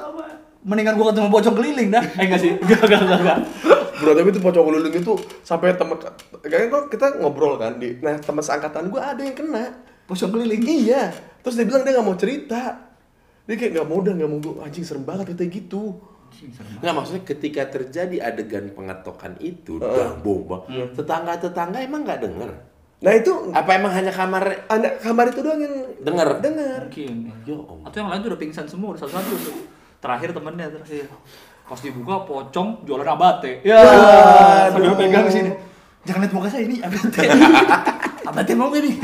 Mendingan 0.67 0.99
gua 0.99 1.15
ketemu 1.15 1.31
pocong 1.31 1.55
keliling 1.55 1.95
dah. 1.95 2.03
Eh 2.03 2.27
enggak 2.27 2.43
sih. 2.43 2.59
Enggak 2.67 2.83
enggak 2.91 3.01
enggak, 3.07 3.19
enggak. 3.23 3.39
Bro, 4.03 4.19
tapi 4.19 4.29
itu 4.35 4.41
pocong 4.43 4.65
keliling 4.67 4.95
itu 4.99 5.13
sampai 5.47 5.79
temen 5.79 5.95
kayaknya 6.43 6.67
kok 6.75 6.83
kita 6.91 7.07
ngobrol 7.23 7.55
kan 7.55 7.79
di 7.79 8.03
nah 8.03 8.19
teman 8.19 8.43
seangkatan 8.43 8.91
gue 8.91 8.99
ada 8.99 9.23
yang 9.23 9.37
kena. 9.39 9.79
Pocong 10.11 10.31
keliling? 10.35 10.63
Iya. 10.67 11.15
Terus 11.47 11.55
dia 11.55 11.67
bilang 11.71 11.87
dia 11.87 11.95
nggak 11.95 12.07
mau 12.11 12.19
cerita. 12.19 12.83
Dia 13.47 13.55
kayak 13.55 13.79
nggak 13.79 13.87
mau 13.87 14.03
udah 14.03 14.11
nggak 14.11 14.27
mau 14.27 14.39
gue 14.43 14.55
anjing 14.59 14.83
serem 14.83 15.07
banget 15.07 15.39
kayak 15.39 15.55
gitu 15.55 16.03
Nggak 16.79 16.93
maksudnya 16.93 17.23
ketika 17.25 17.63
terjadi 17.69 18.17
adegan 18.21 18.71
pengetokan 18.71 19.37
itu 19.39 19.77
Heeh. 19.77 19.93
dan 19.93 20.19
bomba, 20.19 20.65
tetangga-tetangga 20.93 21.79
emang 21.79 22.03
nggak 22.03 22.21
denger? 22.21 22.51
nah 22.99 23.11
itu 23.11 23.35
Apa 23.51 23.75
emang 23.75 23.91
hanya 23.91 24.11
kamar 24.11 24.43
anak 24.67 25.03
kamar 25.03 25.27
itu 25.27 25.43
doang 25.43 25.59
yang 25.59 25.75
denger? 26.01 26.29
dengar 26.39 26.81
mungkin 26.87 27.15
Ya. 27.43 27.59
Allah. 27.59 27.83
atau 27.83 27.97
yang 27.99 28.09
lain 28.09 28.21
tuh 28.21 28.31
udah 28.31 28.41
pingsan 28.41 28.67
semua 28.67 28.89
udah 28.91 29.01
satu-satu 29.01 29.33
tuh. 29.43 29.57
Terakhir 29.99 30.31
temennya 30.31 30.67
terakhir. 30.69 31.11
Pas 31.63 31.79
dibuka 31.79 32.23
pocong 32.23 32.69
jualan 32.83 33.03
abate. 33.05 33.59
Ya. 33.63 33.83
Sambil 34.69 34.95
pegang 34.95 35.27
sini. 35.27 35.51
Jangan 36.03 36.21
lihat 36.21 36.33
muka 36.33 36.47
saya 36.47 36.63
ini 36.63 36.79
abate. 36.79 37.23
Abate 38.23 38.55
mau 38.55 38.71
gak 38.71 38.87
nih 38.87 38.95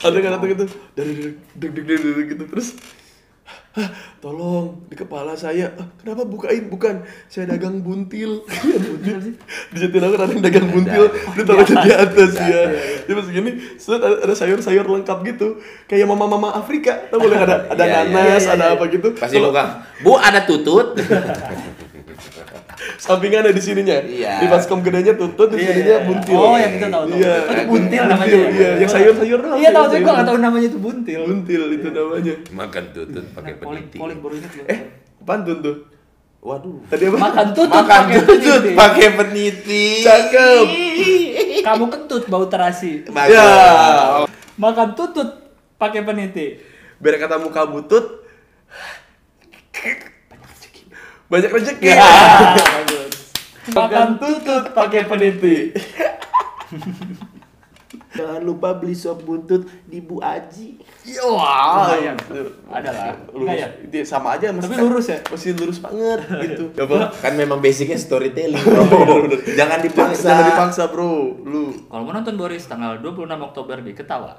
ada 0.00 0.18
kan 0.20 0.32
atau 0.38 0.46
gitu? 0.46 0.64
Dari 0.94 1.12
deg 1.52 1.70
deg 1.74 1.84
deg 1.84 1.98
deg 2.00 2.26
gitu. 2.28 2.44
Terus 2.46 2.78
"Hah, 3.70 3.90
tolong 4.18 4.82
di 4.90 4.98
kepala 4.98 5.38
saya. 5.38 5.70
"Ah, 5.78 5.86
kenapa 6.02 6.26
bukain? 6.26 6.66
Bukan 6.66 7.06
saya 7.30 7.46
dagang 7.50 7.82
buntil. 7.82 8.42
Buntil 8.90 9.16
di 9.70 9.76
Jatinangor 9.78 10.18
ada 10.18 10.32
yang 10.34 10.42
dagang 10.42 10.66
buntil. 10.70 11.06
dia 11.10 11.44
taruhnya 11.46 11.76
di 11.86 11.92
atas 11.94 12.32
ya 12.34 12.62
dia 13.06 13.14
pas 13.14 13.28
gini 13.30 13.50
set 13.78 14.02
ada 14.02 14.34
sayur-sayur 14.34 14.86
lengkap 14.86 15.18
gitu. 15.34 15.62
Kayak 15.86 16.10
mama-mama 16.10 16.50
Afrika. 16.54 17.10
Tau 17.10 17.22
boleh 17.22 17.38
ada 17.38 17.70
ada 17.70 17.84
Iya, 17.86 18.00
iya, 18.06 18.12
nanas 18.12 18.44
iya, 18.46 18.54
ada 18.58 18.64
iya. 18.70 18.74
apa 18.74 18.84
gitu. 18.90 19.08
Pasti 19.14 19.38
buka. 19.38 19.86
Bu 20.02 20.18
ada 20.18 20.42
tutut. 20.42 20.94
sampingan 22.96 23.42
ada 23.42 23.50
di 23.50 23.58
sininya 23.58 23.96
Iya. 24.00 24.38
di 24.38 24.46
baskom 24.46 24.80
gedenya 24.80 25.12
tutut 25.12 25.48
di 25.48 25.56
Iya, 25.56 25.66
sininya 25.66 25.96
iya. 25.96 26.06
buntil 26.06 26.34
Oh, 26.34 26.54
yang 26.54 26.72
itu 26.72 26.86
tahu, 26.86 26.92
tahu. 27.02 27.04
iya 27.14 27.34
Oh, 27.36 27.52
itu 27.52 27.62
buntil 27.66 28.02
namanya 28.02 28.30
Buntil, 28.30 28.40
ya? 28.40 28.50
iya 28.50 28.70
yang 28.76 28.90
sayur-sayur 28.90 29.38
doang 29.38 29.56
iya 29.56 29.70
tahu 29.70 29.84
tapi 29.86 30.00
gua 30.00 30.12
nggak 30.12 30.26
tahu 30.26 30.38
namanya 30.38 30.66
itu 30.66 30.78
buntil 30.78 31.20
buntil 31.24 31.62
itu 31.70 31.88
namanya 31.88 32.34
Makan 32.50 32.84
tutut 32.90 33.24
pakai 33.30 33.52
Nah, 33.52 33.60
polling 33.60 33.84
peniti. 33.84 33.96
polling 33.96 34.18
baru 34.18 34.34
ingat 34.36 34.52
eh 34.66 34.78
pantun 35.20 35.58
tuh 35.60 35.76
Waduh. 36.40 36.76
tadi 36.86 37.04
apa 37.04 37.16
makan 37.20 37.46
tutut 37.50 37.68
Makan 37.70 38.00
pakai 38.00 38.16
tutut 38.18 38.40
peniti. 38.58 38.72
pakai 38.74 39.08
peniti. 39.12 39.84
cakep 40.00 40.66
kamu 41.60 41.84
kentut 41.86 42.22
bau 42.26 42.44
terasi 42.46 43.04
Bagus. 43.04 43.28
ya 43.30 43.48
makan 44.56 44.88
tutut 44.94 45.28
pakai 45.76 46.00
peniti 46.00 46.56
biar 46.96 47.16
kata 47.18 47.36
muka 47.36 47.64
butut 47.64 48.24
Banyak 51.30 51.50
rezeki. 51.52 51.86
Ya, 51.86 52.02
bagus. 52.58 53.14
Makan 53.76 54.18
tutut 54.18 54.64
pakai 54.74 55.06
peniti. 55.06 55.70
Jangan 58.10 58.42
lupa 58.42 58.74
beli 58.74 58.90
sop 58.92 59.22
buntut 59.22 59.70
di 59.86 60.02
Bu 60.02 60.18
Aji. 60.18 60.82
Wah, 61.22 61.94
Lumayan. 61.94 62.18
Ada 62.66 62.90
lah. 62.90 63.14
Lurus. 63.30 63.54
Ya? 63.54 63.66
Dia 63.86 64.02
sama 64.02 64.34
aja 64.34 64.50
Tapi 64.50 64.74
lurus 64.76 65.06
ya? 65.08 65.18
Masih 65.24 65.54
lurus 65.54 65.78
banget 65.78 66.18
gitu. 66.44 66.74
Apa? 66.76 67.14
Kan 67.14 67.38
memang 67.38 67.62
basicnya 67.62 67.94
storytelling. 67.94 68.58
bro. 68.58 69.30
Jangan 69.54 69.78
dipaksa. 69.80 70.26
Jangan 70.26 70.44
dipaksa, 70.50 70.82
Bro. 70.90 71.38
Lu 71.42 71.70
Kalau 71.86 72.02
mau 72.02 72.12
nonton 72.12 72.34
Boris 72.34 72.66
tanggal 72.66 72.98
26 72.98 73.30
Oktober 73.40 73.78
di 73.78 73.94
Ketawa. 73.94 74.34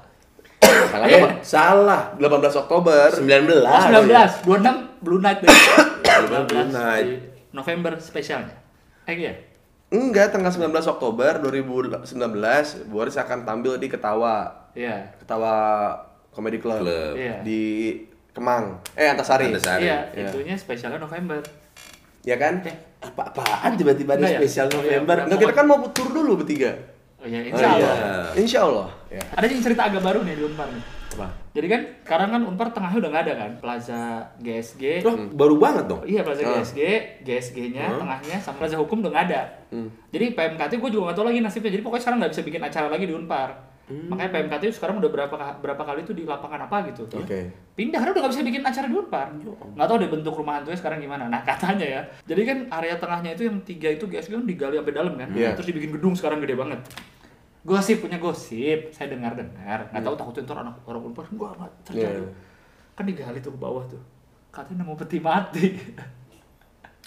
Salah 0.92 1.06
Eh. 1.08 1.16
apa? 1.18 1.28
Salah. 1.40 2.02
18 2.14 2.28
Oktober. 2.62 3.08
19. 3.08 3.24
Oh, 3.64 3.80
19, 3.88 4.44
26 4.44 5.00
Blue 5.00 5.18
Night 5.18 5.40
19 6.34 6.48
Blue 6.48 6.66
Night. 6.70 7.04
di 7.04 7.14
November 7.50 7.92
spesialnya. 7.96 8.56
Eh 9.04 9.16
iya. 9.18 9.32
Enggak, 9.88 10.32
tanggal 10.32 10.48
19 10.48 10.72
Oktober 10.88 11.32
2019 11.38 12.08
Boris 12.86 13.14
akan 13.14 13.44
tampil 13.44 13.76
di 13.76 13.86
Ketawa. 13.86 14.48
Iya. 14.72 15.12
Ketawa 15.18 15.54
Comedy 16.30 16.56
Club, 16.56 16.80
Club. 16.80 17.12
Iya. 17.14 17.44
di 17.44 17.62
Kemang. 18.32 18.80
Eh, 18.94 19.04
Antasari. 19.04 19.52
Antasari. 19.52 19.84
Iya, 19.84 20.08
Iya. 20.10 20.28
itunya 20.28 20.56
spesialnya 20.56 20.96
November. 20.96 21.44
Ya 22.22 22.36
kan? 22.36 22.64
Eh, 22.64 22.72
Apa-apaan 23.02 23.74
tiba-tiba 23.74 24.14
ada 24.14 24.24
ya? 24.24 24.38
spesial 24.38 24.66
Oh, 24.66 24.80
iya. 24.80 24.96
November? 24.96 25.16
Enggak, 25.26 25.38
kita 25.42 25.52
kan 25.52 25.66
mau 25.66 25.78
tur 25.90 26.08
dulu 26.08 26.38
bertiga. 26.38 26.72
Oh 27.18 27.26
iya, 27.26 27.38
Oh, 27.40 27.50
insya 27.50 27.68
Allah. 27.68 27.92
iya. 27.92 28.14
Insya 28.34 28.60
Allah. 28.62 28.88
Ya. 29.10 29.22
Ada 29.36 29.44
yang 29.44 29.60
cerita 29.60 29.82
agak 29.84 30.00
baru 30.00 30.22
nih 30.22 30.34
di 30.34 30.42
Unpar 30.42 30.66
nih. 30.66 30.84
Apa? 31.14 31.28
Jadi 31.52 31.66
kan 31.66 31.80
sekarang 32.02 32.28
kan 32.30 32.40
Unpar 32.42 32.68
tengahnya 32.70 32.98
udah 32.98 33.10
nggak 33.10 33.24
ada 33.24 33.34
kan, 33.36 33.50
Plaza 33.58 34.00
GSG. 34.38 34.82
Loh, 35.02 35.14
baru 35.30 35.54
banget 35.56 35.84
dong. 35.86 36.00
Iya 36.02 36.20
Plaza 36.22 36.42
Ah. 36.42 36.56
GSG, 36.56 36.80
GSG-nya 37.20 37.84
tengahnya 37.94 38.36
sama 38.38 38.56
Plaza 38.58 38.76
Hukum 38.76 39.00
udah 39.00 39.10
nggak 39.10 39.26
ada. 39.28 39.42
Hmm. 39.68 39.88
Jadi 40.08 40.32
PMKT 40.32 40.72
gue 40.76 40.90
juga 40.90 41.02
nggak 41.08 41.16
tahu 41.16 41.26
lagi 41.28 41.38
nasibnya. 41.38 41.70
Jadi 41.70 41.82
pokoknya 41.82 42.02
sekarang 42.02 42.18
nggak 42.20 42.32
bisa 42.32 42.42
bikin 42.42 42.62
acara 42.62 42.88
lagi 42.88 43.04
di 43.04 43.12
Unpar. 43.12 43.50
Hmm. 43.82 44.08
Makanya 44.08 44.30
PMKT 44.30 44.62
sekarang 44.72 45.02
udah 45.02 45.10
berapa 45.10 45.36
berapa 45.58 45.82
kali 45.82 46.00
tuh 46.02 46.14
di 46.14 46.22
lapangan 46.22 46.64
apa 46.64 46.86
gitu. 46.88 47.02
Oke. 47.12 47.50
Pindah 47.74 47.98
karena 47.98 48.12
udah 48.14 48.22
nggak 48.24 48.32
bisa 48.32 48.44
bikin 48.46 48.62
acara 48.62 48.86
di 48.86 48.94
Unpar. 48.94 49.26
Nggak 49.74 49.86
tahu 49.86 49.96
deh 49.98 50.08
bentuk 50.08 50.34
rumah 50.34 50.54
hantunya 50.56 50.78
sekarang 50.78 50.98
gimana. 50.98 51.26
Nah 51.26 51.42
katanya 51.48 51.84
ya. 51.84 52.00
Jadi 52.24 52.42
kan 52.46 52.58
area 52.72 52.94
tengahnya 52.96 53.34
itu 53.34 53.42
yang 53.44 53.58
tiga 53.60 53.88
itu 53.90 54.06
GSG 54.06 54.32
kan 54.32 54.46
digali 54.46 54.78
sampai 54.78 54.94
dalam 54.94 55.12
kan. 55.14 55.28
Iya. 55.30 55.52
Terus 55.52 55.68
dibikin 55.68 55.92
gedung 55.92 56.14
sekarang 56.14 56.40
gede 56.40 56.54
banget. 56.54 56.80
Gosip 57.62 58.02
punya 58.02 58.18
gosip, 58.18 58.90
saya 58.90 59.06
dengar-dengar. 59.14 59.86
Nggak 59.94 60.02
tahu 60.02 60.14
takutnya 60.18 60.42
ntar 60.50 60.58
anak 60.66 60.74
orang 60.82 61.02
Unpar 61.06 61.26
gua 61.38 61.54
nggak 61.54 61.72
terjadi. 61.86 62.18
Iya. 62.18 62.30
Kan 62.98 63.04
digali 63.06 63.38
tuh 63.38 63.54
ke 63.54 63.60
bawah 63.62 63.84
tuh. 63.86 64.02
Katanya 64.50 64.82
nemu 64.82 64.98
peti 64.98 65.18
mati. 65.22 65.66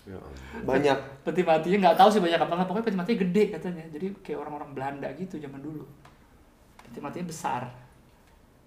Ya. 0.05 0.21
Banyak. 0.61 0.97
peti 1.25 1.41
matinya 1.41 1.89
nggak 1.89 1.97
tahu 1.97 2.09
sih 2.13 2.21
banyak 2.21 2.37
apa 2.37 2.53
nggak 2.53 2.67
pokoknya 2.69 2.85
peti 2.85 2.97
matinya 3.01 3.19
gede 3.25 3.43
katanya 3.57 3.83
jadi 3.89 4.07
kayak 4.21 4.37
orang-orang 4.37 4.69
Belanda 4.77 5.09
gitu 5.17 5.41
zaman 5.41 5.57
dulu 5.57 5.81
peti 6.77 7.01
matinya 7.01 7.25
besar 7.25 7.65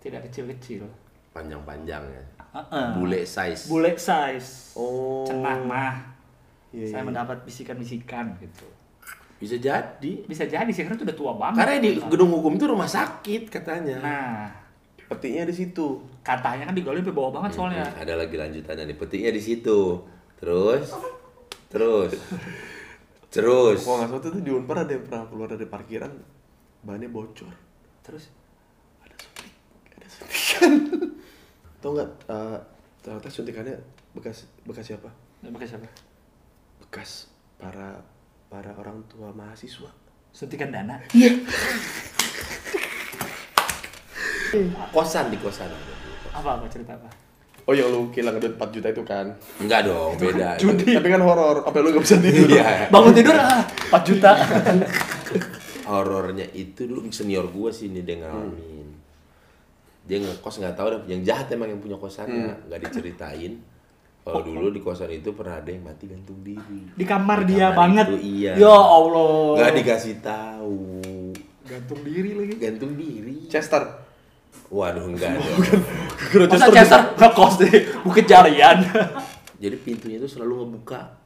tidak 0.03 0.27
kecil-kecil 0.27 0.83
Panjang-panjang 1.31 2.03
ya. 2.11 2.23
Heeh. 2.59 2.87
Bule 2.99 3.23
size. 3.23 3.71
bule 3.71 3.95
size 3.95 4.75
Oh. 4.75 5.23
cenah 5.23 5.63
mah 5.63 5.95
Iya, 6.75 6.91
saya 6.91 7.01
iya. 7.01 7.07
mendapat 7.07 7.39
bisikan-bisikan 7.47 8.35
gitu 8.43 8.67
Bisa 9.39 9.55
jadi. 9.55 10.13
bisa 10.25 10.45
jadi 10.45 10.67
sih 10.67 10.83
karena 10.83 10.95
itu 10.95 11.07
udah 11.07 11.15
tua 11.17 11.33
banget 11.33 11.63
Karena 11.63 11.75
di 11.79 11.91
gedung 12.03 12.31
hukum 12.33 12.55
itu 12.55 12.67
rumah 12.67 12.87
sakit 12.87 13.47
katanya. 13.49 13.99
nah 13.99 14.51
Petinya 15.07 15.43
di 15.43 15.55
situ. 15.55 16.03
katanya 16.21 16.67
kan 16.67 16.75
digali 16.75 16.99
sampai 16.99 17.15
bawah 17.15 17.33
banget 17.33 17.51
soalnya 17.55 17.81
Hmm, 17.83 18.03
Ada 18.03 18.15
lagi 18.17 18.37
lanjutannya 18.37 18.85
nih. 18.85 18.97
Petinya 18.97 19.31
di 19.31 19.41
situ. 19.41 19.79
Terus 20.37 20.91
terus 21.69 22.13
terus 23.29 23.79
Gua 23.81 23.95
nggak 23.99 24.09
salah 24.11 24.23
tuh 24.23 24.39
di 24.39 24.49
Unpar 24.49 24.81
ada 24.81 24.91
yang 24.91 25.05
pernah 25.05 25.25
keluar 25.27 25.49
dari 25.49 25.65
parkiran, 25.65 26.13
bannya 26.81 27.09
bocor. 27.09 27.53
terus 28.01 28.29
Ada 29.95 30.07
suntikan. 30.09 30.73
Tahu 31.81 31.91
nggak? 31.95 32.11
eh, 32.27 32.59
ternyata 32.99 33.29
suntikannya 33.29 33.77
bekas 34.13 34.45
bekas 34.65 34.85
siapa? 34.85 35.09
Pakai 35.41 35.69
siapa 35.69 35.87
Bekas 36.81 37.31
para 37.55 38.03
para 38.49 38.73
orang 38.81 39.05
tua 39.13 39.29
mahasiswa. 39.37 39.93
suntikan 40.33 40.73
dana 40.73 40.97
kosan 44.93 45.29
di 45.29 45.37
kosan. 45.41 45.69
apa 46.33 46.49
apa 46.57 46.65
cerita 46.69 46.97
apa 46.97 47.09
Oh 47.69 47.77
yang 47.77 47.93
lu 47.93 48.09
kehilangan 48.09 48.41
duit 48.41 48.57
4 48.57 48.73
juta 48.81 48.89
itu 48.89 49.05
kan? 49.05 49.29
Enggak 49.61 49.85
dong, 49.85 50.17
beda. 50.17 50.57
Tapi 50.57 51.09
kan 51.13 51.21
horor, 51.21 51.69
apa 51.69 51.77
lu 51.85 51.93
gak 51.93 52.01
bisa 52.01 52.17
tidur? 52.17 52.49
Iya. 52.49 52.89
bangun 52.89 53.13
tidur 53.13 53.37
ah 53.37 53.61
4 53.93 54.09
juta 54.09 54.33
Horornya 55.85 56.49
itu 56.57 56.89
dulu 56.89 57.05
senior 57.13 57.45
gua 57.53 57.69
sih 57.69 57.93
ini 57.93 58.01
dia 58.09 58.25
ngalamin. 58.25 58.89
Dia 60.09 60.17
ngekos 60.25 60.65
nggak 60.65 60.81
tahu 60.81 60.89
dah 60.97 61.01
yang 61.13 61.21
jahat 61.21 61.53
emang 61.53 61.69
yang 61.69 61.81
punya 61.85 62.01
kosannya 62.01 62.57
nggak 62.73 62.89
diceritain. 62.89 63.61
Kalau 64.31 64.45
dulu 64.45 64.69
di 64.69 64.81
kosan 64.81 65.11
itu 65.11 65.33
pernah 65.33 65.57
ada 65.57 65.69
yang 65.69 65.83
mati 65.83 66.05
gantung 66.05 66.41
diri. 66.41 66.81
di 66.91 67.05
kamar 67.05 67.39
Di 67.43 67.49
dia 67.51 67.69
kamar 67.69 67.79
banget 67.79 68.07
itu, 68.09 68.17
iya. 68.21 68.53
ya 68.55 68.69
Allah 68.69 69.57
Nggak 69.57 69.73
dikasih 69.75 70.15
tahu. 70.21 70.77
gantung 71.65 72.01
diri 72.01 72.31
lagi 72.33 72.55
Gantung 72.57 72.93
diri. 72.95 73.45
Chester. 73.47 73.83
Waduh 74.69 75.05
enggak 75.07 75.33
ada. 75.33 76.45
Masa 76.47 76.69
Chester 76.69 77.01
ngekos 77.15 77.55
di 77.59 77.69
Bukit 78.01 78.25
Jarian? 78.25 78.85
Jadi 79.63 79.77
pintunya 79.77 80.17
itu 80.17 80.29
selalu 80.29 80.63
ngebuka. 80.63 81.17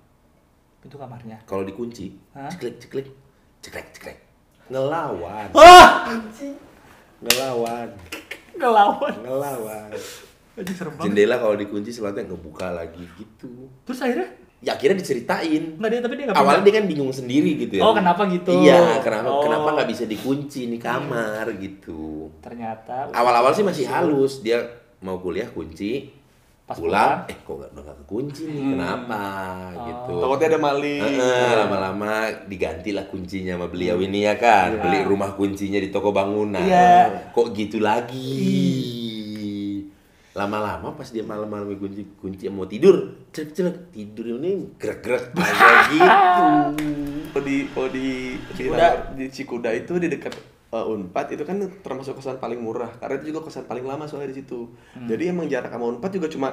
Pintu 0.79 0.97
kamarnya. 0.97 1.43
Kalau 1.45 1.63
dikunci, 1.63 2.11
Hah? 2.33 2.49
ceklek 2.49 2.79
ceklek, 2.79 3.07
ceklek 3.61 3.87
ceklek. 3.93 4.19
Ngelawan, 4.67 5.51
Ah! 5.53 6.11
ngelawan, 7.21 7.89
Ngelawan. 8.53 9.15
ngelawan. 9.21 9.91
Serem 10.53 10.93
banget. 10.93 11.05
Jendela 11.09 11.37
kalau 11.37 11.57
dikunci 11.57 11.89
selalu 11.89 12.29
ngebuka 12.29 12.69
lagi 12.71 13.05
gitu. 13.17 13.73
Terus 13.83 13.99
akhirnya? 14.01 14.29
Ya 14.63 14.79
akhirnya 14.79 15.01
diceritain. 15.01 15.75
Enggak 15.75 15.91
dia 15.91 16.01
tapi 16.01 16.15
dia 16.15 16.25
enggak 16.29 16.39
Awalnya 16.39 16.63
dia 16.63 16.75
kan 16.77 16.87
bingung 16.87 17.11
sendiri 17.11 17.51
gitu 17.59 17.75
ya. 17.77 17.83
Oh, 17.83 17.91
kenapa 17.93 18.23
gitu? 18.31 18.53
Iya, 18.55 19.01
kenapa 19.01 19.27
Oh. 19.27 19.43
kenapa 19.43 19.69
nggak 19.75 19.89
bisa 19.91 20.05
dikunci 20.07 20.61
nih 20.69 20.79
kamar 20.79 21.51
gitu. 21.57 22.31
Ternyata 22.39 23.11
Awal-awal 23.11 23.51
sih 23.51 23.65
masih 23.65 23.89
halus, 23.89 24.39
dia 24.39 24.63
mau 25.03 25.19
kuliah 25.19 25.51
kunci, 25.51 26.15
Pas 26.63 26.79
pulang, 26.79 27.27
pulang. 27.27 27.27
eh 27.27 27.37
kok 27.43 27.55
nggak 27.59 27.71
udah 27.75 27.83
nggak 27.83 27.99
kekunci 27.99 28.43
nih, 28.47 28.65
kenapa 28.71 29.23
gitu. 29.83 30.15
Takutnya 30.15 30.47
ada 30.47 30.61
maling. 30.63 31.03
Heeh, 31.11 31.51
lama-lama 31.59 32.13
diganti 32.47 32.91
lah 32.93 33.05
kuncinya 33.05 33.59
sama 33.59 33.67
beliau 33.67 33.99
ini 33.99 34.21
ya 34.23 34.39
kan. 34.39 34.79
Beli 34.79 35.03
rumah 35.03 35.35
kuncinya 35.35 35.83
di 35.83 35.91
toko 35.91 36.15
bangunan. 36.15 36.63
Iya. 36.63 37.35
Kok 37.35 37.51
gitu 37.51 37.83
lagi? 37.83 39.02
Lama-lama 40.33 40.97
pas 40.97 41.05
dia 41.13 41.21
malam-malam 41.21 41.77
kunci 41.77 42.09
kunci 42.17 42.49
mau 42.49 42.65
tidur, 42.65 43.29
cerek-cerek 43.37 43.93
tidur 43.93 44.41
ini 44.41 44.73
gerak-gerak 44.81 45.37
kayak 45.37 45.81
gitu. 45.93 46.45
Kalau 47.33 47.45
di 47.45 47.57
kalau 47.69 47.89
di 47.93 48.07
Cikuda. 48.57 48.89
di 49.13 49.27
Cikuda 49.29 49.71
itu 49.77 49.93
di 50.01 50.09
dekat 50.09 50.33
uh, 50.73 50.89
Unpad 50.89 51.37
itu 51.37 51.45
kan 51.45 51.61
termasuk 51.85 52.17
kosan 52.17 52.41
paling 52.41 52.65
murah 52.65 52.89
karena 52.97 53.21
itu 53.21 53.37
juga 53.37 53.45
kosan 53.45 53.69
paling 53.69 53.85
lama 53.85 54.09
soalnya 54.09 54.33
di 54.33 54.41
situ. 54.41 54.73
Jadi 54.97 55.29
emang 55.29 55.47
jarak 55.53 55.69
sama 55.69 55.93
Unpad 55.93 56.11
juga 56.17 56.29
cuma 56.33 56.49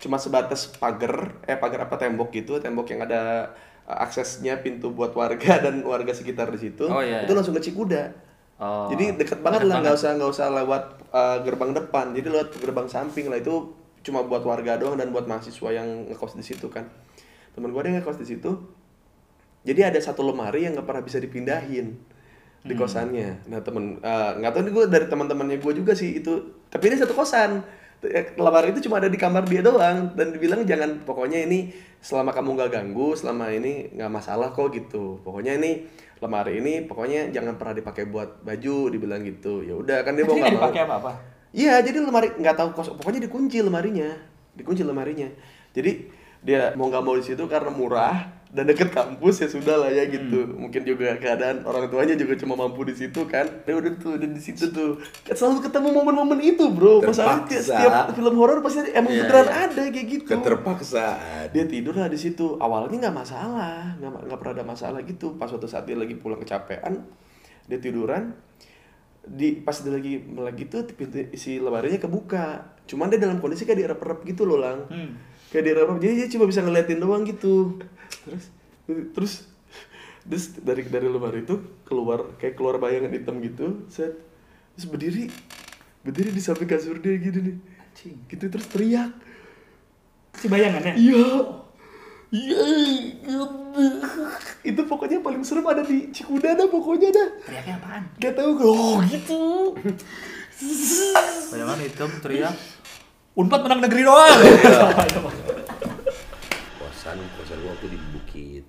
cuma 0.00 0.16
sebatas 0.16 0.72
pagar 0.80 1.44
eh 1.44 1.60
pagar 1.60 1.84
apa 1.84 2.00
tembok 2.00 2.32
gitu, 2.32 2.56
tembok 2.64 2.88
yang 2.96 3.04
ada 3.04 3.52
uh, 3.84 4.04
aksesnya 4.08 4.64
pintu 4.64 4.88
buat 4.96 5.12
warga 5.12 5.52
dan 5.68 5.84
warga 5.84 6.16
sekitar 6.16 6.48
di 6.48 6.64
situ. 6.64 6.88
Oh, 6.88 7.04
iya, 7.04 7.28
itu 7.28 7.32
iya. 7.32 7.36
langsung 7.36 7.52
ke 7.52 7.60
Cikuda. 7.60 8.27
Oh. 8.58 8.90
Jadi 8.90 9.14
deket 9.14 9.38
banget 9.38 9.62
Deket 9.62 9.70
lah, 9.70 9.76
nggak 9.86 9.94
usah 9.94 10.10
nggak 10.18 10.30
usah 10.34 10.46
lewat 10.50 10.82
uh, 11.14 11.38
gerbang 11.46 11.70
depan. 11.78 12.10
Jadi 12.10 12.26
lewat 12.26 12.58
gerbang 12.58 12.90
samping 12.90 13.30
lah 13.30 13.38
itu 13.38 13.70
cuma 14.02 14.26
buat 14.26 14.42
warga 14.42 14.74
doang 14.78 14.98
dan 14.98 15.14
buat 15.14 15.30
mahasiswa 15.30 15.70
yang 15.70 16.10
ngekos 16.10 16.34
di 16.34 16.42
situ 16.42 16.66
kan. 16.66 16.86
Temen 17.54 17.70
gue 17.70 17.80
ada 17.80 17.88
yang 17.94 18.02
ngekos 18.02 18.18
di 18.18 18.26
situ. 18.26 18.50
Jadi 19.62 19.80
ada 19.86 19.98
satu 20.02 20.26
lemari 20.26 20.66
yang 20.66 20.74
nggak 20.74 20.86
pernah 20.86 21.02
bisa 21.06 21.22
dipindahin 21.22 21.94
di 22.66 22.74
Hmm. 22.74 22.80
kosannya. 22.82 23.46
Nah 23.46 23.62
temen 23.62 24.02
uh, 24.02 24.30
nggak 24.42 24.50
tahu 24.50 24.62
nih 24.66 24.72
gue 24.74 24.84
dari 24.90 25.06
teman-temannya 25.06 25.58
gue 25.62 25.72
juga 25.78 25.94
sih 25.94 26.18
itu. 26.18 26.34
Tapi 26.66 26.82
ini 26.90 26.96
satu 26.98 27.14
kosan. 27.14 27.62
Eh, 27.98 28.30
Lemari 28.38 28.70
itu 28.70 28.86
cuma 28.86 29.02
ada 29.02 29.10
di 29.10 29.18
kamar 29.18 29.42
dia 29.42 29.58
doang 29.58 30.14
dan 30.14 30.30
dibilang 30.30 30.62
jangan 30.62 31.02
pokoknya 31.02 31.50
ini 31.50 31.74
selama 31.98 32.30
kamu 32.30 32.54
nggak 32.54 32.70
ganggu 32.70 33.10
selama 33.18 33.50
ini 33.50 33.90
nggak 33.90 34.06
masalah 34.10 34.54
kok 34.54 34.70
gitu. 34.70 35.18
Pokoknya 35.26 35.58
ini 35.58 35.82
lemari 36.18 36.58
ini 36.58 36.82
pokoknya 36.86 37.30
jangan 37.30 37.54
pernah 37.58 37.74
dipakai 37.78 38.04
buat 38.10 38.42
baju 38.42 38.76
dibilang 38.90 39.22
gitu. 39.26 39.62
Ya 39.62 39.74
udah 39.78 40.02
kan 40.02 40.14
dia 40.18 40.24
mau 40.26 40.34
nggak 40.38 40.54
dipakai 40.58 40.82
apa-apa. 40.86 41.12
Iya, 41.48 41.80
jadi 41.80 42.04
lemari 42.04 42.28
nggak 42.36 42.56
tahu 42.60 42.68
kos, 42.76 42.92
pokoknya 42.92 43.24
dikunci 43.24 43.64
lemarinya, 43.64 44.12
dikunci 44.52 44.84
lemarinya. 44.84 45.32
Jadi 45.72 46.12
dia 46.44 46.76
mau 46.76 46.92
nggak 46.92 47.02
mau 47.02 47.16
di 47.16 47.24
situ 47.24 47.40
karena 47.48 47.72
murah, 47.72 48.37
dan 48.48 48.64
deket 48.64 48.88
kampus 48.88 49.44
ya 49.44 49.48
sudah 49.52 49.76
lah 49.76 49.92
ya 49.92 50.08
gitu. 50.08 50.56
Mungkin 50.56 50.80
juga 50.88 51.12
keadaan 51.20 51.68
orang 51.68 51.92
tuanya 51.92 52.16
juga 52.16 52.32
cuma 52.40 52.56
mampu 52.56 52.80
di 52.88 52.96
situ 52.96 53.28
kan. 53.28 53.44
Ya 53.68 53.76
udah 53.76 53.92
tuh 54.00 54.16
udah 54.16 54.24
di 54.24 54.40
situ 54.40 54.72
tuh. 54.72 54.96
Kan 55.28 55.36
selalu 55.36 55.68
ketemu 55.68 55.88
momen-momen 55.92 56.40
itu 56.40 56.64
bro. 56.72 57.04
Terpaksa. 57.04 57.60
setiap 57.60 58.16
film 58.16 58.34
horor 58.40 58.64
pasti 58.64 58.88
emang 58.96 59.12
Iya, 59.12 59.28
beneran 59.28 59.48
iya. 59.52 59.56
ada 59.68 59.82
kayak 59.92 60.06
gitu. 60.08 60.32
Keterpaksaan. 60.32 61.44
dia 61.52 61.64
tidur 61.68 61.92
lah 61.92 62.08
di 62.08 62.16
situ. 62.16 62.56
Awalnya 62.56 63.08
nggak 63.08 63.16
masalah 63.20 63.92
nggak 64.00 64.10
nggak 64.32 64.38
pernah 64.40 64.54
ada 64.56 64.64
masalah 64.64 65.00
gitu. 65.04 65.36
Pas 65.36 65.48
suatu 65.52 65.68
saat 65.68 65.84
dia 65.84 66.00
lagi 66.00 66.16
pulang 66.16 66.40
kecapean 66.40 67.04
dia 67.68 67.76
tiduran. 67.76 68.32
Di 69.28 69.60
pas 69.60 69.76
dia 69.76 69.92
lagi 69.92 70.24
melek 70.24 70.64
gitu 70.64 70.88
pintu 70.96 71.20
si 71.36 71.60
lemarinya 71.60 72.00
kebuka. 72.00 72.64
Cuman 72.88 73.12
dia 73.12 73.20
dalam 73.20 73.44
kondisi 73.44 73.68
kayak 73.68 73.84
direp-rep 73.84 74.24
gitu 74.24 74.48
loh 74.48 74.56
lang. 74.56 74.88
Hmm. 74.88 75.12
kayak 75.48 75.64
direp 75.64 75.88
jadi 75.96 76.12
dia 76.12 76.28
cuma 76.28 76.44
bisa 76.44 76.60
ngeliatin 76.60 77.00
doang 77.00 77.24
gitu 77.24 77.80
terus 78.24 78.44
terus 78.86 79.32
terus 80.24 80.44
dari 80.60 80.82
dari 80.86 81.08
lemari 81.08 81.44
itu 81.44 81.60
keluar 81.88 82.36
kayak 82.36 82.54
keluar 82.56 82.76
bayangan 82.76 83.12
hitam 83.12 83.40
gitu 83.40 83.88
set 83.88 84.16
terus 84.76 84.86
berdiri 84.86 85.32
berdiri 86.04 86.30
di 86.32 86.42
samping 86.42 86.68
kasur 86.68 87.00
dia 87.00 87.16
gitu 87.16 87.40
nih 87.40 87.56
Anjing. 87.58 88.16
gitu 88.28 88.44
terus 88.48 88.68
teriak 88.68 89.12
Si 90.38 90.46
bayangannya. 90.46 90.94
Iya. 90.94 91.26
Iya. 92.30 92.62
Itu 94.62 94.80
pokoknya 94.86 95.18
paling 95.18 95.42
serem 95.42 95.66
ada 95.66 95.82
di 95.82 96.14
Cikuda 96.14 96.54
dah 96.54 96.68
pokoknya 96.70 97.10
dah. 97.10 97.28
Teriaknya 97.42 97.74
apaan? 97.82 98.02
Gak 98.22 98.34
tahu 98.38 98.50
oh 98.62 99.02
gitu. 99.10 99.74
Bayangan 101.50 101.78
hitam 101.82 102.10
teriak. 102.22 102.54
Unpad 103.34 103.60
menang 103.66 103.82
negeri 103.86 104.02
doang. 104.06 104.38
Kosan, 106.78 107.18
kosan 107.38 107.58
gua 107.62 107.70
waktu 107.74 107.86
di 107.94 107.98
Bukit. 108.14 108.64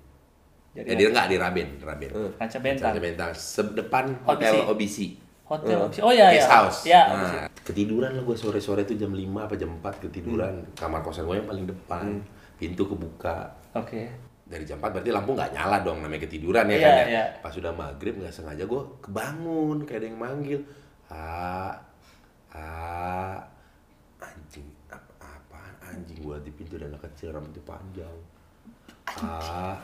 Jadi 0.80 0.88
Ya 0.88 0.94
dia 0.96 1.08
enggak 1.08 1.26
di 1.26 1.36
Raben, 1.36 1.68
Raben. 1.78 2.10
Ranca 2.34 2.58
Bentang. 2.58 2.88
Ranca 2.88 3.00
Bentang, 3.00 3.30
sedepan 3.32 4.04
Oh, 4.22 4.32
hotel 4.32 4.52
sini. 4.54 4.64
OBC. 4.66 4.98
Hotel. 5.44 5.78
Oh 6.00 6.08
ya 6.10 6.26
ya. 6.26 6.28
Guest 6.32 6.48
house. 6.48 6.78
Ya. 6.84 7.02
Nah, 7.06 7.44
ketiduran 7.60 8.12
lah 8.12 8.22
gue 8.22 8.32
sore-sore 8.34 8.82
tuh 8.82 8.94
jam 8.94 9.10
5 9.10 9.20
apa 9.40 9.54
jam 9.54 9.70
4 9.74 9.82
ketiduran. 10.00 10.54
Hmm. 10.56 10.72
Kamar 10.74 11.00
kosan 11.00 11.24
gue 11.24 11.36
yang 11.36 11.44
paling 11.44 11.66
depan. 11.66 12.22
Pintu 12.54 12.86
kebuka. 12.86 13.50
Oke. 13.72 14.06
Dari 14.44 14.62
jam 14.62 14.78
4 14.78 14.90
berarti 14.90 15.10
lampu 15.10 15.30
nggak 15.30 15.50
nyala 15.50 15.78
dong 15.80 16.00
namanya 16.00 16.22
ketiduran 16.22 16.66
ya 16.66 16.74
Iya, 16.74 16.80
kan 16.80 16.94
ya. 16.94 17.04
iya. 17.06 17.24
Pas 17.38 17.50
sudah 17.50 17.70
maghrib 17.70 18.14
nggak 18.16 18.30
sengaja 18.30 18.62
gue 18.62 18.82
kebangun 19.00 19.82
kayak 19.82 20.00
ada 20.00 20.06
yang 20.06 20.18
manggil. 20.18 20.60
Ah, 21.06 21.74
ah, 22.50 23.38
anjing 24.18 24.66
apa 24.86 25.12
apaan 25.20 25.74
anjing 25.84 26.18
gue 26.20 26.36
di 26.40 26.50
pintu 26.52 26.74
dan 26.76 26.90
anak 26.90 27.10
kecil 27.10 27.30
rambutnya 27.30 27.62
panjang. 27.64 28.16
Ah, 29.18 29.74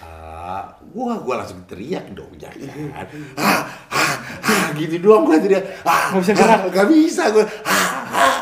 ah, 0.00 0.64
gua 0.90 1.20
gua 1.20 1.34
langsung 1.40 1.60
teriak 1.64 2.10
dong 2.10 2.32
jangan. 2.36 3.06
Ah, 3.36 3.62
ah, 3.86 4.14
ah, 4.40 4.66
gitu 4.74 4.96
doang 4.98 5.24
gua 5.24 5.36
teriak. 5.36 5.84
Ah, 5.84 6.10
Nggak 6.10 6.20
bisa 6.20 6.32
gerak. 6.34 6.50
ah, 6.50 6.60
nggak 6.66 6.86
bisa 6.88 7.22
gua. 7.30 7.44
Ah, 7.62 8.38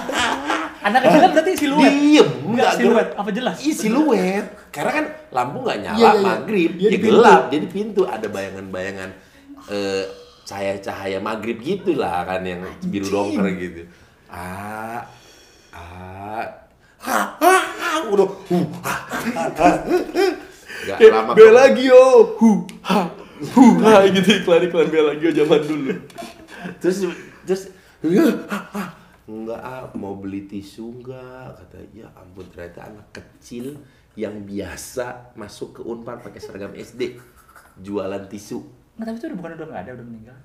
Anak 0.78 1.00
kecilnya 1.04 1.28
berarti 1.34 1.52
siluet. 1.52 1.90
Diem, 1.92 2.28
Enggak 2.48 2.70
siluet, 2.80 3.08
apa 3.12 3.28
jelas? 3.28 3.56
Iya 3.60 3.74
siluet. 3.76 4.44
Karena 4.72 4.90
kan 4.94 5.04
lampu 5.28 5.58
nggak 5.60 5.78
nyala, 5.82 5.98
Iya, 5.98 6.08
iya, 6.08 6.12
iya. 6.14 6.24
maghrib, 6.24 6.70
Dia 6.78 6.88
ya 6.88 6.98
gelap, 6.98 7.42
jadi 7.52 7.66
pintu 7.68 8.02
ada 8.06 8.26
bayangan-bayangan 8.26 9.10
eh, 9.68 10.04
cahaya-cahaya 10.48 11.18
maghrib 11.20 11.60
gitulah 11.60 12.24
kan 12.24 12.40
yang 12.40 12.64
biru 12.88 13.04
dongker 13.04 13.44
gitu. 13.52 13.82
Ah, 14.32 15.04
ah, 15.76 16.44
ah, 17.04 17.26
ah, 17.36 17.62
ah, 17.76 17.98
udah, 18.08 18.28
huh, 18.48 18.66
ah, 18.80 19.00
ah, 19.36 19.48
ah. 19.60 19.76
Nggak 20.80 20.98
Eh, 20.98 21.08
lama 21.08 21.32
Belagio. 21.32 22.04
Hu 22.36 22.50
ha. 22.82 23.00
Hu 23.50 23.64
ha 23.80 24.02
gitu 24.04 24.30
iklan-iklan 24.36 24.88
Belagio 24.88 25.30
zaman 25.32 25.60
dulu. 25.60 25.92
terus 26.76 27.06
terus 27.42 27.62
"Ya, 28.00 28.24
ah, 28.46 28.64
ah." 28.72 28.88
enggak 29.24 29.60
ah 29.60 29.84
mau 29.92 30.16
beli 30.16 30.42
tisu 30.42 30.88
enggak 30.94 31.52
kata 31.54 31.78
ya 31.92 32.08
ampun 32.12 32.48
ternyata 32.48 32.88
anak 32.88 33.06
kecil 33.12 33.76
yang 34.14 34.40
biasa 34.40 35.06
masuk 35.34 35.68
ke 35.70 35.82
unpar 35.82 36.18
pakai 36.18 36.38
seragam 36.38 36.72
SD 36.72 37.14
jualan 37.76 38.24
tisu 38.26 38.58
Nggak, 38.96 39.04
tapi 39.04 39.16
itu 39.16 39.26
udah 39.26 39.38
bukan 39.38 39.50
udah 39.54 39.66
nggak 39.68 39.80
ada, 39.80 39.90
udah 39.94 40.06
meninggal. 40.08 40.38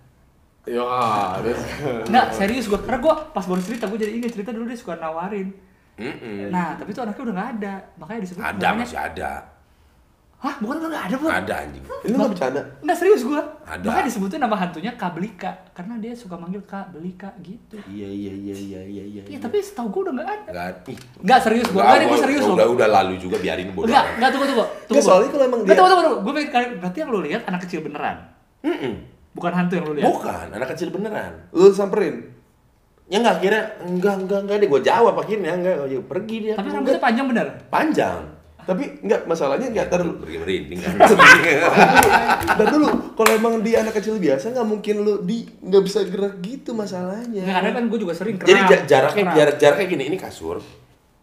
Ya, 0.63 0.85
ada. 1.33 1.51
Nggak, 2.05 2.27
serius 2.31 2.65
gua. 2.67 2.77
Karena 2.77 2.99
gua 2.99 3.15
pas 3.27 3.43
baru 3.43 3.59
cerita, 3.59 3.83
gua 3.83 3.97
jadi 3.97 4.13
ingat 4.13 4.31
cerita 4.31 4.53
dulu 4.53 4.63
dia 4.63 4.77
suka 4.77 4.93
nawarin. 4.95 5.49
Mm-mm. 5.95 6.47
Nah, 6.47 6.73
tapi 6.73 6.89
itu 6.89 7.01
anaknya 7.01 7.23
udah 7.23 7.35
nggak 7.35 7.51
ada. 7.57 7.73
Makanya 7.95 8.19
disebut 8.21 8.39
ada 8.39 8.53
namanya- 8.59 8.85
masih 8.85 8.99
ada 8.99 9.31
Hah, 10.43 10.59
bukan 10.59 10.75
udah 10.75 10.89
nggak 10.91 11.05
ada, 11.07 11.15
Bro? 11.15 11.29
ada 11.31 11.53
anjing 11.57 11.83
Ini 12.03 12.13
nggak 12.13 12.29
bercanda. 12.29 12.61
Nggak 12.77 12.97
serius 12.99 13.23
gua. 13.23 13.39
Ada. 13.63 13.85
Makanya 13.85 14.05
disebutnya 14.05 14.39
nama 14.41 14.55
hantunya 14.57 14.91
Kablika 14.93 15.51
karena 15.71 15.95
dia 15.97 16.11
suka 16.11 16.35
manggil 16.35 16.59
Kak 16.61 16.91
Belika 16.91 17.31
gitu. 17.39 17.79
iya 17.85 18.03
iya 18.05 18.33
iya 18.33 18.51
iya 18.53 18.81
iya 18.83 19.03
iya 19.05 19.21
Iya, 19.25 19.39
tapi 19.39 19.57
setahu 19.57 19.87
gua 19.89 20.01
udah 20.03 20.13
nggak 20.13 20.29
ada. 20.29 20.49
nggak 20.51 20.67
Nggak 21.17 21.39
serius 21.39 21.67
gua. 21.69 21.79
nggak, 21.79 21.87
Nggak, 21.87 21.95
nih, 21.95 22.03
gua 22.03 22.11
gua- 22.11 22.23
serius 22.27 22.43
udah 22.43 22.55
loh. 22.59 22.75
udah 22.75 22.87
lalu 22.91 23.13
juga 23.17 23.37
biarin 23.39 23.71
bodoh 23.71 23.87
Enggak, 23.87 24.03
amat. 24.03 24.13
enggak 24.13 24.29
tunggu 24.29 24.45
tunggu. 24.45 24.59
Nggak, 24.61 24.85
Tunggu. 24.85 25.01
soalnya 25.01 25.29
kalau 25.29 25.45
emang 25.45 25.59
Nggak, 25.59 25.67
dia- 25.69 25.79
tunggu 25.79 25.91
tunggu 25.93 26.03
tunggu. 26.05 26.19
Gua 26.21 26.33
pengen 26.35 26.71
berarti 26.77 26.97
yang 26.99 27.09
lu 27.09 27.19
lihat 27.21 27.41
anak 27.45 27.59
kecil 27.63 27.79
beneran. 27.81 28.17
Mm-mm. 28.61 28.93
Bukan 29.33 29.51
hantu 29.51 29.73
yang 29.73 29.85
lu 29.85 29.93
lihat. 29.95 30.05
bukan 30.05 30.45
anak 30.51 30.67
kecil 30.69 30.87
beneran 30.89 31.31
Lu 31.51 31.67
samperin. 31.69 32.15
ya 33.05 33.17
nggak 33.17 33.37
kira 33.39 33.59
enggak 33.81 34.15
enggak 34.17 34.39
enggak 34.41 34.57
deh 34.57 34.69
gue 34.69 34.81
jawab 34.81 35.15
akhirnya 35.15 35.51
enggak 35.53 35.75
ya, 35.85 35.99
pergi 36.01 36.35
dia 36.41 36.53
Tapi 36.53 36.67
rambutnya 36.69 36.99
panjang 36.99 37.25
bener. 37.27 37.47
panjang 37.67 38.19
Tapi 38.63 38.83
enggak 38.99 39.21
masalahnya 39.23 39.67
enggak 39.67 39.87
tar 39.87 39.99
dulu. 39.99 40.23
merinding 40.23 40.79
kan 40.79 40.93
Tar 42.57 42.67
dulu. 42.69 42.87
Kalau 43.13 43.31
emang 43.31 43.53
dia 43.59 43.81
anak 43.81 43.93
kecil 43.93 44.17
biasa 44.17 44.51
nggak 44.51 44.65
mungkin 44.65 44.95
lu 44.99 45.19
di 45.19 45.43
nggak 45.43 45.83
bisa 45.83 45.99
gerak 46.03 46.39
gitu 46.39 46.71
masalahnya. 46.71 47.41
Nggak, 47.41 47.55
karena 47.57 47.71
kan 47.71 47.83
gua 47.85 47.99
juga 47.99 48.13
sering 48.13 48.35
Jadi 48.35 48.51
kram. 48.57 48.69
ja- 48.69 48.85
jaraknya 48.85 49.23
jarak 49.33 49.55
jaraknya 49.57 49.85
gini, 49.87 50.03
ini 50.07 50.17
kasur. 50.17 50.57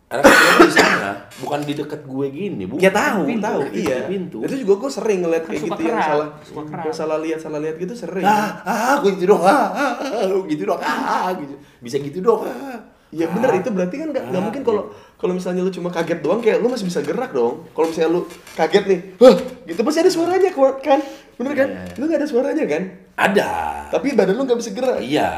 Anak 0.07 0.27
kecilnya 0.27 0.59
di 0.61 0.75
sana, 0.75 1.11
bukan 1.39 1.61
di 1.63 1.73
dekat 1.73 2.03
gue 2.03 2.27
gini, 2.29 2.67
bukan. 2.67 2.83
Ya 2.83 2.91
tahu, 2.91 3.31
Pintu, 3.31 3.47
tahu, 3.47 3.61
pintu, 3.65 3.79
iya. 3.79 3.99
pintu. 4.05 4.39
Itu 4.43 4.55
juga 4.59 4.75
gue 4.77 4.91
sering 4.91 5.19
ngeliat 5.23 5.45
kayak 5.47 5.61
gitu 5.63 5.83
yang 5.87 6.03
salah, 6.03 6.29
yang 6.83 6.91
salah 6.91 7.19
lihat, 7.23 7.39
salah 7.39 7.61
lihat 7.63 7.77
gitu 7.79 7.95
sering. 7.95 8.27
Ah, 8.27 8.59
ah, 8.67 8.95
gue 8.99 9.15
gitu 9.15 9.31
dong, 9.31 9.39
ah, 9.39 9.71
ah, 9.71 9.93
ah, 10.03 10.27
gitu 10.45 10.67
dong, 10.67 10.83
ah, 10.83 10.99
ah, 10.99 11.31
gitu. 11.33 11.55
Bisa 11.79 12.03
gitu 12.03 12.19
dong, 12.19 12.43
ah. 12.43 12.91
Ya 13.11 13.27
bener 13.27 13.51
itu 13.59 13.71
berarti 13.75 13.95
kan 13.99 14.09
nggak 14.15 14.25
nggak 14.31 14.39
Ah, 14.41 14.45
mungkin 14.47 14.63
kalau 14.63 14.83
kalau 15.19 15.33
misalnya 15.35 15.67
lu 15.67 15.73
cuma 15.75 15.91
kaget 15.91 16.23
doang 16.23 16.39
kayak 16.39 16.63
lu 16.63 16.71
masih 16.71 16.87
bisa 16.87 17.03
gerak 17.03 17.35
dong. 17.35 17.67
Kalau 17.75 17.87
misalnya 17.91 18.11
lu 18.15 18.23
kaget 18.55 18.85
nih, 18.87 19.01
Hah, 19.19 19.35
gitu 19.67 19.81
pasti 19.83 19.99
ada 20.07 20.13
suaranya 20.15 20.51
keluar 20.55 20.79
kan? 20.79 21.03
Bener 21.35 21.53
kan? 21.59 21.69
Iya, 21.75 21.83
iya. 21.91 21.95
Lu 21.99 22.03
nggak 22.07 22.21
ada 22.23 22.29
suaranya 22.31 22.65
kan? 22.71 22.83
Ada. 23.19 23.49
Tapi 23.91 24.07
badan 24.15 24.35
lu 24.39 24.43
nggak 24.47 24.59
bisa 24.63 24.71
gerak. 24.71 25.03
Iya. 25.03 25.31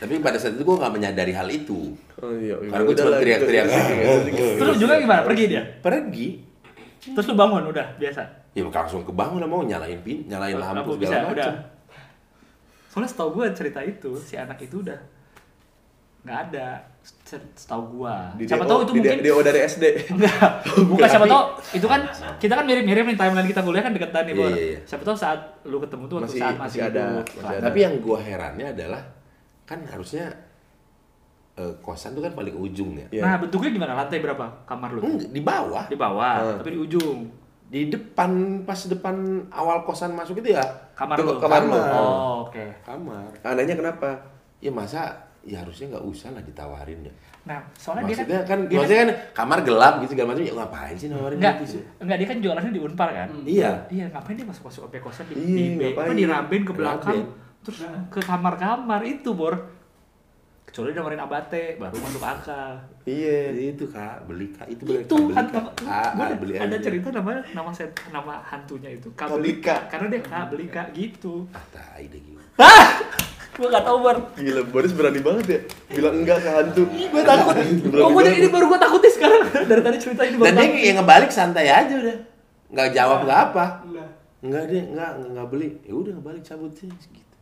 Tapi 0.00 0.16
pada 0.22 0.38
saat 0.40 0.56
itu 0.56 0.64
gue 0.64 0.76
nggak 0.80 0.92
menyadari 0.96 1.34
hal 1.34 1.48
itu. 1.50 1.92
Oh 2.22 2.32
iya. 2.32 2.56
Karena 2.56 2.82
gue 2.86 2.96
cuma 2.96 3.10
teriak-teriak. 3.18 3.64
Terus 4.62 4.76
juga 4.78 4.94
gimana? 4.96 5.20
Pergi 5.26 5.44
dia. 5.50 5.62
Pergi. 5.82 6.28
Terus 7.10 7.26
lu 7.26 7.34
bangun 7.34 7.68
udah 7.68 7.86
biasa. 7.98 8.22
Ya 8.54 8.62
langsung 8.66 9.02
kebangun 9.02 9.38
lah 9.42 9.50
mau 9.50 9.62
nyalain 9.62 9.98
pin, 10.02 10.26
nyalain 10.26 10.58
lampu, 10.58 10.98
bisa, 10.98 11.10
segala 11.14 11.26
udah. 11.30 11.34
macam. 11.34 11.54
Soalnya 12.90 13.10
setahu 13.10 13.28
gua 13.38 13.46
cerita 13.54 13.80
itu 13.82 14.10
si 14.18 14.34
anak 14.34 14.58
itu 14.58 14.82
udah 14.82 14.98
nggak 16.20 16.38
ada 16.48 16.66
Se- 17.00 17.40
setahu 17.56 17.96
gua. 17.96 18.28
Di 18.36 18.44
siapa 18.44 18.62
tahu 18.62 18.84
itu 18.84 18.92
di 18.92 19.00
mungkin 19.00 19.24
DO 19.24 19.40
dari 19.40 19.64
SD. 19.64 19.84
Enggak, 20.12 20.52
bukan 20.92 21.08
siapa 21.08 21.24
tahu 21.24 21.42
itu 21.72 21.86
kan 21.86 22.00
kita 22.36 22.52
kan 22.52 22.64
mirip-mirip 22.64 23.04
nih 23.06 23.16
timeline 23.16 23.48
kita 23.48 23.60
kuliah 23.60 23.80
kan 23.80 23.92
deketan 23.92 24.28
nih, 24.28 24.34
Iya, 24.34 24.38
Bor. 24.38 24.50
iya, 24.50 24.64
iya. 24.68 24.78
Siapa 24.84 25.02
tahu 25.02 25.16
saat 25.16 25.40
lu 25.64 25.80
ketemu 25.80 26.04
tuh 26.04 26.16
waktu 26.18 26.28
Masih- 26.28 26.42
saat 26.42 26.54
masih 26.54 26.78
masih, 26.78 26.80
ada, 26.92 27.04
masih 27.18 27.40
ada. 27.40 27.62
Tapi 27.64 27.78
yang 27.80 27.94
gue 27.98 28.18
herannya 28.20 28.66
adalah 28.68 29.02
kan 29.64 29.80
harusnya 29.86 30.28
eh, 31.56 31.72
kosan 31.80 32.12
tuh 32.12 32.20
kan 32.20 32.32
paling 32.32 32.52
ujung 32.54 32.94
ya. 32.94 33.06
Iya. 33.10 33.22
Nah, 33.22 33.34
bentuknya 33.38 33.70
gimana? 33.70 33.92
Lantai 33.94 34.18
berapa 34.18 34.44
kamar 34.64 34.90
lu? 34.92 35.00
Enggak, 35.00 35.30
di 35.30 35.40
bawah. 35.40 35.84
Di 35.86 35.96
bawah, 35.96 36.34
Hmm. 36.36 36.58
tapi 36.60 36.68
di 36.70 36.80
ujung. 36.80 37.18
Di 37.64 37.80
depan 37.86 38.30
pas 38.60 38.80
depan 38.82 39.14
awal 39.48 39.84
kosan 39.84 40.10
masuk 40.10 40.36
itu 40.36 40.52
ya 40.52 40.64
Kamar 40.92 41.16
lu. 41.16 41.38
kamar 41.38 41.60
lu. 41.62 41.72
Oh, 41.72 42.34
oke. 42.44 42.64
kamar. 42.82 43.30
Anehnya 43.40 43.72
kenapa? 43.74 44.20
Ya 44.58 44.68
masa 44.68 45.29
ya 45.40 45.64
harusnya 45.64 45.86
nggak 45.90 46.04
usah 46.04 46.28
lah 46.30 46.42
ditawarin 46.42 47.00
ya. 47.00 47.12
Nah, 47.40 47.58
soalnya 47.72 48.04
Maksudnya 48.04 48.28
dia 48.28 48.40
kan, 48.44 48.58
dia 48.68 48.76
maksudnya 48.76 49.00
kan 49.00 49.10
kamar 49.32 49.58
gelap 49.64 49.94
gitu 50.04 50.12
segala 50.12 50.28
macam 50.30 50.44
ya 50.44 50.52
ngapain 50.52 50.94
sih 50.94 51.08
nawarin 51.08 51.36
enggak, 51.40 51.54
gitu 51.56 51.66
sih? 51.72 51.82
enggak 51.96 52.16
dia 52.20 52.28
kan 52.28 52.38
jualannya 52.38 52.70
di 52.70 52.80
Unpar 52.80 53.08
kan? 53.10 53.28
Iya. 53.48 53.70
Iya, 53.88 54.04
ngapain 54.12 54.36
dia 54.36 54.44
masuk-masuk 54.44 54.80
sampai 54.84 55.00
kosan 55.00 55.24
di, 55.26 55.34
Iya, 55.34 55.66
di, 55.72 55.84
apa, 55.96 56.12
di 56.12 56.24
Raben 56.28 56.62
ke 56.62 56.72
belakang, 56.76 57.16
Raben. 57.16 57.62
terus 57.64 57.78
ke 58.08 58.20
kamar-kamar 58.20 59.00
itu, 59.02 59.32
Bor. 59.32 59.54
Kecuali 60.62 60.94
nawarin 60.94 61.18
abate, 61.18 61.80
baru 61.82 61.96
masuk 61.98 62.22
akal. 62.22 62.78
Iya. 63.02 63.50
Itu 63.74 63.90
kak 63.90 64.22
beli 64.28 64.54
kak 64.54 64.70
itu 64.70 64.86
beli 64.86 65.02
itu 65.02 65.14
beli 65.18 65.34
hantu 65.34 65.58
kak. 65.82 66.14
Beli 66.38 66.54
ada 66.54 66.70
aja. 66.70 66.78
cerita 66.78 67.08
namanya 67.10 67.42
nama 67.50 67.70
set, 67.74 67.90
nama 68.12 68.38
hantunya 68.44 68.94
itu 68.94 69.10
Kablika. 69.18 69.34
Kablika 69.34 69.76
karena 69.90 70.06
dia 70.06 70.20
Kablika 70.22 70.82
gitu 70.94 71.48
Ah, 71.50 71.64
tai 71.74 72.06
deh 72.06 72.20
gitu. 72.22 72.38
gua 73.60 73.68
gak 73.76 73.84
tau 73.84 73.98
bar. 74.00 74.16
Gila, 74.40 74.62
Boris 74.72 74.92
berani 74.96 75.20
banget 75.20 75.46
ya. 75.46 75.60
Bilang 75.92 76.24
enggak 76.24 76.38
ke 76.40 76.48
hantu. 76.48 76.82
gue 76.88 77.22
takut. 77.22 77.54
Kok 77.92 78.10
gue 78.16 78.22
jadi 78.24 78.36
ini 78.40 78.48
baru 78.48 78.64
gue 78.72 78.80
takut 78.80 79.00
nih 79.04 79.12
sekarang? 79.12 79.42
Dari 79.68 79.82
tadi 79.84 79.96
cerita 80.00 80.22
ini 80.24 80.36
Dan 80.40 80.54
dia 80.56 80.68
yang 80.88 80.96
ngebalik 81.04 81.30
santai 81.30 81.68
aja 81.68 81.92
udah. 81.92 82.16
nggak 82.70 82.88
jawab 82.96 83.18
nggak 83.28 83.40
apa. 83.50 83.64
Nggak 84.40 84.62
deh 84.72 84.82
nggak 84.96 85.10
nggak 85.36 85.46
beli. 85.52 85.68
Ya 85.84 85.92
udah 85.92 86.10
nggak 86.16 86.26
balik 86.32 86.42
cabut 86.46 86.72
sih 86.72 86.88
gitu 86.88 87.36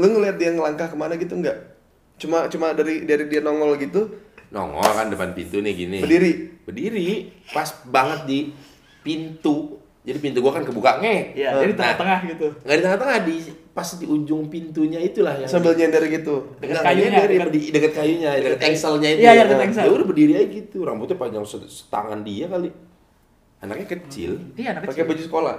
Lu 0.00 0.06
ngeliat 0.08 0.40
dia 0.40 0.56
ngelangkah 0.56 0.88
ke 0.88 0.96
mana 0.96 1.20
gitu 1.20 1.36
nggak? 1.36 1.58
Cuma 2.16 2.48
cuma 2.48 2.72
dari 2.72 3.04
dari 3.04 3.28
dia 3.28 3.44
nongol 3.44 3.76
gitu, 3.76 4.08
nongol 4.48 4.88
kan 4.88 5.12
depan 5.12 5.36
pintu 5.36 5.60
nih 5.60 5.74
gini. 5.76 5.98
Berdiri. 6.00 6.32
berdiri. 6.64 7.08
Pas 7.52 7.68
banget 7.84 8.20
di 8.24 8.38
pintu 9.02 9.81
jadi 10.02 10.18
pintu 10.18 10.38
gua 10.38 10.50
kan 10.52 10.62
kebuka 10.62 10.98
nge 10.98 11.16
Iya, 11.32 11.50
jadi 11.56 11.72
Nah, 11.72 11.78
tengah-tengah 11.78 12.18
gitu. 12.28 12.46
nggak 12.58 12.74
di 12.74 12.82
tengah-tengah 12.82 13.16
di 13.22 13.36
pas 13.70 13.88
di 13.88 14.04
ujung 14.04 14.42
pintunya 14.46 14.98
itulah 14.98 15.32
yang 15.32 15.46
Sambil 15.46 15.72
nyender 15.72 16.02
gitu. 16.04 16.58
Dekat 16.58 16.82
kayunya, 16.82 17.22
dekat- 17.22 17.48
di 17.48 17.60
dekat 17.70 17.92
kayunya, 17.94 18.30
dekat 18.36 18.60
engselnya 18.66 19.08
itu. 19.08 19.20
Iya, 19.20 19.30
iya, 19.30 19.38
ya. 19.38 19.44
dekat 19.46 19.62
engsel. 19.64 19.82
Ya 19.82 19.92
udah 19.92 20.06
berdiri 20.06 20.32
aja 20.34 20.46
gitu, 20.46 20.78
rambutnya 20.82 21.16
panjang 21.16 21.42
se- 21.42 21.62
setangan 21.64 22.20
dia 22.20 22.46
kali. 22.46 22.68
Anaknya 23.58 23.86
kecil, 23.88 24.34
Iya, 24.52 24.74
anak 24.74 24.84
Pakai 24.84 25.06
baju 25.06 25.22
sekolah. 25.22 25.56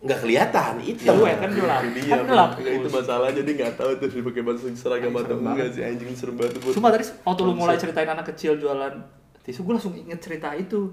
nggak 0.00 0.18
kelihatan 0.18 0.74
itu. 0.82 1.02
Cewek 1.02 1.34
kan 1.36 1.50
gelap. 1.50 1.80
Ini 1.82 2.00
Kan 2.00 2.04
dia, 2.06 2.20
gelap. 2.22 2.50
Itu 2.56 2.88
masalah 2.90 3.28
jadi 3.30 3.50
nggak 3.50 3.72
tahu 3.74 3.90
tuh 3.96 4.08
dia 4.08 4.22
pakai 4.22 4.42
baju 4.42 4.60
seragam 4.72 5.12
atau 5.14 5.36
enggak 5.38 5.68
sih 5.70 5.82
anjing 5.82 6.08
serem 6.14 6.36
banget 6.36 6.56
tuh. 6.56 6.72
Cuma 6.72 6.88
tadi 6.88 7.04
waktu 7.04 7.42
lu 7.42 7.52
mulai 7.54 7.76
ceritain 7.76 8.08
anak 8.08 8.28
kecil 8.30 8.56
jualan 8.56 8.92
tisu, 9.40 9.60
gue 9.62 9.74
langsung 9.74 9.92
inget 9.94 10.16
cerita 10.18 10.52
itu. 10.52 10.88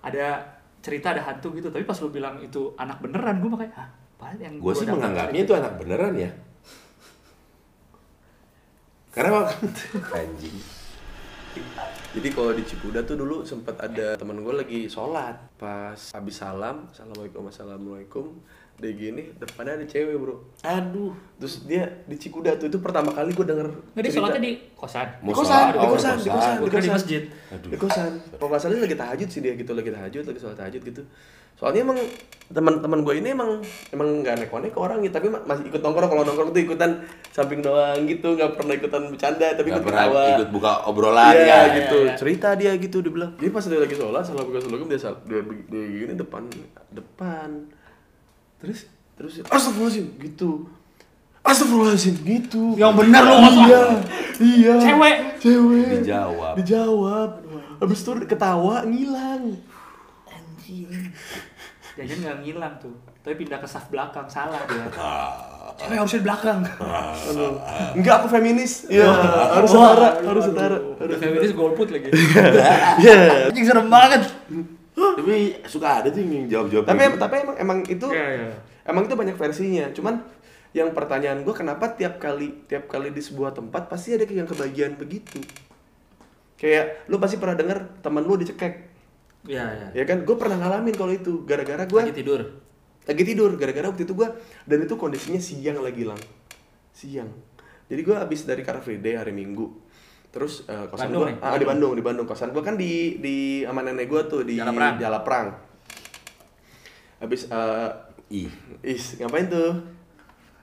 Ada 0.00 0.57
cerita 0.88 1.12
ada 1.12 1.20
hantu 1.20 1.52
gitu, 1.52 1.68
tapi 1.68 1.84
pas 1.84 2.00
lu 2.00 2.08
bilang 2.08 2.40
itu 2.40 2.72
anak 2.80 3.04
beneran, 3.04 3.44
gue 3.44 3.50
makanya, 3.52 3.92
padahal 4.16 4.40
yang 4.40 4.54
Gue 4.56 4.72
sih 4.72 4.88
menganggapnya 4.88 5.40
itu 5.44 5.52
anak 5.52 5.72
beneran 5.76 6.16
ya. 6.16 6.30
Karena 9.12 9.44
waktu 9.44 9.68
anjing. 10.24 10.56
Jadi 12.08 12.28
kalau 12.32 12.56
di 12.56 12.64
Cipuda 12.64 13.04
tuh 13.04 13.20
dulu 13.20 13.44
sempat 13.44 13.76
ada 13.84 14.16
teman 14.16 14.40
gue 14.40 14.54
lagi 14.56 14.80
sholat 14.88 15.36
pas 15.60 15.98
habis 16.16 16.40
salam, 16.40 16.88
assalamualaikum 16.88 17.44
assalamualaikum, 17.52 18.26
dia 18.78 18.92
gini 18.92 19.34
depannya 19.34 19.74
ada 19.74 19.84
cewek 19.84 20.14
bro, 20.14 20.38
Aduh. 20.62 21.10
terus 21.34 21.66
dia 21.66 21.82
di 22.04 22.14
Cikuda 22.14 22.54
tuh 22.54 22.66
itu 22.66 22.78
pertama 22.78 23.10
kali 23.10 23.30
gue 23.30 23.42
denger 23.42 23.66
Nggak, 23.90 24.00
dia 24.00 24.12
sholatnya 24.12 24.38
di 24.40 24.52
kosan. 24.72 25.08
di 25.18 25.32
kosan, 25.32 25.64
di 25.68 25.78
kosan, 25.80 26.16
di 26.16 26.30
kosan, 26.30 26.54
di 26.56 26.62
kira 26.64 26.78
di 26.78 26.86
kosan, 26.86 26.94
masjid. 26.94 27.22
Di 27.60 27.76
kosan. 27.76 28.10
Kalau 28.32 28.48
nggak 28.48 28.60
salah 28.60 28.72
dia 28.72 28.84
lagi 28.84 28.96
tahajud 28.96 29.28
sih 29.28 29.40
dia 29.40 29.52
gitu, 29.52 29.70
lagi 29.72 29.90
tahajud, 29.90 30.22
lagi 30.24 30.38
sholat 30.38 30.56
tahajud 30.56 30.82
gitu. 30.84 31.02
Soalnya 31.58 31.82
emang 31.82 31.98
teman-teman 32.48 33.02
gue 33.02 33.14
ini 33.18 33.28
emang 33.28 33.58
emang 33.90 34.22
nggak 34.22 34.46
neko-neko 34.46 34.78
orangnya, 34.78 35.10
tapi 35.10 35.26
ma- 35.26 35.42
masih 35.42 35.66
ikut 35.66 35.82
nongkrong. 35.82 36.06
Kalau 36.06 36.22
nongkrong 36.22 36.48
tuh 36.48 36.62
ikutan 36.62 37.02
samping 37.28 37.58
doang 37.58 38.06
gitu, 38.06 38.38
nggak 38.38 38.54
pernah 38.54 38.72
ikutan 38.72 39.02
bercanda, 39.10 39.46
tapi 39.52 39.68
Gak 39.68 39.74
ikut 39.74 39.84
pernah 39.84 40.06
ketawa. 40.06 40.22
ikut 40.38 40.48
buka 40.48 40.72
obrolan 40.86 41.34
Iya 41.34 41.42
ya. 41.42 41.58
gitu, 41.76 41.98
iya. 42.00 42.14
cerita 42.14 42.54
dia 42.54 42.78
gitu 42.78 43.02
dia 43.02 43.10
bilang. 43.10 43.34
Jadi 43.34 43.50
pas 43.50 43.64
dia 43.64 43.80
lagi 43.80 43.96
sholat, 43.96 44.22
salah 44.22 44.46
buka 44.46 44.62
sholat 44.62 44.86
dia, 44.86 45.00
sal- 45.02 45.18
dia, 45.24 45.42
dia 45.66 45.82
gini 45.98 46.14
depan 46.14 46.46
depan. 46.94 47.50
Terus 48.58 48.90
terus 49.18 49.32
astagfirullahaladzim 49.46 50.06
gitu. 50.18 50.66
Astagfirullahaladzim 51.42 52.14
gitu. 52.26 52.74
Yang 52.74 52.92
bener 53.02 53.22
lu, 53.22 53.36
Iya, 53.38 53.82
iya. 54.42 54.74
Cewek. 54.82 55.16
Cewek. 55.38 55.86
Dijawab. 56.02 56.52
Dijawab. 56.58 57.30
Habis 57.78 57.98
itu 58.02 58.10
ketawa 58.26 58.82
ngilang. 58.86 59.54
Jajan 61.98 62.18
nggak 62.22 62.38
ngilang 62.46 62.74
tuh, 62.78 62.94
tapi 63.26 63.42
pindah 63.42 63.58
ke 63.58 63.66
saf 63.66 63.90
belakang, 63.90 64.22
salah 64.30 64.62
dia. 64.70 64.86
Cewek 65.78 65.98
harusnya 65.98 66.18
di 66.22 66.26
belakang. 66.26 66.58
Enggak 67.98 68.14
aku 68.22 68.26
feminis. 68.30 68.86
Iya, 68.86 69.10
harus 69.58 69.70
setara, 69.70 70.08
harus 70.22 70.42
setara. 70.46 70.78
Udah 70.78 71.18
feminis 71.18 71.50
golput 71.54 71.90
lagi. 71.90 72.10
Iya. 73.02 73.50
Anjing 73.50 73.66
serem 73.66 73.86
banget. 73.90 74.30
Tapi 74.98 75.36
suka 75.64 75.88
ada 76.00 76.08
tuh 76.08 76.20
yang 76.20 76.46
jawab-jawab. 76.46 76.84
Tapi 76.84 76.98
kayak 76.98 77.10
gitu. 77.14 77.20
tapi 77.20 77.34
emang 77.40 77.56
emang 77.56 77.78
itu 77.84 78.06
Iya, 78.08 78.26
iya. 78.34 78.50
emang 78.84 79.02
itu 79.04 79.14
banyak 79.14 79.36
versinya. 79.36 79.84
Cuman 79.90 80.14
yang 80.70 80.92
pertanyaan 80.92 81.42
gue 81.42 81.54
kenapa 81.54 81.92
tiap 81.92 82.18
kali 82.18 82.66
tiap 82.66 82.86
kali 82.86 83.08
di 83.08 83.20
sebuah 83.20 83.52
tempat 83.52 83.88
pasti 83.88 84.12
ada 84.12 84.24
yang 84.24 84.44
kebagian 84.44 84.94
begitu. 84.94 85.40
Kayak 86.58 87.06
lu 87.06 87.16
pasti 87.16 87.38
pernah 87.38 87.54
denger 87.54 88.02
teman 88.02 88.22
lu 88.22 88.34
dicekek. 88.34 88.74
Iya, 89.46 89.64
iya. 89.64 89.88
Ya 89.94 90.04
kan? 90.04 90.26
Gue 90.26 90.34
pernah 90.34 90.58
ngalamin 90.58 90.92
kalau 90.92 91.14
itu 91.14 91.46
gara-gara 91.46 91.86
gue 91.86 92.00
Lagi 92.02 92.14
tidur. 92.14 92.42
lagi 93.08 93.24
tidur 93.24 93.56
gara-gara 93.56 93.88
waktu 93.88 94.04
itu 94.04 94.12
gua 94.12 94.36
dan 94.68 94.84
itu 94.84 94.92
kondisinya 94.92 95.40
siang 95.40 95.80
lagi 95.80 96.04
lang 96.04 96.20
siang 96.92 97.32
jadi 97.88 98.04
gua 98.04 98.20
habis 98.20 98.44
dari 98.44 98.60
Car 98.60 98.84
Free 98.84 99.00
Day 99.00 99.16
hari 99.16 99.32
Minggu 99.32 99.64
terus 100.28 100.62
eh, 100.64 100.86
kosan 100.86 101.08
Bandung 101.08 101.20
gua 101.20 101.30
nih? 101.30 101.36
ah, 101.42 101.56
di 101.56 101.66
Bandung 101.66 101.92
di 101.92 102.02
Bandung 102.02 102.26
kosan 102.26 102.50
gua 102.50 102.60
kan 102.60 102.74
di 102.74 102.92
di 103.16 103.36
sama 103.62 103.80
nenek 103.80 104.06
gua 104.06 104.22
tuh 104.24 104.42
di 104.42 104.54
Jalaprang. 104.54 104.94
Jalaprang 104.96 105.46
habis 107.18 107.46
eh 107.46 107.90
Ih, 108.28 108.52
is 108.82 109.16
ngapain 109.16 109.48
tuh 109.48 109.72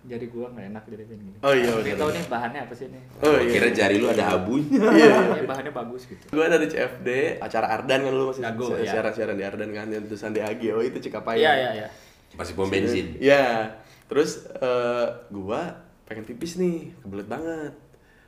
Jadi 0.05 0.29
gua 0.29 0.45
nggak 0.47 0.69
enak 0.69 0.83
jadi 0.85 1.01
gini. 1.03 1.33
Oh 1.41 1.49
iya, 1.49 1.73
Pengen 1.73 1.81
bener. 1.83 1.97
tahu 1.97 2.09
nih 2.13 2.23
bahannya 2.29 2.59
apa 2.61 2.73
sih 2.73 2.87
nih? 2.87 3.01
oh 3.17 3.29
gua 3.31 3.41
kira 3.43 3.67
jari 3.71 3.95
lu 3.97 4.05
ada 4.05 4.25
abunya. 4.37 4.85
iya 4.93 5.41
bahannya 5.43 5.73
bagus 5.73 6.05
gitu. 6.05 6.21
gua 6.29 6.45
dari 6.45 6.69
CFD 6.69 7.09
acara 7.41 7.67
Ardan 7.71 7.99
kan 7.99 8.13
lu 8.13 8.29
masih 8.29 8.45
Dago, 8.45 8.69
si- 8.69 8.85
iya. 8.85 8.91
siaran-siaran 8.91 9.33
di 9.33 9.41
Ardan 9.43 9.69
kan 9.71 9.89
yang 9.89 10.05
tulisan 10.05 10.29
di 10.29 10.39
AG 10.39 10.61
oh 10.69 10.83
itu 10.83 11.01
Cikapaya 11.01 11.41
Iya, 11.41 11.51
iya, 11.55 11.69
iya. 11.75 11.87
Masih 12.31 12.53
pom 12.53 12.69
bensin. 12.69 13.17
Iya. 13.17 13.73
Terus 14.05 14.45
eh, 14.45 15.07
gua 15.31 15.73
pengen 16.05 16.21
pipis 16.23 16.53
nih, 16.55 16.93
kebelet 17.01 17.25
banget. 17.25 17.73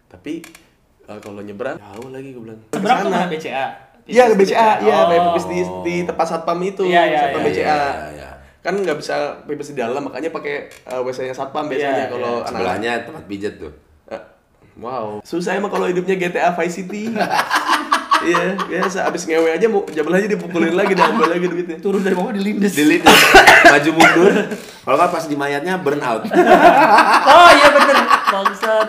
Tapi 0.08 0.42
eh, 1.08 1.20
kalau 1.20 1.39
nyebrang 1.39 1.78
jauh 1.78 2.10
lagi 2.10 2.30
gue 2.30 2.41
bilang. 2.41 2.60
Seberang 2.70 2.97
tuh 3.01 3.10
mana 3.10 3.28
BCA? 3.28 3.66
Iya 4.03 4.24
ke 4.28 4.36
BCA, 4.36 4.70
iya 4.82 4.97
Oh. 5.03 5.12
pipis 5.30 5.45
di, 5.45 5.60
di 5.84 5.95
tempat 6.03 6.24
satpam 6.26 6.55
itu, 6.62 6.84
Iya, 6.84 7.01
iya, 7.05 7.18
satpam 7.22 7.41
iya, 7.41 7.47
BCA. 7.47 7.64
iya, 7.68 7.88
iya. 8.14 8.30
Kan 8.60 8.74
nggak 8.78 8.97
bisa 8.97 9.16
pipis 9.43 9.72
di 9.72 9.78
dalam, 9.78 9.99
makanya 10.01 10.30
pakai 10.30 10.55
eh, 10.68 11.01
WC-nya 11.01 11.32
satpam 11.32 11.68
Iya, 11.68 11.72
biasanya 11.72 12.05
kalau 12.08 12.32
iya. 12.34 12.43
anak 12.43 12.51
Sebelahnya 12.53 12.91
tempat 13.03 13.24
pijat 13.26 13.53
tuh. 13.58 13.72
Eh, 14.08 14.22
Wow, 14.78 15.20
susah 15.24 15.58
emang 15.58 15.68
kalau 15.68 15.88
hidupnya 15.88 16.16
GTA 16.16 16.53
Vice 16.53 16.76
City. 16.78 17.10
Iya, 18.18 18.58
biasa 18.58 19.05
abis 19.05 19.30
ngewe 19.30 19.45
aja 19.53 19.70
mau 19.70 19.86
jabal 19.86 20.18
aja 20.18 20.26
dipukulin 20.26 20.74
lagi, 20.74 20.95
diambil 20.97 21.30
lagi 21.30 21.45
duitnya. 21.45 21.78
Turun 21.78 22.01
dari 22.01 22.18
bawah 22.18 22.34
dilindes. 22.34 22.74
Delete 22.74 23.05
maju 23.72 23.89
mundur. 23.93 24.34
Kalau 24.58 24.97
nggak 24.97 25.12
pas 25.14 25.26
di 25.30 25.36
mayatnya 25.38 25.78
burn 25.78 26.01
out. 26.01 26.26
Oh 26.26 27.49
iya 27.53 27.68
bener. 27.70 27.97
Bangsat. 28.26 28.88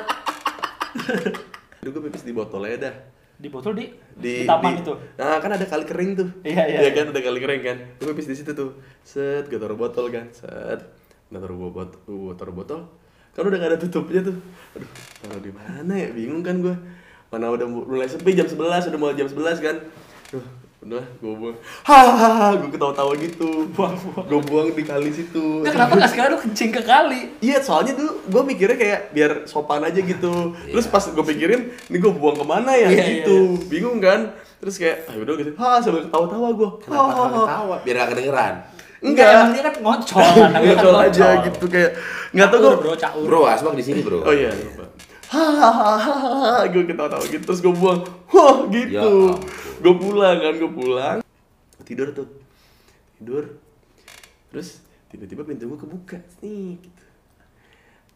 Gue 1.90 2.02
pipis 2.02 2.22
di 2.22 2.32
botolnya 2.32 2.76
dah. 2.80 2.94
Di 3.34 3.48
botol 3.48 3.72
di 3.72 3.86
di, 4.12 4.42
di 4.42 4.44
taman 4.44 4.74
di- 4.74 4.82
itu. 4.82 4.92
Nah, 5.14 5.38
kan 5.38 5.50
ada 5.50 5.62
kali 5.62 5.84
kering 5.84 6.10
tuh. 6.14 6.28
Iya, 6.42 6.62
iya. 6.66 6.90
kan 6.90 7.08
ada 7.08 7.20
kali 7.20 7.38
kering 7.38 7.62
kan. 7.62 7.76
Gue 7.96 8.10
pipis 8.10 8.26
di 8.26 8.36
situ 8.36 8.50
tuh. 8.50 8.74
Set, 9.00 9.46
gue 9.46 9.56
taruh 9.56 9.74
botol 9.74 10.08
kan. 10.08 10.26
Set. 10.30 10.80
Gue 11.26 11.38
taruh 11.38 11.54
botol, 11.56 11.86
gue 12.02 12.34
taruh 12.34 12.52
botol. 12.52 12.80
Kan 13.30 13.42
udah 13.44 13.56
gak 13.56 13.70
ada 13.70 13.78
tutupnya 13.78 14.20
tuh. 14.20 14.34
Aduh, 14.74 14.90
taruh 15.20 15.38
di 15.38 15.52
mana 15.52 15.92
ya? 15.94 16.10
Bingung 16.10 16.42
kan 16.42 16.58
gue. 16.58 16.74
Mana 17.28 17.48
udah 17.48 17.64
mu- 17.64 17.86
mulai 17.86 18.06
sepi 18.06 18.32
jam 18.32 18.44
11, 18.44 18.58
udah 18.88 18.98
mulai 18.98 19.14
jam 19.14 19.28
11 19.28 19.60
kan. 19.60 19.76
Duh, 20.28 20.42
udah 20.78 21.02
gue 21.02 21.32
buang. 21.34 21.56
Hahaha, 21.82 22.54
gue 22.54 22.70
ketawa-tawa 22.70 23.12
gitu. 23.18 23.66
Buang, 23.74 23.98
Gue 24.30 24.40
buang 24.46 24.70
di 24.70 24.86
kali 24.86 25.10
situ. 25.10 25.66
Nah, 25.66 25.74
kenapa 25.74 25.98
nggak 25.98 26.10
sekarang 26.14 26.30
lu 26.34 26.40
kencing 26.40 26.70
ke 26.70 26.82
kali? 26.86 27.34
Iya, 27.42 27.58
soalnya 27.60 27.98
dulu 27.98 28.22
gue 28.24 28.42
mikirnya 28.46 28.78
kayak 28.78 29.00
biar 29.10 29.30
sopan 29.44 29.82
aja 29.82 29.98
gitu. 29.98 30.54
Terus 30.54 30.86
pas 30.86 31.02
gue 31.02 31.24
pikirin, 31.26 31.74
ini 31.90 31.96
gue 31.98 32.12
buang 32.14 32.38
ke 32.38 32.46
mana 32.46 32.78
ya 32.78 32.94
Iya, 32.94 33.26
gitu. 33.26 33.58
Bingung 33.66 33.98
kan? 33.98 34.38
Terus 34.62 34.78
kayak, 34.78 35.10
ah 35.10 35.18
udah 35.18 35.34
gitu. 35.34 35.50
Ha, 35.58 35.82
sambil 35.82 36.06
ketawa-tawa 36.06 36.48
gue. 36.54 36.70
Kenapa 36.86 37.06
kalian 37.10 37.32
ketawa? 37.34 37.76
Biar 37.82 37.94
gak 37.98 38.08
kedengeran. 38.14 38.54
Enggak, 38.98 39.28
emang 39.30 39.50
dia 39.54 39.62
kan 39.62 39.74
ngocol 39.78 40.26
kan 40.26 40.50
Ngocol 40.58 40.94
aja 40.98 41.26
gitu 41.46 41.64
kayak 41.70 41.94
nggak 42.34 42.48
tahu 42.50 42.58
Caur, 42.58 42.70
gue. 42.74 42.82
bro, 42.82 42.92
caur. 42.98 43.22
Bro, 43.22 43.40
asbak 43.46 43.74
di 43.78 43.84
sini, 43.86 44.02
Bro. 44.02 44.26
Oh 44.26 44.34
iya, 44.34 44.50
lupa. 44.50 44.87
Hahaha, 45.28 46.64
gue 46.66 46.82
ketawa-tawa 46.84 47.20
gitu 47.22 47.44
terus 47.44 47.60
gue 47.60 47.68
buang. 47.70 48.00
Wah, 48.28 48.64
Ya 48.64 48.88
gitu. 48.88 48.96
ampun. 49.28 49.36
gue 49.78 49.94
pulang 49.94 50.36
kan, 50.38 50.54
gue 50.54 50.70
pulang. 50.72 51.18
Tidur 51.84 52.08
tuh. 52.10 52.28
Tidur. 53.14 53.44
Terus 54.48 54.80
tiba-tiba 55.06 55.44
pintu 55.44 55.64
gue 55.66 55.78
kebuka 55.78 56.16
nih 56.40 56.80
gitu. 56.80 57.04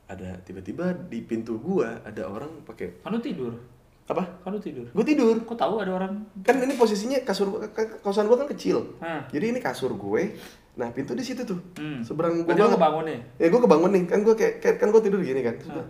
Ada 0.05 0.41
tiba-tiba 0.43 0.93
di 1.03 1.21
pintu 1.21 1.57
gua 1.57 2.01
ada 2.03 2.25
orang 2.27 2.61
pakai 2.63 3.01
Kan 3.01 3.13
lu 3.13 3.21
tidur. 3.21 3.57
apa? 4.05 4.29
Kan 4.41 4.53
lu 4.53 4.61
tidur. 4.61 4.85
Gue 4.87 5.05
tidur. 5.07 5.37
Kok 5.39 5.57
tahu 5.57 5.75
ada 5.79 5.93
orang? 5.95 6.21
Kan 6.43 6.61
ini 6.61 6.75
posisinya 6.75 7.17
kasur 7.23 7.49
ka- 7.67 7.97
kosan 7.99 8.25
gua 8.25 8.37
kan 8.37 8.45
kecil. 8.47 8.97
Hah. 8.99 9.25
Jadi 9.27 9.53
ini 9.53 9.59
kasur 9.59 9.89
gue. 9.91 10.37
Nah, 10.75 10.89
pintu 10.91 11.13
di 11.13 11.21
situ 11.21 11.41
tuh. 11.43 11.61
Hmm. 11.77 12.01
Seberang 12.01 12.45
Berarti 12.45 12.57
lu 12.57 12.65
banget. 12.67 12.77
kebangun 12.77 13.05
nih? 13.07 13.21
Ya 13.37 13.47
gue 13.47 13.61
kebangun 13.63 13.91
nih, 13.91 14.03
kan 14.07 14.19
gue 14.23 14.35
kayak, 14.35 14.55
kayak- 14.59 14.79
kan 14.79 14.89
gue 14.89 15.03
tidur 15.03 15.21
gini 15.21 15.41
kan. 15.41 15.55
Terus 15.55 15.69
Hmm. 15.71 15.89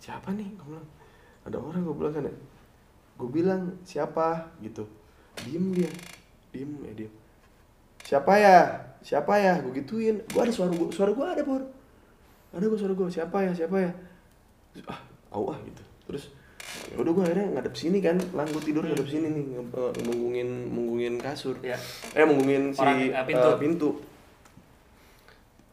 Siapa 0.00 0.32
nih? 0.32 0.48
Gue 0.56 0.66
bilang 0.72 0.88
ada 1.44 1.56
orang 1.56 1.80
gue 1.84 1.94
bilang 1.94 2.12
kan 2.12 2.24
ya. 2.24 2.34
Gue 3.14 3.28
bilang 3.28 3.62
siapa 3.84 4.26
gitu. 4.58 4.88
Diem 5.44 5.70
dia, 5.70 5.90
diem 6.50 6.72
ya 6.82 6.92
diem. 6.96 7.12
Siapa 8.00 8.32
ya? 8.34 8.56
Siapa 9.00 9.32
ya? 9.36 9.60
Gue 9.60 9.76
gituin. 9.78 10.24
Gue 10.26 10.40
ada 10.40 10.50
suara 10.50 10.72
gue, 10.72 10.88
suara 10.90 11.12
gue 11.12 11.26
ada 11.26 11.42
pur. 11.44 11.62
Ada 12.50 12.64
gue 12.64 12.78
suara 12.80 12.94
gue. 12.96 13.08
Siapa 13.08 13.36
ya? 13.44 13.52
Siapa 13.54 13.76
ya? 13.78 13.92
Terus, 14.72 14.84
ah, 14.88 15.00
au 15.30 15.52
ah 15.52 15.58
gitu. 15.62 15.82
Terus 16.08 16.24
ya 16.92 16.96
udah 17.02 17.10
gue 17.10 17.24
akhirnya 17.24 17.46
ngadep 17.56 17.74
sini 17.74 17.98
kan 17.98 18.14
lang 18.30 18.46
gue 18.46 18.62
tidur 18.62 18.84
ngadep 18.84 19.08
sini 19.08 19.26
nih 19.26 19.44
menggungin 20.06 20.70
menggungin 20.70 21.14
kasur 21.18 21.56
Iya. 21.66 21.74
eh 22.14 22.22
menggungin 22.22 22.70
si 22.70 22.78
Orang, 22.78 23.00
eh, 23.00 23.24
pintu. 23.26 23.48
eh, 23.48 23.58
pintu 23.58 23.90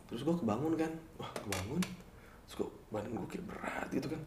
terus 0.08 0.22
gue 0.24 0.36
kebangun 0.42 0.74
kan 0.74 0.90
wah 1.20 1.30
kebangun 1.38 1.82
terus 2.48 2.56
gue 2.64 2.70
badan 2.90 3.12
gue 3.12 3.28
kayak 3.28 3.46
berat 3.46 3.88
gitu 3.92 4.08
kan. 4.08 4.22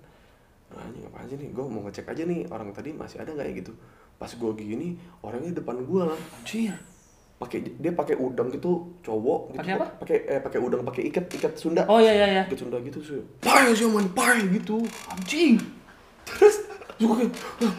Nah, 0.70 0.86
anjing 0.86 1.02
apa 1.08 1.18
aja 1.24 1.34
nih? 1.34 1.48
Gue 1.50 1.64
mau 1.66 1.82
ngecek 1.88 2.06
aja 2.12 2.22
nih 2.28 2.46
orang 2.52 2.70
tadi 2.70 2.92
masih 2.92 3.18
ada 3.24 3.32
nggak 3.32 3.48
ya? 3.48 3.54
Gitu. 3.64 3.72
Pas 4.20 4.28
gue 4.28 4.50
gini 4.60 5.00
orangnya 5.24 5.58
depan 5.58 5.82
gue 5.82 6.02
lah. 6.04 6.20
Anjir 6.44 6.76
pakai 7.40 7.64
dia 7.64 7.92
pakai 7.96 8.20
udang 8.20 8.52
gitu 8.52 9.00
cowok 9.00 9.56
gitu. 9.56 9.64
Pakai 9.64 9.74
apa? 9.80 9.86
pakai 9.96 10.16
eh 10.28 10.40
pakai 10.44 10.60
udang 10.60 10.84
pakai 10.84 11.08
ikat 11.08 11.24
ikat 11.40 11.52
Sunda. 11.56 11.88
Oh 11.88 11.96
iya 11.96 12.12
iya 12.12 12.26
iya. 12.28 12.42
ikat 12.44 12.60
Sunda 12.60 12.76
gitu 12.84 13.00
sih 13.00 13.16
pai 13.40 13.72
sih 13.72 13.88
man 13.88 14.12
pai 14.12 14.44
gitu. 14.52 14.84
Anjing. 15.08 15.56
terus 16.28 16.68
gue 17.00 17.16
kayak 17.16 17.32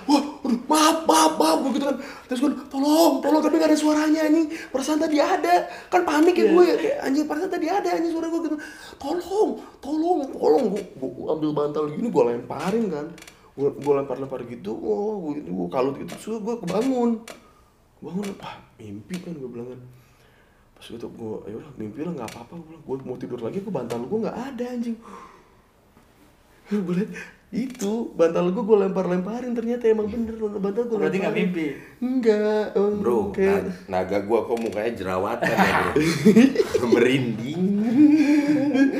wah 0.09 0.23
aduh, 0.41 0.57
maaf 0.65 0.97
maaf 1.05 1.33
maaf 1.37 1.57
gue 1.61 1.71
gitu 1.77 1.85
kan. 1.85 1.97
Terus 2.25 2.39
gue 2.41 2.51
tolong 2.73 3.21
tolong 3.21 3.41
tapi 3.45 3.61
gak 3.61 3.69
ada 3.69 3.77
suaranya 3.77 4.25
anjing. 4.25 4.49
Perasaan 4.73 4.97
tadi 4.97 5.17
ada. 5.21 5.69
Kan 5.93 6.01
panik 6.01 6.33
ya 6.33 6.49
gue 6.49 6.63
ya 6.65 6.75
kayak 6.81 6.97
anjing 7.05 7.25
perasaan 7.29 7.51
tadi 7.53 7.67
ada 7.69 7.89
anjing 7.93 8.11
suara 8.11 8.27
gue 8.33 8.41
gitu. 8.49 8.57
Tolong 8.97 9.49
tolong 9.77 10.19
tolong. 10.33 10.63
Gue, 10.73 10.83
gue 10.97 11.25
ambil 11.29 11.51
bantal 11.53 11.83
gini 11.93 12.09
gue 12.09 12.23
lemparin 12.33 12.85
kan. 12.89 13.05
Gue, 13.51 13.69
gue 13.69 13.93
lempar 13.93 14.17
lempar 14.17 14.41
gitu 14.47 14.71
oh 14.73 15.21
gue 15.29 15.45
gue 15.45 15.67
kalut 15.69 15.95
gitu 16.01 16.11
terus 16.17 16.41
gue 16.41 16.55
kebangun. 16.65 17.21
Bangun 18.01 18.27
ah 18.41 18.57
mimpi 18.81 19.21
kan 19.21 19.37
gue 19.37 19.49
bilang 19.49 19.69
kan. 19.69 19.81
Pas 20.81 20.85
gitu 20.89 21.05
gue 21.13 21.35
ayo 21.45 21.61
mimpi 21.77 22.01
lah 22.01 22.17
nggak 22.17 22.29
apa-apa 22.33 22.57
gue 22.57 22.67
bilang. 22.73 22.83
Gue 22.89 22.95
mau 23.05 23.17
tidur 23.21 23.37
lagi 23.37 23.61
gue 23.61 23.69
bantal 23.69 24.01
gue 24.01 24.19
nggak 24.25 24.37
ada 24.49 24.65
anjing. 24.65 24.97
Gue 26.73 26.95
liat 26.97 27.11
itu 27.51 27.91
bantal 28.11 28.47
gue 28.49 28.63
gue 28.63 28.77
lempar-lemparin 28.79 29.51
ternyata 29.51 29.83
emang 29.85 30.07
bener. 30.07 30.39
Bantal 30.39 30.83
gue 30.85 30.95
Berarti 30.95 31.17
nggak 31.19 31.35
mimpi? 31.35 31.65
enggak 31.99 32.71
emang 32.71 32.95
Bro, 32.97 33.19
kayak 33.31 33.59
na- 33.61 33.99
naga 33.99 34.17
gua 34.21 34.39
kok 34.41 34.55
mukanya 34.55 34.91
jerawatan 34.93 35.51
ya 35.51 35.79
bro? 35.85 35.91
Merinding. 36.91 37.63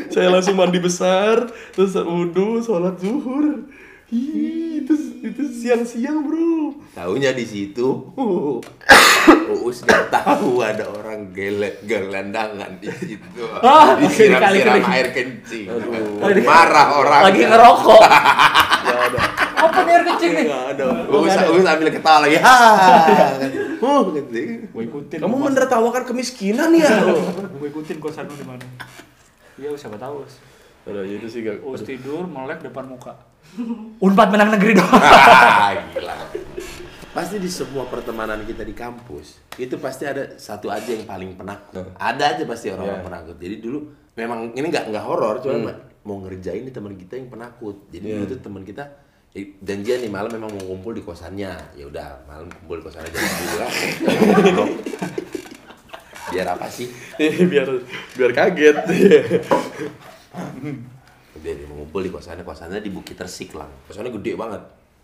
Saya 0.09 0.27
langsung 0.29 0.53
mandi 0.53 0.77
besar 0.77 1.47
terus 1.71 1.95
wudhu 1.95 2.59
sholat 2.59 2.99
zuhur. 2.99 3.71
Ih, 4.09 4.83
itu 4.83 4.93
itu 5.21 5.41
siang-siang 5.47 6.19
bro. 6.21 6.75
Taunya 6.91 7.31
di 7.31 7.43
situ. 7.43 7.87
Uus 9.53 9.79
nggak 9.81 10.11
tahu 10.11 10.59
ada 10.59 10.83
orang 10.85 11.00
gele 11.29 11.77
gelandangan 11.81 12.71
di 12.77 12.89
situ 12.89 13.45
Ah, 13.61 13.93
Disiram-siram 13.93 14.81
air 14.83 15.07
kencing 15.09 15.69
Aduh. 15.69 16.43
Marah 16.49 16.87
orang 16.95 17.21
Lagi 17.29 17.41
ngerokok. 17.43 18.01
nih 19.61 19.93
air 19.93 20.03
kecil 20.07 20.31
nih? 20.33 20.45
ada 20.49 20.83
Uus, 21.07 21.33
Uus 21.47 21.63
ambil 21.63 21.89
ketawa 21.89 22.25
lagi 22.25 22.37
ha 22.37 22.57
Oh, 23.81 24.09
gitu. 24.09 24.29
Gue 24.67 24.83
ikutin. 24.85 25.17
kamu 25.17 25.35
menertawakan 25.41 26.05
kemiskinan 26.05 26.69
ya 26.71 27.01
Gue 27.51 27.67
ikutin 27.67 27.97
kosan 27.97 28.25
lu 28.25 28.35
di 28.35 28.45
mana. 28.45 28.61
Iya, 29.57 29.73
siapa 29.73 29.97
tahu. 29.97 30.21
Us. 30.21 30.37
Aduh, 30.83 31.01
itu 31.01 31.25
sih 31.25 31.41
gak 31.41 31.61
Us 31.61 31.81
tidur 31.81 32.25
melek 32.25 32.61
depan 32.61 32.85
muka. 32.85 33.13
Unpad 33.97 34.29
menang 34.29 34.53
negeri 34.53 34.73
dong. 34.75 34.85
Ah, 34.87 35.73
Gila. 35.91 36.15
Pasti 37.11 37.37
di 37.37 37.51
semua 37.51 37.83
pertemanan 37.91 38.39
kita 38.47 38.63
di 38.63 38.71
kampus 38.71 39.43
itu 39.59 39.75
pasti 39.75 40.07
ada 40.07 40.31
satu 40.39 40.71
aja 40.71 40.87
yang 40.87 41.03
paling 41.03 41.35
penakut. 41.35 41.91
Ada 41.99 42.39
aja 42.39 42.43
pasti 42.47 42.71
orang-orang 42.71 42.97
Iya. 42.97 43.07
penakut. 43.11 43.35
Jadi 43.35 43.55
dulu 43.59 43.79
memang 44.15 44.39
ini 44.55 44.63
nggak 44.63 44.95
nggak 44.95 45.03
horor, 45.03 45.43
cuma 45.43 45.75
mau 46.01 46.17
ngerjain 46.23 46.63
nih 46.63 46.71
teman 46.71 46.95
kita 46.95 47.19
yang 47.19 47.27
penakut. 47.27 47.75
Jadi 47.91 48.05
Iya. 48.07 48.15
dulu 48.15 48.25
tuh 48.31 48.39
teman 48.39 48.63
kita 48.63 48.83
eh, 49.31 49.55
janjian 49.59 50.03
nih 50.03 50.11
malam 50.11 50.27
memang 50.27 50.51
mau 50.51 50.63
kumpul 50.65 50.95
di 50.95 51.03
kosannya. 51.03 51.51
Ya 51.75 51.83
udah 51.83 52.23
malam 52.23 52.47
kumpul 52.47 52.79
di 52.79 52.83
kosannya 52.87 53.09
jam 53.11 53.23
dua. 53.27 53.67
Biar 56.31 56.47
apa 56.47 56.67
sih? 56.71 56.87
biar 57.19 57.67
biar 58.15 58.31
kaget 58.31 58.75
dia 61.41 61.57
mau 61.67 61.83
ngumpul 61.83 62.05
di 62.05 62.11
kosannya, 62.13 62.45
kosannya 62.45 62.79
di 62.79 62.87
Bukit 62.87 63.17
Tersik 63.17 63.51
lah. 63.51 63.67
Kosannya 63.83 64.13
gede 64.15 64.37
banget. 64.37 64.61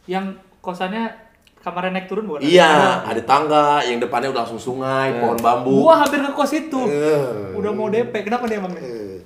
Yang 0.08 0.40
kosannya 0.64 1.27
kamarnya 1.68 1.92
naik 1.94 2.08
turun 2.08 2.24
bukan? 2.26 2.40
Iya, 2.40 2.72
ada 3.04 3.22
tangga, 3.22 3.84
yang 3.84 4.00
depannya 4.00 4.32
udah 4.32 4.42
langsung 4.42 4.58
sungai, 4.58 5.20
pohon 5.20 5.36
bambu. 5.38 5.84
Gua 5.84 6.00
hampir 6.00 6.18
ke 6.18 6.32
kos 6.32 6.56
itu. 6.56 6.82
Eh. 6.88 7.52
Udah 7.54 7.70
mau 7.70 7.88
DP. 7.88 8.24
Kenapa 8.24 8.48
nih 8.48 8.58
emang? 8.58 8.72
Eh, 8.74 9.20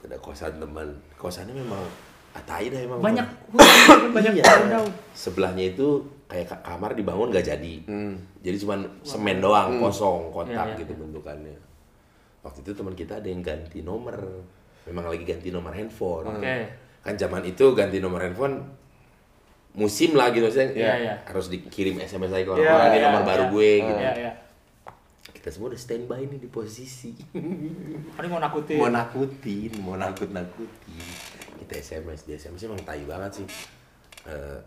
ada 0.00 0.16
kosan 0.18 0.56
teman 0.56 0.88
kosannya 1.14 1.52
memang 1.54 1.80
atai 2.32 2.66
dah 2.66 2.76
emang 2.78 2.98
Banyak 2.98 3.24
hutan, 3.48 4.00
banyak 4.10 4.32
Iya. 4.36 4.80
sebelahnya 5.12 5.64
itu 5.66 6.02
kayak 6.26 6.44
ka- 6.46 6.62
kamar 6.66 6.92
dibangun 6.92 7.30
gak 7.30 7.46
jadi 7.46 7.74
jadi 8.38 8.56
cuman 8.58 8.84
semen 9.00 9.38
doang 9.38 9.78
kosong 9.78 10.28
kotak 10.28 10.50
Iya, 10.50 10.64
iya, 10.66 10.76
gitu 10.76 10.92
bentukannya 10.94 11.54
waktu 12.40 12.60
itu 12.60 12.72
teman 12.74 12.92
kita 12.92 13.16
ada 13.16 13.28
yang 13.30 13.38
ganti 13.38 13.80
nomor 13.80 14.18
memang 14.84 15.06
lagi 15.06 15.22
ganti 15.22 15.48
nomor 15.48 15.70
handphone 15.70 16.26
Oke. 16.34 16.56
kan 17.00 17.14
zaman 17.14 17.44
itu 17.44 17.64
ganti 17.72 17.96
nomor 17.98 18.20
handphone 18.20 18.60
musim 19.74 20.14
lah 20.14 20.30
gitu 20.30 20.46
maksudnya 20.46 20.70
Iya, 20.70 20.92
iya. 20.96 21.14
harus 21.26 21.50
dikirim 21.50 21.98
SMS 21.98 22.30
lagi 22.30 22.46
ke 22.46 22.50
Iya, 22.50 22.62
orang-orang 22.62 22.86
ini 22.86 22.96
iya, 22.96 23.06
nomor 23.06 23.22
baru 23.22 23.44
iya. 23.44 23.50
gue 23.50 23.70
gitu 23.76 24.00
Iya, 24.00 24.12
iya. 24.14 24.32
kita 25.34 25.48
semua 25.50 25.68
udah 25.68 25.80
standby 25.80 26.20
nih 26.24 26.38
di 26.38 26.48
posisi 26.48 27.10
Ini 27.34 28.28
mau 28.30 28.38
nakutin. 28.38 28.78
mau 28.78 28.88
nakutin, 28.88 29.70
mau 29.78 29.92
nakut-nakutin. 29.92 31.04
Kita 31.60 31.74
SMS, 31.76 32.24
dia 32.24 32.36
SMS 32.36 32.64
emang 32.64 32.80
tai 32.80 33.04
banget 33.04 33.42
sih. 33.42 33.46
Eh, 34.24 34.58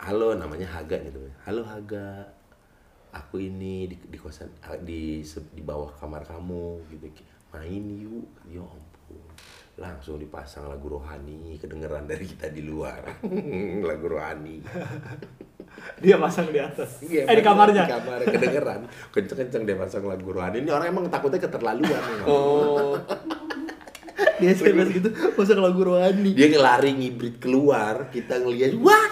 halo, 0.00 0.32
namanya 0.32 0.64
Haga 0.64 0.96
gitu. 1.00 1.20
Halo 1.44 1.60
Haga, 1.62 2.32
aku 3.12 3.40
ini 3.40 3.92
di, 3.92 3.96
di 4.00 4.16
kosan 4.16 4.48
di 4.80 5.20
di 5.52 5.62
bawah 5.62 5.92
kamar 5.92 6.24
kamu 6.24 6.80
gitu. 6.88 7.12
Main 7.52 7.84
yuk, 8.00 8.24
ya 8.48 8.64
ampun. 8.64 8.81
Langsung 9.80 10.20
dipasang 10.20 10.68
lagu 10.68 10.84
rohani, 10.92 11.56
kedengeran 11.56 12.04
dari 12.04 12.28
kita 12.28 12.52
di 12.52 12.60
luar. 12.60 13.24
lagu 13.88 14.06
rohani. 14.08 14.60
Dia 16.04 16.20
pasang 16.20 16.52
di 16.52 16.60
atas. 16.60 17.00
Iya, 17.00 17.24
eh 17.24 17.36
di 17.40 17.44
kamarnya. 17.44 17.88
Di 17.88 17.92
kamar 17.96 18.20
kedengeran. 18.28 18.80
Kenceng-kenceng 19.08 19.62
dia 19.64 19.76
pasang 19.80 20.04
lagu 20.04 20.28
rohani. 20.28 20.60
Ini 20.60 20.70
orang 20.70 20.92
emang 20.92 21.04
takutnya 21.08 21.40
keterlaluan. 21.40 22.02
oh 22.28 23.00
Dia 24.42 24.58
SMS 24.58 24.90
gitu, 24.90 25.08
pasang 25.38 25.62
lagu 25.62 25.86
rohani. 25.86 26.34
Dia 26.34 26.50
ngelari 26.50 26.92
ngibrit 26.98 27.38
keluar, 27.38 28.10
kita 28.10 28.42
ngeliat, 28.42 28.74
wah, 28.82 29.06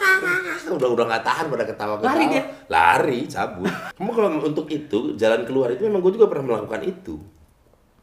udah 0.74 0.88
udah 0.90 1.04
nggak 1.06 1.24
tahan 1.24 1.44
pada 1.46 1.64
ketawa 1.66 1.94
ketawa. 2.02 2.10
Lari 2.10 2.24
dia? 2.26 2.42
Lari, 2.66 3.20
cabut. 3.30 3.70
Kamu 3.94 4.10
kalau 4.10 4.28
untuk 4.42 4.66
itu 4.70 5.14
jalan 5.14 5.46
keluar 5.46 5.70
itu 5.70 5.86
memang 5.86 6.02
gue 6.02 6.18
juga 6.18 6.26
pernah 6.26 6.54
melakukan 6.54 6.82
itu. 6.82 7.14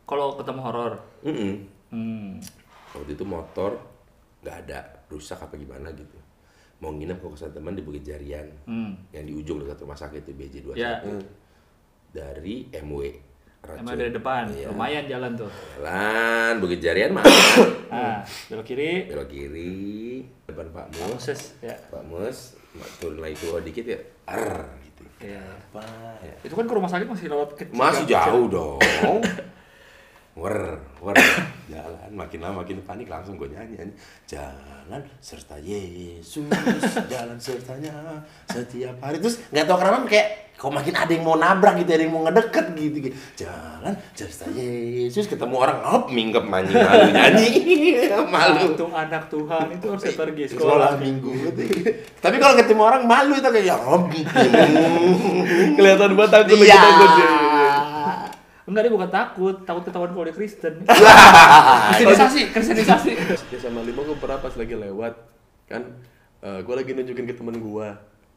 Kalau 0.07 0.39
ketemu 0.39 0.59
horor. 0.63 0.93
Mm-mm. 1.27 1.76
Hmm. 1.89 2.37
Waktu 2.91 3.13
itu 3.13 3.23
motor 3.23 3.77
nggak 4.39 4.57
ada, 4.63 4.79
rusak 5.07 5.37
apa 5.37 5.53
gimana 5.53 5.91
gitu. 5.91 6.17
Mau 6.77 6.89
nginep 6.89 7.17
ke 7.17 7.27
kosan 7.27 7.49
teman 7.49 7.73
di 7.73 7.81
Bukit 7.81 8.03
Jarian, 8.03 8.45
Hmm. 8.63 8.93
yang 9.09 9.23
di 9.23 9.33
ujung 9.33 9.57
dekat 9.57 9.79
rumah 9.79 9.95
sakit 9.95 10.21
itu 10.21 10.31
BJ 10.31 10.55
21 10.63 10.77
Ya. 10.77 11.01
dari 12.13 12.69
MW. 12.71 13.01
Racun. 13.59 13.81
Emang 13.81 13.97
dari 13.97 14.11
depan. 14.11 14.43
Iya. 14.47 14.69
Lumayan 14.69 15.03
jalan 15.05 15.31
tuh. 15.35 15.49
Jalan 15.75 16.53
Bukit 16.59 16.79
Jarian 16.79 17.11
mah. 17.11 17.25
Nah, 17.87 18.19
belok 18.45 18.67
kiri. 18.67 19.07
belok 19.07 19.25
kiri 19.25 20.19
depan 20.45 20.67
Pak 20.69 20.85
Mus 20.91 21.07
Moses 21.09 21.55
ya. 21.57 21.71
Pak 21.87 22.03
Mus 22.03 22.59
turun 22.99 23.17
lagi 23.17 23.33
keluar 23.37 23.63
dikit 23.63 23.87
ya 23.87 23.95
ar 24.25 24.59
gitu 24.83 25.07
Iya. 25.23 25.39
apa 25.39 25.81
ya 26.19 26.35
Itu 26.43 26.53
kan 26.53 26.67
ke 26.67 26.73
rumah 26.73 26.85
sakit 26.85 27.07
masih 27.07 27.25
lewat 27.27 27.55
kecil. 27.55 27.71
masih 27.73 28.03
kecil. 28.03 28.19
jauh 28.19 28.47
dong 28.51 28.79
wer 30.37 30.77
wer 31.01 31.17
jalan 31.73 32.09
makin 32.13 32.39
lama 32.45 32.61
makin 32.61 32.77
panik 32.85 33.09
langsung 33.09 33.41
gue 33.41 33.49
nyanyi 33.49 33.81
nyanyi. 33.81 33.93
jalan 34.29 35.01
serta 35.17 35.57
Yesus 35.57 36.45
jalan 37.09 37.37
sertanya 37.41 38.21
setiap 38.45 39.01
hari 39.01 39.17
terus 39.17 39.41
nggak 39.49 39.65
tahu 39.65 39.77
kenapa 39.81 40.05
kayak 40.05 40.27
kok 40.57 40.73
makin 40.73 40.93
ada 40.93 41.09
yang 41.09 41.25
mau 41.25 41.37
nabrak 41.37 41.81
gitu 41.81 41.89
ada 41.93 42.01
yang 42.01 42.13
mau 42.13 42.25
ngedeket 42.25 42.65
gitu, 42.73 42.97
gitu. 43.09 43.15
jalan 43.33 43.93
serta 44.13 44.45
Yesus 44.53 45.25
ketemu 45.25 45.55
orang 45.57 45.79
hop 45.81 46.03
nyanyi 46.13 46.37
malu 46.45 46.69
nyanyi 47.09 47.47
malu 48.29 48.77
Untuk 48.77 48.93
anak 48.93 49.23
Tuhan 49.33 49.65
itu 49.73 49.85
harus 49.89 50.05
pergi 50.13 50.43
sekolah 50.53 50.93
sekolah. 50.93 51.01
minggu 51.01 51.33
tapi 52.21 52.35
kalau 52.37 52.53
ketemu 52.53 52.81
orang 52.85 53.03
malu 53.09 53.33
itu 53.33 53.49
kayak 53.49 53.65
ya 53.65 53.75
Robi 53.81 54.21
kelihatan 55.81 56.13
banget 56.13 56.29
takut 56.29 56.47
lagi 56.53 56.69
Iya. 56.69 56.77
takut. 56.77 57.11
Enggak 58.67 58.83
dia 58.83 58.91
bukan 58.91 59.07
takut, 59.07 59.55
takut 59.63 59.81
ketahuan 59.81 60.11
kalau 60.11 60.23
dia 60.23 60.35
Kristen. 60.35 60.83
Iya. 60.83 61.13
Kristenisasi, 61.93 62.41
kristenisasi. 62.51 63.11
ya 63.47 63.57
sama 63.57 63.79
lima 63.81 64.03
gue 64.03 64.17
pernah 64.17 64.37
pas 64.37 64.51
lagi 64.51 64.75
lewat 64.75 65.13
kan 65.65 65.81
gue 66.37 66.75
lagi 66.75 66.91
nunjukin 66.91 67.23
ke 67.23 67.33
temen 67.33 67.55
gue 67.57 67.87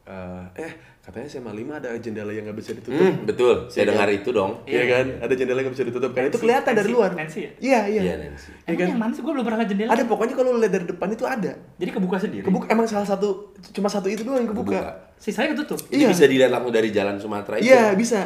eh, 0.01 0.43
eh 0.57 0.71
katanya 0.99 1.27
SMA 1.27 1.51
5 1.51 1.77
ada 1.77 1.89
jendela 1.95 2.29
yang 2.29 2.43
nggak 2.43 2.57
bisa 2.57 2.71
ditutup. 2.71 2.95
Hmm, 2.95 3.21
betul. 3.23 3.55
Saya 3.67 3.83
Iya 3.83 3.87
dengar 3.91 4.07
itu 4.09 4.29
dong. 4.31 4.51
Iya 4.65 4.83
kan? 4.87 5.05
Ada 5.19 5.33
jendela 5.33 5.57
yang 5.57 5.67
nggak 5.67 5.75
bisa 5.75 5.85
ditutup 5.85 6.11
kan? 6.11 6.21
Itu 6.21 6.29
Nancy- 6.31 6.41
kelihatan 6.41 6.71
dari 6.71 6.81
Nancy- 6.81 6.95
luar. 6.95 7.09
Nancy 7.11 7.39
ya? 7.39 7.51
Iya, 7.59 7.79
iya. 7.87 8.01
Iya, 8.01 8.13
Nancy. 8.19 8.49
Iya 8.49 8.61
Emang 8.63 8.77
kan? 8.77 8.87
yang 8.87 8.99
mana 8.99 9.11
sih? 9.11 9.21
Gue 9.21 9.31
belum 9.31 9.45
pernah 9.45 9.59
ke 9.59 9.67
jendela. 9.67 9.89
Ada 9.91 10.03
pokoknya 10.05 10.33
kalau 10.33 10.51
lihat 10.57 10.73
dari 10.73 10.85
depan 10.87 11.07
itu 11.11 11.23
ada. 11.23 11.51
Jadi 11.75 11.89
kebuka 11.91 12.17
sendiri. 12.17 12.43
Kebuka 12.43 12.65
emang 12.67 12.85
salah 12.85 13.03
satu 13.03 13.29
cuma 13.71 13.87
satu 13.87 14.07
itu 14.07 14.21
doang 14.21 14.39
yang 14.39 14.49
kebuka. 14.49 14.73
Kebuka. 14.73 14.91
Sisanya 15.17 15.49
ketutup. 15.53 15.79
Ini 15.87 16.01
Iya. 16.01 16.09
bisa 16.09 16.23
dilihat 16.25 16.49
langsung 16.49 16.71
dari 16.71 16.89
jalan 16.89 17.15
Sumatera 17.17 17.55
itu. 17.57 17.65
Iya, 17.67 17.83
bisa. 17.93 18.19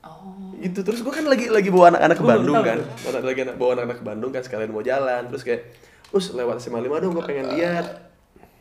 Oh. 0.00 0.56
Itu 0.56 0.80
terus 0.80 1.04
gua 1.04 1.12
kan 1.12 1.28
lagi 1.28 1.52
lagi 1.52 1.68
bawa 1.68 1.92
anak-anak 1.92 2.16
ke 2.16 2.24
Bandung 2.24 2.56
tahu 2.56 2.64
kan. 2.64 2.78
Anak- 2.80 3.24
Lagi 3.24 3.40
anak 3.44 3.56
bawa 3.56 3.70
anak-anak 3.74 3.98
ke 4.00 4.04
Bandung 4.04 4.30
kan 4.30 4.42
sekalian 4.42 4.70
mau 4.70 4.80
jalan 4.80 5.28
terus 5.28 5.44
kayak 5.44 5.62
Us 6.10 6.34
lewat 6.34 6.58
SMA 6.58 6.82
5 6.82 6.90
dong, 6.98 7.14
gue 7.14 7.22
pengen 7.22 7.54
lihat. 7.54 7.86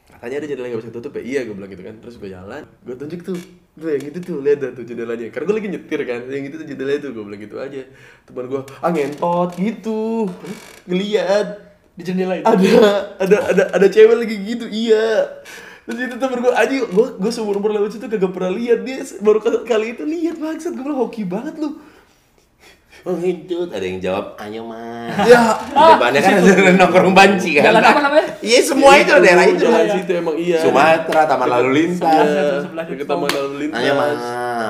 Katanya 0.05 0.37
ada 0.37 0.45
jendela 0.45 0.67
yang 0.67 0.77
gak 0.77 0.83
bisa 0.85 0.93
tutup 0.93 1.17
ya? 1.17 1.21
Iya, 1.25 1.39
gue 1.49 1.55
bilang 1.57 1.71
gitu 1.71 1.81
kan. 1.81 1.95
Terus 1.97 2.15
gue 2.21 2.29
jalan, 2.29 2.61
gue 2.61 2.93
tunjuk 2.93 3.21
tuh. 3.25 3.39
Tuh 3.73 3.89
yang 3.89 4.05
itu 4.05 4.19
tuh, 4.21 4.37
lihat 4.43 4.57
dah 4.59 4.69
tuh 4.69 4.85
jendelanya. 4.85 5.33
Karena 5.33 5.45
gue 5.47 5.55
lagi 5.57 5.69
nyetir 5.73 6.01
kan, 6.05 6.19
yang 6.29 6.45
itu 6.45 6.55
tuh 6.61 6.67
jendelanya 6.67 6.99
tuh. 7.01 7.11
Gue 7.15 7.23
bilang 7.25 7.41
gitu 7.41 7.55
aja. 7.57 7.81
Teman 8.21 8.45
gue, 8.45 8.61
ah 8.61 8.91
ngentot 8.91 9.49
gitu. 9.57 10.29
Ngeliat. 10.85 11.47
Di 11.97 12.03
jendela 12.05 12.37
itu. 12.37 12.45
Ada, 12.45 12.69
ada, 13.17 13.37
ada, 13.49 13.63
ada 13.81 13.87
cewek 13.89 14.13
lagi 14.13 14.35
gitu, 14.45 14.65
iya. 14.69 15.25
Terus 15.89 16.05
itu 16.05 16.15
temen 16.21 16.37
gue, 16.37 16.53
aja 16.53 16.69
gue, 16.85 17.07
gue 17.17 17.31
seumur 17.33 17.57
umur 17.57 17.73
lewat 17.73 17.97
situ 17.97 18.05
kagak 18.05 18.29
pernah 18.29 18.53
lihat 18.53 18.85
dia 18.85 19.01
baru 19.25 19.41
kali- 19.41 19.97
itu 19.97 20.05
lihat 20.05 20.37
maksud 20.37 20.77
gue 20.77 20.85
bilang 20.85 21.01
hoki 21.01 21.25
banget 21.25 21.57
lu. 21.57 21.81
Oh 23.07 23.15
ada 23.15 23.85
yang 23.87 23.97
jawab, 23.97 24.37
ayo 24.37 24.69
mas. 24.69 25.15
Ya, 25.23 25.55
Di 25.55 25.83
depannya 25.97 26.19
kan 26.19 26.33
ada 26.45 26.71
nongkrong 26.77 27.15
banci 27.15 27.57
kan. 27.57 27.71
Jalan 27.71 27.81
apa 27.81 28.01
namanya? 28.05 28.27
Iya 28.37 28.59
semua 28.61 28.91
itu 29.01 29.11
daerah 29.17 29.45
itu. 29.49 29.65
Jalan 29.65 29.87
situ 29.97 30.11
emang 30.13 30.35
iya. 30.37 30.59
Sumatera, 30.61 31.21
Taman 31.25 31.47
Lalu 31.47 31.69
Lintas. 31.73 32.29
Ke 32.69 33.05
taman 33.07 33.29
lalu 33.31 33.51
lintas. 33.65 33.79
Ayo 33.81 33.91
mas. 33.95 34.19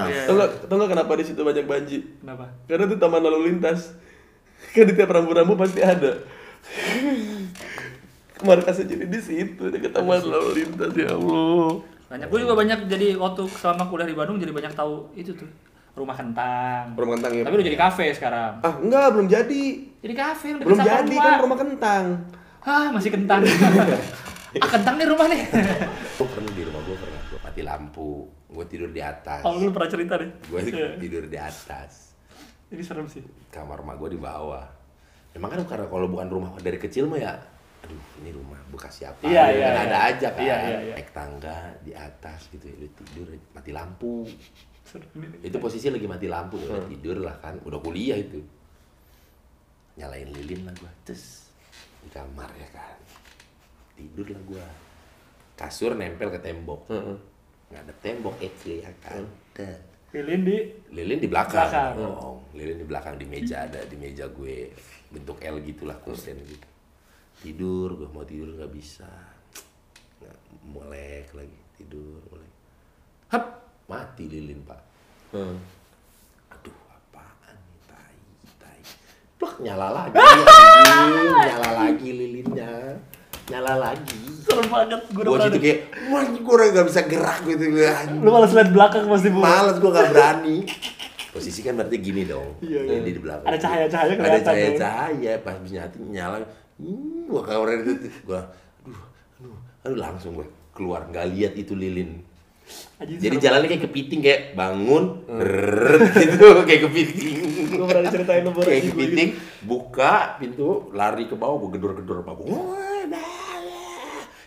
Iya. 0.07 0.23
Tau 0.29 0.33
gak, 0.39 0.49
tau 0.71 0.75
gak 0.77 0.89
kenapa 0.93 1.11
di 1.19 1.25
situ 1.25 1.41
banyak 1.41 1.65
banji? 1.65 1.97
Kenapa? 2.21 2.45
Karena 2.69 2.83
itu 2.87 2.95
taman 3.01 3.21
lalu 3.25 3.39
lintas. 3.49 3.91
Kan 4.77 4.85
di 4.87 4.93
tiap 4.95 5.09
rambu-rambu 5.11 5.57
pasti 5.57 5.81
ada. 5.83 6.21
Markasnya 8.39 8.85
jadi 8.87 9.05
di 9.05 9.19
situ, 9.19 9.67
dekat 9.67 9.91
taman 9.91 10.23
lalu 10.23 10.63
lintas 10.63 10.95
ya 10.95 11.11
Allah. 11.11 11.83
Banyak. 12.07 12.27
Gue 12.27 12.39
juga 12.41 12.55
banyak 12.55 12.79
jadi 12.87 13.07
waktu 13.15 13.41
selama 13.51 13.83
kuliah 13.85 14.07
di 14.07 14.15
Bandung 14.15 14.39
jadi 14.39 14.49
banyak 14.49 14.73
tahu 14.73 15.11
itu 15.13 15.35
tuh 15.35 15.49
rumah 15.93 16.15
kentang. 16.15 16.95
Rumah 16.95 17.13
kentang 17.19 17.33
ya. 17.35 17.43
Tapi 17.43 17.53
udah 17.53 17.67
jadi 17.67 17.77
kafe 17.77 18.05
sekarang. 18.15 18.63
Ah, 18.63 18.73
enggak, 18.79 19.07
belum 19.11 19.27
jadi. 19.27 19.63
Jadi 19.99 20.13
kafe 20.15 20.47
Belum 20.55 20.79
jadi 20.79 21.03
rumah. 21.05 21.21
kan 21.21 21.33
rumah 21.43 21.57
kentang. 21.59 22.03
Hah, 22.59 22.87
masih 22.89 23.11
kentang. 23.11 23.43
ah, 24.63 24.69
kentang 24.71 24.95
nih 24.95 25.07
rumah 25.07 25.27
nih. 25.27 25.41
Gue 26.15 26.27
pernah 26.27 26.51
di 26.51 26.63
rumah 26.63 26.81
gue 26.81 26.95
pernah, 26.95 27.19
gue 27.21 27.39
mati 27.43 27.61
lampu, 27.61 28.11
gue 28.47 28.65
tidur 28.65 28.89
di 28.89 29.01
atas. 29.03 29.43
Oh, 29.43 29.53
lu 29.53 29.69
pernah 29.69 29.89
cerita 29.91 30.13
deh. 30.15 30.29
Gue 30.47 30.59
Iya. 30.63 30.95
tidur 30.95 31.23
di 31.27 31.37
atas. 31.37 32.15
Ini 32.71 32.81
serem 32.81 33.05
sih. 33.05 33.21
Kamar 33.51 33.83
rumah 33.83 33.99
gue 33.99 34.15
di 34.15 34.19
bawah. 34.19 34.63
Emang 35.29 35.51
kan 35.51 35.61
karena 35.67 35.85
kalau 35.85 36.07
bukan 36.07 36.25
rumah 36.25 36.49
dari 36.57 36.79
kecil 36.79 37.05
mah 37.05 37.19
ya, 37.19 37.33
aduh 37.85 38.03
ini 38.19 38.29
rumah 38.35 38.59
bekas 38.69 39.03
siapa? 39.03 39.23
Iya, 39.23 39.43
iya, 39.55 39.67
Kan 39.67 39.75
iya. 39.75 39.85
ada 39.87 39.97
aja 40.11 40.27
kan. 40.35 40.41
Iya, 40.43 40.55
iya, 40.55 40.77
iya. 40.83 40.93
Naik 40.99 41.09
tangga 41.15 41.57
di 41.83 41.91
atas 41.95 42.39
gitu, 42.51 42.65
ya, 42.67 42.75
udah 42.79 42.91
tidur 42.97 43.27
mati 43.55 43.71
lampu. 43.71 44.15
Itu 45.45 45.57
posisi 45.61 45.87
lagi 45.87 46.07
mati 46.09 46.27
lampu, 46.27 46.57
ya 46.59 46.67
udah 46.69 46.83
tidur 46.89 47.17
lah 47.21 47.35
kan, 47.39 47.55
udah 47.63 47.79
kuliah 47.79 48.17
itu. 48.17 48.41
Nyalain 49.95 50.29
lilin 50.31 50.65
lah 50.67 50.73
gua, 50.79 50.91
tes 51.03 51.51
di 52.03 52.09
kamar 52.11 52.49
ya 52.55 52.69
kan. 52.71 52.97
Tidur 53.95 54.27
lah 54.31 54.41
gua. 54.47 54.67
Kasur 55.59 55.95
nempel 55.95 56.31
ke 56.31 56.39
tembok. 56.39 56.87
Heeh. 56.87 57.17
Nggak 57.69 57.81
ada 57.85 57.93
tembok 58.01 58.35
itu 58.41 58.81
ya 58.81 58.91
kan. 59.03 59.27
Dan 59.53 59.77
Lilin 60.09 60.41
di 60.41 60.57
lilin 60.89 61.21
di 61.21 61.29
belakang. 61.29 61.69
Belakang. 61.69 61.91
dong. 62.01 62.37
Lilin 62.57 62.77
di 62.81 62.85
belakang 62.89 63.15
di 63.21 63.25
meja 63.29 63.69
ada 63.69 63.85
di 63.85 63.93
meja 63.93 64.25
gue 64.25 64.73
bentuk 65.13 65.37
L 65.45 65.61
gitulah 65.61 65.97
kusen 66.01 66.33
gitu. 66.49 66.68
Tidur, 67.39 67.95
gue 67.95 68.09
mau 68.11 68.27
tidur 68.27 68.51
nggak 68.51 68.71
bisa. 68.75 69.07
Nggak 70.19 70.37
melek 70.75 71.27
lagi 71.31 71.59
tidur 71.79 72.19
melek. 72.35 72.51
Hap, 73.31 73.45
mati 73.87 74.27
lilin 74.27 74.59
pak. 74.67 74.81
Heeh. 75.31 75.55
Aduh, 76.51 76.75
apaan 76.91 77.55
nih, 77.55 77.79
tai, 77.87 78.15
tai. 78.59 78.79
Plak, 79.39 79.55
nyala 79.63 79.87
lagi, 79.95 80.19
anjing. 80.19 81.31
nyala 81.47 81.69
lagi 81.79 82.09
lilinnya. 82.11 82.73
Nyala 83.47 83.73
lagi. 83.79 84.19
serem 84.43 84.67
banget. 84.67 85.01
Gue 85.15 85.23
udah 85.23 85.47
situ 85.47 85.59
kayak, 85.63 85.79
wah 86.11 86.23
gue 86.27 86.53
udah 86.59 86.67
gak 86.75 86.87
bisa 86.91 87.01
gerak 87.07 87.39
gitu. 87.47 87.65
gue. 87.71 87.89
Lu 88.19 88.29
malas 88.35 88.51
lihat 88.51 88.69
belakang 88.75 89.07
pasti 89.07 89.29
bu. 89.31 89.39
Males 89.39 89.77
gue 89.79 89.91
gak 89.95 90.09
berani. 90.11 90.57
Posisi 91.29 91.61
kan 91.61 91.77
berarti 91.77 91.97
gini 92.01 92.25
dong. 92.25 92.57
Iya, 92.59 92.89
Ini 92.89 93.05
iya. 93.05 93.13
di 93.13 93.21
belakang. 93.21 93.47
Ada 93.47 93.57
cahaya-cahaya 93.61 94.11
Ada 94.11 94.17
kelihatan 94.17 94.45
cahaya-cahaya. 94.49 95.33
Pas 95.45 95.55
nyati 95.61 95.97
nyala. 96.09 96.37
Hmm, 96.79 97.27
gua 97.27 97.43
kamar 97.43 97.83
itu. 97.83 98.07
Gua, 98.23 98.41
aduh, 98.87 99.03
aduh, 99.37 99.57
aduh 99.83 99.97
langsung 99.99 100.31
gue 100.33 100.47
keluar. 100.71 101.03
Gak 101.11 101.27
lihat 101.35 101.53
itu 101.59 101.75
lilin. 101.75 102.23
Anjing, 103.01 103.17
Jadi 103.17 103.35
jalannya 103.41 103.67
kayak 103.67 103.83
kepiting 103.89 104.21
kayak 104.21 104.41
bangun, 104.53 105.25
Hmm. 105.25 105.41
rrrr, 105.41 105.99
gitu 106.21 106.47
kayak 106.63 106.81
kepiting. 106.85 107.35
Gue 107.73 107.85
pernah 107.89 108.03
diceritain 108.05 108.45
lu 108.45 108.53
kayak 108.53 108.81
gue 108.85 108.91
kepiting, 108.93 109.29
buka 109.65 110.37
pintu, 110.37 110.93
lari 110.93 111.25
ke 111.25 111.33
bawah, 111.33 111.57
gue 111.65 111.75
gedor-gedor 111.75 112.21
apa? 112.21 112.31
Nah. 113.09 113.57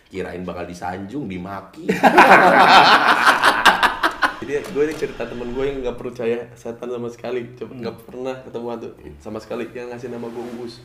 Kirain 0.07 0.45
bakal 0.45 0.69
disanjung, 0.69 1.27
dimaki. 1.27 1.89
Jadi 4.43 4.59
gue 4.59 4.83
ini 4.83 4.93
cerita 4.93 5.23
temen 5.23 5.55
gue 5.55 5.63
yang 5.63 5.79
nggak 5.79 5.95
percaya 5.95 6.51
setan 6.53 6.91
sama 6.91 7.07
sekali, 7.07 7.55
coba 7.55 7.79
nggak 7.79 7.97
pernah 8.03 8.35
ketemu 8.43 8.67
hantu 8.71 8.87
sama 9.23 9.39
sekali 9.39 9.67
yang 9.71 9.87
ngasih 9.87 10.11
nama 10.11 10.27
gue 10.27 10.43
Uus. 10.59 10.83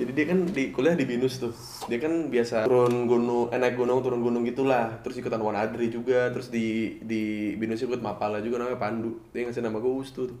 Jadi 0.00 0.16
dia 0.16 0.26
kan 0.26 0.48
di 0.48 0.72
kuliah 0.72 0.96
di 0.96 1.04
binus 1.04 1.36
tuh, 1.36 1.52
dia 1.84 2.00
kan 2.00 2.32
biasa 2.32 2.64
turun 2.64 3.04
gunung, 3.04 3.52
eh, 3.52 3.60
naik 3.60 3.76
gunung 3.76 4.00
turun 4.00 4.24
gunung 4.24 4.42
gitulah, 4.42 4.96
terus 5.04 5.20
ikutan 5.20 5.36
Wan 5.36 5.52
Adri 5.52 5.92
juga, 5.92 6.32
terus 6.32 6.48
di 6.48 6.96
di 7.04 7.52
binus 7.54 7.84
ikut 7.84 8.00
Mapala 8.00 8.40
juga 8.40 8.56
namanya 8.56 8.80
Pandu, 8.80 9.20
dia 9.28 9.44
ngasih 9.44 9.60
nama 9.60 9.76
gue 9.76 9.92
Uus 9.92 10.16
tuh. 10.16 10.32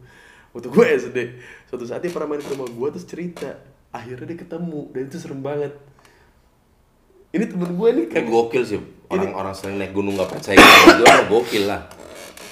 Waktu 0.56 0.64
gue 0.66 0.84
SD, 1.04 1.18
suatu 1.68 1.84
saat 1.84 2.00
dia 2.00 2.08
pernah 2.08 2.32
main 2.32 2.40
ke 2.40 2.48
rumah 2.48 2.72
gue 2.72 2.88
terus 2.88 3.04
cerita, 3.04 3.52
akhirnya 3.92 4.32
dia 4.32 4.38
ketemu 4.40 4.80
dan 4.96 5.02
itu 5.04 5.18
serem 5.20 5.44
banget. 5.44 5.76
Ini 7.30 7.44
temen 7.46 7.70
gue 7.76 7.88
nih 7.94 8.04
Kayak 8.08 8.26
kayak 8.26 8.32
gokil 8.32 8.62
sih. 8.64 8.80
Orang-orang 9.06 9.54
sering 9.54 9.76
naik 9.76 9.92
gunung 9.92 10.14
gak 10.16 10.30
percaya 10.30 10.56
gitu 10.56 11.04
gokil 11.28 11.66
lah. 11.66 11.84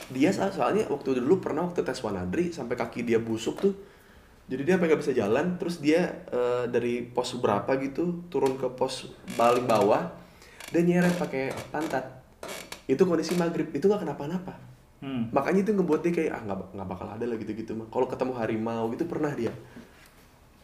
dia 0.09 0.33
so- 0.33 0.51
soalnya 0.51 0.89
waktu 0.89 1.21
dulu 1.21 1.39
pernah 1.39 1.65
waktu 1.65 1.85
tes 1.85 2.01
Wanadri 2.01 2.49
sampai 2.51 2.75
kaki 2.75 3.05
dia 3.05 3.21
busuk 3.21 3.61
tuh 3.61 3.75
jadi 4.49 4.63
dia 4.65 4.75
sampai 4.81 4.89
nggak 4.89 5.01
bisa 5.05 5.13
jalan 5.13 5.47
terus 5.61 5.77
dia 5.79 6.25
eh, 6.33 6.65
dari 6.73 7.05
pos 7.05 7.37
berapa 7.37 7.69
gitu 7.85 8.25
turun 8.33 8.57
ke 8.57 8.65
pos 8.73 9.13
paling 9.37 9.69
bawah 9.69 10.09
dan 10.73 10.89
nyeret 10.89 11.13
pakai 11.21 11.53
pantat. 11.69 12.25
Itu 12.89 13.05
kondisi 13.05 13.37
maghrib 13.37 13.69
itu 13.73 13.85
nggak 13.85 14.09
kenapa-napa. 14.09 14.57
Hmm. 14.99 15.31
makanya 15.31 15.63
itu 15.63 15.79
ngebuat 15.79 16.03
dia 16.03 16.11
kayak 16.11 16.33
ah 16.35 16.43
nggak 16.43 16.75
nggak 16.75 16.89
bakal 16.91 17.07
ada 17.07 17.23
lah 17.23 17.39
gitu-gitu 17.39 17.71
mah. 17.77 17.87
Kalau 17.87 18.11
ketemu 18.11 18.33
harimau 18.35 18.91
gitu 18.91 19.05
pernah 19.07 19.31
dia. 19.31 19.55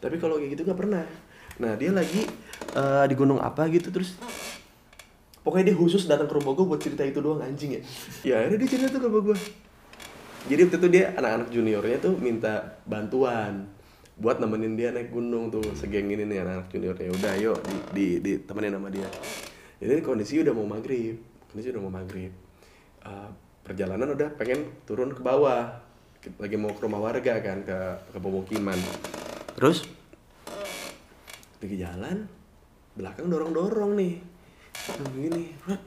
Tapi 0.03 0.19
kalau 0.19 0.35
kayak 0.41 0.59
gitu 0.59 0.67
nggak 0.67 0.75
pernah. 0.75 1.05
Nah 1.63 1.71
dia 1.79 1.95
lagi 1.95 2.27
eh, 2.75 3.05
di 3.07 3.15
gunung 3.15 3.39
apa 3.39 3.63
gitu 3.71 3.95
terus 3.95 4.19
pokoknya 5.39 5.71
dia 5.71 5.77
khusus 5.79 6.03
datang 6.09 6.27
ke 6.27 6.35
rumah 6.35 6.51
gue 6.51 6.65
buat 6.67 6.81
cerita 6.83 7.07
itu 7.07 7.23
doang 7.23 7.39
anjing 7.39 7.79
ya. 7.79 7.81
Ya 8.27 8.33
akhirnya 8.43 8.59
dia 8.59 8.69
cerita 8.75 8.87
tuh 8.91 8.99
ke 8.99 9.07
rumah 9.07 9.23
gue 9.31 9.37
jadi 10.45 10.61
waktu 10.69 10.77
itu 10.77 10.89
dia 10.93 11.05
anak-anak 11.17 11.47
juniornya 11.49 11.97
tuh 11.97 12.13
minta 12.21 12.77
bantuan 12.85 13.65
buat 14.15 14.39
nemenin 14.39 14.79
dia 14.79 14.95
naik 14.95 15.11
gunung 15.11 15.51
tuh 15.51 15.63
segeng 15.75 16.07
ini 16.07 16.23
nih 16.23 16.39
anak-anak 16.39 16.67
juniornya 16.71 17.11
udah 17.11 17.33
yuk 17.35 17.59
di, 17.67 17.77
di, 17.91 18.05
di 18.23 18.31
temenin 18.43 18.75
sama 18.75 18.87
dia. 18.87 19.09
Jadi 19.75 20.01
kondisi 20.01 20.39
udah 20.39 20.55
mau 20.55 20.63
maghrib 20.63 21.19
kondisi 21.55 21.71
udah 21.71 21.83
mau 21.87 21.93
maghrib. 21.95 22.35
Eh, 23.07 23.29
perjalanan 23.63 24.11
udah 24.11 24.27
pengen 24.35 24.67
turun 24.83 25.15
ke 25.15 25.23
bawah. 25.23 25.71
Lagi 26.35 26.59
mau 26.59 26.75
ke 26.75 26.83
rumah 26.83 26.99
warga 26.99 27.39
kan 27.39 27.63
ke 27.63 27.79
ke 28.11 28.17
pemukiman. 28.19 28.75
Terus? 29.55 29.87
Lagi 31.63 31.75
jalan 31.79 32.27
belakang 32.95 33.31
dorong 33.31 33.55
dorong 33.55 33.91
nih 33.95 34.19
begini 35.15 35.51
"Hah? 35.67 35.79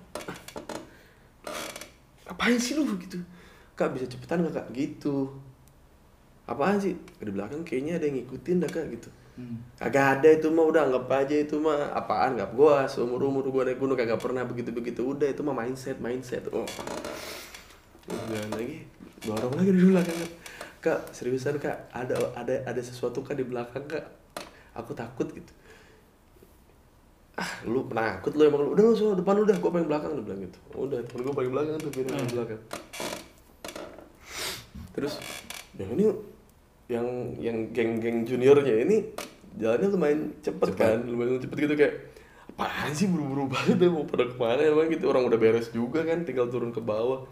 apain 2.28 2.56
sih 2.56 2.76
lu 2.76 2.84
gitu? 2.96 3.20
Kak 3.76 3.92
bisa 3.92 4.08
cepetan 4.08 4.40
nggak 4.40 4.56
kak? 4.56 4.66
Gitu 4.72 5.28
apaan 6.48 6.80
sih? 6.80 6.96
Di 7.20 7.28
belakang 7.28 7.60
kayaknya 7.62 8.00
ada 8.00 8.08
yang 8.08 8.24
ngikutin 8.24 8.56
dah 8.64 8.70
kak 8.72 8.86
gitu. 8.96 9.08
Hmm. 9.38 9.62
Kagak 9.78 10.18
ada 10.18 10.28
itu 10.34 10.50
mah 10.50 10.66
udah 10.66 10.82
anggap 10.90 11.06
aja 11.14 11.36
itu 11.38 11.62
mah 11.62 11.94
apaan 11.94 12.34
nggak 12.34 12.58
gua 12.58 12.90
seumur 12.90 13.22
umur 13.22 13.46
gua 13.52 13.70
naik 13.70 13.78
gunung 13.78 13.94
kagak 13.94 14.18
pernah 14.18 14.42
begitu 14.42 14.74
begitu 14.74 15.06
udah 15.06 15.30
itu 15.30 15.46
mah 15.46 15.54
mindset 15.54 16.02
mindset. 16.02 16.42
Oh. 16.50 16.66
Udah 18.08 18.42
lagi 18.50 18.82
dorong 19.22 19.54
lagi 19.54 19.70
di 19.70 19.94
belakang 19.94 20.16
kak. 20.82 21.14
Seriusan 21.14 21.62
kak 21.62 21.92
ada 21.94 22.18
ada 22.34 22.66
ada 22.66 22.80
sesuatu 22.82 23.22
kak 23.22 23.38
di 23.38 23.46
belakang 23.46 23.86
kak. 23.86 24.02
Aku 24.74 24.90
takut 24.90 25.30
gitu. 25.30 25.52
Ah 27.38 27.62
lu 27.62 27.86
penakut 27.86 28.34
lu 28.34 28.42
emang 28.42 28.66
lu. 28.66 28.74
Udah 28.74 28.90
lu 28.90 28.94
sono 28.98 29.14
depan 29.14 29.38
lu 29.38 29.46
udah 29.46 29.54
gue 29.54 29.70
paling 29.70 29.86
belakang 29.86 30.10
lu 30.18 30.26
bilang 30.26 30.42
gitu. 30.42 30.58
Udah 30.74 30.98
temen 31.06 31.22
gue 31.22 31.34
paling 31.38 31.52
belakang 31.54 31.78
tuh 31.78 31.92
pindah 31.94 32.12
paling 32.18 32.34
belakang. 32.34 32.62
Terus 34.98 35.14
yang 35.78 35.94
ini 35.94 36.10
yang 36.88 37.36
yang 37.36 37.68
geng-geng 37.70 38.24
juniornya 38.24 38.88
ini 38.88 38.96
jalannya 39.60 39.88
lumayan 39.92 40.20
cepet, 40.40 40.72
Cepet. 40.72 40.80
kan 40.80 40.98
lumayan 41.04 41.36
cepet 41.36 41.56
gitu 41.68 41.74
kayak 41.76 41.94
apaan 42.48 42.90
sih 42.90 43.06
buru-buru 43.06 43.46
banget 43.52 43.76
ya 43.78 43.88
mau 43.92 44.08
pada 44.08 44.24
ke 44.24 44.34
mana 44.34 44.62
emang 44.64 44.88
gitu 44.90 45.04
orang 45.12 45.28
udah 45.28 45.38
beres 45.38 45.68
juga 45.70 46.02
kan 46.02 46.24
tinggal 46.24 46.48
turun 46.48 46.72
ke 46.72 46.80
bawah. 46.80 47.28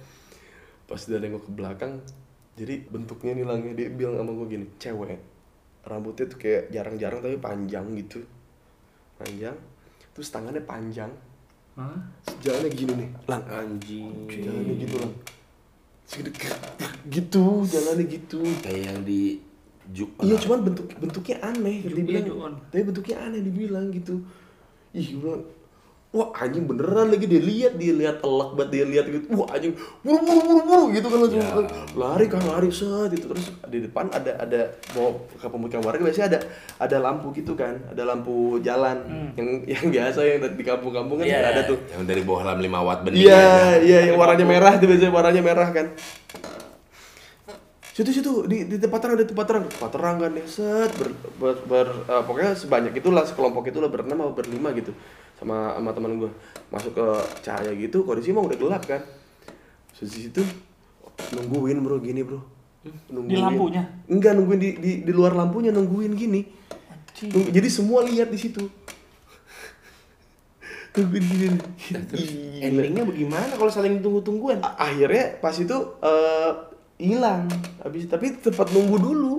Pas 0.87 1.01
dia 1.03 1.19
nengok 1.19 1.49
ke 1.49 1.53
belakang 1.57 1.99
jadi 2.55 2.85
bentuknya 2.89 3.33
nih 3.35 3.45
langnya 3.45 3.73
dia 3.75 3.89
bilang 3.91 4.17
sama 4.23 4.33
gue 4.33 4.47
gini 4.49 4.67
cewek 4.79 5.19
rambutnya 5.85 6.25
tuh 6.27 6.39
kayak 6.39 6.63
jarang-jarang 6.71 7.21
tapi 7.25 7.37
panjang 7.41 7.87
gitu. 7.97 8.21
Panjang 9.17 9.57
terus 10.13 10.29
tangannya 10.29 10.61
panjang. 10.63 11.11
Hah? 11.77 11.97
jalannya 12.41 12.71
gini 12.73 12.93
nih. 12.97 13.09
Lang 13.29 13.45
Anjing. 13.49 14.29
jalannya 14.29 14.75
gitu 14.81 14.97
lang. 15.01 15.13
Segede- 16.07 16.39
gitu 17.09 17.45
jalannya 17.65 18.05
gitu. 18.09 18.41
Kayak 18.65 18.81
yang 18.93 19.01
di 19.05 19.41
juk. 19.89 20.11
iya 20.19 20.37
cuman 20.37 20.59
bentuk 20.63 20.87
bentuknya 20.95 21.37
aneh 21.43 21.77
Juk- 21.81 21.95
dibilang 21.95 22.25
iya, 22.25 22.51
tapi 22.67 22.83
bentuknya 22.85 23.17
aneh 23.21 23.41
dibilang 23.41 23.87
gitu 23.91 24.15
ih 24.93 25.09
gue 25.09 25.21
bilang 25.21 25.45
wah 26.09 26.33
anjing 26.35 26.65
beneran 26.65 27.09
lagi 27.09 27.27
dia 27.27 27.43
lihat 27.43 27.73
dia 27.75 27.93
lihat 27.93 28.17
telak 28.19 28.51
banget 28.51 28.71
dia 28.73 28.85
lihat 28.87 29.05
gitu 29.07 29.27
wah 29.31 29.45
anjing 29.51 29.77
buru 30.01 30.17
buru 30.19 30.41
buru 30.41 30.61
buru 30.63 30.85
gitu 30.91 31.07
kan 31.07 31.19
langsung 31.21 31.39
Ya 31.39 31.51
kan. 31.51 31.67
lari 31.93 32.25
kan 32.27 32.41
lari 32.43 32.71
set 32.71 33.13
itu 33.13 33.27
terus 33.27 33.47
di 33.63 33.85
depan 33.85 34.09
ada 34.09 34.33
ada 34.35 34.61
mau 34.91 35.13
ke 35.31 35.45
pemukiman 35.45 35.85
warga 35.85 36.01
biasanya 36.01 36.27
ada 36.27 36.39
ada 36.81 36.97
lampu 37.03 37.31
gitu 37.31 37.53
kan 37.53 37.85
ada 37.87 38.03
lampu 38.03 38.33
jalan 38.61 38.97
yang 39.35 39.49
yang 39.67 39.85
biasa 39.93 40.19
yang 40.25 40.41
di 40.49 40.65
kampung-kampung 40.65 41.21
kan 41.21 41.27
Hmm. 41.27 41.29
Iya. 41.29 41.39
suka 41.39 41.53
ada 41.53 41.63
tuh 41.67 41.79
Yang 41.91 42.03
dari 42.07 42.23
bawah 42.23 42.43
lam 42.45 42.59
5 42.59 42.81
watt 42.81 43.01
bening 43.03 43.21
Iya, 43.21 43.37
aja. 43.37 43.77
iya, 43.79 43.99
yang 44.07 44.17
warnanya 44.17 44.47
merah 44.47 44.73
tuh 44.75 44.87
biasanya 44.87 45.13
warnanya 45.13 45.43
merah 45.43 45.69
kan. 45.71 45.87
Situ 47.97 48.13
situ 48.13 48.45
di, 48.45 48.69
di 48.69 48.77
tempat 48.77 49.01
terang, 49.01 49.17
di 49.17 49.25
tempat 49.25 49.47
terang, 49.49 49.65
tempat 49.73 49.89
terang 49.89 50.17
kan 50.21 50.33
ya 50.37 50.45
set 50.45 50.93
ber, 51.01 51.09
ber, 51.41 51.57
ber- 51.65 52.05
eh, 52.05 52.23
pokoknya 52.29 52.53
sebanyak 52.53 52.93
itulah 52.93 53.25
sekelompok 53.25 53.73
itulah 53.73 53.89
berenam 53.89 54.21
atau 54.21 54.37
berlima 54.37 54.69
gitu 54.77 54.93
sama 55.33 55.73
sama 55.73 55.97
teman 55.97 56.21
gue 56.21 56.29
masuk 56.69 56.93
ke 56.93 57.07
cahaya 57.41 57.73
gitu 57.73 58.05
kondisi 58.05 58.37
emang 58.37 58.53
udah 58.53 58.59
gelap 58.61 58.85
kan. 58.85 59.01
Terus 59.97 60.13
di 60.13 60.29
situ 60.29 60.45
nungguin 61.33 61.81
bro 61.81 61.97
gini 61.97 62.21
bro. 62.21 62.45
Nungguin. 63.09 63.41
lampunya? 63.41 63.83
Enggak 64.13 64.33
nungguin 64.37 64.61
di, 64.61 64.71
di 64.77 64.93
di 65.01 65.13
luar 65.17 65.33
lampunya 65.33 65.73
nungguin 65.73 66.13
gini. 66.13 66.45
Nunggu- 67.33 67.49
jadi 67.49 67.69
semua 67.73 68.05
lihat 68.05 68.29
di 68.29 68.37
situ. 68.37 68.61
nungguin 70.93 71.25
gini. 71.25 71.49
Gila. 72.13 72.61
endingnya 72.61 73.09
bagaimana 73.09 73.57
kalau 73.57 73.73
saling 73.73 74.05
tunggu-tungguan? 74.05 74.61
A- 74.61 74.85
akhirnya 74.85 75.41
pas 75.41 75.57
itu 75.57 75.77
eh, 76.05 76.53
hilang 76.97 77.45
habis 77.79 78.05
tapi 78.05 78.35
tempat 78.35 78.69
nunggu 78.71 78.97
dulu 78.99 79.35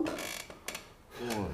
Oh, 1.18 1.50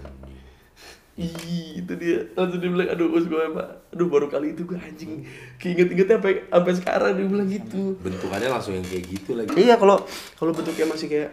Ih, 1.14 1.78
itu 1.78 1.94
dia 1.94 2.26
langsung 2.34 2.58
dia 2.58 2.68
bilang 2.68 2.90
aduh 2.90 3.14
us 3.14 3.24
gue 3.24 3.38
pak 3.54 3.68
aduh 3.90 4.10
baru 4.10 4.28
kali 4.28 4.52
itu 4.52 4.66
gue 4.66 4.76
anjing 4.76 5.22
keinget-ingetnya 5.56 6.18
sampai 6.18 6.34
sampai 6.44 6.74
sekarang 6.74 7.12
dia 7.14 7.26
bilang 7.26 7.46
gitu 7.48 7.94
bentukannya 7.98 8.50
langsung 8.50 8.74
yang 8.74 8.84
kayak 8.84 9.06
gitu 9.08 9.32
lagi. 9.34 9.54
iya 9.56 9.78
kalau 9.78 10.02
kalau 10.34 10.52
bentuknya 10.52 10.90
masih 10.90 11.08
kayak 11.08 11.32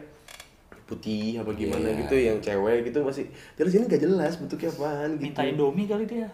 putih 0.84 1.40
apa 1.40 1.50
gimana 1.54 1.86
Iya. 1.86 1.98
gitu 2.02 2.14
yang 2.14 2.38
cewek 2.38 2.78
gitu 2.86 2.98
masih 3.00 3.24
jelas 3.56 3.72
ini 3.72 3.84
gak 3.86 4.02
jelas 4.02 4.32
bentuknya 4.36 4.68
apaan 4.68 5.10
gitu 5.16 5.24
Minta 5.24 5.42
Indomie 5.42 5.86
kali 5.86 6.04
dia. 6.04 6.28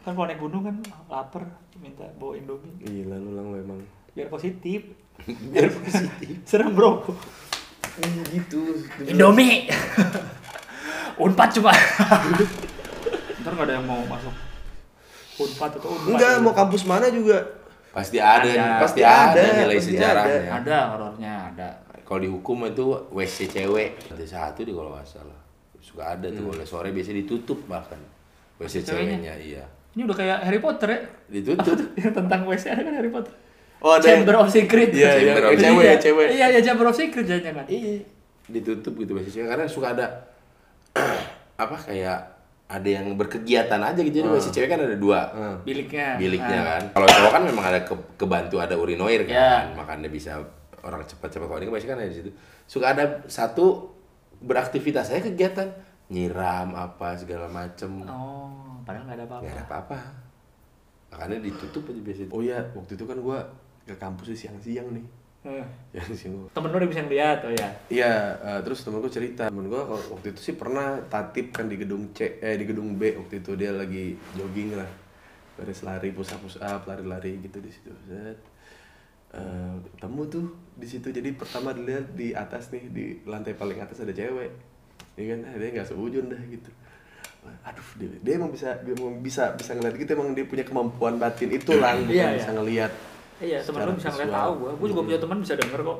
Kan 0.00 0.14
kalau 0.14 0.26
naik 0.26 0.38
gunung 0.38 0.62
kan 0.62 0.76
lapar, 1.06 1.44
minta 1.76 2.06
bawa 2.16 2.32
Indomie. 2.32 2.70
gila 2.80 3.18
lu 3.18 3.30
lang 3.34 3.46
emang 3.52 3.80
Biar 4.14 4.30
positif. 4.30 4.88
Biar 5.52 5.68
positif. 5.68 6.34
Serem 6.48 6.72
bro. 6.72 7.02
Ih, 7.96 8.12
gitu 8.30 8.60
Indomie. 9.04 9.66
Unpad 11.22 11.48
cuma. 11.54 11.72
Ntar 13.40 13.52
nggak 13.52 13.66
ada 13.66 13.74
yang 13.80 13.86
mau 13.88 14.00
masuk. 14.04 14.34
Unpad 15.36 15.70
atau 15.80 15.88
Unpad. 15.92 16.08
enggak 16.12 16.32
mau 16.40 16.52
kampus 16.52 16.82
mana 16.84 17.08
juga 17.08 17.40
Pasti 17.96 18.20
ada, 18.20 18.44
Ada. 18.44 18.76
pasti 18.76 19.00
Pasti 19.00 19.00
ada, 19.00 19.40
ada, 19.40 19.56
nilai 19.56 19.76
pasti 19.80 19.92
sejarahnya. 19.96 20.36
ada. 20.36 20.56
Ada 20.60 20.76
horornya, 20.92 21.32
ada. 21.48 21.68
Kalau 22.04 22.20
dihukum 22.20 22.68
itu 22.68 22.84
WC 23.08 23.48
cewek 23.48 23.88
ada 24.12 24.24
satu 24.28 24.60
di 24.60 24.76
kalau 24.76 24.92
nggak 24.92 25.08
salah. 25.08 25.40
Suka 25.80 26.12
ada 26.12 26.28
tuh 26.28 26.52
oleh 26.52 26.66
sore 26.68 26.92
biasanya 26.92 27.24
ditutup 27.24 27.64
bahkan 27.64 27.96
WC 28.60 28.84
Ceweknya? 28.84 29.16
ceweknya 29.16 29.34
iya. 29.40 29.64
Ini 29.96 30.04
udah 30.04 30.12
kayak 30.12 30.38
Harry 30.44 30.60
Potter 30.60 30.88
ya. 30.92 31.00
Ditutup. 31.32 31.78
yang 32.04 32.12
tentang 32.12 32.44
WC 32.44 32.64
ada 32.68 32.82
kan 32.84 32.94
Harry 33.00 33.08
Potter. 33.08 33.32
Oh 33.78 33.92
ada 33.92 34.02
Chamber 34.02 34.34
of 34.36 34.48
Secret. 34.48 34.90
Iya, 34.90 35.10
iya, 35.14 35.32
cewek, 35.52 35.82
Iya, 35.82 35.94
cewek. 35.96 36.26
Iya, 36.30 36.46
iya 36.48 36.60
Chamber 36.60 36.86
of 36.86 36.94
Secret 36.94 37.24
jangan 37.24 37.52
kan. 37.54 37.66
Iya, 37.66 38.02
ditutup 38.46 38.94
gitu 38.96 39.12
cewek 39.16 39.48
karena 39.48 39.66
suka 39.66 39.92
ada 39.92 40.06
apa 41.56 41.76
kayak 41.78 42.18
ada 42.66 42.88
yang 42.90 43.14
berkegiatan 43.14 43.78
aja 43.78 43.94
gitu. 43.96 44.16
Jadi 44.16 44.28
WC 44.28 44.46
cewek 44.50 44.68
kan 44.68 44.80
ada 44.80 44.96
dua. 44.96 45.20
Biliknya. 45.62 46.16
biliknya 46.16 46.58
Ah. 46.58 46.66
kan. 46.72 46.82
Kalau 46.92 47.08
cowok 47.08 47.30
kan 47.30 47.42
memang 47.44 47.64
ada 47.64 47.80
ke- 47.80 48.06
kebantu 48.16 48.58
ada 48.58 48.74
urinoir 48.74 49.22
kan, 49.22 49.30
Ya. 49.32 49.52
makanya 49.72 50.08
bisa 50.08 50.34
orang 50.80 51.02
cepat-cepat 51.02 51.46
kalau 51.46 51.58
ini 51.58 51.70
pasti 51.70 51.86
kan 51.86 51.96
ada 51.96 52.06
di 52.06 52.16
situ. 52.16 52.30
Suka 52.64 52.90
ada 52.90 53.22
satu 53.26 53.94
beraktivitas 54.36 55.06
saya 55.06 55.20
kegiatan 55.20 55.70
nyiram 56.06 56.70
apa 56.72 57.14
segala 57.14 57.46
macem 57.46 58.02
Oh, 58.02 58.78
padahal 58.82 59.04
nggak 59.04 59.16
ada 59.16 59.24
apa-apa. 59.26 59.42
nggak 59.42 59.54
ada 59.54 59.64
apa-apa. 59.64 59.98
Makanya 61.08 61.36
ditutup 61.40 61.82
aja 61.84 62.00
biasanya. 62.00 62.30
oh 62.30 62.40
iya 62.40 62.58
waktu 62.72 62.92
itu 62.92 63.04
kan 63.04 63.18
gua 63.18 63.38
ke 63.86 63.94
kampus 63.94 64.34
di 64.34 64.36
siang-siang 64.36 64.90
nih 64.92 65.06
Hmm. 65.46 65.62
siang-siang 65.94 66.34
gua 66.34 66.50
Temen 66.50 66.74
lu 66.74 66.76
udah 66.82 66.90
bisa 66.90 67.02
ngeliat, 67.06 67.38
oh 67.46 67.54
ya. 67.54 67.68
Iya, 67.86 68.12
eh, 68.42 68.60
terus 68.66 68.82
temen 68.82 68.98
gue 68.98 69.06
cerita, 69.06 69.46
temen 69.46 69.70
gue 69.70 69.78
waktu 69.78 70.34
itu 70.34 70.40
sih 70.42 70.58
pernah 70.58 70.98
tatip 71.06 71.54
kan 71.54 71.70
di 71.70 71.78
gedung 71.78 72.10
C, 72.10 72.42
eh 72.42 72.58
di 72.58 72.66
gedung 72.66 72.98
B 72.98 73.14
waktu 73.14 73.38
itu 73.38 73.54
dia 73.54 73.70
lagi 73.70 74.18
jogging 74.34 74.74
lah, 74.74 74.90
beres 75.54 75.86
lari 75.86 76.10
push 76.10 76.34
up 76.34 76.42
push 76.42 76.58
up 76.58 76.82
lari-lari 76.82 77.38
gitu 77.38 77.62
di 77.62 77.70
situ. 77.70 77.94
Set. 78.10 78.42
Eh, 79.38 79.74
ketemu 79.94 80.20
tuh 80.26 80.46
di 80.74 80.86
situ 80.90 81.14
jadi 81.14 81.30
pertama 81.38 81.70
dilihat 81.70 82.10
di 82.18 82.34
atas 82.34 82.74
nih 82.74 82.82
di 82.90 83.04
lantai 83.22 83.54
paling 83.54 83.78
atas 83.78 84.02
ada 84.02 84.10
cewek, 84.10 84.50
ya 85.14 85.24
kan? 85.30 85.38
Dia 85.46 85.70
nggak 85.78 85.86
seujun 85.86 86.26
dah 86.26 86.42
gitu. 86.42 86.70
Aduh, 87.62 87.86
dia, 88.02 88.10
dia 88.18 88.34
emang 88.34 88.50
bisa 88.50 88.74
dia 88.82 88.98
emang 88.98 89.22
bisa 89.22 89.54
bisa 89.54 89.78
ngeliat 89.78 89.94
gitu 89.94 90.10
emang 90.10 90.34
dia 90.34 90.42
punya 90.42 90.66
kemampuan 90.66 91.22
batin 91.22 91.54
itu 91.54 91.70
lah, 91.78 91.94
bukan 91.94 92.10
Iya, 92.10 92.34
bisa 92.34 92.50
iya. 92.50 92.56
ngeliat. 92.58 92.92
Iya, 93.36 93.58
temen 93.60 93.84
lu 93.84 93.92
bisa 93.96 94.08
ngeliat 94.08 94.32
tahu 94.32 94.52
gua. 94.56 94.70
Gua 94.76 94.86
juga 94.88 95.02
punya 95.04 95.20
teman 95.20 95.38
bisa 95.44 95.54
denger 95.56 95.80
kok. 95.84 95.98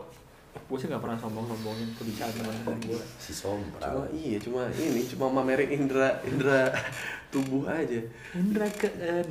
Gue 0.67 0.79
sih 0.81 0.89
nggak 0.89 1.03
pernah 1.05 1.19
sombong-sombongin 1.21 1.89
kebiasaan 1.95 2.33
teman-teman 2.33 2.77
gue. 2.91 3.03
Si 3.21 3.31
sombral. 3.31 3.87
Cuma 3.87 4.05
iya, 4.11 4.37
cuma 4.41 4.61
ini 4.73 5.05
cuma 5.07 5.27
mamerin 5.31 5.71
indra 5.71 6.17
indra 6.25 6.73
tubuh 7.33 7.69
aja. 7.69 8.01
Indra 8.35 8.67
Dia 8.67 9.23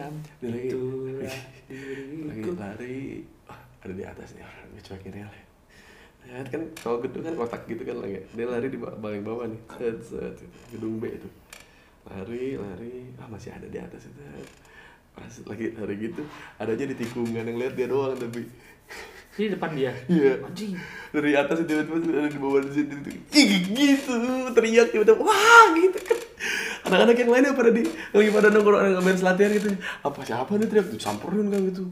lagi- 0.46 0.70
itu 0.70 0.84
lagi 2.30 2.52
lari. 2.56 3.00
Wah, 3.50 3.60
ada 3.84 3.94
di 3.98 4.04
atas 4.06 4.38
nih 4.38 4.46
orang. 4.46 4.68
Gue 4.70 4.82
cuekin 4.86 5.14
ya 5.18 5.28
Ya, 6.26 6.42
kan 6.42 6.62
kalau 6.74 6.98
gedung 7.06 7.22
kan 7.22 7.38
kotak 7.38 7.62
gitu 7.70 7.86
kan 7.86 8.02
lagi. 8.02 8.18
Dia 8.34 8.46
lari 8.50 8.70
di 8.70 8.78
paling 8.82 9.22
bawah 9.22 9.46
nih. 9.50 9.62
Set, 9.78 9.98
set, 10.06 10.36
gedung 10.74 10.98
B 10.98 11.10
itu. 11.10 11.30
Lari 12.06 12.58
lari. 12.58 13.12
Ah 13.18 13.28
masih 13.28 13.54
ada 13.54 13.66
di 13.66 13.78
atas 13.78 14.08
itu 14.10 14.22
lagi 15.20 15.66
lari 15.76 15.96
gitu 16.00 16.22
ada 16.60 16.72
aja 16.76 16.84
di 16.86 16.96
tikungan 16.96 17.44
yang 17.48 17.58
lihat 17.58 17.74
dia 17.74 17.88
doang 17.88 18.16
tapi 18.16 18.48
di 19.36 19.52
depan 19.52 19.76
dia. 19.76 19.92
iya 20.08 20.40
Anjing. 20.40 20.80
dari 21.12 21.36
atas 21.36 21.60
itu 21.60 21.76
tiba-tiba 21.76 22.24
ada 22.24 22.32
di 22.32 22.40
bawah 22.40 22.64
di 22.64 22.72
situ 22.72 22.96
gitu. 23.04 23.20
Gitu 23.76 24.16
teriak 24.56 24.96
tiba-tiba 24.96 25.20
wah 25.20 25.76
gitu 25.76 26.00
kan 26.08 26.20
anak-anak 26.88 27.16
yang 27.20 27.32
lainnya 27.36 27.52
pada 27.52 27.72
di 27.76 27.84
lagi 28.16 28.30
pada 28.32 28.48
nongkrong 28.48 28.80
ada 28.80 29.04
main 29.04 29.20
latihan 29.20 29.52
gitu 29.52 29.76
apa 30.08 30.20
siapa 30.24 30.52
nih 30.56 30.68
teriak 30.72 30.88
tuh 30.88 31.00
samperin 31.04 31.52
kan 31.52 31.60
gitu 31.68 31.84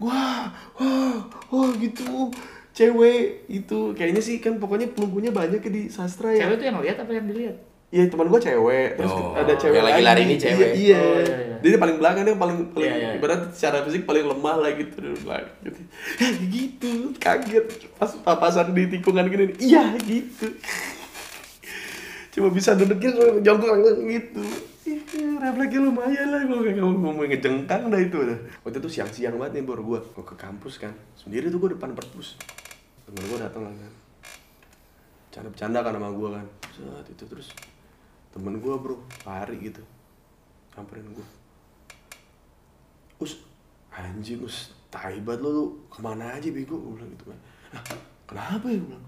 wah 0.00 0.48
wah 0.80 1.28
wah 1.52 1.70
gitu 1.76 2.32
cewek 2.72 3.44
itu 3.52 3.78
kayaknya 3.92 4.22
sih 4.24 4.40
kan 4.40 4.56
pokoknya 4.56 4.96
pelunggunya 4.96 5.28
banyak 5.28 5.60
ya 5.60 5.70
di 5.70 5.82
sastra 5.92 6.32
ya 6.32 6.48
Cewek 6.48 6.56
tuh 6.56 6.66
yang 6.72 6.78
lihat 6.80 6.96
apa 7.04 7.12
yang 7.12 7.28
dilihat? 7.28 7.56
Iya 7.92 8.08
teman 8.08 8.24
gue 8.32 8.40
cewek, 8.40 8.96
terus 8.96 9.12
Oh, 9.12 9.36
ada 9.36 9.52
cewek 9.52 9.76
yang 9.76 9.84
lagi 9.84 10.00
lari 10.00 10.22
ini 10.24 10.36
cewek. 10.40 10.72
Iya, 10.72 10.80
iya. 10.80 10.96
Oh, 10.96 11.20
iya, 11.20 11.36
iya. 11.44 11.56
Dia 11.60 11.76
paling 11.76 12.00
belakang 12.00 12.24
dia 12.24 12.36
paling 12.40 12.58
paling 12.72 12.88
Iya, 12.88 12.96
iya. 12.96 13.10
ibarat 13.20 13.52
secara 13.52 13.84
fisik 13.84 14.08
paling 14.08 14.24
lemah 14.24 14.56
lah 14.64 14.72
gitu 14.72 15.12
belakang 15.20 15.52
gitu. 15.60 15.80
Ya, 16.16 16.28
gitu, 16.48 16.92
kaget 17.20 17.66
pas 18.00 18.08
papasan 18.24 18.72
di 18.72 18.88
tikungan 18.88 19.28
gini. 19.28 19.52
Iya 19.60 19.92
gitu. 20.08 20.56
Cuma 22.32 22.48
bisa 22.48 22.72
dudukin 22.72 23.44
jongkok 23.44 23.76
gitu. 24.08 24.40
Ih, 24.88 24.98
Refleksnya 25.36 25.84
lumayan 25.84 26.32
lah 26.32 26.42
kalau 26.48 26.64
kayak 26.64 26.80
mau 26.80 27.12
ngejengkang 27.12 27.92
dah 27.92 28.00
itu 28.00 28.18
dah. 28.24 28.38
Waktu 28.64 28.80
itu 28.80 28.88
siang-siang 28.88 29.36
banget 29.36 29.60
nih 29.60 29.64
baru 29.68 29.84
gua 29.84 30.00
gua 30.16 30.24
ke 30.24 30.34
kampus 30.40 30.80
kan. 30.80 30.96
Sendiri 31.12 31.52
tuh 31.52 31.60
gua 31.60 31.76
depan 31.76 31.92
perpus. 31.92 32.40
Temen 33.04 33.20
gua 33.28 33.44
datang 33.44 33.68
lah 33.68 33.74
kan. 33.76 33.92
Bercanda-bercanda 35.28 35.78
kan 35.84 35.92
sama 36.00 36.08
gua 36.16 36.28
kan. 36.40 36.46
Saat 36.72 37.06
itu 37.12 37.24
terus 37.28 37.52
temen 38.32 38.58
gua 38.58 38.80
bro. 38.80 38.96
Lari 39.28 39.56
gitu. 39.60 39.84
Samperin 40.72 41.06
gua. 41.12 41.26
Us 43.20 43.38
anjing 43.92 44.42
us. 44.42 44.72
Taibat 44.92 45.40
lo 45.40 45.48
lu 45.48 45.64
ke 45.88 46.04
mana 46.04 46.36
aja 46.36 46.52
bego? 46.52 46.76
Gue 46.76 47.00
bilang 47.00 47.10
gitu 47.16 47.24
kan 47.32 47.38
"Hah, 47.72 47.82
kenapa 48.28 48.68
ya? 48.68 48.76
Gue 48.76 48.92
bilang. 48.92 49.06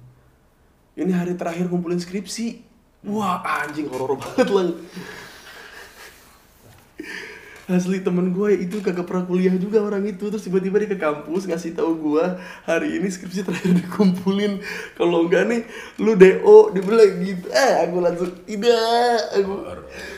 Ini 0.96 1.12
hari 1.12 1.34
terakhir 1.36 1.68
kumpulin 1.68 2.00
skripsi. 2.00 2.64
Wah 3.04 3.44
anjing 3.44 3.84
horor 3.92 4.16
banget 4.16 4.48
lah 4.48 4.72
asli 7.64 8.04
temen 8.04 8.36
gue 8.36 8.60
itu 8.60 8.84
kagak 8.84 9.08
pernah 9.08 9.24
kuliah 9.24 9.54
juga 9.56 9.80
orang 9.80 10.04
itu. 10.04 10.28
Terus 10.28 10.44
tiba-tiba 10.44 10.80
dia 10.84 10.90
ke 10.92 10.98
kampus 11.00 11.48
ngasih 11.48 11.72
tahu 11.72 11.96
gue 11.96 12.24
hari 12.68 13.00
ini 13.00 13.08
skripsi 13.08 13.44
terakhir 13.44 13.72
dikumpulin. 13.84 14.60
Kalau 14.96 15.24
enggak 15.24 15.48
nih 15.48 15.60
lu 16.00 16.16
do 16.16 16.72
dia 16.76 16.82
bilang 16.84 17.12
gitu. 17.24 17.46
Eh 17.48 17.72
aku 17.88 17.96
langsung 18.04 18.30
tidak 18.44 19.20
aku 19.32 19.52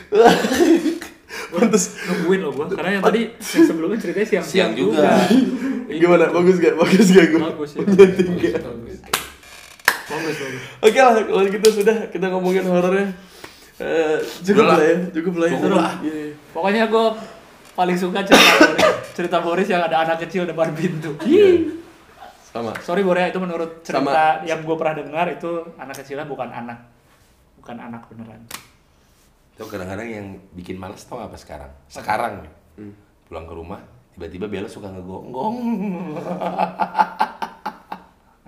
pantes. 1.51 1.83
Nungguin 2.07 2.39
loh 2.43 2.51
gua 2.55 2.65
karena 2.71 2.99
yang 2.99 3.03
tadi 3.03 3.21
yang 3.35 3.65
sebelumnya 3.67 3.97
ceritanya 3.99 4.27
siang 4.27 4.45
Siang 4.45 4.71
juga. 4.75 5.27
gimana? 6.01 6.31
Bagus 6.31 6.55
gak? 6.59 6.75
Bagus 6.75 7.07
gak 7.11 7.25
gue 7.31 7.39
bagus 7.39 7.71
ya 7.75 7.83
bagus 7.83 8.07
gak? 8.43 8.61
bagus 8.63 8.99
bagus. 8.99 8.99
Bagus 10.07 10.35
Oke 10.79 10.99
lah, 11.03 11.19
kalau 11.19 11.43
gitu 11.51 11.67
sudah 11.83 11.97
kita 12.07 12.25
ngomongin 12.31 12.63
horornya. 12.63 13.11
Eh, 13.77 14.17
cukup 14.41 14.65
Udah 14.65 14.73
lah. 14.73 14.77
lah 14.79 14.87
ya, 14.89 14.97
cukup 15.13 15.33
lah 15.37 15.47
ya. 15.47 15.53
Cukup 15.53 15.71
lah. 15.77 15.93
Pokoknya 16.55 16.83
gua 16.89 17.05
paling 17.77 17.93
suka 17.93 18.25
cerita 18.25 18.41
Boris 18.57 18.89
cerita 19.13 19.37
Boris 19.39 19.67
yang 19.69 19.85
ada 19.85 20.01
anak 20.01 20.17
kecil 20.25 20.43
depan 20.43 20.73
pintu 20.73 21.13
Ih. 21.23 21.77
Sama. 22.49 22.73
sorry 22.81 23.05
Boris 23.05 23.21
ya, 23.21 23.29
itu 23.29 23.37
menurut 23.37 23.85
cerita 23.85 24.01
Sama. 24.01 24.41
yang 24.43 24.65
gua 24.65 24.75
pernah 24.75 24.95
dengar 24.97 25.29
itu 25.29 25.49
anak 25.77 25.95
kecilnya 25.95 26.25
bukan 26.25 26.49
anak 26.49 26.79
bukan 27.61 27.77
anak 27.77 28.01
beneran 28.09 28.41
Itu 29.53 29.65
kadang-kadang 29.65 30.05
yang 30.05 30.27
bikin 30.53 30.77
males 30.77 31.01
tau 31.01 31.17
apa 31.17 31.33
sekarang? 31.33 31.73
Sekarang 31.89 32.45
nih, 32.45 32.53
pulang 33.25 33.49
ke 33.49 33.53
rumah, 33.57 33.81
tiba-tiba 34.13 34.45
Bella 34.45 34.69
suka 34.69 34.85
ngegonggong. 34.85 35.57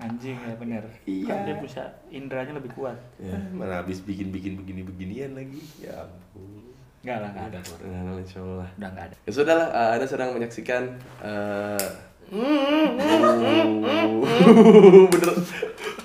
anjing 0.00 0.38
ya 0.38 0.54
bener 0.56 0.84
Iya. 1.04 1.26
Kan 1.28 1.38
dia 1.44 1.56
bisa 1.58 1.82
indranya 2.08 2.54
lebih 2.56 2.72
kuat 2.72 2.94
Iya. 3.18 3.36
Mana 3.52 3.82
habis 3.82 4.00
bikin-bikin 4.00 4.56
begini-beginian 4.56 5.34
lagi. 5.34 5.60
Ya 5.82 6.06
ampun. 6.06 6.69
Enggak 7.00 7.18
lah, 7.20 7.28
enggak 7.32 7.46
ada. 7.48 7.58
Nah, 7.80 8.00
nah, 8.04 8.20
insya 8.20 8.38
Allah. 8.44 8.68
udah 8.76 8.88
enggak 8.92 9.04
ada. 9.08 9.16
Ya 9.24 9.32
sudah 9.32 9.54
lah, 9.56 9.68
eh, 9.72 9.90
Anda 9.96 10.06
sedang 10.06 10.30
menyaksikan 10.36 10.82
eh 11.24 11.86
bener 15.10 15.30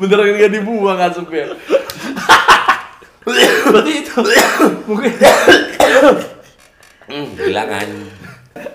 bener 0.02 0.20
nggak 0.26 0.52
dibuang 0.58 0.98
asupnya 0.98 1.54
berarti 3.66 3.94
itu. 4.06 4.22
Mungkin. 4.86 5.12
Hmm, 7.06 7.28
bilangan. 7.38 7.88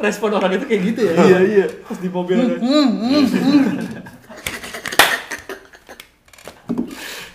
respon 0.00 0.32
orang 0.36 0.52
itu 0.60 0.64
kayak 0.68 0.82
gitu 0.92 1.00
ya? 1.08 1.12
Iya 1.16 1.38
iya. 1.44 1.66
Pas 1.88 1.98
di 2.00 2.08
mobil 2.12 2.36
ada. 2.36 2.56
Ya 2.56 2.60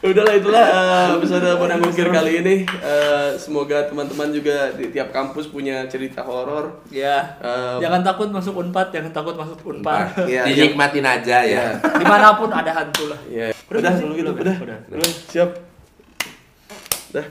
udahlah 0.05 0.33
itulah 0.33 0.65
eh, 0.65 1.07
episode 1.15 1.47
Bonang 1.55 1.79
Gokir 1.79 2.07
kali 2.07 2.31
ini 2.39 2.55
Eh, 2.65 3.29
semoga 3.35 3.85
teman-teman 3.85 4.29
juga 4.29 4.69
di 4.71 4.89
tiap 4.89 5.09
kampus 5.09 5.47
punya 5.47 5.85
cerita 5.85 6.21
horor 6.21 6.85
ya 6.87 7.37
Eh, 7.37 7.75
jangan 7.79 8.01
takut 8.01 8.29
masuk 8.29 8.53
unpad 8.57 8.89
jangan 8.89 9.11
takut 9.11 9.33
masuk 9.33 9.57
unpad 9.65 10.13
Iya, 10.23 10.45
Dinikmatin 10.47 11.03
aja 11.03 11.37
ya. 11.41 11.65
di 12.01 12.05
mana 12.05 12.35
pun 12.35 12.49
ada 12.49 12.71
hantu 12.71 13.09
lah 13.09 13.19
Iya. 13.25 13.51
Udah, 13.65 13.79
Udah, 13.81 13.93
gitu 14.13 14.29
ya? 14.29 14.33
udah. 14.35 14.55
Udah. 14.61 14.77
Udah, 14.93 15.11
siap. 15.27 15.49
Dah. 17.11 17.25